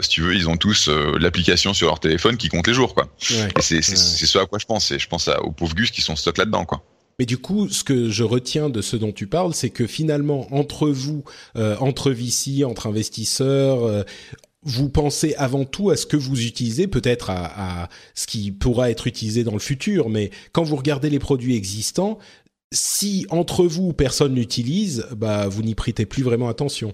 si 0.00 0.08
tu 0.08 0.22
veux, 0.22 0.34
ils 0.34 0.48
ont 0.48 0.56
tous 0.56 0.88
l'application 0.88 1.74
sur 1.74 1.88
leur 1.88 2.00
téléphone 2.00 2.36
qui 2.38 2.48
compte 2.48 2.66
les 2.66 2.74
jours. 2.74 2.94
Quoi. 2.94 3.08
et 3.30 3.60
c'est 3.60 3.82
ce 3.82 4.38
à 4.38 4.46
quoi 4.46 4.58
je 4.58 4.66
pense. 4.66 4.90
Et 4.92 4.98
je 4.98 5.08
pense 5.08 5.28
à, 5.28 5.42
aux 5.42 5.52
pauvres 5.52 5.74
gus 5.74 5.90
qui 5.90 6.00
sont 6.00 6.16
stock 6.16 6.38
là-dedans. 6.38 6.64
quoi. 6.64 6.82
Mais 7.18 7.26
du 7.26 7.38
coup, 7.38 7.68
ce 7.68 7.84
que 7.84 8.10
je 8.10 8.24
retiens 8.24 8.70
de 8.70 8.82
ce 8.82 8.96
dont 8.96 9.12
tu 9.12 9.26
parles, 9.26 9.54
c'est 9.54 9.70
que 9.70 9.86
finalement, 9.86 10.52
entre 10.54 10.88
vous, 10.88 11.24
euh, 11.56 11.76
entre 11.78 12.10
VC, 12.10 12.64
entre 12.64 12.86
investisseurs, 12.86 13.84
euh, 13.84 14.02
vous 14.62 14.88
pensez 14.88 15.34
avant 15.36 15.64
tout 15.64 15.90
à 15.90 15.96
ce 15.96 16.06
que 16.06 16.16
vous 16.16 16.44
utilisez, 16.44 16.86
peut-être 16.86 17.30
à, 17.30 17.82
à, 17.82 17.88
ce 18.14 18.26
qui 18.26 18.50
pourra 18.50 18.90
être 18.90 19.06
utilisé 19.06 19.44
dans 19.44 19.52
le 19.52 19.58
futur, 19.58 20.08
mais 20.08 20.30
quand 20.52 20.62
vous 20.62 20.76
regardez 20.76 21.10
les 21.10 21.18
produits 21.18 21.54
existants, 21.54 22.18
si 22.72 23.26
entre 23.30 23.64
vous 23.64 23.92
personne 23.92 24.34
n'utilise, 24.34 25.06
bah 25.16 25.48
vous 25.48 25.62
n'y 25.62 25.74
prêtez 25.74 26.06
plus 26.06 26.22
vraiment 26.22 26.48
attention. 26.48 26.92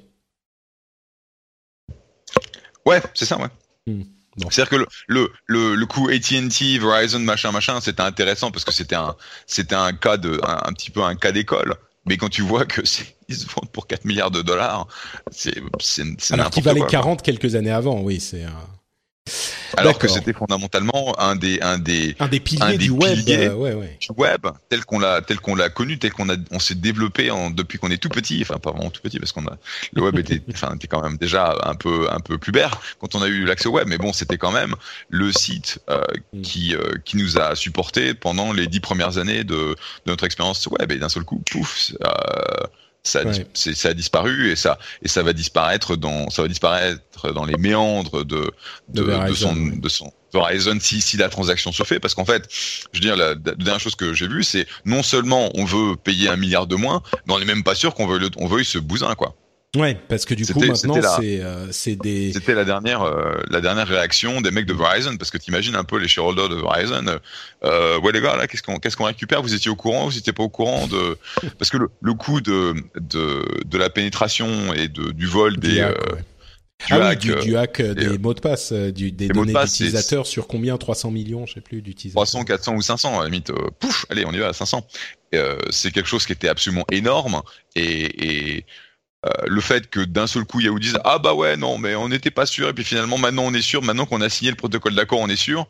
Ouais, 2.86 3.00
c'est 3.14 3.24
ça, 3.24 3.38
ouais. 3.38 3.48
Hmm. 3.86 4.02
C'est-à-dire 4.38 4.68
que 4.68 4.76
le, 4.76 4.86
le, 5.08 5.32
le, 5.46 5.74
le 5.74 5.86
coup 5.86 6.08
AT&T, 6.08 6.78
Verizon, 6.78 7.18
machin, 7.20 7.52
machin, 7.52 7.80
c'était 7.80 8.02
intéressant 8.02 8.50
parce 8.50 8.64
que 8.64 8.72
c'était 8.72 8.96
un, 8.96 9.16
c'était 9.46 9.74
un 9.74 9.92
cas 9.92 10.16
de, 10.16 10.40
un, 10.44 10.72
petit 10.72 10.90
peu 10.90 11.02
un 11.02 11.16
cas 11.16 11.32
d'école. 11.32 11.74
Mais 12.06 12.16
quand 12.16 12.28
tu 12.28 12.42
vois 12.42 12.64
que 12.64 12.80
ils 13.28 13.36
se 13.36 13.46
vendent 13.46 13.70
pour 13.70 13.86
4 13.86 14.04
milliards 14.04 14.30
de 14.30 14.42
dollars, 14.42 14.86
c'est, 15.30 15.60
c'est, 15.80 16.04
c'est 16.18 16.34
Alors 16.34 16.50
qu'il 16.50 16.62
valait 16.62 16.80
40 16.88 17.22
quelques 17.22 17.54
années 17.54 17.70
avant, 17.70 18.00
oui, 18.00 18.20
c'est 18.20 18.44
un... 18.44 18.79
Alors 19.76 19.98
que 19.98 20.08
c'était 20.08 20.32
fondamentalement 20.32 21.18
un 21.18 21.36
des 21.36 21.60
un 21.60 21.78
des 21.78 22.16
un 22.18 22.28
des 22.28 22.40
piliers, 22.40 22.78
du, 22.78 22.90
web, 22.90 23.18
euh, 23.28 23.54
ouais, 23.54 23.74
ouais. 23.74 23.98
du 24.00 24.08
web 24.16 24.46
tel 24.68 24.84
qu'on 24.84 24.98
l'a 24.98 25.20
tel 25.22 25.40
qu'on 25.40 25.54
l'a 25.54 25.68
connu 25.68 25.98
tel 25.98 26.12
qu'on 26.12 26.28
a 26.28 26.36
on 26.50 26.58
s'est 26.58 26.74
développé 26.74 27.30
en, 27.30 27.50
depuis 27.50 27.78
qu'on 27.78 27.90
est 27.90 27.98
tout 27.98 28.08
petit 28.08 28.38
enfin 28.42 28.58
pas 28.58 28.72
vraiment 28.72 28.90
tout 28.90 29.00
petit 29.02 29.18
parce 29.18 29.32
qu'on 29.32 29.46
a 29.46 29.56
le 29.92 30.02
web 30.02 30.18
était 30.18 30.42
enfin 30.52 30.74
était 30.74 30.88
quand 30.88 31.02
même 31.02 31.16
déjà 31.16 31.56
un 31.62 31.74
peu 31.74 32.08
un 32.10 32.20
peu 32.20 32.38
plus 32.38 32.52
bert 32.52 32.80
quand 33.00 33.14
on 33.14 33.22
a 33.22 33.28
eu 33.28 33.44
l'accès 33.44 33.68
au 33.68 33.72
web 33.72 33.86
mais 33.88 33.98
bon 33.98 34.12
c'était 34.12 34.38
quand 34.38 34.52
même 34.52 34.74
le 35.08 35.32
site 35.32 35.78
euh, 35.88 36.02
mm. 36.32 36.42
qui 36.42 36.74
euh, 36.74 36.94
qui 37.04 37.16
nous 37.16 37.38
a 37.38 37.54
supporté 37.54 38.14
pendant 38.14 38.52
les 38.52 38.66
dix 38.66 38.80
premières 38.80 39.18
années 39.18 39.44
de, 39.44 39.54
de 39.54 39.76
notre 40.06 40.24
expérience 40.24 40.66
web 40.66 40.90
et 40.90 40.96
d'un 40.96 41.08
seul 41.08 41.24
coup 41.24 41.42
pouf 41.50 41.92
euh, 42.02 42.08
ça 43.02 43.20
a, 43.20 43.32
ça 43.54 43.88
a 43.88 43.94
disparu 43.94 44.50
et 44.50 44.56
ça 44.56 44.78
et 45.02 45.08
ça 45.08 45.22
va 45.22 45.32
disparaître 45.32 45.96
dans 45.96 46.28
ça 46.30 46.42
va 46.42 46.48
disparaître 46.48 47.32
dans 47.32 47.44
les 47.44 47.56
méandres 47.56 48.24
de 48.24 48.50
de, 48.88 49.28
de, 49.28 49.34
son 49.34 49.54
de 49.54 49.88
son 49.88 50.12
Verizon 50.32 50.78
si 50.80 51.00
si 51.00 51.16
la 51.16 51.28
transaction 51.28 51.72
se 51.72 51.82
fait. 51.82 51.98
Parce 51.98 52.14
qu'en 52.14 52.24
fait 52.24 52.48
je 52.50 52.86
veux 52.94 53.00
dire 53.00 53.16
la, 53.16 53.34
dernière 53.34 53.80
chose 53.80 53.94
que 53.94 54.12
j'ai 54.12 54.28
vue 54.28 54.44
c'est 54.44 54.66
non 54.84 55.02
seulement 55.02 55.50
on 55.54 55.64
veut 55.64 55.96
payer 55.96 56.28
un 56.28 56.36
milliard 56.36 56.66
de 56.66 56.76
moins 56.76 57.02
mais 57.26 57.34
on 57.34 57.38
n'est 57.38 57.44
même 57.44 57.64
pas 57.64 57.74
sûr 57.74 57.94
qu'on 57.94 58.06
veut 58.06 58.30
on 58.36 58.46
veuille 58.46 58.64
ce 58.64 58.78
bousin 58.78 59.14
quoi 59.14 59.34
Ouais, 59.76 59.96
parce 60.08 60.24
que 60.24 60.34
du 60.34 60.44
coup 60.46 60.58
maintenant 60.58 61.00
c'est 61.20 61.40
euh, 61.40 61.66
des. 62.02 62.32
C'était 62.32 62.54
la 62.54 62.64
dernière 62.64 63.02
euh, 63.02 63.40
la 63.50 63.60
dernière 63.60 63.86
réaction 63.86 64.40
des 64.40 64.50
mecs 64.50 64.66
de 64.66 64.74
Verizon 64.74 65.16
parce 65.16 65.30
que 65.30 65.38
t'imagines 65.38 65.76
un 65.76 65.84
peu 65.84 65.96
les 65.96 66.08
shareholders 66.08 66.48
de 66.48 66.56
Verizon. 66.56 67.20
Euh, 67.62 68.00
ouais 68.00 68.10
les 68.10 68.20
gars 68.20 68.34
là 68.34 68.48
qu'est-ce 68.48 68.64
qu'on 68.64 68.78
qu'est-ce 68.78 68.96
qu'on 68.96 69.04
récupère? 69.04 69.42
Vous 69.42 69.54
étiez 69.54 69.70
au 69.70 69.76
courant? 69.76 70.06
Vous 70.06 70.18
étiez 70.18 70.32
pas 70.32 70.42
au 70.42 70.48
courant 70.48 70.88
de 70.88 71.16
parce 71.58 71.70
que 71.70 71.76
le, 71.76 71.88
le 72.00 72.14
coût 72.14 72.40
de, 72.40 72.74
de 72.96 73.44
de 73.64 73.78
la 73.78 73.90
pénétration 73.90 74.74
et 74.74 74.88
de 74.88 75.12
du 75.12 75.26
vol 75.26 75.56
des 75.58 75.86
du 76.88 76.94
hack, 76.94 77.18
du, 77.18 77.32
ah 77.32 77.36
hack, 77.36 77.38
oui, 77.38 77.44
du, 77.44 77.56
hack 77.56 77.82
des 77.82 78.18
mots 78.18 78.34
de 78.34 78.40
passe, 78.40 78.72
du, 78.72 79.12
des, 79.12 79.28
données 79.28 79.52
d'utilisateurs 79.52 80.26
sur 80.26 80.48
combien? 80.48 80.78
300 80.78 81.10
millions, 81.10 81.44
je 81.46 81.52
sais 81.52 81.60
plus, 81.60 81.82
d'utilisateurs. 81.82 82.24
300, 82.24 82.44
400 82.44 82.74
ou 82.74 82.80
500 82.82 83.20
à 83.20 83.24
la 83.24 83.28
limite. 83.28 83.52
pouf, 83.78 84.06
allez, 84.08 84.24
on 84.24 84.32
y 84.32 84.38
va 84.38 84.48
à 84.48 84.52
500. 84.54 84.84
c'est 85.68 85.90
quelque 85.92 86.08
chose 86.08 86.24
qui 86.24 86.32
était 86.32 86.48
absolument 86.48 86.86
énorme 86.90 87.42
et, 87.76 88.56
et 88.56 88.64
euh, 88.64 88.89
le 89.46 89.60
fait 89.60 89.90
que 89.90 90.00
d'un 90.00 90.26
seul 90.26 90.44
coup 90.44 90.60
Yahoo 90.60 90.78
dise 90.78 90.98
ah 91.04 91.18
bah 91.18 91.34
ouais 91.34 91.56
non 91.56 91.76
mais 91.76 91.94
on 91.94 92.08
n'était 92.08 92.30
pas 92.30 92.46
sûr. 92.46 92.68
Et 92.68 92.72
puis 92.72 92.84
finalement 92.84 93.18
maintenant 93.18 93.44
on 93.44 93.54
est 93.54 93.62
sûr. 93.62 93.82
Maintenant 93.82 94.06
qu'on 94.06 94.20
a 94.20 94.28
signé 94.28 94.50
le 94.50 94.56
protocole 94.56 94.94
d'accord 94.94 95.20
on 95.20 95.28
est 95.28 95.36
sûr. 95.36 95.66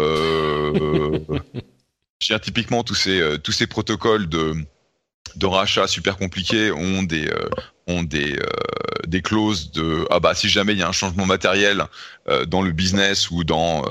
Euh, 0.00 1.18
je 2.22 2.34
typiquement 2.36 2.82
tous 2.82 2.94
ces 2.94 3.20
euh, 3.20 3.38
tous 3.38 3.52
ces 3.52 3.66
protocoles 3.66 4.28
de 4.28 4.54
de 5.36 5.46
rachat 5.46 5.86
super 5.86 6.16
compliqués 6.16 6.72
ont 6.72 7.02
des 7.02 7.26
euh, 7.26 7.48
ont 7.86 8.02
des 8.02 8.36
euh, 8.36 8.46
des 9.06 9.22
clauses 9.22 9.70
de 9.72 10.06
ah 10.10 10.20
bah 10.20 10.34
si 10.34 10.48
jamais 10.48 10.72
il 10.72 10.78
y 10.78 10.82
a 10.82 10.88
un 10.88 10.92
changement 10.92 11.26
matériel 11.26 11.84
euh, 12.28 12.44
dans 12.44 12.62
le 12.62 12.72
business 12.72 13.30
ou 13.30 13.44
dans 13.44 13.84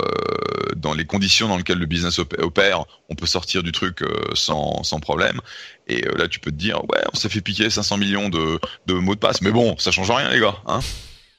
dans 0.76 0.94
les 0.94 1.04
conditions 1.04 1.48
dans 1.48 1.56
lesquelles 1.56 1.78
le 1.78 1.86
business 1.86 2.18
opère, 2.18 2.84
on 3.08 3.14
peut 3.14 3.26
sortir 3.26 3.62
du 3.62 3.72
truc 3.72 4.04
sans 4.34 4.82
sans 4.82 5.00
problème. 5.00 5.40
Et 5.88 6.02
là 6.16 6.28
tu 6.28 6.40
peux 6.40 6.50
te 6.50 6.56
dire 6.56 6.82
ouais 6.88 7.02
on 7.12 7.16
s'est 7.16 7.28
fait 7.28 7.40
piquer 7.40 7.70
500 7.70 7.96
millions 7.98 8.28
de 8.28 8.58
de 8.86 8.94
mots 8.94 9.14
de 9.14 9.20
passe, 9.20 9.42
mais 9.42 9.50
bon 9.50 9.76
ça 9.78 9.90
change 9.90 10.10
rien 10.10 10.30
les 10.30 10.40
gars, 10.40 10.56
hein. 10.66 10.80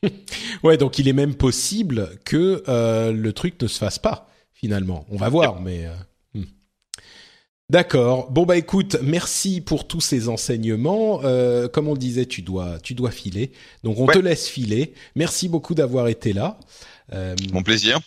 ouais 0.63 0.77
donc 0.77 0.99
il 0.99 1.07
est 1.07 1.13
même 1.13 1.35
possible 1.35 2.09
que 2.25 2.63
le 3.11 3.33
truc 3.33 3.61
ne 3.61 3.67
se 3.67 3.77
fasse 3.77 3.99
pas 3.99 4.27
finalement. 4.53 5.05
On 5.09 5.17
va 5.17 5.29
voir, 5.29 5.59
mais 5.59 5.87
D'accord. 7.71 8.29
Bon 8.29 8.45
bah 8.45 8.57
écoute, 8.57 8.97
merci 9.01 9.61
pour 9.61 9.87
tous 9.87 10.01
ces 10.01 10.27
enseignements. 10.27 11.21
Euh, 11.23 11.69
comme 11.69 11.87
on 11.87 11.95
disait, 11.95 12.25
tu 12.25 12.41
dois, 12.41 12.79
tu 12.83 12.95
dois 12.95 13.11
filer. 13.11 13.53
Donc 13.85 13.97
on 13.97 14.07
te 14.07 14.19
laisse 14.19 14.49
filer. 14.49 14.93
Merci 15.15 15.47
beaucoup 15.47 15.73
d'avoir 15.73 16.09
été 16.09 16.33
là. 16.33 16.59
Euh, 17.13 17.33
Mon 17.53 17.63
plaisir. 17.63 18.01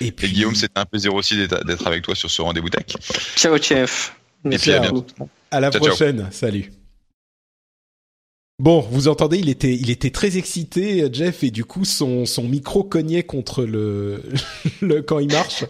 Et, 0.00 0.12
puis... 0.12 0.28
Guillaume, 0.28 0.54
c'était 0.54 0.78
un 0.78 0.84
plaisir 0.84 1.12
aussi 1.14 1.36
d'être 1.36 1.84
avec 1.84 2.02
toi 2.02 2.14
sur 2.14 2.30
ce 2.30 2.42
rendez-vous 2.42 2.68
tech. 2.68 2.94
Ciao, 3.34 3.60
chef. 3.60 4.14
Merci 4.44 4.70
à 4.70 4.78
bientôt. 4.78 5.04
À 5.50 5.58
la 5.58 5.72
prochaine. 5.72 6.28
Salut. 6.30 6.70
Bon, 8.62 8.78
vous 8.78 9.08
entendez, 9.08 9.40
il 9.40 9.48
était, 9.48 9.74
il 9.74 9.90
était 9.90 10.10
très 10.10 10.38
excité, 10.38 11.08
Jeff, 11.12 11.42
et 11.42 11.50
du 11.50 11.64
coup 11.64 11.84
son 11.84 12.26
son 12.26 12.44
micro 12.44 12.84
cognait 12.84 13.24
contre 13.24 13.64
le, 13.64 14.22
le 14.80 15.02
quand 15.02 15.18
il 15.18 15.32
marche. 15.32 15.64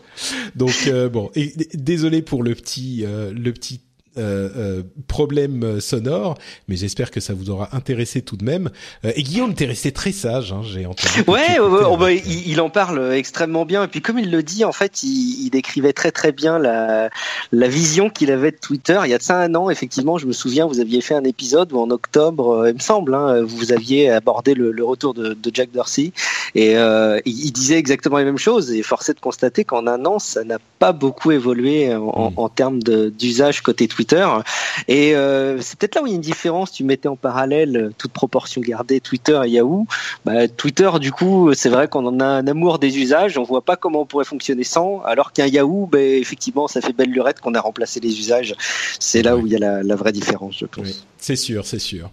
Donc 0.56 0.74
euh, 0.88 1.08
bon, 1.08 1.30
et, 1.34 1.54
désolé 1.72 2.20
pour 2.20 2.42
le 2.42 2.54
petit 2.54 3.06
euh, 3.06 3.32
le 3.32 3.50
petit 3.54 3.80
euh, 4.18 4.50
euh, 4.56 4.82
problème 5.08 5.80
sonore, 5.80 6.36
mais 6.68 6.76
j'espère 6.76 7.10
que 7.10 7.18
ça 7.18 7.32
vous 7.32 7.48
aura 7.48 7.70
intéressé 7.72 8.20
tout 8.20 8.36
de 8.36 8.44
même. 8.44 8.70
Euh, 9.06 9.12
et 9.16 9.22
Guillaume, 9.22 9.54
t'es 9.54 9.64
resté 9.64 9.90
très 9.90 10.12
sage, 10.12 10.52
hein, 10.52 10.60
j'ai 10.62 10.84
entendu. 10.84 11.24
Ouais, 11.26 11.58
oh, 11.58 11.96
bah, 11.96 12.12
il, 12.12 12.60
en 12.60 12.68
parle 12.68 13.14
extrêmement 13.14 13.64
bien. 13.64 13.84
Et 13.84 13.88
puis 13.88 14.02
comme 14.02 14.18
il 14.18 14.30
le 14.30 14.42
dit, 14.42 14.66
en 14.66 14.72
fait, 14.72 15.02
il, 15.02 15.46
il 15.46 15.50
décrivait 15.50 15.94
très 15.94 16.10
très 16.10 16.30
bien 16.30 16.58
la, 16.58 17.08
la 17.52 17.68
vision 17.68 18.10
qu'il 18.10 18.30
avait 18.30 18.50
de 18.50 18.58
Twitter. 18.58 19.00
Il 19.04 19.10
y 19.10 19.14
a 19.14 19.18
de 19.18 19.22
ça 19.22 19.38
un 19.38 19.54
an, 19.54 19.70
effectivement, 19.70 20.18
je 20.18 20.26
me 20.26 20.32
souviens, 20.32 20.66
vous 20.66 20.80
aviez 20.80 21.00
fait 21.00 21.14
un 21.14 21.24
épisode 21.24 21.72
où 21.72 21.78
en 21.78 21.90
octobre, 21.90 22.66
il 22.68 22.74
me 22.74 22.80
semble, 22.80 23.14
hein, 23.14 23.42
vous 23.42 23.72
aviez 23.72 24.10
abordé 24.10 24.52
le, 24.52 24.72
le 24.72 24.84
retour 24.84 25.14
de, 25.14 25.32
de, 25.32 25.50
Jack 25.54 25.70
Dorsey, 25.72 26.12
et 26.54 26.74
il 27.24 27.52
disait 27.52 27.78
exactement 27.78 28.18
les 28.18 28.24
mêmes 28.24 28.36
choses. 28.36 28.72
Et 28.72 28.82
forcé 28.82 29.14
de 29.14 29.20
constater 29.20 29.64
qu'en 29.64 29.86
un 29.86 30.04
an, 30.04 30.18
ça 30.18 30.44
n'a 30.44 30.58
pas 30.78 30.92
beaucoup 30.92 31.30
évolué 31.30 31.94
en, 31.94 32.30
mm. 32.30 32.34
en 32.36 32.48
termes 32.50 32.82
d'usage 32.82 33.62
côté 33.62 33.88
Twitter 33.88 34.01
Twitter. 34.02 34.26
Et 34.88 35.14
euh, 35.14 35.60
c'est 35.60 35.78
peut-être 35.78 35.94
là 35.94 36.02
où 36.02 36.06
il 36.06 36.10
y 36.10 36.12
a 36.12 36.16
une 36.16 36.22
différence. 36.22 36.72
Tu 36.72 36.84
mettais 36.84 37.08
en 37.08 37.16
parallèle, 37.16 37.76
euh, 37.76 37.90
toute 37.96 38.12
proportion 38.12 38.60
gardée, 38.60 39.00
Twitter 39.00 39.40
et 39.44 39.50
Yahoo. 39.50 39.86
Bah, 40.24 40.48
Twitter, 40.48 40.90
du 41.00 41.12
coup, 41.12 41.54
c'est 41.54 41.68
vrai 41.68 41.88
qu'on 41.88 42.04
en 42.06 42.20
a 42.20 42.24
un 42.24 42.46
amour 42.46 42.78
des 42.78 42.98
usages. 42.98 43.38
On 43.38 43.44
voit 43.44 43.64
pas 43.64 43.76
comment 43.76 44.00
on 44.00 44.06
pourrait 44.06 44.24
fonctionner 44.24 44.64
sans. 44.64 45.02
Alors 45.04 45.32
qu'un 45.32 45.46
Yahoo, 45.46 45.86
bah, 45.86 46.00
effectivement, 46.00 46.66
ça 46.68 46.80
fait 46.80 46.92
belle 46.92 47.10
lurette 47.10 47.40
qu'on 47.40 47.54
a 47.54 47.60
remplacé 47.60 48.00
les 48.00 48.18
usages. 48.18 48.54
C'est 48.98 49.22
là 49.22 49.36
où 49.36 49.46
il 49.46 49.52
y 49.52 49.56
a 49.56 49.60
la, 49.60 49.82
la 49.82 49.96
vraie 49.96 50.12
différence, 50.12 50.58
je 50.58 50.66
pense. 50.66 51.06
C'est 51.18 51.36
sûr, 51.36 51.64
c'est 51.64 51.78
sûr. 51.78 52.10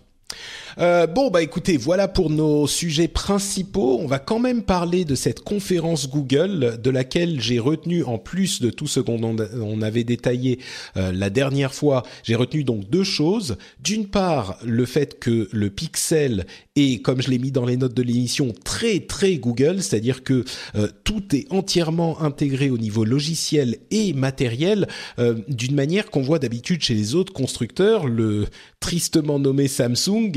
Euh, 0.79 1.07
bon, 1.07 1.29
bah 1.29 1.41
écoutez, 1.41 1.75
voilà 1.75 2.07
pour 2.07 2.29
nos 2.29 2.65
sujets 2.65 3.09
principaux. 3.09 3.99
On 3.99 4.07
va 4.07 4.17
quand 4.17 4.39
même 4.39 4.63
parler 4.63 5.03
de 5.03 5.13
cette 5.13 5.41
conférence 5.41 6.09
Google, 6.09 6.79
de 6.81 6.89
laquelle 6.89 7.41
j'ai 7.41 7.59
retenu, 7.59 8.05
en 8.05 8.17
plus 8.17 8.61
de 8.61 8.69
tout 8.69 8.87
ce 8.87 9.01
qu'on 9.01 9.21
on 9.21 9.81
avait 9.81 10.05
détaillé 10.05 10.59
euh, 10.95 11.11
la 11.11 11.29
dernière 11.29 11.73
fois, 11.73 12.03
j'ai 12.23 12.35
retenu 12.35 12.63
donc 12.63 12.89
deux 12.89 13.03
choses. 13.03 13.57
D'une 13.83 14.07
part, 14.07 14.57
le 14.63 14.85
fait 14.85 15.19
que 15.19 15.49
le 15.51 15.69
Pixel 15.69 16.45
est, 16.77 17.01
comme 17.01 17.21
je 17.21 17.29
l'ai 17.29 17.39
mis 17.39 17.51
dans 17.51 17.65
les 17.65 17.75
notes 17.75 17.93
de 17.93 18.03
l'émission, 18.03 18.53
très 18.63 19.01
très 19.01 19.35
Google, 19.35 19.81
c'est-à-dire 19.81 20.23
que 20.23 20.45
euh, 20.75 20.87
tout 21.03 21.35
est 21.35 21.51
entièrement 21.51 22.21
intégré 22.21 22.69
au 22.69 22.77
niveau 22.77 23.03
logiciel 23.03 23.79
et 23.91 24.13
matériel, 24.13 24.87
euh, 25.19 25.35
d'une 25.49 25.75
manière 25.75 26.09
qu'on 26.09 26.21
voit 26.21 26.39
d'habitude 26.39 26.81
chez 26.81 26.93
les 26.93 27.15
autres 27.15 27.33
constructeurs, 27.33 28.07
le 28.07 28.47
tristement 28.79 29.39
nommé 29.39 29.67
Samsung 29.67 30.31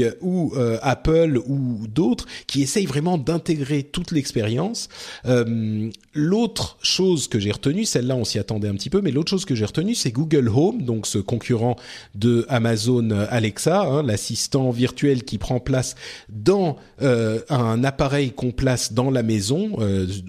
euh, 0.57 0.79
Apple 0.83 1.41
ou 1.47 1.87
d'autres 1.89 2.27
qui 2.47 2.63
essayent 2.63 2.87
vraiment 2.87 3.19
d'intégrer 3.19 3.83
toute 3.83 4.11
l'expérience. 4.11 4.89
Euh, 5.27 5.91
l'autre 6.15 6.77
chose 6.83 7.29
que 7.29 7.39
j'ai 7.39 7.51
retenue, 7.51 7.85
celle-là 7.85 8.17
on 8.17 8.25
s'y 8.25 8.39
attendait 8.39 8.69
un 8.69 8.75
petit 8.75 8.91
peu, 8.91 9.01
mais 9.01 9.11
l'autre 9.11 9.31
chose 9.31 9.45
que 9.45 9.55
j'ai 9.55 9.65
retenue, 9.65 9.95
c'est 9.95 10.13
Google 10.13 10.49
Home, 10.49 10.83
donc 10.83 11.07
ce 11.07 11.19
concurrent 11.19 11.77
de 12.15 12.47
Amazon 12.49 13.11
Alexa, 13.31 13.83
hein, 13.83 14.03
l'assistant 14.03 14.71
virtuel 14.71 15.25
qui 15.25 15.39
prend 15.39 15.61
place 15.61 15.95
dans 16.29 16.77
euh, 17.03 17.41
un 17.49 17.85
appareil 17.85 18.33
qu'on 18.33 18.53
place 18.53 18.93
dans 18.93 19.11
la 19.11 19.23
maison, 19.23 19.77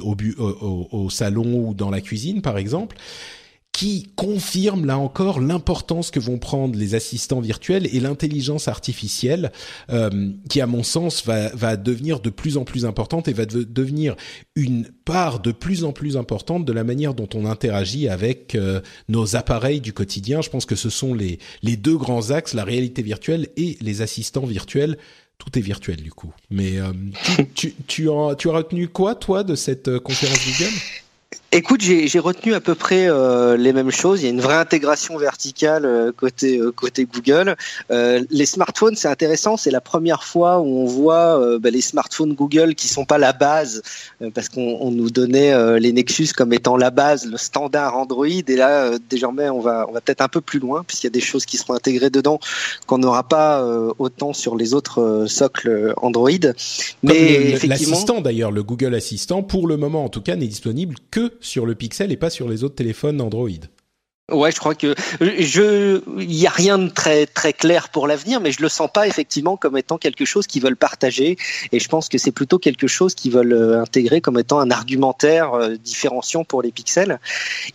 au 0.01 1.09
salon 1.09 1.67
ou 1.67 1.73
dans 1.73 1.89
la 1.89 2.01
cuisine 2.01 2.41
par 2.41 2.57
exemple 2.57 2.97
qui 3.73 4.07
confirme 4.15 4.85
là 4.85 4.99
encore 4.99 5.41
l'importance 5.41 6.11
que 6.11 6.19
vont 6.19 6.37
prendre 6.37 6.77
les 6.77 6.93
assistants 6.93 7.41
virtuels 7.41 7.87
et 7.93 7.99
l'intelligence 7.99 8.67
artificielle, 8.67 9.51
euh, 9.89 10.29
qui 10.47 10.61
à 10.61 10.67
mon 10.67 10.83
sens 10.83 11.25
va, 11.25 11.49
va 11.49 11.75
devenir 11.75 12.19
de 12.19 12.29
plus 12.29 12.55
en 12.57 12.65
plus 12.65 12.85
importante 12.85 13.27
et 13.27 13.33
va 13.33 13.45
devenir 13.45 14.15
une 14.55 14.85
part 15.05 15.39
de 15.39 15.51
plus 15.51 15.83
en 15.83 15.91
plus 15.91 16.17
importante 16.17 16.65
de 16.65 16.71
la 16.71 16.83
manière 16.83 17.15
dont 17.15 17.27
on 17.33 17.45
interagit 17.45 18.07
avec 18.07 18.53
euh, 18.53 18.79
nos 19.09 19.35
appareils 19.35 19.81
du 19.81 19.91
quotidien. 19.91 20.41
Je 20.41 20.51
pense 20.51 20.67
que 20.67 20.75
ce 20.75 20.91
sont 20.91 21.15
les, 21.15 21.39
les 21.63 21.75
deux 21.75 21.97
grands 21.97 22.29
axes, 22.29 22.53
la 22.53 22.63
réalité 22.63 23.01
virtuelle 23.01 23.49
et 23.57 23.77
les 23.81 24.01
assistants 24.01 24.45
virtuels 24.45 24.97
tout 25.39 25.57
est 25.57 25.61
virtuel 25.61 25.97
du 25.97 26.11
coup. 26.11 26.31
Mais 26.51 26.77
euh, 26.77 26.93
tu, 27.55 27.73
tu, 27.87 28.07
tu 28.37 28.49
as 28.49 28.53
retenu 28.53 28.87
quoi, 28.87 29.15
toi, 29.15 29.43
de 29.43 29.55
cette 29.55 29.87
euh, 29.87 29.99
conférence 29.99 30.39
Google? 30.45 30.71
Écoute, 31.55 31.81
j'ai 31.81 32.19
retenu 32.19 32.55
à 32.55 32.59
peu 32.59 32.73
près 32.73 33.07
euh, 33.07 33.57
les 33.57 33.73
mêmes 33.73 33.91
choses. 33.91 34.21
Il 34.21 34.23
y 34.23 34.27
a 34.27 34.31
une 34.31 34.41
vraie 34.41 34.55
intégration 34.55 35.17
verticale 35.17 35.85
euh, 35.85 36.11
côté 36.11 36.57
euh, 36.57 36.71
côté 36.71 37.05
Google. 37.05 37.55
les 37.91 38.45
smartphones, 38.47 38.95
c'est 38.95 39.07
intéressant. 39.07 39.55
C'est 39.55 39.69
la 39.69 39.79
première 39.79 40.23
fois 40.23 40.61
où 40.61 40.65
on 40.65 40.85
voit 40.85 41.59
bah, 41.59 41.69
les 41.69 41.81
smartphones 41.81 42.33
Google 42.33 42.73
qui 42.73 42.87
sont 42.87 43.05
pas 43.05 43.19
la 43.19 43.33
base, 43.33 43.83
parce 44.33 44.49
qu'on 44.49 44.89
nous 44.89 45.11
donnait 45.11 45.79
les 45.79 45.93
Nexus 45.93 46.29
comme 46.35 46.53
étant 46.53 46.75
la 46.75 46.89
base, 46.89 47.27
le 47.27 47.37
standard 47.37 47.95
Android. 47.97 48.25
Et 48.25 48.55
là, 48.55 48.91
désormais, 49.09 49.49
on 49.49 49.59
va 49.59 49.85
on 49.87 49.91
va 49.91 50.01
peut-être 50.01 50.21
un 50.21 50.27
peu 50.27 50.41
plus 50.41 50.59
loin, 50.59 50.83
puisqu'il 50.83 51.07
y 51.07 51.13
a 51.13 51.17
des 51.17 51.21
choses 51.21 51.45
qui 51.45 51.57
seront 51.57 51.73
intégrées 51.73 52.09
dedans 52.09 52.39
qu'on 52.87 52.97
n'aura 52.97 53.23
pas 53.23 53.63
autant 53.99 54.33
sur 54.33 54.55
les 54.55 54.73
autres 54.73 55.25
socles 55.27 55.93
Android. 55.97 56.31
Mais 57.03 57.55
l'assistant 57.67 58.21
d'ailleurs, 58.21 58.51
le 58.51 58.63
Google 58.63 58.95
Assistant, 58.95 59.43
pour 59.43 59.67
le 59.67 59.77
moment 59.77 60.03
en 60.03 60.09
tout 60.09 60.21
cas, 60.21 60.35
n'est 60.35 60.47
disponible 60.47 60.95
que 61.11 61.31
sur 61.43 61.65
le 61.65 61.75
Pixel 61.75 62.11
et 62.11 62.17
pas 62.17 62.29
sur 62.29 62.49
les 62.49 62.63
autres 62.63 62.75
téléphones 62.75 63.21
Android. 63.21 63.49
Ouais, 64.31 64.53
je 64.53 64.57
crois 64.57 64.73
que 64.73 64.95
je, 65.19 65.99
il 66.17 66.33
y 66.33 66.47
a 66.47 66.49
rien 66.49 66.77
de 66.77 66.87
très 66.87 67.25
très 67.25 67.51
clair 67.51 67.89
pour 67.89 68.07
l'avenir, 68.07 68.39
mais 68.39 68.53
je 68.53 68.61
le 68.61 68.69
sens 68.69 68.89
pas 68.91 69.05
effectivement 69.05 69.57
comme 69.57 69.75
étant 69.75 69.97
quelque 69.97 70.23
chose 70.23 70.47
qu'ils 70.47 70.63
veulent 70.63 70.77
partager, 70.77 71.35
et 71.73 71.79
je 71.81 71.89
pense 71.89 72.07
que 72.07 72.17
c'est 72.17 72.31
plutôt 72.31 72.57
quelque 72.57 72.87
chose 72.87 73.15
qu'ils 73.15 73.33
veulent 73.33 73.51
euh, 73.51 73.81
intégrer 73.81 74.21
comme 74.21 74.39
étant 74.39 74.59
un 74.59 74.71
argumentaire 74.71 75.55
euh, 75.55 75.75
différenciant 75.75 76.45
pour 76.45 76.61
les 76.61 76.71
pixels. 76.71 77.19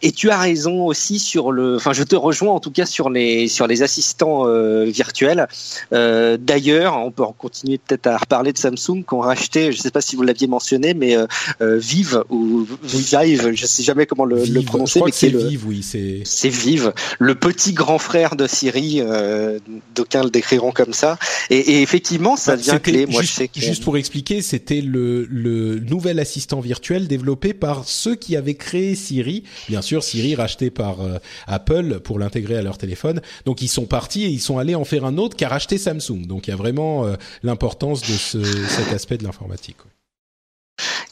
Et 0.00 0.10
tu 0.10 0.30
as 0.30 0.38
raison 0.38 0.86
aussi 0.86 1.18
sur 1.18 1.52
le, 1.52 1.76
enfin, 1.76 1.92
je 1.92 2.02
te 2.02 2.16
rejoins 2.16 2.54
en 2.54 2.60
tout 2.60 2.70
cas 2.70 2.86
sur 2.86 3.10
les 3.10 3.48
sur 3.48 3.66
les 3.66 3.82
assistants 3.82 4.46
euh, 4.46 4.84
virtuels. 4.84 5.48
D'ailleurs, 5.90 6.96
on 6.96 7.10
peut 7.10 7.24
en 7.24 7.34
continuer 7.34 7.76
peut-être 7.76 8.06
à 8.06 8.16
reparler 8.16 8.54
de 8.54 8.58
Samsung 8.58 9.04
qu'on 9.06 9.20
racheté, 9.20 9.70
je 9.70 9.76
sais 9.76 9.90
pas 9.90 10.00
si 10.00 10.16
vous 10.16 10.22
l'aviez 10.22 10.46
mentionné, 10.46 10.94
mais 10.94 11.14
Vive 11.60 12.24
ou 12.30 12.66
Vive, 12.82 13.52
je 13.52 13.66
sais 13.66 13.82
jamais 13.82 14.06
comment 14.06 14.24
le, 14.24 14.46
le 14.46 14.62
prononcer, 14.62 15.02
mais 15.04 15.12
c'est 15.12 15.28
Vive, 15.28 15.66
oui, 15.66 15.82
c'est 15.82 16.24
c'est 16.38 16.48
Vive, 16.48 16.92
le 17.18 17.34
petit 17.34 17.72
grand 17.72 17.98
frère 17.98 18.36
de 18.36 18.46
Siri, 18.46 19.00
euh, 19.00 19.58
d'aucuns 19.96 20.22
le 20.22 20.30
décriront 20.30 20.70
comme 20.70 20.92
ça. 20.92 21.18
Et, 21.50 21.82
effectivement, 21.82 22.36
ça 22.36 22.52
bah, 22.52 22.58
devient 22.58 22.80
clé. 22.80 23.06
Moi, 23.06 23.22
juste, 23.22 23.32
je 23.32 23.38
sais 23.38 23.48
que... 23.48 23.60
juste 23.60 23.82
pour 23.82 23.96
expliquer, 23.96 24.40
c'était 24.40 24.80
le, 24.80 25.24
le 25.24 25.80
nouvel 25.80 26.20
assistant 26.20 26.60
virtuel 26.60 27.08
développé 27.08 27.54
par 27.54 27.84
ceux 27.86 28.14
qui 28.14 28.36
avaient 28.36 28.54
créé 28.54 28.94
Siri. 28.94 29.42
Bien 29.68 29.82
sûr, 29.82 30.04
Siri 30.04 30.36
racheté 30.36 30.70
par 30.70 31.00
euh, 31.00 31.18
Apple 31.48 31.98
pour 32.00 32.20
l'intégrer 32.20 32.56
à 32.56 32.62
leur 32.62 32.78
téléphone. 32.78 33.20
Donc 33.44 33.60
ils 33.60 33.68
sont 33.68 33.86
partis 33.86 34.24
et 34.24 34.28
ils 34.28 34.40
sont 34.40 34.58
allés 34.58 34.76
en 34.76 34.84
faire 34.84 35.04
un 35.04 35.18
autre 35.18 35.36
qui 35.36 35.44
a 35.44 35.48
racheté 35.48 35.76
Samsung. 35.76 36.26
Donc 36.26 36.46
il 36.46 36.50
y 36.50 36.54
a 36.54 36.56
vraiment 36.56 37.04
euh, 37.04 37.16
l'importance 37.42 38.02
de 38.02 38.16
ce, 38.16 38.42
cet 38.44 38.92
aspect 38.92 39.18
de 39.18 39.24
l'informatique 39.24 39.76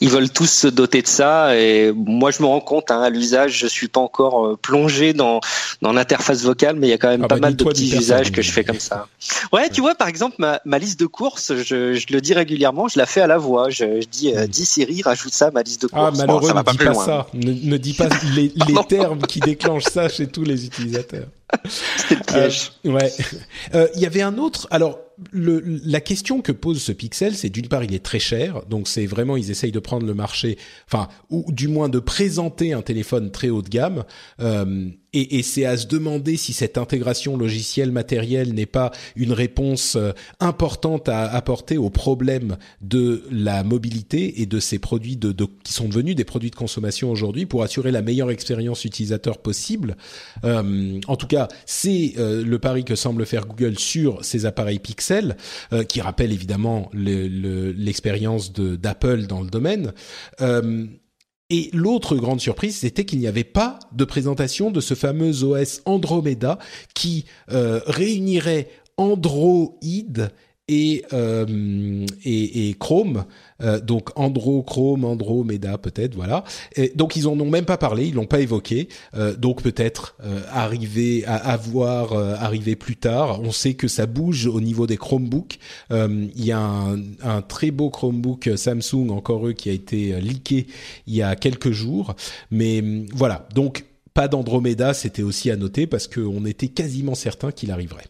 ils 0.01 0.09
veulent 0.09 0.29
tous 0.29 0.49
se 0.49 0.67
doter 0.67 1.01
de 1.01 1.07
ça. 1.07 1.57
Et 1.57 1.91
moi, 1.91 2.31
je 2.31 2.41
me 2.41 2.47
rends 2.47 2.59
compte 2.59 2.91
hein, 2.91 3.01
à 3.01 3.09
l'usage, 3.09 3.57
je 3.57 3.67
suis 3.67 3.87
pas 3.87 3.99
encore 3.99 4.45
euh, 4.45 4.57
plongé 4.61 5.13
dans 5.13 5.39
dans 5.81 5.93
l'interface 5.93 6.43
vocale, 6.43 6.75
mais 6.75 6.87
il 6.87 6.89
y 6.89 6.93
a 6.93 6.97
quand 6.97 7.09
même 7.09 7.23
ah 7.23 7.27
pas 7.27 7.35
bah, 7.35 7.41
mal 7.41 7.55
de 7.55 7.63
petits 7.63 7.95
usages 7.95 8.31
que 8.31 8.41
je 8.41 8.51
fais 8.51 8.63
comme 8.63 8.79
ça. 8.79 9.07
Ouais, 9.51 9.69
tu 9.69 9.81
vois, 9.81 9.95
par 9.95 10.07
exemple, 10.07 10.35
ma, 10.39 10.59
ma 10.65 10.79
liste 10.79 10.99
de 10.99 11.05
courses, 11.05 11.53
je, 11.55 11.93
je, 11.93 12.05
le 12.09 12.21
dis 12.21 12.33
régulièrement, 12.33 12.87
je 12.87 12.97
la 12.97 13.05
fais 13.05 13.21
à 13.21 13.27
la 13.27 13.37
voix. 13.37 13.69
Je, 13.69 14.01
je 14.01 14.07
dis, 14.07 14.35
euh, 14.35 14.47
dis 14.47 14.65
Siri, 14.65 15.01
rajoute 15.01 15.33
ça 15.33 15.47
à 15.47 15.51
ma 15.51 15.61
liste 15.61 15.83
de 15.83 15.89
ah, 15.93 16.09
courses. 16.09 16.19
Ah, 16.21 16.25
malheureux, 16.25 16.53
ne 16.53 16.71
dis 16.71 16.77
pas, 16.77 16.93
ça. 16.93 17.27
Ne, 17.33 17.51
ne, 17.51 17.77
dis 17.77 17.93
pas 17.93 18.09
les, 18.35 18.51
les 18.67 18.75
termes 18.87 19.21
qui 19.21 19.39
déclenchent 19.39 19.83
ça 19.83 20.09
chez 20.09 20.27
tous 20.27 20.43
les 20.43 20.65
utilisateurs. 20.65 21.27
C'était 21.97 22.15
le 22.15 22.21
piège. 22.21 22.71
Euh, 22.85 22.91
ouais. 22.91 23.13
Euh, 23.73 23.87
il 23.95 24.01
y 24.01 24.05
avait 24.05 24.21
un 24.21 24.37
autre. 24.37 24.67
Alors, 24.71 24.99
le, 25.31 25.61
la 25.85 26.01
question 26.01 26.41
que 26.41 26.51
pose 26.51 26.81
ce 26.81 26.91
Pixel, 26.91 27.35
c'est 27.35 27.49
d'une 27.49 27.67
part, 27.67 27.83
il 27.83 27.93
est 27.93 28.03
très 28.03 28.19
cher, 28.19 28.65
donc 28.69 28.87
c'est 28.87 29.05
vraiment 29.05 29.37
ils 29.37 29.51
essayent 29.51 29.71
de 29.71 29.79
prendre 29.79 30.05
le 30.05 30.13
marché, 30.13 30.57
enfin, 30.85 31.07
ou 31.29 31.51
du 31.51 31.67
moins 31.67 31.89
de 31.89 31.99
présenter 31.99 32.73
un 32.73 32.81
téléphone 32.81 33.31
très 33.31 33.49
haut 33.49 33.61
de 33.61 33.69
gamme. 33.69 34.03
Euh, 34.39 34.89
et, 35.13 35.39
et 35.39 35.43
c'est 35.43 35.65
à 35.65 35.77
se 35.77 35.87
demander 35.87 36.37
si 36.37 36.53
cette 36.53 36.77
intégration 36.77 37.37
logicielle 37.37 37.91
matérielle 37.91 38.53
n'est 38.53 38.65
pas 38.65 38.91
une 39.15 39.31
réponse 39.31 39.95
euh, 39.95 40.11
importante 40.39 41.09
à 41.09 41.23
apporter 41.25 41.77
aux 41.77 41.89
problèmes 41.89 42.57
de 42.81 43.23
la 43.31 43.63
mobilité 43.63 44.41
et 44.41 44.45
de 44.45 44.59
ces 44.59 44.79
produits 44.79 45.17
de, 45.17 45.33
qui 45.63 45.73
sont 45.73 45.87
devenus 45.87 46.15
des 46.15 46.25
produits 46.25 46.51
de 46.51 46.55
consommation 46.55 47.11
aujourd'hui 47.11 47.45
pour 47.45 47.63
assurer 47.63 47.91
la 47.91 48.01
meilleure 48.01 48.31
expérience 48.31 48.85
utilisateur 48.85 49.37
possible. 49.37 49.95
Euh, 50.43 50.99
en 51.07 51.15
tout 51.15 51.27
cas, 51.27 51.47
c'est 51.65 52.13
euh, 52.17 52.43
le 52.43 52.59
pari 52.59 52.83
que 52.83 52.95
semble 52.95 53.25
faire 53.25 53.45
Google 53.45 53.77
sur 53.79 54.23
ces 54.23 54.45
appareils 54.45 54.79
Pixel, 54.79 55.37
euh, 55.73 55.83
qui 55.83 56.01
rappelle 56.01 56.31
évidemment 56.31 56.89
l'expérience 56.93 58.51
le, 58.57 58.77
d'Apple 58.77 59.27
dans 59.27 59.41
le 59.41 59.49
domaine. 59.49 59.93
Et 61.49 61.69
l'autre 61.73 62.17
grande 62.17 62.41
surprise, 62.41 62.77
c'était 62.77 63.05
qu'il 63.05 63.19
n'y 63.19 63.27
avait 63.27 63.45
pas 63.45 63.79
de 63.93 64.03
présentation 64.03 64.69
de 64.69 64.81
ce 64.81 64.95
fameux 64.95 65.43
OS 65.43 65.81
Andromeda 65.85 66.59
qui 66.93 67.25
euh, 67.51 67.79
réunirait 67.87 68.69
Android 68.97 69.77
et, 70.67 71.05
euh, 71.13 72.05
et, 72.25 72.69
et, 72.69 72.73
Chrome, 72.73 73.25
euh, 73.61 73.79
donc 73.79 74.09
Andro, 74.15 74.63
Chrome, 74.63 75.05
Andromeda 75.05 75.77
peut-être, 75.77 76.15
voilà. 76.15 76.43
Donc 76.95 77.15
ils 77.15 77.27
en 77.27 77.39
ont 77.39 77.49
même 77.49 77.63
pas 77.65 77.77
parlé, 77.77 78.07
ils 78.07 78.13
l'ont 78.13 78.25
pas 78.25 78.41
évoqué. 78.41 78.89
Euh, 79.15 79.35
donc 79.35 79.61
peut-être 79.61 80.15
euh, 80.23 80.41
arriver 80.51 81.23
à 81.25 81.35
avoir 81.35 82.11
euh, 82.11 82.35
arriver 82.35 82.75
plus 82.75 82.97
tard. 82.97 83.41
On 83.41 83.51
sait 83.53 83.75
que 83.75 83.87
ça 83.87 84.05
bouge 84.05 84.45
au 84.47 84.59
niveau 84.59 84.87
des 84.87 84.97
Chromebooks. 84.97 85.57
Il 85.89 86.45
y 86.45 86.51
a 86.51 86.59
un, 86.59 87.01
un, 87.23 87.41
très 87.41 87.71
beau 87.71 87.89
Chromebook 87.89 88.49
Samsung, 88.57 89.09
encore 89.09 89.47
eux, 89.47 89.53
qui 89.53 89.69
a 89.69 89.73
été 89.73 90.19
leaké 90.19 90.67
il 91.07 91.15
y 91.15 91.21
a 91.21 91.35
quelques 91.35 91.71
jours. 91.71 92.15
Mais 92.51 92.83
voilà, 93.13 93.47
donc 93.55 93.85
pas 94.13 94.27
d'Andromeda, 94.27 94.93
c'était 94.93 95.23
aussi 95.23 95.49
à 95.49 95.55
noter 95.55 95.87
parce 95.87 96.07
qu'on 96.07 96.45
était 96.45 96.67
quasiment 96.67 97.15
certain 97.15 97.51
qu'il 97.51 97.71
arriverait. 97.71 98.07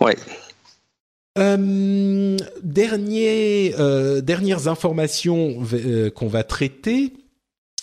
Ouais, 0.00 0.16
euh, 1.38 2.36
dernier, 2.62 3.74
euh, 3.78 4.20
dernières 4.20 4.68
informations 4.68 5.62
euh, 5.72 6.10
qu'on 6.10 6.28
va 6.28 6.44
traiter. 6.44 7.12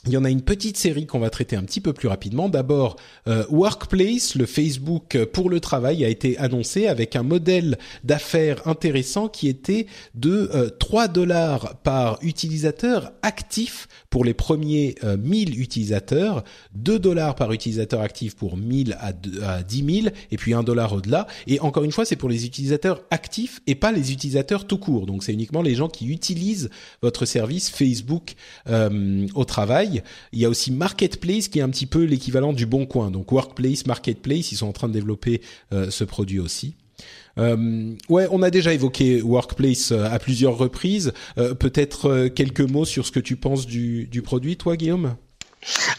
Il 0.06 0.14
y 0.14 0.18
en 0.18 0.24
a 0.24 0.30
une 0.30 0.42
petite 0.42 0.78
série 0.78 1.06
qu'on 1.06 1.20
va 1.20 1.30
traiter 1.30 1.58
un 1.58 1.64
petit 1.64 1.82
peu 1.82 1.92
plus 1.92 2.08
rapidement. 2.08 2.48
D'abord, 2.48 2.96
euh, 3.28 3.44
Workplace, 3.50 4.36
le 4.36 4.46
Facebook 4.46 5.22
pour 5.34 5.50
le 5.50 5.60
travail, 5.60 6.06
a 6.06 6.08
été 6.08 6.38
annoncé 6.38 6.88
avec 6.88 7.18
un 7.18 7.24
modèle 7.24 7.78
d'affaires 8.06 8.66
intéressant 8.66 9.28
qui 9.28 9.50
était 9.50 9.88
de 10.16 10.50
euh, 10.54 10.70
3 10.70 11.10
dollars 11.10 11.76
par 11.84 12.18
utilisateur 12.22 13.12
actif 13.24 13.90
pour 14.10 14.26
les 14.26 14.34
premiers 14.34 14.96
euh, 15.04 15.18
1000 15.18 15.60
utilisateurs, 15.60 16.44
2 16.76 16.98
dollars 16.98 17.36
par 17.36 17.52
utilisateur 17.52 18.02
actif 18.02 18.36
pour 18.36 18.58
1000 18.58 18.98
à, 19.00 19.14
2, 19.14 19.44
à 19.44 19.64
10 19.64 20.02
000, 20.04 20.16
et 20.32 20.38
puis 20.38 20.54
1 20.54 20.64
dollar 20.64 20.94
au-delà. 20.94 21.28
Et 21.46 21.60
encore 21.60 21.84
une 21.84 21.92
fois, 21.92 22.06
c'est 22.06 22.16
pour 22.16 22.30
les 22.30 22.46
utilisateurs 22.46 23.04
actifs 23.12 23.62
et 23.68 23.76
pas 23.76 23.92
les 23.92 24.12
utilisateurs 24.12 24.66
tout 24.66 24.78
court. 24.78 25.06
Donc 25.06 25.24
c'est 25.24 25.34
uniquement 25.34 25.62
les 25.62 25.76
gens 25.76 25.90
qui 25.90 26.08
utilisent 26.08 26.70
votre 27.02 27.26
service 27.26 27.70
Facebook 27.70 28.36
euh, 28.70 29.28
au 29.36 29.46
travail. 29.46 29.99
Il 30.34 30.40
y 30.40 30.46
a 30.46 30.50
aussi 30.50 30.72
Marketplace 30.72 31.48
qui 31.48 31.60
est 31.60 31.62
un 31.62 31.70
petit 31.70 31.86
peu 31.86 32.04
l'équivalent 32.04 32.54
du 32.54 32.66
Bon 32.66 32.86
Coin. 32.86 33.12
Donc 33.12 33.32
Workplace, 33.32 33.86
Marketplace, 33.86 34.52
ils 34.52 34.58
sont 34.58 34.68
en 34.68 34.74
train 34.74 34.88
de 34.88 34.94
développer 34.94 35.42
euh, 35.74 35.90
ce 35.90 36.04
produit 36.04 36.40
aussi. 36.40 36.76
Euh, 37.38 37.96
ouais, 38.10 38.28
on 38.32 38.42
a 38.42 38.50
déjà 38.50 38.74
évoqué 38.74 39.22
Workplace 39.22 39.92
euh, 39.92 40.06
à 40.06 40.20
plusieurs 40.20 40.58
reprises. 40.58 41.14
Peut-être 41.36 42.28
quelques 42.28 42.62
mots 42.62 42.86
sur 42.86 43.06
ce 43.06 43.12
que 43.12 43.20
tu 43.20 43.36
penses 43.36 43.66
du 43.66 44.22
produit, 44.24 44.58
toi, 44.58 44.76
Guillaume? 44.76 45.16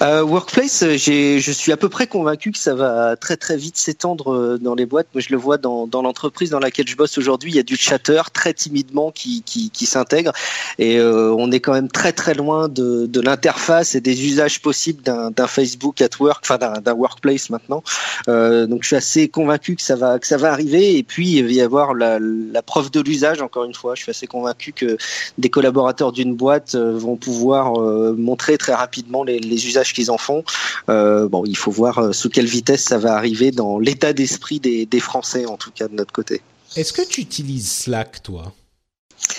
Euh, 0.02 0.22
Workplace, 0.22 0.84
je 0.84 1.52
suis 1.52 1.72
à 1.72 1.76
peu 1.76 1.88
près 1.88 2.06
convaincu 2.06 2.52
que 2.52 2.58
ça 2.58 2.74
va 2.74 3.16
très 3.16 3.36
très 3.36 3.56
vite 3.56 3.76
s'étendre 3.76 4.32
euh, 4.32 4.58
dans 4.58 4.74
les 4.74 4.86
boîtes. 4.86 5.08
Moi, 5.14 5.20
je 5.20 5.30
le 5.30 5.36
vois 5.36 5.58
dans, 5.58 5.86
dans 5.86 6.02
l'entreprise 6.02 6.50
dans 6.50 6.58
laquelle 6.58 6.88
je 6.88 6.96
bosse 6.96 7.18
aujourd'hui. 7.18 7.50
Il 7.52 7.56
y 7.56 7.60
a 7.60 7.62
du 7.64 7.76
chatter 7.76 8.22
très 8.32 8.54
timidement 8.54 9.10
qui, 9.10 9.42
qui, 9.42 9.70
qui 9.70 9.86
s'intègre 9.86 10.32
et 10.78 10.98
euh, 10.98 11.32
on 11.32 11.50
est 11.52 11.60
quand 11.60 11.72
même 11.72 11.88
très 11.88 12.12
très 12.12 12.34
loin 12.34 12.68
de, 12.68 13.06
de 13.06 13.20
l'interface 13.20 13.94
et 13.94 14.00
des 14.00 14.26
usages 14.26 14.60
possibles 14.60 15.02
d'un 15.02 15.46
Facebook 15.46 16.00
at 16.00 16.08
work, 16.18 16.40
enfin 16.42 16.58
d'un 16.58 16.92
Workplace 16.92 17.50
maintenant. 17.50 17.82
Euh, 18.28 18.66
donc, 18.66 18.82
je 18.82 18.88
suis 18.88 18.96
assez 18.96 19.28
convaincu 19.28 19.76
que 19.76 19.82
ça 19.82 19.96
va 19.96 20.18
que 20.18 20.26
ça 20.26 20.36
va 20.36 20.52
arriver. 20.52 20.96
Et 20.96 21.02
puis, 21.02 21.36
il 21.38 21.44
va 21.44 21.50
y 21.50 21.60
avoir 21.60 21.94
la, 21.94 22.18
la 22.20 22.62
preuve 22.62 22.90
de 22.90 23.00
l'usage. 23.00 23.42
Encore 23.42 23.64
une 23.64 23.74
fois, 23.74 23.94
je 23.94 24.02
suis 24.02 24.10
assez 24.10 24.26
convaincu 24.26 24.72
que 24.72 24.96
des 25.38 25.50
collaborateurs 25.50 26.12
d'une 26.12 26.34
boîte 26.34 26.74
euh, 26.74 26.96
vont 26.96 27.16
pouvoir 27.16 27.80
euh, 27.80 28.14
montrer 28.16 28.58
très 28.58 28.74
rapidement 28.74 29.24
les 29.24 29.38
les 29.38 29.59
usages 29.66 29.92
qu'ils 29.92 30.10
en 30.10 30.18
font. 30.18 30.44
Euh, 30.88 31.28
bon, 31.28 31.44
il 31.44 31.56
faut 31.56 31.70
voir 31.70 31.98
euh, 31.98 32.12
sous 32.12 32.28
quelle 32.28 32.46
vitesse 32.46 32.84
ça 32.84 32.98
va 32.98 33.14
arriver 33.14 33.50
dans 33.50 33.78
l'état 33.78 34.12
d'esprit 34.12 34.60
des, 34.60 34.86
des 34.86 35.00
Français, 35.00 35.46
en 35.46 35.56
tout 35.56 35.70
cas 35.70 35.88
de 35.88 35.94
notre 35.94 36.12
côté. 36.12 36.42
Est-ce 36.76 36.92
que 36.92 37.02
tu 37.06 37.20
utilises 37.20 37.70
Slack, 37.70 38.22
toi? 38.22 38.52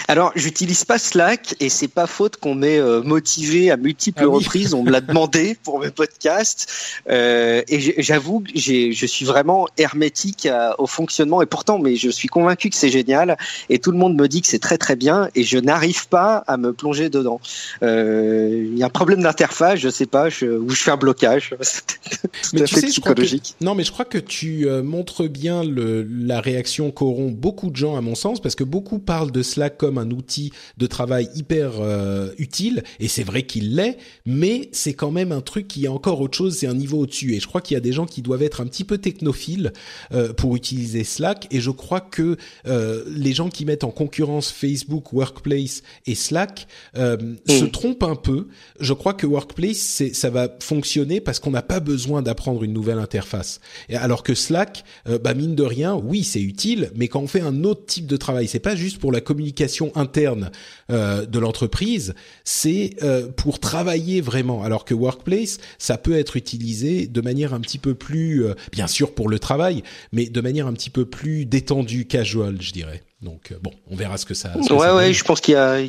Alors, 0.08 0.32
j'utilise 0.36 0.86
pas 0.86 0.98
Slack 0.98 1.56
et 1.60 1.70
c'est 1.70 1.88
pas 1.88 2.08
faute 2.08 2.38
qu'on 2.38 2.56
m'ait 2.56 2.80
euh, 2.80 3.02
motivé 3.02 3.72
à 3.72 3.78
multiples 3.78 4.24
ah 4.24 4.28
oui. 4.28 4.44
reprises. 4.44 4.74
On 4.74 4.84
me 4.84 4.92
l'a 4.92 5.02
demandé 5.02 5.58
pour 5.64 5.80
mes 5.80 5.92
podcasts 5.92 6.72
euh, 7.10 7.62
et 7.68 8.02
j'avoue 8.02 8.42
que 8.42 8.52
je 8.56 9.06
suis 9.06 9.26
vraiment 9.26 9.68
hermétique 9.78 10.46
à, 10.46 10.76
au 10.80 10.88
fonctionnement 10.88 11.42
et 11.42 11.46
pourtant, 11.46 11.80
mais 11.80 11.96
je 11.96 12.10
suis 12.10 12.28
convaincu 12.28 12.70
que 12.70 12.76
c'est 12.76 12.90
génial 12.90 13.38
et 13.70 13.80
tout 13.80 13.92
le 13.92 13.98
monde 13.98 14.16
me 14.16 14.28
dit 14.28 14.42
que 14.42 14.48
c'est 14.48 14.60
très 14.60 14.78
très 14.78 14.96
bien 14.96 15.30
et 15.36 15.44
je 15.44 15.58
n'arrive 15.58 16.08
pas 16.08 16.44
à 16.48 16.58
me 16.58 16.74
plonger 16.74 17.10
dedans. 17.10 17.40
Il 17.82 17.88
euh, 17.88 18.74
y 18.76 18.84
a 18.84 18.86
un 18.86 18.90
problème 18.90 19.22
d'interface, 19.22 19.80
je 19.80 19.90
sais 19.90 20.06
pas, 20.06 20.30
je, 20.30 20.46
ou 20.46 20.70
je 20.70 20.82
fais 20.82 20.92
un 20.92 20.98
blocage. 20.98 21.56
mais 22.54 22.64
tu 22.64 22.76
sais, 22.76 22.88
psychologique. 22.88 23.56
Que, 23.60 23.66
non, 23.66 23.76
mais 23.76 23.84
je 23.84 23.92
crois 23.92 24.06
que 24.06 24.18
tu 24.18 24.68
euh, 24.68 24.84
montres 24.84 25.28
bien 25.28 25.64
le, 25.64 26.04
la 26.04 26.42
réaction 26.42 26.92
qu'auront 26.92 27.30
beaucoup 27.30 27.70
de 27.70 27.76
gens 27.76 27.96
à 27.96 28.02
mon 28.02 28.16
sens 28.16 28.42
parce 28.42 28.56
que 28.56 28.64
beaucoup 28.64 29.00
parlent 29.00 29.32
de 29.32 29.44
Slack 29.44 29.81
comme 29.82 29.98
un 29.98 30.12
outil 30.12 30.52
de 30.78 30.86
travail 30.86 31.28
hyper 31.34 31.80
euh, 31.80 32.30
utile, 32.38 32.84
et 33.00 33.08
c'est 33.08 33.24
vrai 33.24 33.48
qu'il 33.48 33.76
l'est, 33.76 33.98
mais 34.28 34.70
c'est 34.74 34.94
quand 34.94 35.10
même 35.10 35.32
un 35.32 35.42
truc 35.42 35.68
qui 35.68 35.86
est 35.86 35.88
encore 35.88 36.22
autre 36.22 36.38
chose, 36.38 36.56
c'est 36.56 36.68
un 36.68 36.76
niveau 36.76 37.00
au-dessus. 37.00 37.34
Et 37.34 37.40
je 37.40 37.48
crois 37.48 37.62
qu'il 37.62 37.74
y 37.74 37.78
a 37.80 37.82
des 37.82 37.92
gens 37.92 38.06
qui 38.06 38.22
doivent 38.22 38.44
être 38.44 38.62
un 38.62 38.68
petit 38.68 38.84
peu 38.84 39.00
technophiles 39.00 39.74
euh, 40.14 40.34
pour 40.34 40.56
utiliser 40.56 41.04
Slack, 41.04 41.48
et 41.50 41.60
je 41.60 41.72
crois 41.72 42.00
que 42.00 42.38
euh, 42.68 43.04
les 43.08 43.34
gens 43.34 43.50
qui 43.50 43.66
mettent 43.66 43.84
en 43.84 43.90
concurrence 43.90 44.52
Facebook, 44.52 45.14
Workplace 45.14 45.82
et 46.06 46.14
Slack 46.14 46.68
mmh. 46.96 47.38
se 47.50 47.66
trompent 47.66 48.04
un 48.04 48.16
peu. 48.16 48.50
Je 48.80 48.94
crois 48.94 49.16
que 49.16 49.26
Workplace, 49.26 50.04
ça 50.14 50.30
va 50.30 50.48
fonctionner 50.62 51.22
parce 51.22 51.40
qu'on 51.40 51.50
n'a 51.50 51.64
pas 51.64 51.80
besoin 51.80 52.22
d'apprendre 52.22 52.64
une 52.64 52.74
nouvelle 52.74 53.00
interface. 53.00 53.62
Et 53.90 53.96
alors 53.96 54.22
que 54.22 54.36
Slack, 54.36 54.84
bah 55.24 55.34
mine 55.34 55.56
de 55.56 55.64
rien, 55.64 55.96
oui, 55.96 56.24
c'est 56.24 56.42
utile, 56.42 56.92
mais 56.96 57.08
quand 57.08 57.22
on 57.22 57.28
fait 57.28 57.42
un 57.42 57.64
autre 57.64 57.88
type 57.88 58.06
de 58.06 58.18
travail, 58.18 58.48
c'est 58.48 58.60
pas 58.60 58.76
juste 58.76 59.00
pour 59.00 59.12
la 59.12 59.22
communication 59.22 59.71
interne 59.96 60.52
euh, 60.90 61.26
de 61.26 61.40
l'entreprise, 61.40 62.14
c'est 62.44 62.92
euh, 63.04 63.28
pour 63.30 63.60
travailler 63.60 64.22
vraiment. 64.22 64.64
Alors 64.64 64.86
que 64.86 64.94
Workplace, 64.94 65.60
ça 65.78 65.98
peut 65.98 66.18
être 66.18 66.36
utilisé 66.36 67.08
de 67.08 67.22
manière 67.22 67.54
un 67.54 67.62
petit 67.62 67.78
peu 67.78 67.94
plus, 67.94 68.46
euh, 68.46 68.54
bien 68.72 68.88
sûr 68.88 69.14
pour 69.14 69.30
le 69.30 69.40
travail, 69.40 69.84
mais 70.12 70.26
de 70.26 70.42
manière 70.42 70.68
un 70.68 70.74
petit 70.74 70.90
peu 70.90 71.06
plus 71.06 71.46
détendue, 71.46 72.06
casual, 72.06 72.58
je 72.62 72.72
dirais. 72.72 73.04
Donc 73.22 73.54
bon, 73.62 73.72
on 73.90 73.96
verra 73.96 74.18
ce 74.18 74.26
que 74.26 74.34
ça. 74.34 74.54
Ce 74.54 74.58
ouais, 74.58 74.78
que 74.78 74.84
ça 74.84 74.96
ouais, 74.96 75.14
je 75.14 75.24
pense 75.24 75.42
qu'il 75.42 75.54
y 75.54 75.58
a 75.58 75.80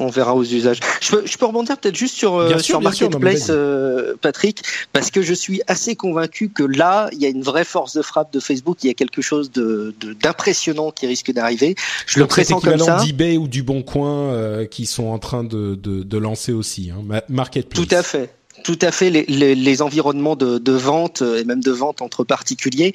on 0.00 0.08
verra 0.08 0.34
aux 0.34 0.44
usages. 0.44 0.80
Je 1.00 1.10
peux, 1.10 1.26
je 1.26 1.36
peux 1.36 1.46
rebondir 1.46 1.78
peut-être 1.78 1.96
juste 1.96 2.16
sur, 2.16 2.36
euh, 2.36 2.50
sûr, 2.50 2.60
sur 2.60 2.80
Marketplace, 2.80 3.46
sûr, 3.46 3.54
euh, 3.54 4.14
Patrick, 4.20 4.62
parce 4.92 5.10
que 5.10 5.22
je 5.22 5.34
suis 5.34 5.62
assez 5.66 5.96
convaincu 5.96 6.48
que 6.48 6.62
là, 6.62 7.08
il 7.12 7.18
y 7.18 7.26
a 7.26 7.28
une 7.28 7.42
vraie 7.42 7.64
force 7.64 7.94
de 7.94 8.02
frappe 8.02 8.32
de 8.32 8.40
Facebook. 8.40 8.78
Il 8.82 8.88
y 8.88 8.90
a 8.90 8.94
quelque 8.94 9.22
chose 9.22 9.50
de 9.50 9.94
d'impressionnant 10.22 10.90
qui 10.90 11.06
risque 11.06 11.32
d'arriver. 11.32 11.74
Je 12.06 12.18
Donc 12.18 12.28
le 12.30 12.42
pressens 12.42 12.60
comme 12.60 12.78
ça. 12.78 13.02
d'eBay 13.04 13.36
ou 13.36 13.48
du 13.48 13.62
Bon 13.62 13.82
Coin 13.82 14.32
euh, 14.32 14.66
qui 14.66 14.86
sont 14.86 15.06
en 15.08 15.18
train 15.18 15.44
de, 15.44 15.74
de, 15.74 16.02
de 16.02 16.18
lancer 16.18 16.52
aussi. 16.52 16.90
Hein, 16.90 17.20
Marketplace. 17.28 17.86
Tout 17.86 17.94
à 17.94 18.02
fait. 18.02 18.34
Tout 18.64 18.78
à 18.82 18.90
fait, 18.90 19.10
les, 19.10 19.82
environnements 19.82 20.36
de, 20.36 20.72
vente 20.72 21.22
et 21.22 21.44
même 21.44 21.62
de 21.62 21.70
vente 21.70 22.02
entre 22.02 22.24
particuliers. 22.24 22.92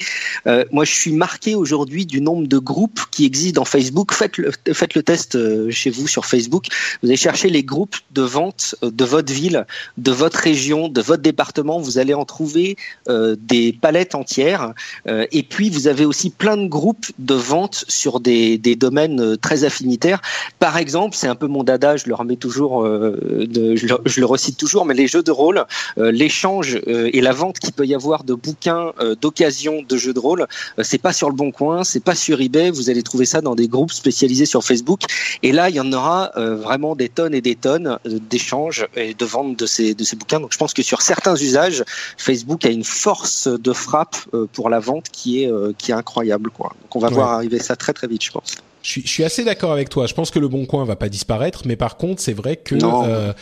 Euh, 0.47 0.63
moi, 0.71 0.85
je 0.85 0.93
suis 0.93 1.11
marqué 1.11 1.55
aujourd'hui 1.55 2.05
du 2.05 2.21
nombre 2.21 2.47
de 2.47 2.57
groupes 2.57 3.01
qui 3.11 3.25
existent 3.25 3.61
dans 3.61 3.65
Facebook. 3.65 4.13
Faites 4.13 4.37
le, 4.37 4.51
faites 4.73 4.95
le 4.95 5.03
test 5.03 5.35
euh, 5.35 5.69
chez 5.71 5.89
vous 5.89 6.07
sur 6.07 6.25
Facebook. 6.25 6.67
Vous 7.01 7.09
allez 7.09 7.17
chercher 7.17 7.49
les 7.49 7.63
groupes 7.63 7.95
de 8.11 8.21
vente 8.21 8.75
de 8.81 9.05
votre 9.05 9.31
ville, 9.31 9.65
de 9.97 10.11
votre 10.11 10.37
région, 10.37 10.89
de 10.89 11.01
votre 11.01 11.21
département. 11.21 11.79
Vous 11.79 11.97
allez 11.97 12.13
en 12.13 12.25
trouver 12.25 12.77
euh, 13.07 13.35
des 13.39 13.73
palettes 13.73 14.15
entières. 14.15 14.73
Euh, 15.07 15.25
et 15.31 15.43
puis, 15.43 15.69
vous 15.69 15.87
avez 15.87 16.05
aussi 16.05 16.29
plein 16.29 16.57
de 16.57 16.67
groupes 16.67 17.05
de 17.19 17.35
vente 17.35 17.85
sur 17.87 18.19
des, 18.19 18.57
des 18.57 18.75
domaines 18.75 19.21
euh, 19.21 19.37
très 19.37 19.63
affinitaires. 19.63 20.21
Par 20.59 20.77
exemple, 20.77 21.15
c'est 21.15 21.27
un 21.27 21.35
peu 21.35 21.47
mon 21.47 21.63
dada, 21.63 21.97
je 21.97 22.05
le 22.07 22.15
remets 22.15 22.35
toujours, 22.35 22.85
je 22.85 24.19
le 24.19 24.25
recite 24.25 24.57
toujours, 24.57 24.85
mais 24.85 24.93
les 24.93 25.07
jeux 25.07 25.23
de 25.23 25.31
rôle 25.31 25.54
rôle, 25.55 26.11
l'échange 26.11 26.79
et 26.85 27.21
la 27.21 27.31
vente 27.31 27.59
qu'il 27.59 27.73
peut 27.73 27.85
y 27.85 27.95
avoir 27.95 28.23
de 28.23 28.33
bouquins 28.33 28.91
d'occasion 29.21 29.81
de 29.87 29.97
jeux 29.97 30.13
de 30.13 30.19
rôle, 30.19 30.47
c'est 30.81 31.01
pas 31.01 31.13
sur 31.13 31.29
le 31.29 31.35
bon 31.35 31.51
coin, 31.51 31.83
c'est 31.83 32.03
pas 32.03 32.15
sur 32.15 32.41
eBay. 32.41 32.71
Vous 32.71 32.89
allez 32.89 33.03
trouver 33.03 33.25
ça 33.25 33.41
dans 33.41 33.55
des 33.55 33.67
groupes 33.67 33.91
spécialisés 33.91 34.45
sur 34.45 34.63
Facebook. 34.63 35.01
Et 35.43 35.51
là, 35.51 35.69
il 35.69 35.75
y 35.75 35.79
en 35.79 35.91
aura 35.91 36.31
vraiment 36.35 36.95
des 36.95 37.09
tonnes 37.09 37.33
et 37.33 37.41
des 37.41 37.55
tonnes 37.55 37.97
d'échanges 38.05 38.87
et 38.95 39.13
de 39.13 39.25
vente 39.25 39.57
de 39.57 39.65
ces 39.65 39.93
de 39.93 40.03
ces 40.03 40.15
bouquins. 40.15 40.39
Donc, 40.39 40.53
je 40.53 40.57
pense 40.57 40.73
que 40.73 40.83
sur 40.83 41.01
certains 41.01 41.35
usages, 41.35 41.83
Facebook 42.17 42.65
a 42.65 42.69
une 42.69 42.83
force 42.83 43.47
de 43.47 43.73
frappe 43.73 44.17
pour 44.53 44.69
la 44.69 44.79
vente 44.79 45.09
qui 45.11 45.43
est 45.43 45.51
qui 45.77 45.91
est 45.91 45.95
incroyable, 45.95 46.49
quoi. 46.49 46.73
Donc, 46.81 46.95
on 46.95 46.99
va 46.99 47.09
voir 47.09 47.31
arriver 47.31 47.59
ça 47.59 47.75
très 47.75 47.93
très 47.93 48.07
vite, 48.07 48.23
je 48.23 48.31
pense. 48.31 48.55
Je 48.85 48.91
suis, 48.91 49.01
je 49.01 49.07
suis, 49.07 49.23
assez 49.23 49.43
d'accord 49.43 49.71
avec 49.71 49.89
toi. 49.89 50.05
Je 50.05 50.13
pense 50.13 50.29
que 50.29 50.37
le 50.37 50.47
bon 50.47 50.67
coin 50.67 50.85
va 50.85 50.95
pas 50.95 51.09
disparaître, 51.09 51.63
mais 51.65 51.75
par 51.75 51.97
contre, 51.97 52.21
c'est 52.21 52.33
vrai 52.33 52.55
que 52.55 52.75
euh, 52.75 53.33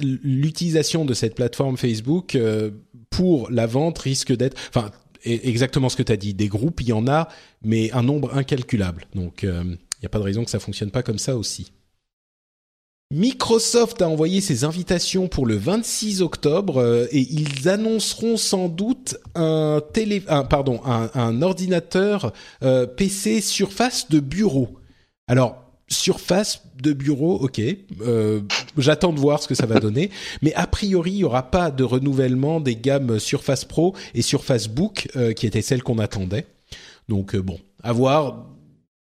l'utilisation 0.00 1.04
de 1.04 1.12
cette 1.12 1.34
plateforme 1.34 1.76
Facebook 1.76 2.34
euh, 2.34 2.70
pour 3.10 3.50
la 3.50 3.66
vente 3.66 3.98
risque 3.98 4.34
d'être, 4.34 4.56
enfin, 4.70 4.90
e-, 5.26 5.46
exactement 5.46 5.90
ce 5.90 5.96
que 5.96 6.02
tu 6.02 6.10
as 6.10 6.16
dit. 6.16 6.32
Des 6.32 6.48
groupes, 6.48 6.80
il 6.80 6.88
y 6.88 6.94
en 6.94 7.06
a, 7.06 7.28
mais 7.62 7.92
un 7.92 8.02
nombre 8.02 8.34
incalculable. 8.34 9.06
Donc, 9.14 9.44
euh, 9.44 9.62
il 9.62 10.00
n'y 10.00 10.06
a 10.06 10.08
pas 10.08 10.20
de 10.20 10.24
raison 10.24 10.42
que 10.42 10.50
ça 10.50 10.58
fonctionne 10.58 10.90
pas 10.90 11.02
comme 11.02 11.18
ça 11.18 11.36
aussi. 11.36 11.70
Microsoft 13.12 14.02
a 14.02 14.08
envoyé 14.08 14.40
ses 14.40 14.64
invitations 14.64 15.28
pour 15.28 15.46
le 15.46 15.54
26 15.54 16.22
octobre 16.22 16.78
euh, 16.78 17.06
et 17.12 17.20
ils 17.20 17.68
annonceront 17.68 18.36
sans 18.36 18.68
doute 18.68 19.16
un 19.36 19.80
télé, 19.92 20.20
pardon, 20.20 20.80
un, 20.84 21.40
ordinateur 21.42 22.32
euh, 22.64 22.84
PC 22.86 23.40
Surface 23.40 24.08
de 24.10 24.18
bureau. 24.18 24.70
Alors 25.28 25.62
Surface 25.88 26.62
de 26.82 26.92
bureau, 26.92 27.36
ok. 27.36 27.60
Euh, 28.00 28.40
J'attends 28.76 29.12
de 29.12 29.20
voir 29.20 29.40
ce 29.40 29.46
que 29.46 29.54
ça 29.54 29.66
va 29.66 29.78
donner, 29.78 30.10
mais 30.42 30.52
a 30.54 30.66
priori 30.66 31.12
il 31.12 31.18
y 31.18 31.24
aura 31.24 31.48
pas 31.48 31.70
de 31.70 31.84
renouvellement 31.84 32.58
des 32.58 32.74
gammes 32.74 33.20
Surface 33.20 33.64
Pro 33.64 33.94
et 34.14 34.22
Surface 34.22 34.66
Book 34.66 35.06
qui 35.36 35.46
étaient 35.46 35.62
celles 35.62 35.84
qu'on 35.84 36.00
attendait. 36.00 36.46
Donc 37.08 37.36
bon, 37.36 37.60
à 37.84 37.92
voir 37.92 38.46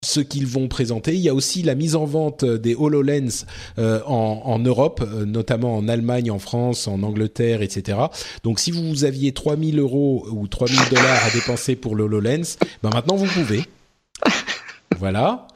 ce 0.03 0.21
qu'ils 0.21 0.47
vont 0.47 0.67
présenter. 0.67 1.13
Il 1.13 1.19
y 1.19 1.29
a 1.29 1.33
aussi 1.33 1.61
la 1.61 1.75
mise 1.75 1.95
en 1.95 2.05
vente 2.05 2.45
des 2.45 2.73
HoloLens 2.75 3.45
euh, 3.77 4.01
en, 4.05 4.41
en, 4.45 4.59
Europe, 4.59 5.03
euh, 5.05 5.25
notamment 5.25 5.75
en 5.75 5.87
Allemagne, 5.87 6.31
en 6.31 6.39
France, 6.39 6.87
en 6.87 7.03
Angleterre, 7.03 7.61
etc. 7.61 7.97
Donc 8.43 8.59
si 8.59 8.71
vous 8.71 9.03
aviez 9.03 9.33
3000 9.33 9.79
euros 9.79 10.25
ou 10.31 10.47
3000 10.47 10.79
dollars 10.89 11.25
à 11.25 11.29
dépenser 11.31 11.75
pour 11.75 11.95
le 11.95 12.05
HoloLens, 12.05 12.57
ben 12.81 12.89
maintenant 12.93 13.15
vous 13.15 13.27
pouvez. 13.27 13.63
Voilà. 14.97 15.47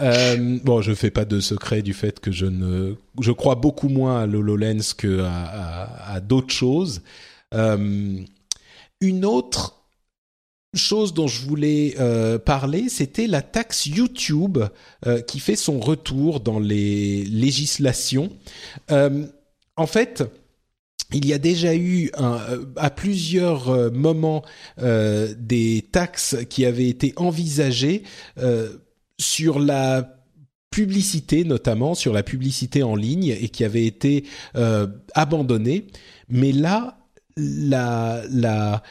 Euh, 0.00 0.58
bon, 0.62 0.82
je 0.82 0.92
fais 0.92 1.10
pas 1.10 1.24
de 1.24 1.40
secret 1.40 1.80
du 1.80 1.94
fait 1.94 2.20
que 2.20 2.32
je 2.32 2.44
ne, 2.44 2.96
je 3.20 3.32
crois 3.32 3.54
beaucoup 3.54 3.88
moins 3.88 4.20
à 4.20 4.26
l'HoloLens 4.26 4.92
que 4.94 5.22
à, 5.22 5.30
à, 5.32 6.14
à 6.16 6.20
d'autres 6.20 6.52
choses. 6.52 7.00
Euh, 7.54 8.18
une 9.00 9.24
autre 9.24 9.79
chose 10.74 11.14
dont 11.14 11.26
je 11.26 11.42
voulais 11.42 11.94
euh, 11.98 12.38
parler, 12.38 12.88
c'était 12.88 13.26
la 13.26 13.42
taxe 13.42 13.86
YouTube 13.86 14.58
euh, 15.06 15.20
qui 15.20 15.40
fait 15.40 15.56
son 15.56 15.80
retour 15.80 16.40
dans 16.40 16.60
les 16.60 17.24
législations. 17.24 18.30
Euh, 18.90 19.26
en 19.76 19.86
fait, 19.86 20.22
il 21.12 21.26
y 21.26 21.32
a 21.32 21.38
déjà 21.38 21.74
eu 21.74 22.12
à 22.76 22.90
plusieurs 22.90 23.90
moments 23.92 24.44
des 24.78 25.88
taxes 25.90 26.36
qui 26.48 26.64
avaient 26.64 26.86
été 26.86 27.14
envisagées 27.16 28.04
sur 29.18 29.58
la 29.58 30.22
publicité 30.70 31.42
notamment 31.42 31.96
sur 31.96 32.12
la 32.12 32.22
publicité 32.22 32.84
en 32.84 32.94
ligne 32.94 33.36
et 33.40 33.48
qui 33.48 33.64
avaient 33.64 33.86
été 33.86 34.24
abandonnées 35.14 35.88
mais 36.28 36.52
là 36.52 36.98
la, 37.36 38.22
la 38.30 38.84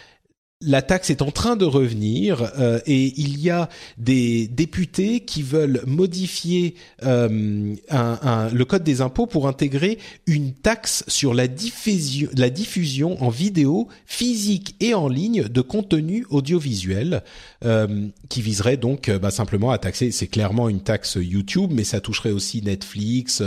la 0.61 0.81
taxe 0.81 1.10
est 1.10 1.22
en 1.22 1.31
train 1.31 1.56
de 1.56 1.64
revenir 1.64 2.52
euh, 2.60 2.81
et 2.86 3.14
il 3.15 3.40
y 3.40 3.49
a 3.49 3.69
des 3.98 4.48
députés 4.48 5.22
qui 5.22 5.41
veulent 5.41 5.81
modifier 5.88 6.76
euh, 7.03 7.76
le 7.90 8.64
code 8.65 8.84
des 8.84 8.99
impôts 8.99 9.26
pour 9.26 9.48
intégrer 9.48 9.99
une 10.27 10.52
taxe 10.52 11.06
sur 11.07 11.34
la 11.34 11.48
diffusion, 11.48 13.23
en 13.23 13.30
vidéo 13.30 13.88
physique 14.06 14.76
et 14.81 14.94
en 14.94 15.07
ligne 15.07 15.44
de 15.44 15.61
contenu 15.61 16.26
audiovisuel 16.30 17.23
euh, 17.64 18.07
qui 18.27 18.41
viserait 18.41 18.76
donc 18.76 19.10
bah, 19.10 19.31
simplement 19.31 19.72
à 19.72 19.77
taxer. 19.77 20.11
C'est 20.11 20.27
clairement 20.27 20.68
une 20.68 20.81
taxe 20.81 21.18
YouTube, 21.22 21.72
mais 21.73 21.86
ça 21.86 22.02
toucherait 22.02 22.31
aussi 22.31 22.61
Netflix, 22.61 23.41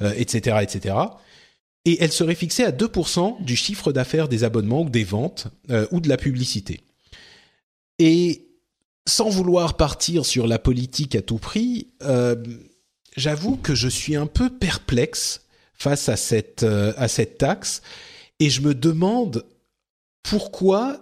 etc., 0.00 0.58
etc 0.62 0.94
et 1.84 2.02
elle 2.02 2.12
serait 2.12 2.34
fixée 2.34 2.64
à 2.64 2.72
2% 2.72 3.42
du 3.42 3.56
chiffre 3.56 3.92
d'affaires 3.92 4.28
des 4.28 4.44
abonnements 4.44 4.82
ou 4.82 4.90
des 4.90 5.04
ventes 5.04 5.48
euh, 5.70 5.86
ou 5.90 6.00
de 6.00 6.08
la 6.08 6.16
publicité. 6.16 6.80
Et 7.98 8.46
sans 9.06 9.28
vouloir 9.28 9.76
partir 9.76 10.24
sur 10.24 10.46
la 10.46 10.58
politique 10.58 11.14
à 11.14 11.22
tout 11.22 11.38
prix, 11.38 11.88
euh, 12.02 12.36
j'avoue 13.16 13.56
que 13.56 13.74
je 13.74 13.88
suis 13.88 14.16
un 14.16 14.26
peu 14.26 14.50
perplexe 14.50 15.42
face 15.74 16.08
à 16.08 16.16
cette, 16.16 16.62
euh, 16.62 16.94
à 16.96 17.08
cette 17.08 17.38
taxe 17.38 17.82
et 18.40 18.48
je 18.50 18.62
me 18.62 18.74
demande 18.74 19.44
pourquoi, 20.22 21.00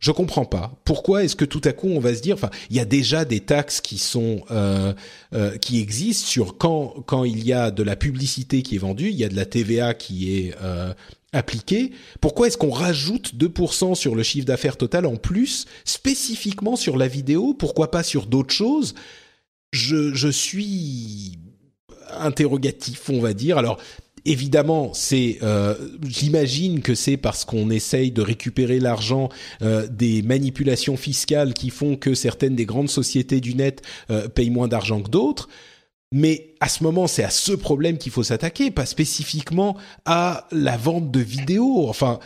je 0.00 0.10
comprends 0.10 0.46
pas. 0.46 0.72
Pourquoi 0.84 1.24
est-ce 1.24 1.36
que 1.36 1.44
tout 1.44 1.60
à 1.64 1.72
coup 1.72 1.88
on 1.88 2.00
va 2.00 2.14
se 2.14 2.22
dire, 2.22 2.34
enfin, 2.34 2.50
il 2.70 2.76
y 2.76 2.80
a 2.80 2.84
déjà 2.86 3.24
des 3.24 3.40
taxes 3.40 3.80
qui 3.80 3.98
sont 3.98 4.42
euh, 4.50 4.94
euh, 5.34 5.56
qui 5.58 5.78
existent 5.80 6.26
sur 6.26 6.56
quand 6.56 7.04
quand 7.06 7.24
il 7.24 7.44
y 7.44 7.52
a 7.52 7.70
de 7.70 7.82
la 7.82 7.96
publicité 7.96 8.62
qui 8.62 8.76
est 8.76 8.78
vendue, 8.78 9.10
il 9.10 9.16
y 9.16 9.24
a 9.24 9.28
de 9.28 9.36
la 9.36 9.44
TVA 9.44 9.92
qui 9.94 10.38
est 10.38 10.54
euh, 10.62 10.92
appliquée. 11.32 11.92
Pourquoi 12.20 12.46
est-ce 12.46 12.56
qu'on 12.56 12.70
rajoute 12.70 13.34
2% 13.34 13.94
sur 13.94 14.14
le 14.14 14.22
chiffre 14.22 14.46
d'affaires 14.46 14.78
total 14.78 15.04
en 15.04 15.16
plus, 15.16 15.66
spécifiquement 15.84 16.76
sur 16.76 16.96
la 16.96 17.06
vidéo? 17.06 17.54
Pourquoi 17.54 17.90
pas 17.90 18.02
sur 18.02 18.26
d'autres 18.26 18.54
choses? 18.54 18.94
Je, 19.72 20.14
je 20.14 20.28
suis 20.28 21.38
interrogatif, 22.18 23.10
on 23.10 23.20
va 23.20 23.34
dire. 23.34 23.58
Alors 23.58 23.78
Évidemment, 24.24 24.92
c'est, 24.92 25.38
euh, 25.42 25.74
j'imagine 26.06 26.82
que 26.82 26.94
c'est 26.94 27.16
parce 27.16 27.44
qu'on 27.44 27.70
essaye 27.70 28.10
de 28.10 28.22
récupérer 28.22 28.78
l'argent 28.78 29.28
euh, 29.62 29.86
des 29.86 30.22
manipulations 30.22 30.96
fiscales 30.96 31.54
qui 31.54 31.70
font 31.70 31.96
que 31.96 32.14
certaines 32.14 32.54
des 32.54 32.66
grandes 32.66 32.90
sociétés 32.90 33.40
du 33.40 33.54
net 33.54 33.82
euh, 34.10 34.28
payent 34.28 34.50
moins 34.50 34.68
d'argent 34.68 35.00
que 35.00 35.10
d'autres. 35.10 35.48
Mais 36.12 36.54
à 36.60 36.68
ce 36.68 36.82
moment, 36.82 37.06
c'est 37.06 37.22
à 37.22 37.30
ce 37.30 37.52
problème 37.52 37.96
qu'il 37.96 38.12
faut 38.12 38.24
s'attaquer, 38.24 38.70
pas 38.70 38.86
spécifiquement 38.86 39.76
à 40.04 40.48
la 40.50 40.76
vente 40.76 41.10
de 41.10 41.20
vidéos. 41.20 41.88
Enfin, 41.88 42.18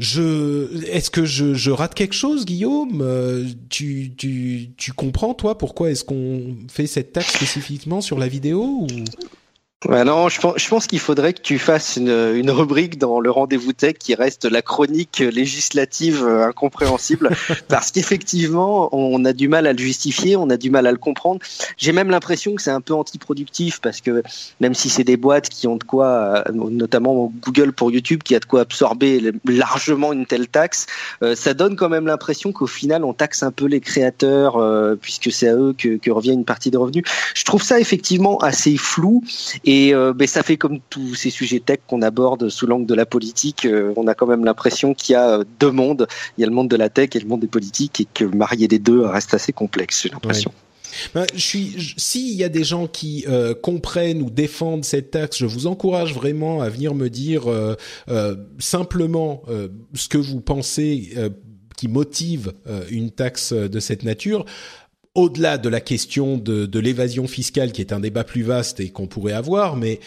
je, 0.00 0.84
est-ce 0.88 1.10
que 1.10 1.24
je, 1.24 1.70
rate 1.70 1.94
quelque 1.94 2.14
chose, 2.14 2.44
Guillaume? 2.44 3.46
Tu, 3.70 4.12
tu, 4.16 4.72
tu 4.76 4.92
comprends 4.92 5.34
toi 5.34 5.56
pourquoi 5.56 5.92
est-ce 5.92 6.04
qu'on 6.04 6.56
fait 6.68 6.88
cette 6.88 7.12
taxe 7.12 7.34
spécifiquement 7.34 8.00
sur 8.00 8.18
la 8.18 8.28
vidéo 8.28 8.86
non, 9.84 10.30
je 10.30 10.40
pense, 10.40 10.54
je 10.56 10.68
pense 10.68 10.86
qu'il 10.86 11.00
faudrait 11.00 11.34
que 11.34 11.42
tu 11.42 11.58
fasses 11.58 11.96
une, 11.96 12.08
une 12.34 12.50
rubrique 12.50 12.96
dans 12.96 13.20
le 13.20 13.30
rendez-vous 13.30 13.74
tech 13.74 13.96
qui 13.98 14.14
reste 14.14 14.46
la 14.46 14.62
chronique 14.62 15.18
législative 15.18 16.24
euh, 16.24 16.48
incompréhensible, 16.48 17.28
parce 17.68 17.90
qu'effectivement, 17.90 18.88
on 18.92 19.22
a 19.26 19.34
du 19.34 19.48
mal 19.48 19.66
à 19.66 19.74
le 19.74 19.78
justifier, 19.78 20.34
on 20.34 20.48
a 20.48 20.56
du 20.56 20.70
mal 20.70 20.86
à 20.86 20.92
le 20.92 20.96
comprendre. 20.96 21.40
J'ai 21.76 21.92
même 21.92 22.08
l'impression 22.08 22.54
que 22.54 22.62
c'est 22.62 22.70
un 22.70 22.80
peu 22.80 22.94
antiproductif, 22.94 23.80
parce 23.82 24.00
que 24.00 24.22
même 24.60 24.72
si 24.72 24.88
c'est 24.88 25.04
des 25.04 25.18
boîtes 25.18 25.50
qui 25.50 25.66
ont 25.68 25.76
de 25.76 25.84
quoi, 25.84 26.06
euh, 26.48 26.52
notamment 26.52 27.30
Google 27.42 27.72
pour 27.74 27.90
YouTube, 27.90 28.22
qui 28.22 28.34
a 28.34 28.40
de 28.40 28.46
quoi 28.46 28.62
absorber 28.62 29.30
largement 29.44 30.14
une 30.14 30.24
telle 30.24 30.48
taxe, 30.48 30.86
euh, 31.22 31.34
ça 31.34 31.52
donne 31.52 31.76
quand 31.76 31.90
même 31.90 32.06
l'impression 32.06 32.50
qu'au 32.50 32.66
final, 32.66 33.04
on 33.04 33.12
taxe 33.12 33.42
un 33.42 33.52
peu 33.52 33.66
les 33.66 33.80
créateurs, 33.80 34.56
puisque 35.02 35.30
c'est 35.30 35.48
à 35.48 35.54
eux 35.54 35.74
que, 35.76 35.98
que 35.98 36.10
revient 36.10 36.32
une 36.32 36.46
partie 36.46 36.70
des 36.70 36.78
revenus. 36.78 37.04
Je 37.34 37.44
trouve 37.44 37.62
ça 37.62 37.78
effectivement 37.78 38.38
assez 38.38 38.78
flou. 38.78 39.22
Et 39.66 39.92
euh, 39.92 40.12
ben, 40.14 40.28
ça 40.28 40.44
fait 40.44 40.56
comme 40.56 40.78
tous 40.88 41.16
ces 41.16 41.30
sujets 41.30 41.58
tech 41.58 41.80
qu'on 41.88 42.00
aborde 42.00 42.48
sous 42.48 42.68
l'angle 42.68 42.86
de 42.86 42.94
la 42.94 43.04
politique, 43.04 43.64
euh, 43.64 43.92
on 43.96 44.06
a 44.06 44.14
quand 44.14 44.28
même 44.28 44.44
l'impression 44.44 44.94
qu'il 44.94 45.14
y 45.14 45.16
a 45.16 45.40
euh, 45.40 45.44
deux 45.58 45.72
mondes. 45.72 46.06
Il 46.38 46.42
y 46.42 46.44
a 46.44 46.46
le 46.46 46.54
monde 46.54 46.68
de 46.68 46.76
la 46.76 46.88
tech 46.88 47.10
et 47.14 47.18
le 47.18 47.26
monde 47.26 47.40
des 47.40 47.48
politiques, 47.48 48.00
et 48.00 48.06
que 48.14 48.24
marier 48.24 48.68
les 48.68 48.78
deux 48.78 49.04
reste 49.04 49.34
assez 49.34 49.52
complexe, 49.52 50.02
j'ai 50.04 50.08
l'impression. 50.08 50.52
Ben, 51.14 51.26
je 51.34 51.40
suis, 51.40 51.94
s'il 51.96 52.34
y 52.34 52.44
a 52.44 52.48
des 52.48 52.62
gens 52.62 52.86
qui 52.86 53.26
comprennent 53.60 54.22
ou 54.22 54.30
défendent 54.30 54.84
cette 54.84 55.10
taxe, 55.10 55.36
je 55.36 55.46
vous 55.46 55.66
encourage 55.66 56.14
vraiment 56.14 56.62
à 56.62 56.70
venir 56.70 56.94
me 56.94 57.10
dire 57.10 57.42
simplement 58.58 59.42
ce 59.92 60.08
que 60.08 60.16
vous 60.16 60.40
pensez 60.40 61.12
qui 61.76 61.88
motive 61.88 62.54
une 62.88 63.10
taxe 63.10 63.52
de 63.52 63.80
cette 63.80 64.04
nature 64.04 64.46
au-delà 65.16 65.58
de 65.58 65.68
la 65.68 65.80
question 65.80 66.36
de, 66.36 66.78
l'évasion 66.78 67.26
fiscale, 67.26 67.72
qui 67.72 67.80
est 67.80 67.92
un 67.92 68.00
débat 68.00 68.22
plus 68.22 68.42
vaste 68.42 68.80
et 68.80 68.90
qu'on 68.90 69.06
pourrait 69.06 69.32
avoir, 69.32 69.74
mais 69.74 69.98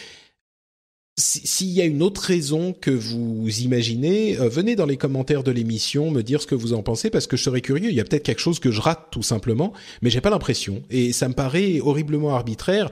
s'il 1.18 1.68
y 1.68 1.82
a 1.82 1.84
une 1.84 2.02
autre 2.02 2.22
raison 2.22 2.72
que 2.72 2.90
vous 2.90 3.60
imaginez, 3.60 4.38
euh, 4.38 4.48
venez 4.48 4.74
dans 4.74 4.86
les 4.86 4.96
commentaires 4.96 5.42
de 5.42 5.50
l'émission 5.50 6.10
me 6.10 6.22
dire 6.22 6.40
ce 6.40 6.46
que 6.46 6.54
vous 6.54 6.72
en 6.72 6.82
pensez 6.82 7.10
parce 7.10 7.26
que 7.26 7.36
je 7.36 7.42
serais 7.42 7.60
curieux. 7.60 7.90
Il 7.90 7.94
y 7.94 8.00
a 8.00 8.04
peut-être 8.04 8.22
quelque 8.22 8.40
chose 8.40 8.58
que 8.58 8.70
je 8.70 8.80
rate 8.80 9.08
tout 9.10 9.22
simplement, 9.22 9.74
mais 10.00 10.08
j'ai 10.08 10.22
pas 10.22 10.30
l'impression 10.30 10.82
et 10.88 11.12
ça 11.12 11.28
me 11.28 11.34
paraît 11.34 11.80
horriblement 11.80 12.34
arbitraire. 12.34 12.88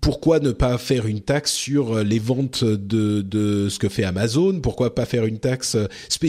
Pourquoi 0.00 0.40
ne 0.40 0.50
pas 0.50 0.78
faire 0.78 1.06
une 1.06 1.20
taxe 1.20 1.52
sur 1.52 2.02
les 2.02 2.18
ventes 2.18 2.64
de, 2.64 3.20
de 3.20 3.68
ce 3.68 3.78
que 3.78 3.88
fait 3.88 4.04
Amazon? 4.04 4.60
Pourquoi 4.60 4.94
pas 4.94 5.04
faire 5.04 5.26
une 5.26 5.38
taxe 5.38 5.76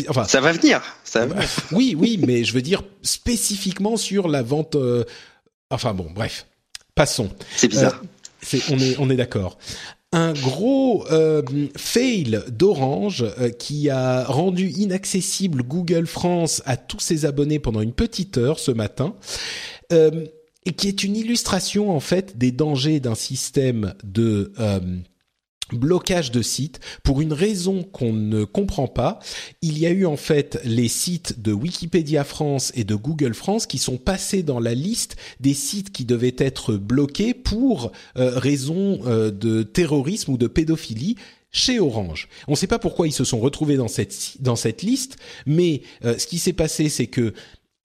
enfin 0.10 0.26
ça 0.26 0.42
va 0.42 0.52
venir, 0.52 0.82
ça 1.04 1.26
va 1.26 1.36
venir. 1.36 1.50
oui 1.72 1.96
oui 1.98 2.20
mais 2.26 2.44
je 2.44 2.54
veux 2.54 2.62
dire 2.62 2.84
spécifiquement 3.02 3.96
sur 3.96 4.28
la 4.28 4.42
vente 4.42 4.76
enfin 5.70 5.94
bon 5.94 6.08
bref 6.14 6.48
passons 6.96 7.30
c'est 7.56 7.70
bizarre 7.70 8.02
on 8.72 8.80
est 8.80 8.98
on 9.00 9.10
est 9.10 9.16
d'accord 9.16 9.58
un 10.12 10.34
gros 10.34 11.06
euh, 11.12 11.44
fail 11.78 12.42
d'Orange 12.50 13.24
euh, 13.40 13.50
qui 13.50 13.90
a 13.90 14.24
rendu 14.24 14.70
inaccessible 14.70 15.62
Google 15.62 16.08
France 16.08 16.64
à 16.66 16.78
tous 16.78 17.00
ses 17.00 17.26
abonnés 17.26 17.60
pendant 17.60 17.82
une 17.82 17.94
petite 17.94 18.38
heure 18.40 18.58
ce 18.58 18.72
matin. 18.72 19.14
Euh, 19.94 20.26
et 20.66 20.74
qui 20.74 20.88
est 20.88 21.04
une 21.04 21.16
illustration 21.16 21.92
en 21.92 22.00
fait 22.00 22.38
des 22.38 22.52
dangers 22.52 23.00
d'un 23.00 23.16
système 23.16 23.94
de 24.04 24.52
blocage 25.74 26.32
de 26.32 26.42
sites 26.42 26.80
pour 27.04 27.22
une 27.22 27.34
raison 27.34 27.84
qu'on 27.84 28.14
ne 28.14 28.44
comprend 28.44 28.88
pas. 28.88 29.20
Il 29.62 29.78
y 29.78 29.86
a 29.86 29.92
eu 29.92 30.06
en 30.06 30.18
fait 30.18 30.60
les 30.64 30.88
sites 30.88 31.42
de 31.42 31.54
Wikipédia 31.54 32.24
France 32.24 32.72
et 32.76 32.84
de 32.84 32.96
Google 32.96 33.34
France 33.34 33.68
qui 33.68 33.78
sont 33.78 33.98
passés 33.98 34.44
dans 34.44 34.60
la 34.60 34.74
liste 34.74 35.16
des 35.40 35.54
sites 35.54 35.92
qui 35.92 36.06
devaient 36.06 36.36
être 36.38 36.76
bloqués 36.76 37.34
pour 37.34 37.92
euh, 38.18 38.38
raison 38.38 39.00
euh, 39.06 39.32
de 39.32 39.64
terrorisme 39.64 40.32
ou 40.34 40.38
de 40.38 40.48
pédophilie 40.48 41.16
chez 41.52 41.80
Orange. 41.80 42.30
On 42.48 42.52
ne 42.52 42.58
sait 42.58 42.68
pas 42.68 42.78
pourquoi 42.78 43.08
ils 43.08 43.14
se 43.14 43.24
sont 43.24 43.40
retrouvés 43.40 43.76
dans 43.76 43.88
cette 43.88 44.40
dans 44.40 44.56
cette 44.56 44.84
liste, 44.84 45.18
mais 45.48 45.82
euh, 46.06 46.18
ce 46.18 46.28
qui 46.28 46.38
s'est 46.38 46.54
passé, 46.54 46.90
c'est 46.90 47.08
que 47.08 47.34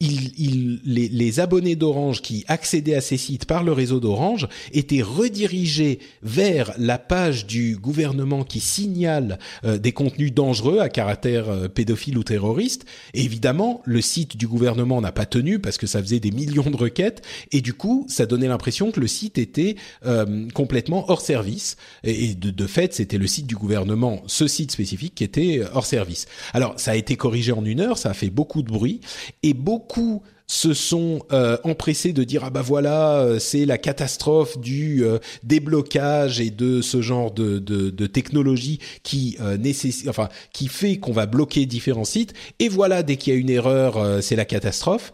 il, 0.00 0.80
les, 0.84 1.40
abonnés 1.40 1.76
d'Orange 1.76 2.20
qui 2.20 2.44
accédaient 2.48 2.96
à 2.96 3.00
ces 3.00 3.16
sites 3.16 3.44
par 3.44 3.62
le 3.62 3.72
réseau 3.72 4.00
d'Orange 4.00 4.48
étaient 4.72 5.02
redirigés 5.02 6.00
vers 6.22 6.72
la 6.78 6.98
page 6.98 7.46
du 7.46 7.76
gouvernement 7.76 8.42
qui 8.42 8.60
signale 8.60 9.38
euh, 9.64 9.78
des 9.78 9.92
contenus 9.92 10.34
dangereux 10.34 10.80
à 10.80 10.88
caractère 10.88 11.48
euh, 11.48 11.68
pédophile 11.68 12.18
ou 12.18 12.24
terroriste. 12.24 12.84
évidemment, 13.14 13.82
le 13.84 14.00
site 14.00 14.36
du 14.36 14.48
gouvernement 14.48 15.00
n'a 15.00 15.12
pas 15.12 15.26
tenu 15.26 15.60
parce 15.60 15.78
que 15.78 15.86
ça 15.86 16.02
faisait 16.02 16.20
des 16.20 16.32
millions 16.32 16.70
de 16.70 16.76
requêtes 16.76 17.22
et 17.52 17.60
du 17.60 17.72
coup, 17.72 18.04
ça 18.08 18.26
donnait 18.26 18.48
l'impression 18.48 18.90
que 18.90 19.00
le 19.00 19.06
site 19.06 19.38
était 19.38 19.76
euh, 20.04 20.48
complètement 20.52 21.08
hors 21.08 21.20
service. 21.20 21.76
Et, 22.02 22.34
de, 22.34 22.50
de 22.50 22.66
fait, 22.66 22.94
c'était 22.94 23.18
le 23.18 23.26
site 23.26 23.46
du 23.46 23.56
gouvernement, 23.56 24.22
ce 24.26 24.48
site 24.48 24.72
spécifique, 24.72 25.14
qui 25.14 25.24
était 25.24 25.62
hors 25.72 25.86
service. 25.86 26.26
Alors, 26.52 26.74
ça 26.78 26.92
a 26.92 26.96
été 26.96 27.16
corrigé 27.16 27.52
en 27.52 27.64
une 27.64 27.80
heure, 27.80 27.96
ça 27.96 28.10
a 28.10 28.14
fait 28.14 28.30
beaucoup 28.30 28.62
de 28.62 28.68
bruit 28.68 29.00
et 29.42 29.54
beaucoup 29.54 29.83
beaucoup 29.84 30.22
se 30.46 30.72
sont 30.72 31.20
euh, 31.32 31.58
empressés 31.64 32.12
de 32.12 32.24
dire 32.24 32.42
ah 32.44 32.50
bah 32.50 32.62
voilà 32.62 33.18
euh, 33.18 33.38
c'est 33.38 33.66
la 33.66 33.78
catastrophe 33.78 34.58
du 34.58 35.04
euh, 35.04 35.18
déblocage 35.42 36.40
et 36.40 36.50
de 36.50 36.80
ce 36.80 37.02
genre 37.02 37.30
de, 37.30 37.58
de, 37.58 38.06
technologie 38.06 38.78
qui 39.02 39.38
nécessite 39.58 40.08
enfin 40.08 40.28
qui 40.52 40.68
fait 40.68 40.98
qu'on 40.98 41.12
va 41.12 41.26
bloquer 41.26 41.66
différents 41.66 42.04
sites 42.04 42.34
et 42.58 42.68
voilà 42.68 43.02
dès 43.02 43.16
qu'il 43.16 43.32
y 43.32 43.36
a 43.36 43.40
une 43.40 43.50
erreur 43.50 44.22
c'est 44.22 44.36
la 44.36 44.44
catastrophe 44.44 45.12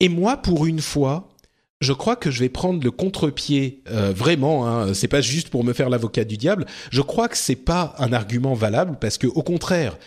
et 0.00 0.08
moi 0.08 0.36
pour 0.36 0.66
une 0.66 0.80
fois 0.80 1.28
je 1.80 1.92
crois 1.92 2.16
que 2.16 2.30
je 2.30 2.40
vais 2.40 2.48
prendre 2.48 2.82
le 2.82 2.90
contre-pied 2.90 3.82
vraiment. 3.86 4.66
Hein, 4.66 4.94
c'est 4.94 5.08
pas 5.08 5.20
juste 5.20 5.50
pour 5.50 5.62
me 5.62 5.74
faire 5.74 5.90
l'avocat 5.90 6.24
du 6.24 6.38
diable. 6.38 6.64
Je 6.90 7.02
crois 7.02 7.28
que 7.28 7.36
c'est 7.36 7.54
pas 7.54 7.94
un 7.98 8.14
argument 8.14 8.54
valable 8.54 8.96
parce 8.98 9.18
que 9.18 9.26
au 9.26 9.42
contraire, 9.42 9.98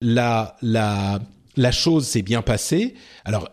la 0.00 0.56
la 0.62 1.20
la 1.58 1.72
chose 1.72 2.06
s'est 2.06 2.22
bien 2.22 2.40
passée. 2.40 2.94
Alors, 3.24 3.48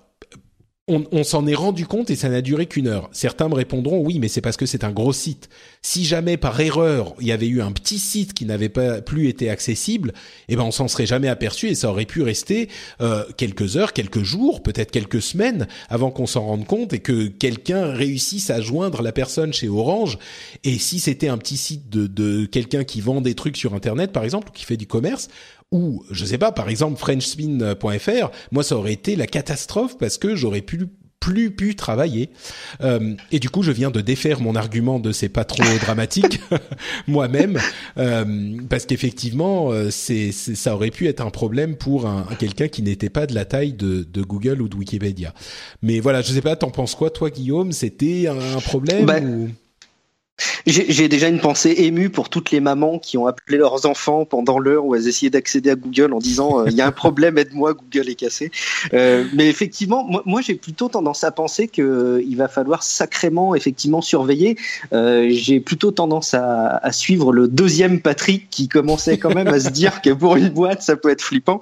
on, 0.87 1.23
s'en 1.23 1.47
est 1.47 1.55
rendu 1.55 1.87
compte 1.87 2.11
et 2.11 2.15
ça 2.15 2.29
n'a 2.29 2.43
duré 2.43 2.67
qu'une 2.67 2.87
heure. 2.87 3.09
Certains 3.11 3.49
me 3.49 3.55
répondront 3.55 4.01
oui, 4.01 4.19
mais 4.19 4.27
c'est 4.27 4.41
parce 4.41 4.55
que 4.55 4.67
c'est 4.67 4.83
un 4.83 4.91
gros 4.91 5.13
site. 5.13 5.49
Si 5.81 6.05
jamais 6.05 6.37
par 6.37 6.59
erreur 6.61 7.15
il 7.19 7.25
y 7.25 7.31
avait 7.31 7.47
eu 7.47 7.63
un 7.63 7.71
petit 7.71 7.97
site 7.97 8.35
qui 8.35 8.45
n'avait 8.45 8.69
pas 8.69 9.01
plus 9.01 9.27
été 9.27 9.49
accessible, 9.49 10.13
eh 10.47 10.55
ben 10.55 10.61
on 10.61 10.69
s'en 10.69 10.87
serait 10.87 11.07
jamais 11.07 11.27
aperçu 11.27 11.69
et 11.69 11.75
ça 11.75 11.89
aurait 11.89 12.05
pu 12.05 12.21
rester 12.21 12.69
euh, 13.01 13.23
quelques 13.35 13.77
heures, 13.77 13.93
quelques 13.93 14.21
jours, 14.21 14.61
peut-être 14.61 14.91
quelques 14.91 15.23
semaines 15.23 15.67
avant 15.89 16.11
qu'on 16.11 16.27
s'en 16.27 16.45
rende 16.45 16.67
compte 16.67 16.93
et 16.93 16.99
que 16.99 17.25
quelqu'un 17.29 17.91
réussisse 17.91 18.51
à 18.51 18.61
joindre 18.61 19.01
la 19.01 19.11
personne 19.11 19.53
chez 19.53 19.67
Orange. 19.67 20.19
Et 20.63 20.77
si 20.77 20.99
c'était 20.99 21.29
un 21.29 21.39
petit 21.39 21.57
site 21.57 21.89
de, 21.89 22.05
de 22.05 22.45
quelqu'un 22.45 22.83
qui 22.83 23.01
vend 23.01 23.21
des 23.21 23.33
trucs 23.33 23.57
sur 23.57 23.73
Internet 23.73 24.11
par 24.11 24.23
exemple 24.23 24.49
ou 24.49 24.51
qui 24.51 24.65
fait 24.65 24.77
du 24.77 24.85
commerce, 24.85 25.29
ou 25.75 26.03
je 26.09 26.23
sais 26.23 26.37
pas, 26.37 26.53
par 26.53 26.69
exemple 26.69 26.97
FrenchSpin.fr, 26.97 28.31
moi 28.51 28.63
ça 28.63 28.77
aurait 28.77 28.93
été 28.93 29.17
la 29.17 29.27
catastrophe 29.27 29.97
parce 29.97 30.17
que 30.17 30.33
j'aurais 30.33 30.61
pu 30.61 30.87
plus 31.19 31.51
pu 31.51 31.75
travailler. 31.75 32.29
Euh, 32.81 33.15
et 33.31 33.39
du 33.39 33.49
coup, 33.49 33.63
je 33.63 33.71
viens 33.71 33.89
de 33.89 33.99
défaire 33.99 34.41
mon 34.41 34.55
argument 34.55 34.99
de 34.99 35.11
c'est 35.11 35.29
pas 35.29 35.43
trop 35.43 35.63
dramatique 35.81 36.39
moi-même, 37.07 37.59
euh, 37.97 38.57
parce 38.69 38.85
qu'effectivement, 38.85 39.71
euh, 39.71 39.89
c'est, 39.89 40.31
ça 40.31 40.75
aurait 40.75 40.91
pu 40.91 41.07
être 41.07 41.21
un 41.21 41.31
problème 41.31 41.75
pour 41.75 42.05
un, 42.05 42.27
quelqu'un 42.37 42.67
qui 42.67 42.83
n'était 42.83 43.09
pas 43.09 43.25
de 43.25 43.33
la 43.33 43.43
taille 43.43 43.73
de, 43.73 44.03
de, 44.03 44.21
Google 44.21 44.61
ou 44.61 44.69
de 44.69 44.75
Wikipédia. 44.75 45.33
Mais 45.81 45.99
voilà, 45.99 46.21
je 46.21 46.31
sais 46.31 46.41
pas, 46.41 46.55
t'en 46.55 46.69
penses 46.69 46.93
quoi, 46.93 47.09
toi, 47.09 47.31
Guillaume? 47.31 47.71
C'était 47.71 48.27
un 48.27 48.61
problème 48.61 49.05
bah, 49.05 49.19
j'ai 50.65 51.07
déjà 51.07 51.29
une 51.29 51.39
pensée 51.39 51.73
émue 51.77 52.09
pour 52.09 52.29
toutes 52.29 52.51
les 52.51 52.59
mamans 52.59 52.99
qui 52.99 53.17
ont 53.17 53.25
appelé 53.25 53.57
leurs 53.57 53.85
enfants 53.85 54.25
pendant 54.25 54.59
l'heure 54.59 54.85
où 54.85 54.93
elles 54.93 55.07
essayaient 55.07 55.29
d'accéder 55.29 55.69
à 55.69 55.75
Google 55.75 56.13
en 56.13 56.19
disant 56.19 56.59
euh, 56.59 56.65
il 56.67 56.75
y 56.75 56.81
a 56.81 56.87
un 56.87 56.91
problème, 57.05 57.37
aide-moi, 57.37 57.73
Google 57.73 58.09
est 58.09 58.15
cassé. 58.15 58.51
Euh, 58.93 59.25
mais 59.33 59.47
effectivement, 59.47 60.03
moi, 60.03 60.23
moi 60.25 60.41
j'ai 60.41 60.55
plutôt 60.55 60.89
tendance 60.89 61.23
à 61.23 61.31
penser 61.31 61.67
qu'il 61.69 61.83
euh, 61.83 62.35
va 62.35 62.47
falloir 62.47 62.83
sacrément 62.83 63.55
effectivement 63.55 64.01
surveiller. 64.01 64.57
Euh, 64.91 65.27
j'ai 65.29 65.61
plutôt 65.61 65.91
tendance 65.91 66.33
à, 66.33 66.77
à, 66.77 66.91
suivre 66.91 67.31
le 67.31 67.47
deuxième 67.47 68.01
Patrick 68.01 68.49
qui 68.49 68.67
commençait 68.67 69.17
quand 69.17 69.33
même 69.33 69.47
à 69.47 69.59
se 69.59 69.69
dire 69.69 70.01
que 70.01 70.09
pour 70.09 70.35
une 70.35 70.49
boîte 70.49 70.81
ça 70.81 70.95
peut 70.95 71.09
être 71.09 71.21
flippant 71.21 71.59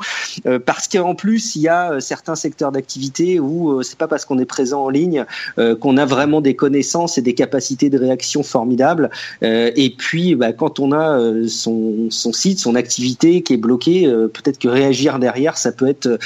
parce 0.66 0.88
qu'en 0.88 1.16
plus 1.16 1.56
il 1.56 1.64
y 1.64 1.68
a 1.68 2.00
certains 2.00 2.36
secteurs 2.36 2.72
d'activité 2.72 3.40
où 3.40 3.82
c'est 3.84 3.98
pas 3.98 4.08
parce 4.08 4.26
qu'on 4.26 4.40
est 4.40 4.46
présent 4.46 4.86
en 4.86 4.90
ligne 4.90 5.26
qu'on 5.58 5.98
a 5.98 6.06
vraiment 6.06 6.42
des 6.42 6.56
connaissances 6.56 7.18
et 7.18 7.22
des 7.22 7.34
capacités 7.34 7.90
de 7.90 7.98
réaction 7.98 8.44
fortes 8.44 8.63
formidable. 8.64 9.10
Euh, 9.44 9.72
et 9.76 9.90
puis, 9.90 10.36
bah, 10.36 10.54
quand 10.54 10.80
on 10.80 10.94
a 10.94 11.20
euh, 11.20 11.48
son, 11.48 12.10
site, 12.10 12.60
son 12.60 12.76
activité 12.76 13.42
qui 13.42 13.54
est 13.54 13.58
bloquée, 13.58 14.06
euh, 14.06 14.28
peut-être 14.28 14.58
que 14.58 14.70
réagir 14.70 15.20
derrière, 15.20 15.58
ça 15.58 15.74
peut 15.74 15.88
être 15.88 16.18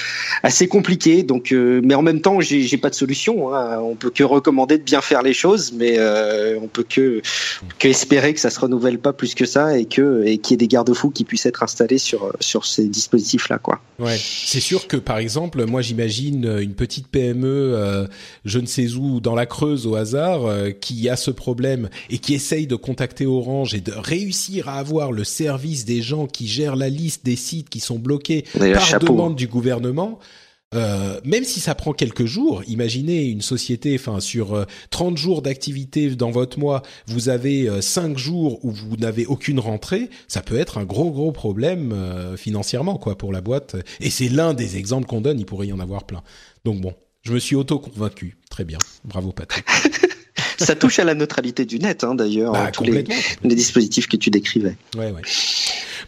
assez 0.44 0.68
compliqué. 0.68 1.24
Donc, 1.24 1.52
mais 1.52 1.96
en 1.96 2.04
même 2.04 2.22
temps, 2.22 2.40
j'ai 2.42 2.78
pas 2.78 2.90
de 2.90 2.96
solution. 2.96 3.54
Hein. 3.56 3.80
On 3.82 3.96
peut 3.96 4.12
que 4.12 4.24
recommander 4.24 4.78
de 4.78 4.84
bien 4.84 5.02
faire 5.02 5.24
les 5.24 5.34
choses, 5.34 5.74
mais 5.74 5.98
on 6.62 6.68
peut 6.68 6.86
que, 6.88 7.22
que 7.80 7.88
espérer 7.88 8.34
que 8.34 8.40
ça 8.40 8.50
se 8.50 8.60
renouvelle 8.60 9.00
pas 9.00 9.14
plus 9.14 9.34
que 9.34 9.46
ça 9.46 9.78
et 9.78 9.86
que 9.86 10.24
et 10.26 10.38
qu'il 10.38 10.54
y 10.54 10.56
ait 10.56 10.58
des 10.58 10.68
garde-fous 10.68 11.10
qui 11.10 11.24
puissent 11.24 11.46
être 11.46 11.64
installés 11.64 11.98
sur 11.98 12.34
sur 12.40 12.66
ces 12.66 12.88
dispositifs-là, 12.88 13.58
quoi. 13.58 13.80
Ouais, 14.00 14.18
c'est 14.20 14.60
sûr 14.60 14.88
que 14.88 14.98
par 14.98 15.18
exemple, 15.18 15.66
moi 15.66 15.82
j'imagine 15.82 16.46
une 16.62 16.76
petite 16.76 17.08
PME, 17.08 18.08
je 18.46 18.60
ne 18.60 18.66
sais 18.66 18.94
où, 18.94 19.20
dans 19.20 19.36
la 19.36 19.46
Creuse 19.46 19.88
au 19.88 19.96
hasard, 19.96 20.42
qui 20.82 21.10
a 21.10 21.16
ce 21.16 21.32
problème 21.32 21.90
et 22.10 22.20
qui 22.20 22.27
qui 22.28 22.34
essaye 22.34 22.68
de 22.68 22.76
contacter 22.76 23.26
Orange 23.26 23.74
et 23.74 23.80
de 23.80 23.94
réussir 23.94 24.68
à 24.68 24.80
avoir 24.80 25.14
le 25.14 25.24
service 25.24 25.86
des 25.86 26.02
gens 26.02 26.28
qui 26.28 26.46
gèrent 26.46 26.76
la 26.76 26.90
liste 26.90 27.24
des 27.24 27.38
sites 27.38 27.70
qui 27.70 27.80
sont 27.80 28.00
bloqués 28.00 28.44
par 28.52 29.00
demande 29.00 29.38
du 29.38 29.48
gouvernement, 29.48 30.20
euh, 30.76 31.22
même 31.24 31.46
si 31.46 31.62
ça 31.62 31.74
prend 31.74 31.94
quelques 31.94 32.26
jours, 32.26 32.64
imaginez 32.68 33.28
une 33.28 33.42
société, 33.42 33.96
enfin 33.98 34.20
sur 34.20 34.66
30 34.90 35.14
euh, 35.14 35.16
jours 35.16 35.42
d'activité 35.42 36.10
dans 36.18 36.30
votre 36.30 36.60
mois, 36.60 36.82
vous 37.06 37.30
avez 37.30 37.70
euh, 37.70 37.80
5 37.80 38.18
jours 38.18 38.60
où 38.66 38.72
vous 38.72 38.98
n'avez 38.98 39.26
aucune 39.26 39.62
rentrée, 39.62 40.10
ça 40.28 40.42
peut 40.42 40.60
être 40.60 40.78
un 40.78 40.84
gros 40.84 41.12
gros 41.12 41.32
problème 41.32 41.94
euh, 41.94 42.36
financièrement 42.36 42.98
quoi 42.98 43.18
pour 43.18 43.32
la 43.32 43.40
boîte. 43.40 43.78
Et 44.02 44.10
c'est 44.10 44.28
l'un 44.28 44.54
des 44.54 44.76
exemples 44.76 45.08
qu'on 45.08 45.22
donne, 45.22 45.40
il 45.40 45.46
pourrait 45.46 45.68
y 45.68 45.74
en 45.74 45.80
avoir 45.80 46.04
plein. 46.04 46.24
Donc 46.66 46.82
bon, 46.82 46.94
je 47.22 47.32
me 47.32 47.40
suis 47.40 47.56
auto 47.56 47.80
convaincu, 47.80 48.36
très 48.50 48.66
bien, 48.66 48.80
bravo 49.06 49.32
Patrick. 49.32 49.66
Ça 50.58 50.76
touche 50.76 51.00
à 51.00 51.04
la 51.04 51.14
neutralité 51.14 51.66
du 51.66 51.80
net, 51.80 52.04
hein, 52.04 52.16
d'ailleurs, 52.16 52.54
bah, 52.54 52.72
tous 52.72 52.84
les, 52.84 53.06
les, 53.44 53.56
dispositifs 53.56 54.08
que 54.08 54.18
tu 54.18 54.30
décrivais. 54.30 54.76
Ouais, 54.98 55.12
ouais. 55.12 55.22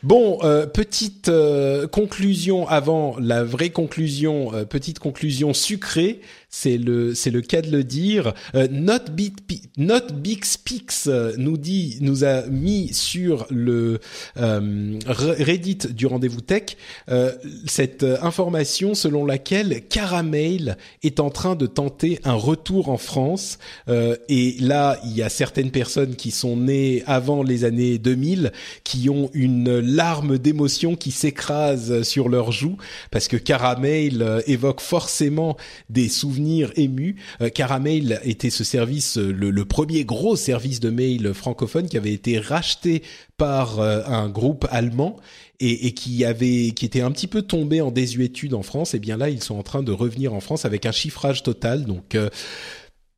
Bon, 0.02 0.40
euh, 0.44 0.66
petite 0.66 1.28
euh, 1.28 1.88
conclusion 1.88 2.68
avant 2.68 3.16
la 3.20 3.44
vraie 3.44 3.70
conclusion, 3.70 4.54
euh, 4.54 4.64
petite 4.64 5.00
conclusion 5.00 5.54
sucrée 5.54 6.22
c'est 6.50 6.78
le 6.78 7.14
c'est 7.14 7.32
le 7.32 7.42
cas 7.42 7.62
de 7.62 7.72
le 7.72 7.84
dire. 7.84 8.34
Euh, 8.56 8.68
Not 8.72 9.12
Big 9.14 9.34
Not 9.78 10.14
Big 10.14 10.44
Speaks 10.46 11.08
euh, 11.08 11.34
nous 11.38 11.58
dit 11.58 11.98
nous 12.02 12.24
a 12.24 12.46
mis 12.48 12.94
sur 12.94 13.46
le 13.50 14.00
euh, 14.38 15.00
Reddit 15.08 15.78
du 15.92 16.08
rendez-vous 16.08 16.42
tech 16.42 16.76
euh, 17.10 17.32
cette 17.66 18.04
information 18.04 18.96
selon 18.96 19.26
laquelle 19.26 19.84
Caramel 19.88 20.78
est 21.04 21.20
en 21.20 21.30
train 21.30 21.56
de 21.56 21.68
tenter 21.68 22.20
un 22.24 22.34
retour 22.34 22.90
en 22.90 22.98
France 22.98 23.60
et 23.88 24.56
là 24.60 25.00
il 25.06 25.16
y 25.16 25.22
a 25.22 25.30
certaines 25.30 25.72
personnes 25.72 26.16
qui 26.16 26.32
sont 26.32 26.58
nées 26.58 27.04
avant 27.06 27.44
les 27.44 27.64
années 27.64 27.98
2000 27.98 28.52
qui 28.84 29.10
ont 29.10 29.30
une 29.34 29.80
larmes 29.80 30.38
d'émotion 30.38 30.96
qui 30.96 31.12
s'écrasent 31.12 32.02
sur 32.04 32.30
leurs 32.30 32.52
joues 32.52 32.78
parce 33.12 33.28
que 33.28 33.38
Caramel 33.38 34.44
évoque 34.48 34.82
forcément 34.82 35.58
des 35.90 36.10
souvenirs 36.10 36.39
émus. 36.76 37.16
Caramel 37.54 38.20
était 38.24 38.50
ce 38.50 38.64
service, 38.64 39.18
le, 39.18 39.52
le, 39.52 39.66
premier 39.66 40.06
gros 40.06 40.36
service 40.36 40.80
de 40.80 40.90
mail 40.90 41.34
francophone 41.34 41.88
qui 41.88 41.98
avait 41.98 42.14
été 42.14 42.40
racheté 42.40 43.04
par 43.38 43.80
un 43.80 44.30
groupe 44.30 44.68
allemand 44.72 45.18
et, 45.60 45.94
qui 45.94 46.24
avait 46.26 46.72
qui 46.72 46.86
était 46.86 47.02
un 47.02 47.12
petit 47.12 47.28
peu 47.28 47.42
tombé 47.42 47.82
en 47.82 47.92
désuétude 47.92 48.54
en 48.54 48.64
France, 48.64 48.94
et 48.94 48.98
eh 48.98 49.00
bien 49.00 49.18
là 49.18 49.30
ils 49.30 49.44
sont 49.44 49.58
en 49.58 49.64
train 49.64 49.84
de 49.84 49.92
revenir 49.92 50.34
en 50.34 50.40
France 50.40 50.66
avec 50.66 50.86
un 50.86 50.92
chiffrage 50.92 51.44
total. 51.44 51.86
Donc 51.86 52.16
euh, 52.16 52.30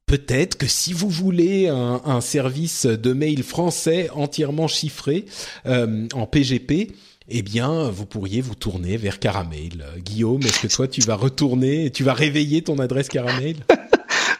peut-être 0.06 0.58
que 0.58 0.68
si 0.68 0.94
vous 0.94 1.10
voulez 1.10 1.68
un, 1.68 2.22
service 2.22 2.86
de 2.86 3.14
mail 3.14 3.44
français 3.44 4.10
entièrement 4.14 4.68
chiffré 4.68 5.26
euh, 5.66 6.08
en 6.14 6.26
PGP, 6.26 6.92
eh 7.34 7.42
bien, 7.42 7.90
vous 7.90 8.06
pourriez 8.06 8.42
vous 8.42 8.56
tourner 8.56 8.98
vers 8.98 9.20
Caramel. 9.20 9.86
Guillaume, 10.04 10.42
est-ce 10.42 10.60
que 10.60 10.68
toi, 10.68 10.88
tu 10.88 11.02
vas 11.02 11.16
retourner, 11.16 11.90
tu 11.90 12.04
vas 12.04 12.14
réveiller 12.14 12.62
ton 12.62 12.78
adresse 12.80 13.08
Caramel? 13.08 13.56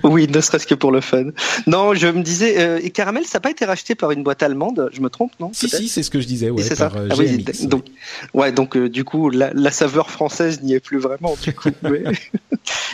Oui, 0.04 0.28
ne 0.28 0.42
serait-ce 0.42 0.68
que 0.68 0.76
pour 0.76 0.92
le 0.92 1.02
fun. 1.02 1.26
Non, 1.68 1.94
je 1.94 2.08
me 2.08 2.22
disais, 2.22 2.60
euh, 2.60 2.80
et 2.82 2.90
Caramel, 2.90 3.26
ça 3.26 3.38
n'a 3.38 3.42
pas 3.42 3.52
été 3.52 3.66
racheté 3.66 3.96
par 3.96 4.12
une 4.12 4.24
boîte 4.24 4.44
allemande, 4.44 4.90
je 4.94 5.02
me 5.02 5.10
trompe, 5.10 5.32
non 5.40 5.52
Si, 5.54 5.70
si, 5.70 5.88
c'est 5.88 6.04
ce 6.04 6.10
que 6.10 6.20
je 6.20 6.28
disais, 6.28 6.50
ouais, 6.50 6.64
c'est 6.64 6.76
ça 6.76 6.92
euh, 6.96 7.08
ah, 7.10 7.16
oui, 7.18 7.46
donc, 7.64 7.86
ouais, 8.34 8.52
donc 8.52 8.76
euh, 8.76 8.90
du 8.90 9.04
coup, 9.04 9.30
la, 9.30 9.52
la, 9.54 9.72
saveur 9.72 10.10
française 10.10 10.62
n'y 10.62 10.74
est 10.74 10.80
plus 10.80 10.98
vraiment, 10.98 11.36
du 11.42 11.54
coup. 11.54 11.70
mais... 11.84 12.04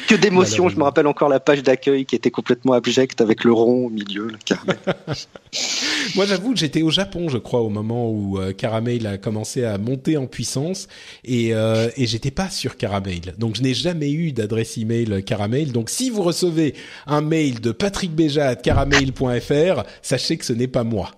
que 0.07 0.15
d'émotion, 0.15 0.69
je 0.69 0.77
me 0.77 0.83
rappelle 0.83 1.07
encore 1.07 1.29
la 1.29 1.39
page 1.39 1.63
d'accueil 1.63 2.05
qui 2.05 2.15
était 2.15 2.31
complètement 2.31 2.73
abjecte 2.73 3.21
avec 3.21 3.43
le 3.43 3.53
rond 3.53 3.87
au 3.87 3.89
milieu, 3.89 4.27
le 4.27 4.37
Caramel. 4.43 4.77
Moi, 6.15 6.25
j'avoue 6.25 6.53
que 6.53 6.59
j'étais 6.59 6.81
au 6.81 6.89
Japon, 6.89 7.29
je 7.29 7.37
crois, 7.37 7.61
au 7.61 7.69
moment 7.69 8.09
où 8.09 8.39
euh, 8.39 8.53
Caramel 8.53 9.07
a 9.07 9.17
commencé 9.17 9.63
à 9.63 9.77
monter 9.77 10.17
en 10.17 10.27
puissance, 10.27 10.87
et, 11.23 11.49
et 11.49 12.05
j'étais 12.05 12.31
pas 12.31 12.49
sur 12.49 12.77
Caramel. 12.77 13.35
Donc, 13.37 13.55
je 13.55 13.61
n'ai 13.61 13.73
jamais 13.73 14.11
eu 14.11 14.31
d'adresse 14.31 14.77
email 14.77 15.23
Caramel. 15.23 15.71
Donc, 15.71 15.89
si 15.89 16.09
vous 16.09 16.21
recevez 16.21 16.73
un 17.05 17.21
mail 17.21 17.61
de 17.61 17.71
Patrick 17.71 18.13
Béja 18.13 18.47
à 18.47 18.55
caramel.fr, 18.55 19.83
sachez 20.01 20.37
que 20.37 20.45
ce 20.45 20.53
n'est 20.53 20.67
pas 20.67 20.83
moi. 20.83 21.11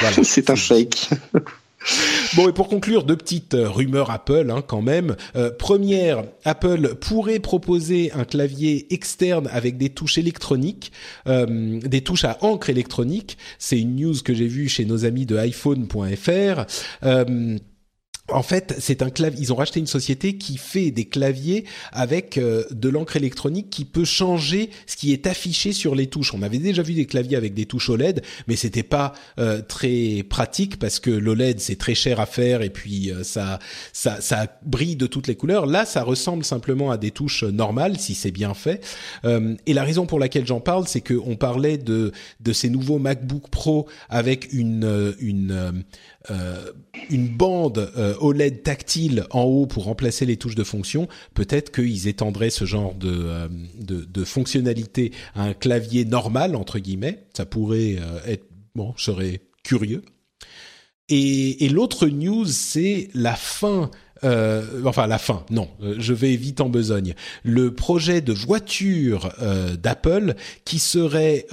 Voilà. 0.00 0.16
c'est 0.22 0.50
un 0.50 0.56
fake. 0.56 1.10
Bon, 2.34 2.48
et 2.48 2.52
pour 2.52 2.68
conclure, 2.68 3.04
deux 3.04 3.16
petites 3.16 3.54
euh, 3.54 3.68
rumeurs 3.68 4.10
Apple 4.10 4.50
hein, 4.50 4.62
quand 4.66 4.82
même. 4.82 5.16
Euh, 5.36 5.50
première, 5.50 6.24
Apple 6.44 6.94
pourrait 6.96 7.38
proposer 7.38 8.10
un 8.12 8.24
clavier 8.24 8.92
externe 8.92 9.48
avec 9.52 9.76
des 9.76 9.90
touches 9.90 10.18
électroniques, 10.18 10.92
euh, 11.26 11.78
des 11.80 12.00
touches 12.00 12.24
à 12.24 12.38
encre 12.40 12.70
électronique. 12.70 13.36
C'est 13.58 13.78
une 13.78 13.96
news 13.96 14.14
que 14.24 14.34
j'ai 14.34 14.48
vue 14.48 14.68
chez 14.68 14.84
nos 14.84 15.04
amis 15.04 15.26
de 15.26 15.36
iPhone.fr. 15.36 16.64
Euh, 17.04 17.58
en 18.32 18.42
fait, 18.42 18.74
c'est 18.78 19.02
un 19.02 19.10
clavier. 19.10 19.38
Ils 19.38 19.52
ont 19.52 19.56
racheté 19.56 19.80
une 19.80 19.86
société 19.86 20.38
qui 20.38 20.56
fait 20.56 20.90
des 20.90 21.04
claviers 21.04 21.64
avec 21.92 22.38
euh, 22.38 22.64
de 22.70 22.88
l'encre 22.88 23.16
électronique 23.16 23.68
qui 23.68 23.84
peut 23.84 24.06
changer 24.06 24.70
ce 24.86 24.96
qui 24.96 25.12
est 25.12 25.26
affiché 25.26 25.72
sur 25.74 25.94
les 25.94 26.06
touches. 26.06 26.32
On 26.32 26.40
avait 26.40 26.58
déjà 26.58 26.82
vu 26.82 26.94
des 26.94 27.04
claviers 27.04 27.36
avec 27.36 27.52
des 27.52 27.66
touches 27.66 27.90
OLED, 27.90 28.22
mais 28.48 28.56
c'était 28.56 28.82
pas 28.82 29.12
euh, 29.38 29.60
très 29.60 30.24
pratique 30.26 30.78
parce 30.78 31.00
que 31.00 31.10
l'OLED 31.10 31.60
c'est 31.60 31.76
très 31.76 31.94
cher 31.94 32.18
à 32.18 32.24
faire 32.24 32.62
et 32.62 32.70
puis 32.70 33.10
euh, 33.10 33.24
ça, 33.24 33.58
ça, 33.92 34.22
ça 34.22 34.46
brille 34.64 34.96
de 34.96 35.06
toutes 35.06 35.26
les 35.26 35.36
couleurs. 35.36 35.66
Là, 35.66 35.84
ça 35.84 36.02
ressemble 36.02 36.46
simplement 36.46 36.90
à 36.90 36.96
des 36.96 37.10
touches 37.10 37.44
normales 37.44 37.98
si 37.98 38.14
c'est 38.14 38.30
bien 38.30 38.54
fait. 38.54 38.84
Et 39.66 39.74
la 39.74 39.84
raison 39.84 40.06
pour 40.06 40.18
laquelle 40.18 40.46
j'en 40.46 40.60
parle, 40.60 40.88
c'est 40.88 41.00
que 41.00 41.14
on 41.14 41.36
parlait 41.36 41.78
de 41.78 42.12
de 42.40 42.52
ces 42.52 42.70
nouveaux 42.70 42.98
MacBook 42.98 43.48
Pro 43.50 43.86
avec 44.08 44.52
une 44.52 45.14
une 45.18 45.84
euh, 46.30 46.72
une 47.10 47.28
bande 47.28 47.92
euh, 47.98 48.14
OLED 48.18 48.62
tactile 48.62 49.26
en 49.30 49.42
haut 49.42 49.66
pour 49.66 49.84
remplacer 49.84 50.24
les 50.24 50.38
touches 50.38 50.54
de 50.54 50.64
fonction, 50.64 51.06
peut-être 51.34 51.70
qu'ils 51.70 52.08
étendraient 52.08 52.48
ce 52.48 52.64
genre 52.64 52.94
de, 52.94 53.10
euh, 53.10 54.24
fonctionnalité 54.24 55.12
à 55.34 55.42
un 55.42 55.52
clavier 55.52 56.06
normal 56.06 56.56
entre 56.56 56.78
guillemets. 56.78 57.24
Ça 57.36 57.44
pourrait 57.44 57.98
être 58.26 58.46
bon, 58.74 58.94
je 58.96 59.04
serais 59.04 59.40
curieux. 59.62 60.02
Et, 61.10 61.68
l'autre 61.68 62.06
news, 62.06 62.46
c'est 62.46 63.08
la 63.14 63.34
fin 63.34 63.90
enfin 64.86 65.06
la 65.06 65.18
fin, 65.18 65.44
non, 65.50 65.68
je 65.98 66.14
vais 66.14 66.34
vite 66.36 66.62
en 66.62 66.70
besogne. 66.70 67.14
Le 67.42 67.74
projet 67.74 68.22
de 68.22 68.32
voiture 68.32 69.28
d'Apple 69.82 70.34
qui 70.64 70.78
serait 70.78 71.44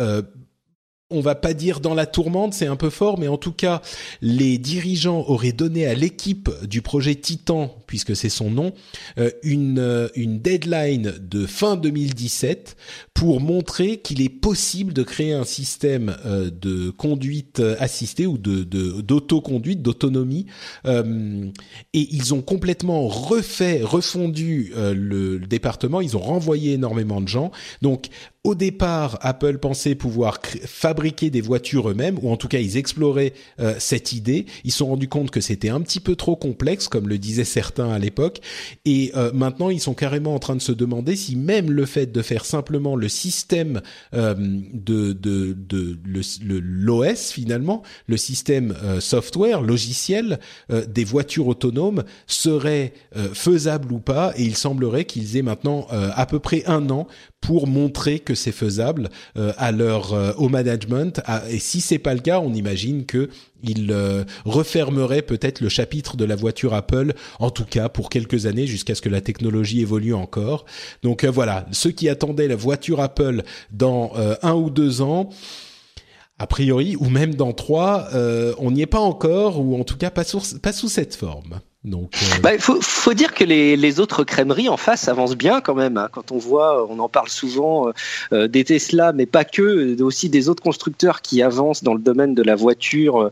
on 1.12 1.22
va 1.22 1.36
pas 1.36 1.54
dire 1.54 1.80
dans 1.80 1.94
la 1.94 2.06
tourmente, 2.06 2.54
c'est 2.54 2.68
un 2.68 2.76
peu 2.76 2.90
fort, 2.90 3.20
mais 3.20 3.28
en 3.28 3.38
tout 3.38 3.52
cas, 3.52 3.82
les 4.22 4.58
dirigeants 4.58 5.26
auraient 5.28 5.52
donné 5.52 5.86
à 5.86 5.94
l'équipe 5.94 6.50
du 6.64 6.82
projet 6.82 7.16
Titan, 7.16 7.76
puisque 7.88 8.16
c'est 8.16 8.30
son 8.30 8.50
nom, 8.50 8.74
euh, 9.18 9.30
une, 9.44 9.80
euh, 9.80 10.08
une 10.16 10.40
deadline 10.40 11.14
de 11.20 11.46
fin 11.46 11.76
2017 11.76 12.76
pour 13.14 13.42
montrer 13.42 13.98
qu'il 13.98 14.22
est 14.22 14.30
possible 14.30 14.94
de 14.94 15.04
créer 15.04 15.34
un 15.34 15.44
système 15.44 16.16
euh, 16.26 16.50
de 16.50 16.90
conduite 16.90 17.62
assistée 17.80 18.26
ou 18.26 18.38
de 18.38 18.62
d'autoconduite, 19.02 19.82
d'autonomie. 19.82 20.46
Et 20.86 21.52
ils 21.94 22.34
ont 22.34 22.42
complètement 22.42 23.08
refait, 23.08 23.82
refondu 23.84 24.74
le 24.76 25.40
département. 25.40 26.02
Ils 26.02 26.16
ont 26.16 26.22
renvoyé 26.22 26.74
énormément 26.74 27.22
de 27.22 27.28
gens. 27.28 27.52
Donc 27.82 28.10
au 28.44 28.56
départ, 28.56 29.20
Apple 29.22 29.60
pensait 29.60 29.94
pouvoir 29.94 30.40
fabriquer 30.66 31.30
des 31.30 31.42
voitures 31.42 31.90
eux-mêmes, 31.90 32.18
ou 32.24 32.32
en 32.32 32.38
tout 32.38 32.48
cas, 32.48 32.58
ils 32.58 32.76
exploraient 32.76 33.34
euh, 33.60 33.76
cette 33.78 34.14
idée. 34.14 34.48
Ils 34.64 34.72
se 34.72 34.80
sont 34.80 34.88
rendus 34.88 35.08
compte 35.08 35.30
que 35.30 35.42
c'était 35.42 35.70
un 35.70 35.80
petit 35.82 36.00
peu 36.00 36.16
trop 36.16 36.36
complexe, 36.36 36.88
comme 36.88 37.08
le 37.08 37.20
disaient 37.20 37.44
certains 37.44 37.92
à 37.92 38.00
l'époque. 38.00 38.40
Et 38.84 39.12
euh, 39.16 39.32
maintenant, 39.32 39.70
ils 39.70 39.80
sont 39.80 39.94
carrément 39.94 40.34
en 40.34 40.40
train 40.40 40.56
de 40.56 40.62
se 40.62 40.72
demander 40.72 41.16
si 41.16 41.36
même 41.36 41.70
le 41.70 41.86
fait 41.86 42.12
de 42.12 42.22
faire 42.24 42.46
simplement 42.46 42.96
le 42.96 43.10
système 43.10 43.82
euh, 44.16 44.34
de, 44.38 45.14
de, 45.14 45.54
de 45.54 46.00
l'OS 46.64 47.32
finalement, 47.32 47.84
le 48.08 48.18
système 48.18 48.76
euh, 48.84 49.00
software, 49.00 49.62
logiciel 49.62 50.40
euh, 50.72 50.86
des 50.88 51.04
voitures 51.04 51.48
autonomes 51.48 52.04
serait 52.26 52.94
faisable 53.34 53.92
ou 53.92 54.00
pas. 54.00 54.34
Et 54.36 54.44
il 54.44 54.56
semblerait 54.56 55.06
qu'ils 55.06 55.38
aient 55.38 55.42
maintenant 55.42 55.88
à 55.92 56.26
peu 56.26 56.40
près 56.40 56.64
un 56.66 56.90
an 56.90 57.08
pour 57.42 57.68
montrer 57.68 58.20
que 58.20 58.36
c'est 58.36 58.52
faisable 58.52 59.10
euh, 59.38 59.52
à 59.58 59.72
leur 59.72 60.14
euh, 60.14 60.32
au 60.38 60.48
management. 60.48 61.22
À, 61.26 61.50
et 61.50 61.60
si 61.60 61.82
c'est 61.82 62.00
pas 62.00 62.14
le 62.14 62.22
cas, 62.22 62.40
on 62.40 62.54
imagine 62.54 63.06
que 63.06 63.30
ils 63.64 63.92
euh, 63.92 64.24
refermeraient 64.46 65.22
peut-être 65.22 65.62
le 65.62 65.70
chapitre 65.70 66.18
de 66.18 66.26
la 66.26 66.36
voiture 66.36 66.74
Apple, 66.74 67.14
en 67.40 67.50
tout 67.50 67.66
cas 67.66 67.90
pour 67.90 68.10
quelques 68.10 68.46
années, 68.46 68.68
jusqu'à 68.68 68.96
ce 68.96 69.02
que 69.02 69.10
la 69.10 69.22
technologie 69.22 69.82
évolue 69.82 70.14
encore. 70.14 70.66
Donc 71.04 71.24
euh, 71.24 71.32
voilà, 71.32 71.66
ceux 71.72 71.92
qui 71.92 72.10
attendaient 72.10 72.48
la 72.48 72.56
voiture 72.56 73.00
Apple 73.00 73.44
dans 73.72 74.12
euh, 74.16 74.36
un 74.42 74.54
ou 74.54 74.70
deux 74.70 75.02
ans. 75.02 75.30
A 76.40 76.48
priori, 76.48 76.96
ou 76.96 77.10
même 77.10 77.36
dans 77.36 77.54
trois, 77.54 78.10
on 78.58 78.72
n'y 78.72 78.82
est 78.82 78.88
pas 78.88 79.00
encore, 79.00 79.60
ou 79.60 79.80
en 79.80 79.84
tout 79.84 79.96
cas 79.96 80.10
pas, 80.10 80.24
sur, 80.24 80.42
pas 80.60 80.74
sous 80.74 80.90
cette 80.90 81.14
forme. 81.14 81.60
Donc, 81.84 82.14
euh... 82.22 82.42
bah, 82.44 82.52
faut, 82.60 82.80
faut 82.80 83.16
dire 83.16 83.34
que 83.34 83.44
les, 83.44 83.76
les 83.76 84.00
autres 84.00 84.24
crèmeries 84.24 84.70
en 84.70 84.78
face 84.78 85.08
avancent 85.08 85.36
bien 85.36 85.62
quand 85.62 85.74
même. 85.74 85.98
Hein. 85.98 86.10
Quand 86.12 86.32
on 86.32 86.38
voit, 86.38 86.88
on 86.88 87.00
en 87.00 87.10
parle 87.10 87.30
souvent 87.30 87.92
euh, 88.34 88.48
des 88.48 88.64
Tesla, 88.64 89.14
mais 89.14 89.26
pas 89.26 89.46
que, 89.46 90.00
aussi 90.04 90.30
des 90.30 90.48
autres 90.48 90.62
constructeurs 90.62 91.22
qui 91.24 91.42
avancent 91.42 91.84
dans 91.84 91.96
le 91.96 92.00
domaine 92.00 92.36
de 92.36 92.44
la 92.44 92.56
voiture, 92.56 93.20
euh, 93.20 93.30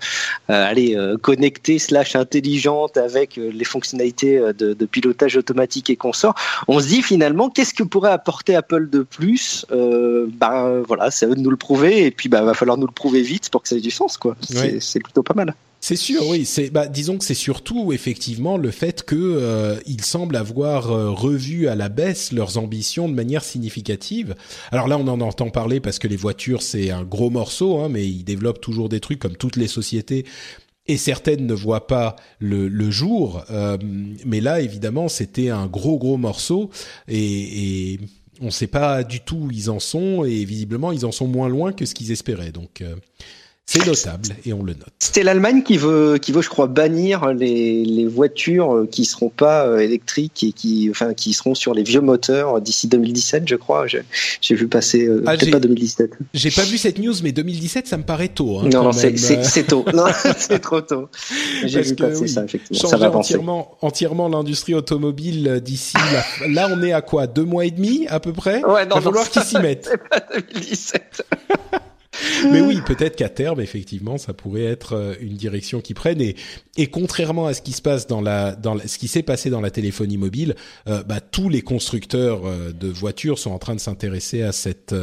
allez, 0.47 0.95
euh, 0.95 1.15
connectée 1.17 1.77
slash 1.77 2.15
intelligente 2.15 2.97
avec 2.97 3.37
euh, 3.37 3.51
les 3.53 3.65
fonctionnalités 3.65 4.39
de, 4.57 4.73
de, 4.73 4.85
pilotage 4.87 5.37
automatique 5.37 5.91
et 5.91 5.95
consorts. 5.95 6.33
On 6.67 6.79
se 6.79 6.87
dit 6.87 7.03
finalement, 7.03 7.49
qu'est-ce 7.49 7.75
que 7.75 7.83
pourrait 7.83 8.11
apporter 8.11 8.55
Apple 8.55 8.89
de 8.89 9.03
plus 9.03 9.65
Bah 9.69 10.81
voilà, 10.87 11.11
c'est 11.11 11.27
à 11.27 11.29
eux 11.29 11.35
de 11.35 11.41
nous 11.41 11.51
le 11.51 11.57
prouver, 11.57 12.05
et 12.05 12.11
puis 12.11 12.29
bah 12.29 12.41
va 12.41 12.55
falloir 12.55 12.77
nous 12.77 12.87
le 12.87 12.91
prouver 12.91 13.21
vite 13.21 13.51
pour 13.51 13.61
que 13.61 13.69
ça 13.69 13.75
ait 13.75 13.81
du 13.81 13.91
sens, 13.91 14.17
quoi. 14.17 14.35
C'est 14.41 14.73
ouais. 14.73 15.01
plutôt 15.03 15.21
pas 15.21 15.35
mal. 15.35 15.53
C'est 15.89 15.95
sûr, 15.95 16.27
oui. 16.27 16.45
C'est, 16.45 16.69
bah, 16.69 16.87
disons 16.87 17.17
que 17.17 17.25
c'est 17.25 17.33
surtout 17.33 17.93
effectivement 17.93 18.57
le 18.57 18.69
fait 18.69 19.01
que 19.01 19.15
euh, 19.15 19.79
ils 19.87 20.03
semblent 20.03 20.35
avoir 20.35 20.91
euh, 20.91 21.09
revu 21.09 21.67
à 21.67 21.73
la 21.73 21.89
baisse 21.89 22.31
leurs 22.31 22.59
ambitions 22.59 23.09
de 23.09 23.15
manière 23.15 23.43
significative. 23.43 24.35
Alors 24.71 24.87
là, 24.87 24.99
on 24.99 25.07
en 25.07 25.19
entend 25.19 25.49
parler 25.49 25.79
parce 25.79 25.97
que 25.97 26.07
les 26.07 26.15
voitures 26.15 26.61
c'est 26.61 26.91
un 26.91 27.01
gros 27.01 27.31
morceau, 27.31 27.79
hein, 27.79 27.89
mais 27.89 28.07
ils 28.07 28.23
développent 28.23 28.61
toujours 28.61 28.87
des 28.87 28.99
trucs 28.99 29.17
comme 29.17 29.35
toutes 29.35 29.55
les 29.55 29.67
sociétés. 29.67 30.25
Et 30.85 30.95
certaines 30.95 31.47
ne 31.47 31.55
voient 31.55 31.87
pas 31.87 32.17
le, 32.37 32.67
le 32.67 32.91
jour, 32.91 33.43
euh, 33.49 33.75
mais 34.27 34.41
là 34.41 34.61
évidemment 34.61 35.07
c'était 35.07 35.49
un 35.49 35.65
gros 35.65 35.97
gros 35.97 36.17
morceau 36.17 36.69
et, 37.07 37.93
et 37.93 37.99
on 38.41 38.45
ne 38.45 38.51
sait 38.51 38.67
pas 38.67 39.03
du 39.03 39.21
tout 39.21 39.37
où 39.37 39.51
ils 39.51 39.71
en 39.71 39.79
sont 39.79 40.23
et 40.23 40.45
visiblement 40.45 40.91
ils 40.91 41.07
en 41.07 41.11
sont 41.11 41.27
moins 41.27 41.49
loin 41.49 41.73
que 41.73 41.87
ce 41.87 41.95
qu'ils 41.95 42.11
espéraient. 42.11 42.51
Donc 42.51 42.83
C'est 43.71 43.85
notable 43.85 44.29
et 44.47 44.53
on 44.53 44.63
le 44.63 44.73
note. 44.73 44.89
C'est 44.97 45.21
l'Allemagne 45.21 45.61
qui 45.61 45.77
veut, 45.77 46.17
qui 46.17 46.31
veut, 46.31 46.41
je 46.41 46.49
crois, 46.49 46.65
bannir 46.65 47.33
les, 47.33 47.85
les 47.85 48.07
voitures 48.07 48.87
qui 48.89 49.05
seront 49.05 49.29
pas 49.29 49.67
euh, 49.67 49.77
électriques 49.77 50.43
et 50.43 50.53
qui, 50.53 50.87
enfin, 50.89 51.13
qui 51.13 51.33
seront 51.33 51.53
sur 51.53 51.75
les 51.75 51.83
vieux 51.83 52.01
moteurs 52.01 52.61
d'ici 52.61 52.87
2017, 52.87 53.47
je 53.47 53.55
crois. 53.55 53.85
J'ai 53.85 54.55
vu 54.55 54.67
passer, 54.67 55.05
euh, 55.05 55.21
ah, 55.27 55.37
peut-être 55.37 55.51
pas 55.51 55.59
2017. 55.59 56.13
J'ai 56.33 56.49
pas 56.49 56.63
vu 56.63 56.79
cette 56.79 56.97
news, 56.97 57.13
mais 57.21 57.31
2017, 57.31 57.85
ça 57.85 57.97
me 57.97 58.03
paraît 58.03 58.29
tôt. 58.29 58.57
Hein, 58.57 58.69
non, 58.73 58.85
non, 58.85 58.91
c'est 58.91 59.67
tôt. 59.67 59.85
non, 59.93 60.05
c'est 60.39 60.59
trop 60.59 60.81
tôt. 60.81 61.07
J'ai 61.63 61.83
vu 61.83 61.95
passer 61.95 62.27
ça, 62.27 62.45
effectivement. 62.45 62.89
Ça 62.89 62.97
va 62.97 63.15
entièrement, 63.15 63.77
entièrement 63.81 64.29
l'industrie 64.29 64.73
automobile 64.73 65.61
d'ici. 65.63 65.95
Là, 66.47 66.69
on 66.71 66.81
est 66.81 66.93
à 66.93 67.01
quoi? 67.01 67.27
Deux 67.27 67.45
mois 67.45 67.65
et 67.65 67.71
demi, 67.71 68.07
à 68.07 68.19
peu 68.19 68.33
près? 68.33 68.63
Ouais, 68.63 68.87
non, 68.87 68.95
Il 68.95 69.01
va 69.01 69.01
falloir 69.01 69.29
qu'ils 69.29 69.43
s'y 69.43 69.59
mettent. 69.59 69.89
C'est 69.91 70.09
pas 70.09 70.25
2017. 70.33 71.23
Mais 72.51 72.61
oui, 72.61 72.81
peut-être 72.85 73.15
qu'à 73.15 73.29
terme, 73.29 73.61
effectivement, 73.61 74.17
ça 74.17 74.33
pourrait 74.33 74.65
être 74.65 74.93
euh, 74.93 75.15
une 75.21 75.35
direction 75.35 75.81
qui 75.81 75.93
prenne. 75.93 76.21
Et, 76.21 76.35
contrairement 76.87 77.47
à 77.47 77.53
ce 77.53 77.61
qui 77.61 77.73
se 77.73 77.81
passe 77.81 78.07
dans 78.07 78.21
la, 78.21 78.55
dans 78.55 78.77
ce 78.79 79.07
s'est 79.07 79.23
passé 79.23 79.49
dans 79.49 79.61
la 79.61 79.71
téléphonie 79.71 80.17
mobile, 80.17 80.55
euh, 80.87 81.03
bah, 81.03 81.19
tous 81.19 81.49
les 81.49 81.61
constructeurs 81.61 82.45
euh, 82.45 82.71
de 82.71 82.87
voitures 82.87 83.37
sont 83.37 83.51
en 83.51 83.59
train 83.59 83.75
de 83.75 83.79
s'intéresser 83.79 84.43
à 84.43 84.51
cette, 84.51 84.95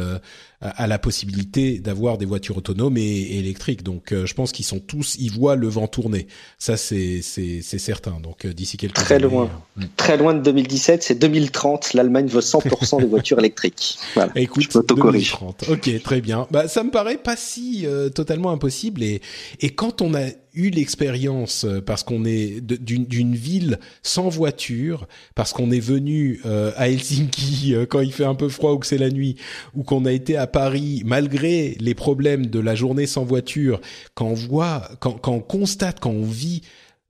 à 0.59 0.87
la 0.87 0.97
possibilité 0.97 1.77
d'avoir 1.77 2.17
des 2.17 2.25
voitures 2.25 2.57
autonomes 2.57 2.97
et, 2.97 3.37
électriques. 3.37 3.83
Donc, 3.83 4.11
je 4.11 4.33
pense 4.33 4.51
qu'ils 4.51 4.65
sont 4.65 4.79
tous, 4.79 5.15
ils 5.19 5.31
voient 5.31 5.55
le 5.55 5.67
vent 5.67 5.87
tourner. 5.87 6.27
Ça, 6.57 6.77
c'est 6.77 7.21
c'est 7.21 7.61
c'est 7.61 7.77
certain. 7.77 8.19
Donc, 8.19 8.47
d'ici 8.47 8.77
quelques 8.77 8.95
très 8.95 9.15
années, 9.15 9.25
loin, 9.25 9.49
très 9.97 10.17
loin 10.17 10.33
de 10.33 10.41
2017, 10.41 11.03
c'est 11.03 11.15
2030. 11.15 11.93
L'Allemagne 11.93 12.27
veut 12.27 12.41
100% 12.41 12.99
des 13.01 13.05
voitures 13.05 13.39
électriques. 13.39 13.99
Voilà. 14.15 14.31
Écoute, 14.35 14.75
2030. 14.87 15.65
Ok, 15.69 16.01
très 16.01 16.21
bien. 16.21 16.47
Bah, 16.49 16.67
ça 16.67 16.83
me 16.83 16.89
paraît 16.89 17.17
pas 17.17 17.35
si 17.35 17.85
euh, 17.85 18.09
totalement 18.09 18.51
impossible 18.51 19.03
et 19.03 19.21
et 19.59 19.69
quand 19.69 20.01
on 20.01 20.13
a 20.15 20.27
eu 20.57 20.69
l'expérience 20.69 21.65
euh, 21.65 21.81
parce 21.81 22.03
qu'on 22.03 22.25
est 22.25 22.61
d'une 22.61 23.35
ville 23.35 23.79
sans 24.03 24.29
voiture, 24.29 25.07
parce 25.35 25.53
qu'on 25.53 25.71
est 25.71 25.79
venu 25.79 26.41
euh, 26.45 26.71
à 26.75 26.89
Helsinki 26.89 27.75
quand 27.89 28.01
il 28.01 28.11
fait 28.11 28.25
un 28.25 28.35
peu 28.35 28.49
froid 28.49 28.73
ou 28.73 28.79
que 28.79 28.87
c'est 28.87 28.97
la 28.97 29.09
nuit, 29.09 29.35
ou 29.75 29.83
qu'on 29.83 30.05
a 30.05 30.11
été 30.11 30.35
à 30.35 30.47
Paris 30.47 31.03
malgré 31.05 31.77
les 31.79 31.93
problèmes 31.93 32.47
de 32.47 32.59
la 32.59 32.75
journée 32.75 33.05
sans 33.05 33.23
voiture, 33.23 33.79
quand 34.15 34.27
on 34.27 34.33
voit, 34.33 34.89
quand, 34.99 35.13
quand 35.13 35.33
on 35.33 35.39
constate, 35.39 35.99
quand 35.99 36.11
on 36.11 36.23
vit 36.23 36.61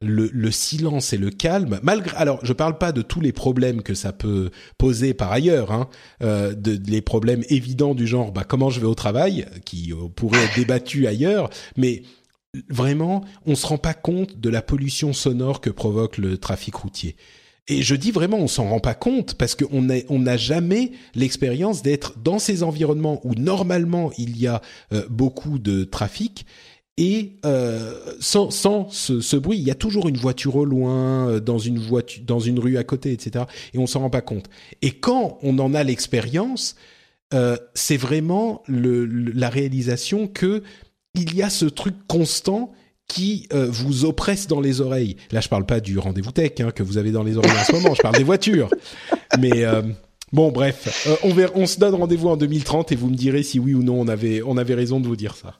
le, 0.02 0.30
le, 0.32 0.52
silence 0.52 1.14
et 1.14 1.18
le 1.18 1.32
calme, 1.32 1.80
malgré. 1.82 2.15
Alors, 2.18 2.40
je 2.44 2.53
parle 2.53 2.78
pas 2.78 2.91
de 2.91 3.02
tous 3.02 3.19
les 3.19 3.32
problèmes 3.32 3.82
que 3.82 3.95
ça 3.95 4.14
peut 4.14 4.52
poser 4.78 5.14
par 5.14 5.32
ailleurs, 5.32 5.72
hein, 5.72 5.88
euh, 6.22 6.53
de, 6.53 6.80
les 6.88 7.02
problèmes 7.02 7.44
évidents 7.49 7.95
du 7.95 8.06
genre, 8.06 8.32
bah 8.32 8.44
comment 8.48 8.69
je 8.69 8.80
vais 8.80 8.86
au 8.86 8.95
travail, 8.95 9.48
qui 9.65 9.91
euh, 9.91 10.07
pourraient 10.15 10.44
être 10.44 10.56
débattus 10.56 11.07
ailleurs, 11.07 11.49
mais 11.78 12.03
vraiment, 12.69 13.24
on 13.45 13.56
se 13.56 13.65
rend 13.65 13.78
pas 13.78 13.94
compte 13.94 14.40
de 14.40 14.49
la 14.49 14.61
pollution 14.61 15.14
sonore 15.14 15.61
que 15.61 15.69
provoque 15.69 16.18
le 16.18 16.38
trafic 16.38 16.76
routier. 16.76 17.15
Et 17.69 17.82
je 17.82 17.95
dis 17.95 18.11
vraiment, 18.11 18.38
on 18.38 18.48
s'en 18.48 18.69
rend 18.69 18.80
pas 18.80 18.94
compte 18.94 19.34
parce 19.34 19.56
qu'on 19.56 19.82
n'a 19.82 19.95
on 20.07 20.19
n'a 20.19 20.38
jamais 20.38 20.91
l'expérience 21.15 21.82
d'être 21.82 22.18
dans 22.18 22.40
ces 22.40 22.64
environnements 22.64 23.19
où 23.26 23.36
normalement 23.36 24.11
il 24.18 24.40
y 24.40 24.48
a 24.48 24.61
euh, 24.94 25.06
beaucoup 25.10 25.60
de 25.60 25.84
trafic 25.84 26.45
et 26.99 27.34
euh, 27.45 27.94
sans, 28.19 28.49
ce, 28.90 29.36
bruit, 29.36 29.60
il 29.60 29.64
y 29.64 29.69
a 29.69 29.76
toujours 29.76 30.07
une 30.07 30.18
voiture 30.18 30.56
au 30.56 30.65
loin, 30.65 31.30
euh, 31.30 31.40
dans 31.40 31.60
une 31.60 31.80
dans 32.26 32.40
une 32.40 32.57
rue 32.57 32.78
à 32.78 32.84
côté, 32.84 33.11
etc. 33.11 33.45
Et 33.74 33.78
on 33.78 33.86
s'en 33.86 33.99
rend 33.99 34.10
pas 34.10 34.22
compte. 34.22 34.49
Et 34.82 34.91
quand 34.91 35.38
on 35.44 35.60
en 35.60 35.74
a 35.76 35.84
l'expérience, 35.84 36.76
c'est 37.74 37.98
vraiment 37.98 38.64
la 38.69 39.49
réalisation 39.49 40.28
que 40.28 40.64
il 41.18 41.35
y 41.35 41.44
a 41.44 41.49
ce 41.49 41.65
truc 41.65 41.95
constant 42.07 42.72
qui 43.07 43.48
euh, 43.53 43.68
vous 43.69 44.06
oppresse 44.06 44.48
dans 44.48 44.60
les 44.60 44.81
oreilles. 44.81 45.15
Là, 45.31 45.39
je 45.39 45.48
parle 45.48 45.65
pas 45.65 45.80
du 45.80 45.98
rendez-vous 45.98 46.31
tech 46.31 46.52
hein, 46.60 46.72
que 46.72 46.84
vous 46.84 46.98
avez 46.98 47.11
dans 47.11 47.23
les 47.23 47.38
oreilles 47.38 47.57
en 47.60 47.64
ce 47.64 47.72
moment. 47.72 47.94
Je 47.95 48.02
parle 48.02 48.18
des 48.18 48.23
voitures. 48.23 48.69
Mais 49.39 49.64
euh, 49.64 49.81
bon, 50.34 50.52
bref, 50.52 51.07
on, 51.23 51.34
on 51.56 51.65
se 51.65 51.80
donne 51.80 51.95
rendez-vous 51.95 52.30
en 52.30 52.38
2030 52.38 52.91
et 52.91 52.95
vous 52.95 53.10
me 53.10 53.15
direz 53.15 53.44
si 53.44 53.60
oui 53.60 53.73
ou 53.73 53.84
non 53.84 54.02
on 54.02 54.07
avait 54.07 54.41
on 54.45 54.57
avait 54.57 54.73
raison 54.73 54.99
de 54.99 55.07
vous 55.07 55.15
dire 55.15 55.35
ça. 55.35 55.60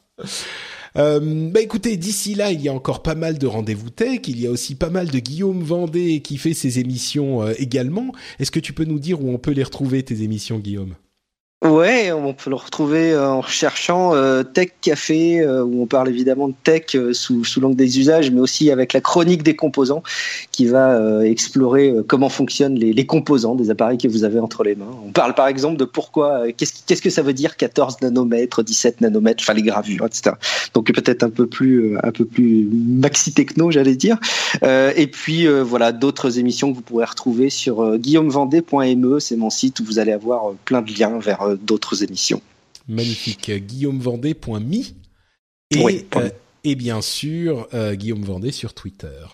Euh, 0.98 1.52
bah 1.52 1.62
écoutez, 1.62 1.96
d'ici 1.98 2.34
là, 2.34 2.52
il 2.52 2.62
y 2.62 2.70
a 2.70 2.74
encore 2.74 3.04
pas 3.04 3.16
mal 3.16 3.38
de 3.38 3.48
rendez-vous 3.48 3.90
tech. 3.90 4.22
Il 4.28 4.40
y 4.40 4.48
a 4.48 4.52
aussi 4.52 4.76
pas 4.76 4.90
mal 4.90 5.10
de 5.10 5.20
Guillaume 5.20 5.62
Vendée 5.62 6.22
qui 6.22 6.38
fait 6.38 6.54
ses 6.54 6.80
émissions 6.80 7.44
euh, 7.44 7.54
également. 7.58 8.12
Est-ce 8.40 8.52
que 8.52 8.60
tu 8.60 8.74
peux 8.74 8.86
nous 8.86 9.00
dire 9.00 9.24
où 9.24 9.30
on 9.32 9.38
peut 9.38 9.52
les 9.52 9.64
retrouver 9.64 10.04
tes 10.04 10.24
émissions, 10.24 10.60
Guillaume? 10.60 10.96
Ouais, 11.68 12.11
on 12.14 12.34
peut 12.34 12.49
le 12.49 12.56
retrouver 12.56 13.11
euh, 13.11 13.30
en 13.30 13.41
recherchant 13.41 14.15
euh, 14.15 14.44
Tech 14.44 14.69
Café, 14.81 15.41
euh, 15.41 15.64
où 15.64 15.81
on 15.81 15.85
parle 15.85 16.07
évidemment 16.07 16.48
de 16.48 16.53
tech 16.64 16.95
sous, 17.11 17.44
sous 17.44 17.60
l'angle 17.60 17.76
des 17.76 17.99
usages, 17.99 18.31
mais 18.31 18.39
aussi 18.39 18.72
avec 18.72 18.94
la 18.94 19.02
chronique 19.02 19.44
des 19.44 19.56
composants, 19.56 20.02
qui 20.52 20.65
va 20.65 21.26
explorer 21.26 21.94
comment 22.07 22.30
fonctionnent 22.30 22.76
les, 22.76 23.06
composants 23.06 23.56
des 23.56 23.69
appareils 23.69 23.98
que 23.98 24.07
vous 24.07 24.23
avez 24.23 24.39
entre 24.39 24.64
les 24.64 24.76
mains. 24.76 24.85
On 25.06 25.11
parle 25.11 25.34
par 25.34 25.48
exemple 25.48 25.77
de 25.77 25.85
pourquoi, 25.85 26.52
qu'est-ce, 26.52 27.02
que 27.02 27.10
ça 27.10 27.22
veut 27.22 27.34
dire 27.34 27.57
14 27.57 28.02
nanomètres, 28.02 28.64
17 28.64 29.02
nanomètres, 29.02 29.44
enfin 29.44 29.53
les 29.53 29.61
gravures, 29.61 30.06
etc. 30.06 30.35
Donc 30.73 30.91
peut-être 30.91 31.23
un 31.23 31.30
peu 31.30 31.48
plus, 31.48 31.98
un 32.03 32.11
peu 32.11 32.26
plus 32.26 32.68
maxi 32.72 33.34
techno, 33.34 33.72
j'allais 33.72 33.95
dire. 33.95 34.18
et 34.64 35.07
puis 35.07 35.48
voilà, 35.48 35.91
d'autres 35.91 36.39
émissions 36.39 36.72
que 36.72 36.76
vous 36.76 36.84
pourrez 36.84 37.06
retrouver 37.06 37.49
sur 37.49 37.98
guillaumevendée.me, 37.98 39.19
c'est 39.19 39.35
mon 39.35 39.49
site 39.49 39.80
où 39.80 39.84
vous 39.84 39.99
allez 39.99 40.11
avoir 40.11 40.53
plein 40.65 40.81
de 40.81 40.91
liens 40.91 41.19
vers 41.19 41.57
d'autres 41.58 42.04
émissions. 42.04 42.42
Magnifique. 42.88 43.52
GuillaumeVendée.me 43.52 44.84
et, 45.72 46.06
euh, 46.16 46.30
et 46.64 46.76
bien 46.76 47.02
sûr 47.02 47.68
euh, 47.74 47.96
Guillaume 47.96 48.24
Vendée 48.24 48.52
sur 48.52 48.74
Twitter. 48.74 49.26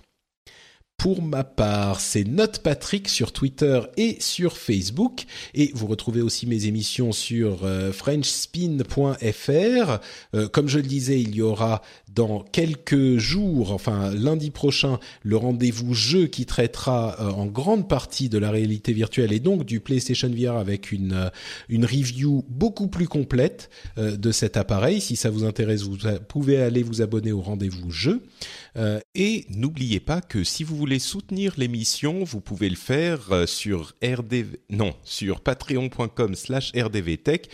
Pour 0.97 1.21
ma 1.21 1.43
part, 1.43 1.99
c'est 1.99 2.23
Note 2.23 2.59
Patrick 2.59 3.09
sur 3.09 3.33
Twitter 3.33 3.81
et 3.97 4.17
sur 4.21 4.57
Facebook. 4.57 5.25
Et 5.53 5.71
vous 5.73 5.87
retrouvez 5.87 6.21
aussi 6.21 6.47
mes 6.47 6.65
émissions 6.65 7.11
sur 7.11 7.67
frenchspin.fr. 7.91 9.99
comme 10.53 10.69
je 10.69 10.77
le 10.77 10.85
disais, 10.85 11.19
il 11.19 11.35
y 11.35 11.41
aura 11.41 11.81
dans 12.15 12.39
quelques 12.39 13.17
jours, 13.17 13.71
enfin 13.71 14.13
lundi 14.13 14.51
prochain, 14.51 14.99
le 15.23 15.37
rendez-vous 15.37 15.93
jeu 15.93 16.27
qui 16.27 16.45
traitera 16.45 17.15
euh, 17.19 17.31
en 17.31 17.47
grande 17.47 17.89
partie 17.89 18.29
de 18.29 18.37
la 18.37 18.51
réalité 18.51 18.93
virtuelle 18.93 19.33
et 19.33 19.39
donc 19.39 19.65
du 19.65 19.79
PlayStation 19.79 20.29
VR 20.29 20.57
avec 20.57 20.91
une 20.91 21.13
euh, 21.13 21.29
review 21.69 22.45
beaucoup 22.49 22.87
plus 22.87 23.07
complète 23.07 23.69
euh, 23.97 24.15
de 24.15 24.31
cet 24.31 24.57
appareil. 24.57 25.01
Si 25.01 25.15
ça 25.15 25.29
vous 25.29 25.43
intéresse, 25.43 25.83
vous 25.83 25.97
pouvez 26.27 26.57
aller 26.57 26.83
vous 26.83 27.01
abonner 27.01 27.31
au 27.31 27.41
rendez-vous 27.41 27.91
jeu. 27.91 28.21
et 29.15 29.45
n'oubliez 29.49 29.99
pas 29.99 30.21
que 30.21 30.43
si 30.43 30.63
vous 30.63 30.75
voulez 30.75 30.99
soutenir 30.99 31.53
l'émission, 31.57 32.23
vous 32.23 32.41
pouvez 32.41 32.69
le 32.69 32.75
faire 32.75 33.47
sur 33.47 33.95
RDV, 34.03 34.59
sur 35.03 35.41
patreon.com/rdvtech. 35.41 37.49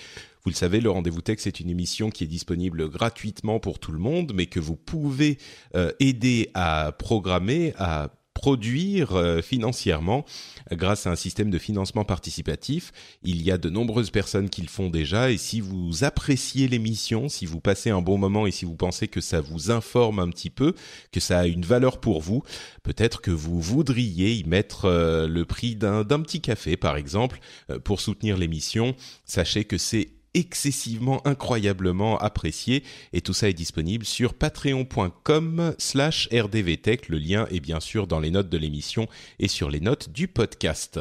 Vous 0.45 0.51
le 0.51 0.55
savez, 0.55 0.79
le 0.79 0.89
Rendez-vous 0.89 1.21
Tech, 1.21 1.39
c'est 1.41 1.59
une 1.59 1.69
émission 1.69 2.09
qui 2.09 2.23
est 2.23 2.27
disponible 2.27 2.89
gratuitement 2.89 3.59
pour 3.59 3.77
tout 3.77 3.91
le 3.91 3.99
monde, 3.99 4.31
mais 4.33 4.45
que 4.45 4.61
vous 4.61 4.77
pouvez 4.77 5.37
euh, 5.75 5.91
aider 5.99 6.49
à 6.53 6.93
programmer, 6.97 7.73
à 7.77 8.13
produire 8.33 9.15
euh, 9.15 9.41
financièrement 9.41 10.23
grâce 10.71 11.07
à 11.07 11.11
un 11.11 11.17
système 11.17 11.49
de 11.49 11.57
financement 11.57 12.05
participatif. 12.05 12.93
Il 13.21 13.41
y 13.41 13.51
a 13.51 13.57
de 13.57 13.69
nombreuses 13.69 14.11
personnes 14.11 14.49
qui 14.49 14.61
le 14.61 14.69
font 14.69 14.89
déjà 14.89 15.29
et 15.29 15.35
si 15.35 15.59
vous 15.59 16.05
appréciez 16.05 16.69
l'émission, 16.69 17.27
si 17.27 17.45
vous 17.45 17.59
passez 17.59 17.89
un 17.89 18.01
bon 18.01 18.17
moment 18.17 18.47
et 18.47 18.51
si 18.51 18.63
vous 18.63 18.77
pensez 18.77 19.09
que 19.09 19.19
ça 19.19 19.41
vous 19.41 19.71
informe 19.71 20.19
un 20.19 20.29
petit 20.29 20.49
peu, 20.49 20.73
que 21.11 21.19
ça 21.19 21.39
a 21.39 21.47
une 21.47 21.65
valeur 21.65 21.99
pour 21.99 22.21
vous, 22.21 22.43
peut-être 22.81 23.19
que 23.19 23.31
vous 23.31 23.59
voudriez 23.59 24.31
y 24.35 24.45
mettre 24.45 24.85
euh, 24.85 25.27
le 25.27 25.43
prix 25.43 25.75
d'un 25.75 26.05
petit 26.05 26.39
café 26.39 26.77
par 26.77 26.95
exemple 26.95 27.41
pour 27.83 27.99
soutenir 27.99 28.37
l'émission. 28.37 28.95
Sachez 29.25 29.65
que 29.65 29.77
c'est 29.77 30.18
excessivement, 30.33 31.25
incroyablement 31.25 32.17
apprécié. 32.17 32.83
Et 33.13 33.21
tout 33.21 33.33
ça 33.33 33.49
est 33.49 33.53
disponible 33.53 34.05
sur 34.05 34.33
patreon.com 34.33 35.75
slash 35.77 36.29
rdvtech. 36.31 37.09
Le 37.09 37.17
lien 37.17 37.47
est 37.51 37.59
bien 37.59 37.79
sûr 37.79 38.07
dans 38.07 38.19
les 38.19 38.31
notes 38.31 38.49
de 38.49 38.57
l'émission 38.57 39.07
et 39.39 39.47
sur 39.47 39.69
les 39.69 39.79
notes 39.79 40.09
du 40.09 40.27
podcast. 40.27 40.99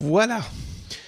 Voilà. 0.00 0.40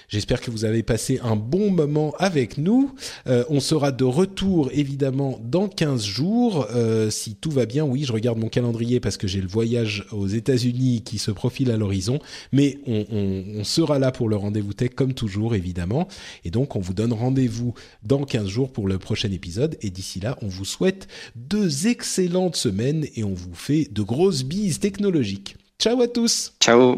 J'espère 0.09 0.41
que 0.41 0.51
vous 0.51 0.65
avez 0.65 0.83
passé 0.83 1.19
un 1.23 1.35
bon 1.35 1.71
moment 1.71 2.13
avec 2.17 2.57
nous. 2.57 2.93
Euh, 3.27 3.43
on 3.49 3.59
sera 3.59 3.91
de 3.91 4.03
retour 4.03 4.69
évidemment 4.73 5.39
dans 5.43 5.67
15 5.67 6.03
jours. 6.03 6.67
Euh, 6.73 7.09
si 7.09 7.35
tout 7.35 7.51
va 7.51 7.65
bien, 7.65 7.83
oui, 7.83 8.03
je 8.03 8.13
regarde 8.13 8.37
mon 8.37 8.49
calendrier 8.49 8.99
parce 8.99 9.17
que 9.17 9.27
j'ai 9.27 9.41
le 9.41 9.47
voyage 9.47 10.05
aux 10.11 10.27
États-Unis 10.27 11.01
qui 11.03 11.17
se 11.17 11.31
profile 11.31 11.71
à 11.71 11.77
l'horizon. 11.77 12.19
Mais 12.51 12.77
on, 12.87 13.05
on, 13.11 13.63
sera 13.63 13.99
là 13.99 14.11
pour 14.11 14.29
le 14.29 14.35
rendez-vous 14.35 14.73
tech 14.73 14.91
comme 14.95 15.13
toujours 15.13 15.55
évidemment. 15.55 16.07
Et 16.43 16.51
donc 16.51 16.75
on 16.75 16.79
vous 16.79 16.93
donne 16.93 17.13
rendez-vous 17.13 17.73
dans 18.03 18.23
15 18.23 18.47
jours 18.47 18.71
pour 18.71 18.87
le 18.87 18.99
prochain 18.99 19.31
épisode. 19.31 19.77
Et 19.81 19.89
d'ici 19.89 20.19
là, 20.19 20.37
on 20.41 20.47
vous 20.47 20.65
souhaite 20.65 21.07
deux 21.35 21.87
excellentes 21.87 22.55
semaines 22.55 23.05
et 23.15 23.23
on 23.23 23.33
vous 23.33 23.55
fait 23.55 23.87
de 23.91 24.01
grosses 24.01 24.43
bises 24.43 24.79
technologiques. 24.79 25.57
Ciao 25.79 26.01
à 26.01 26.07
tous. 26.07 26.53
Ciao. 26.61 26.97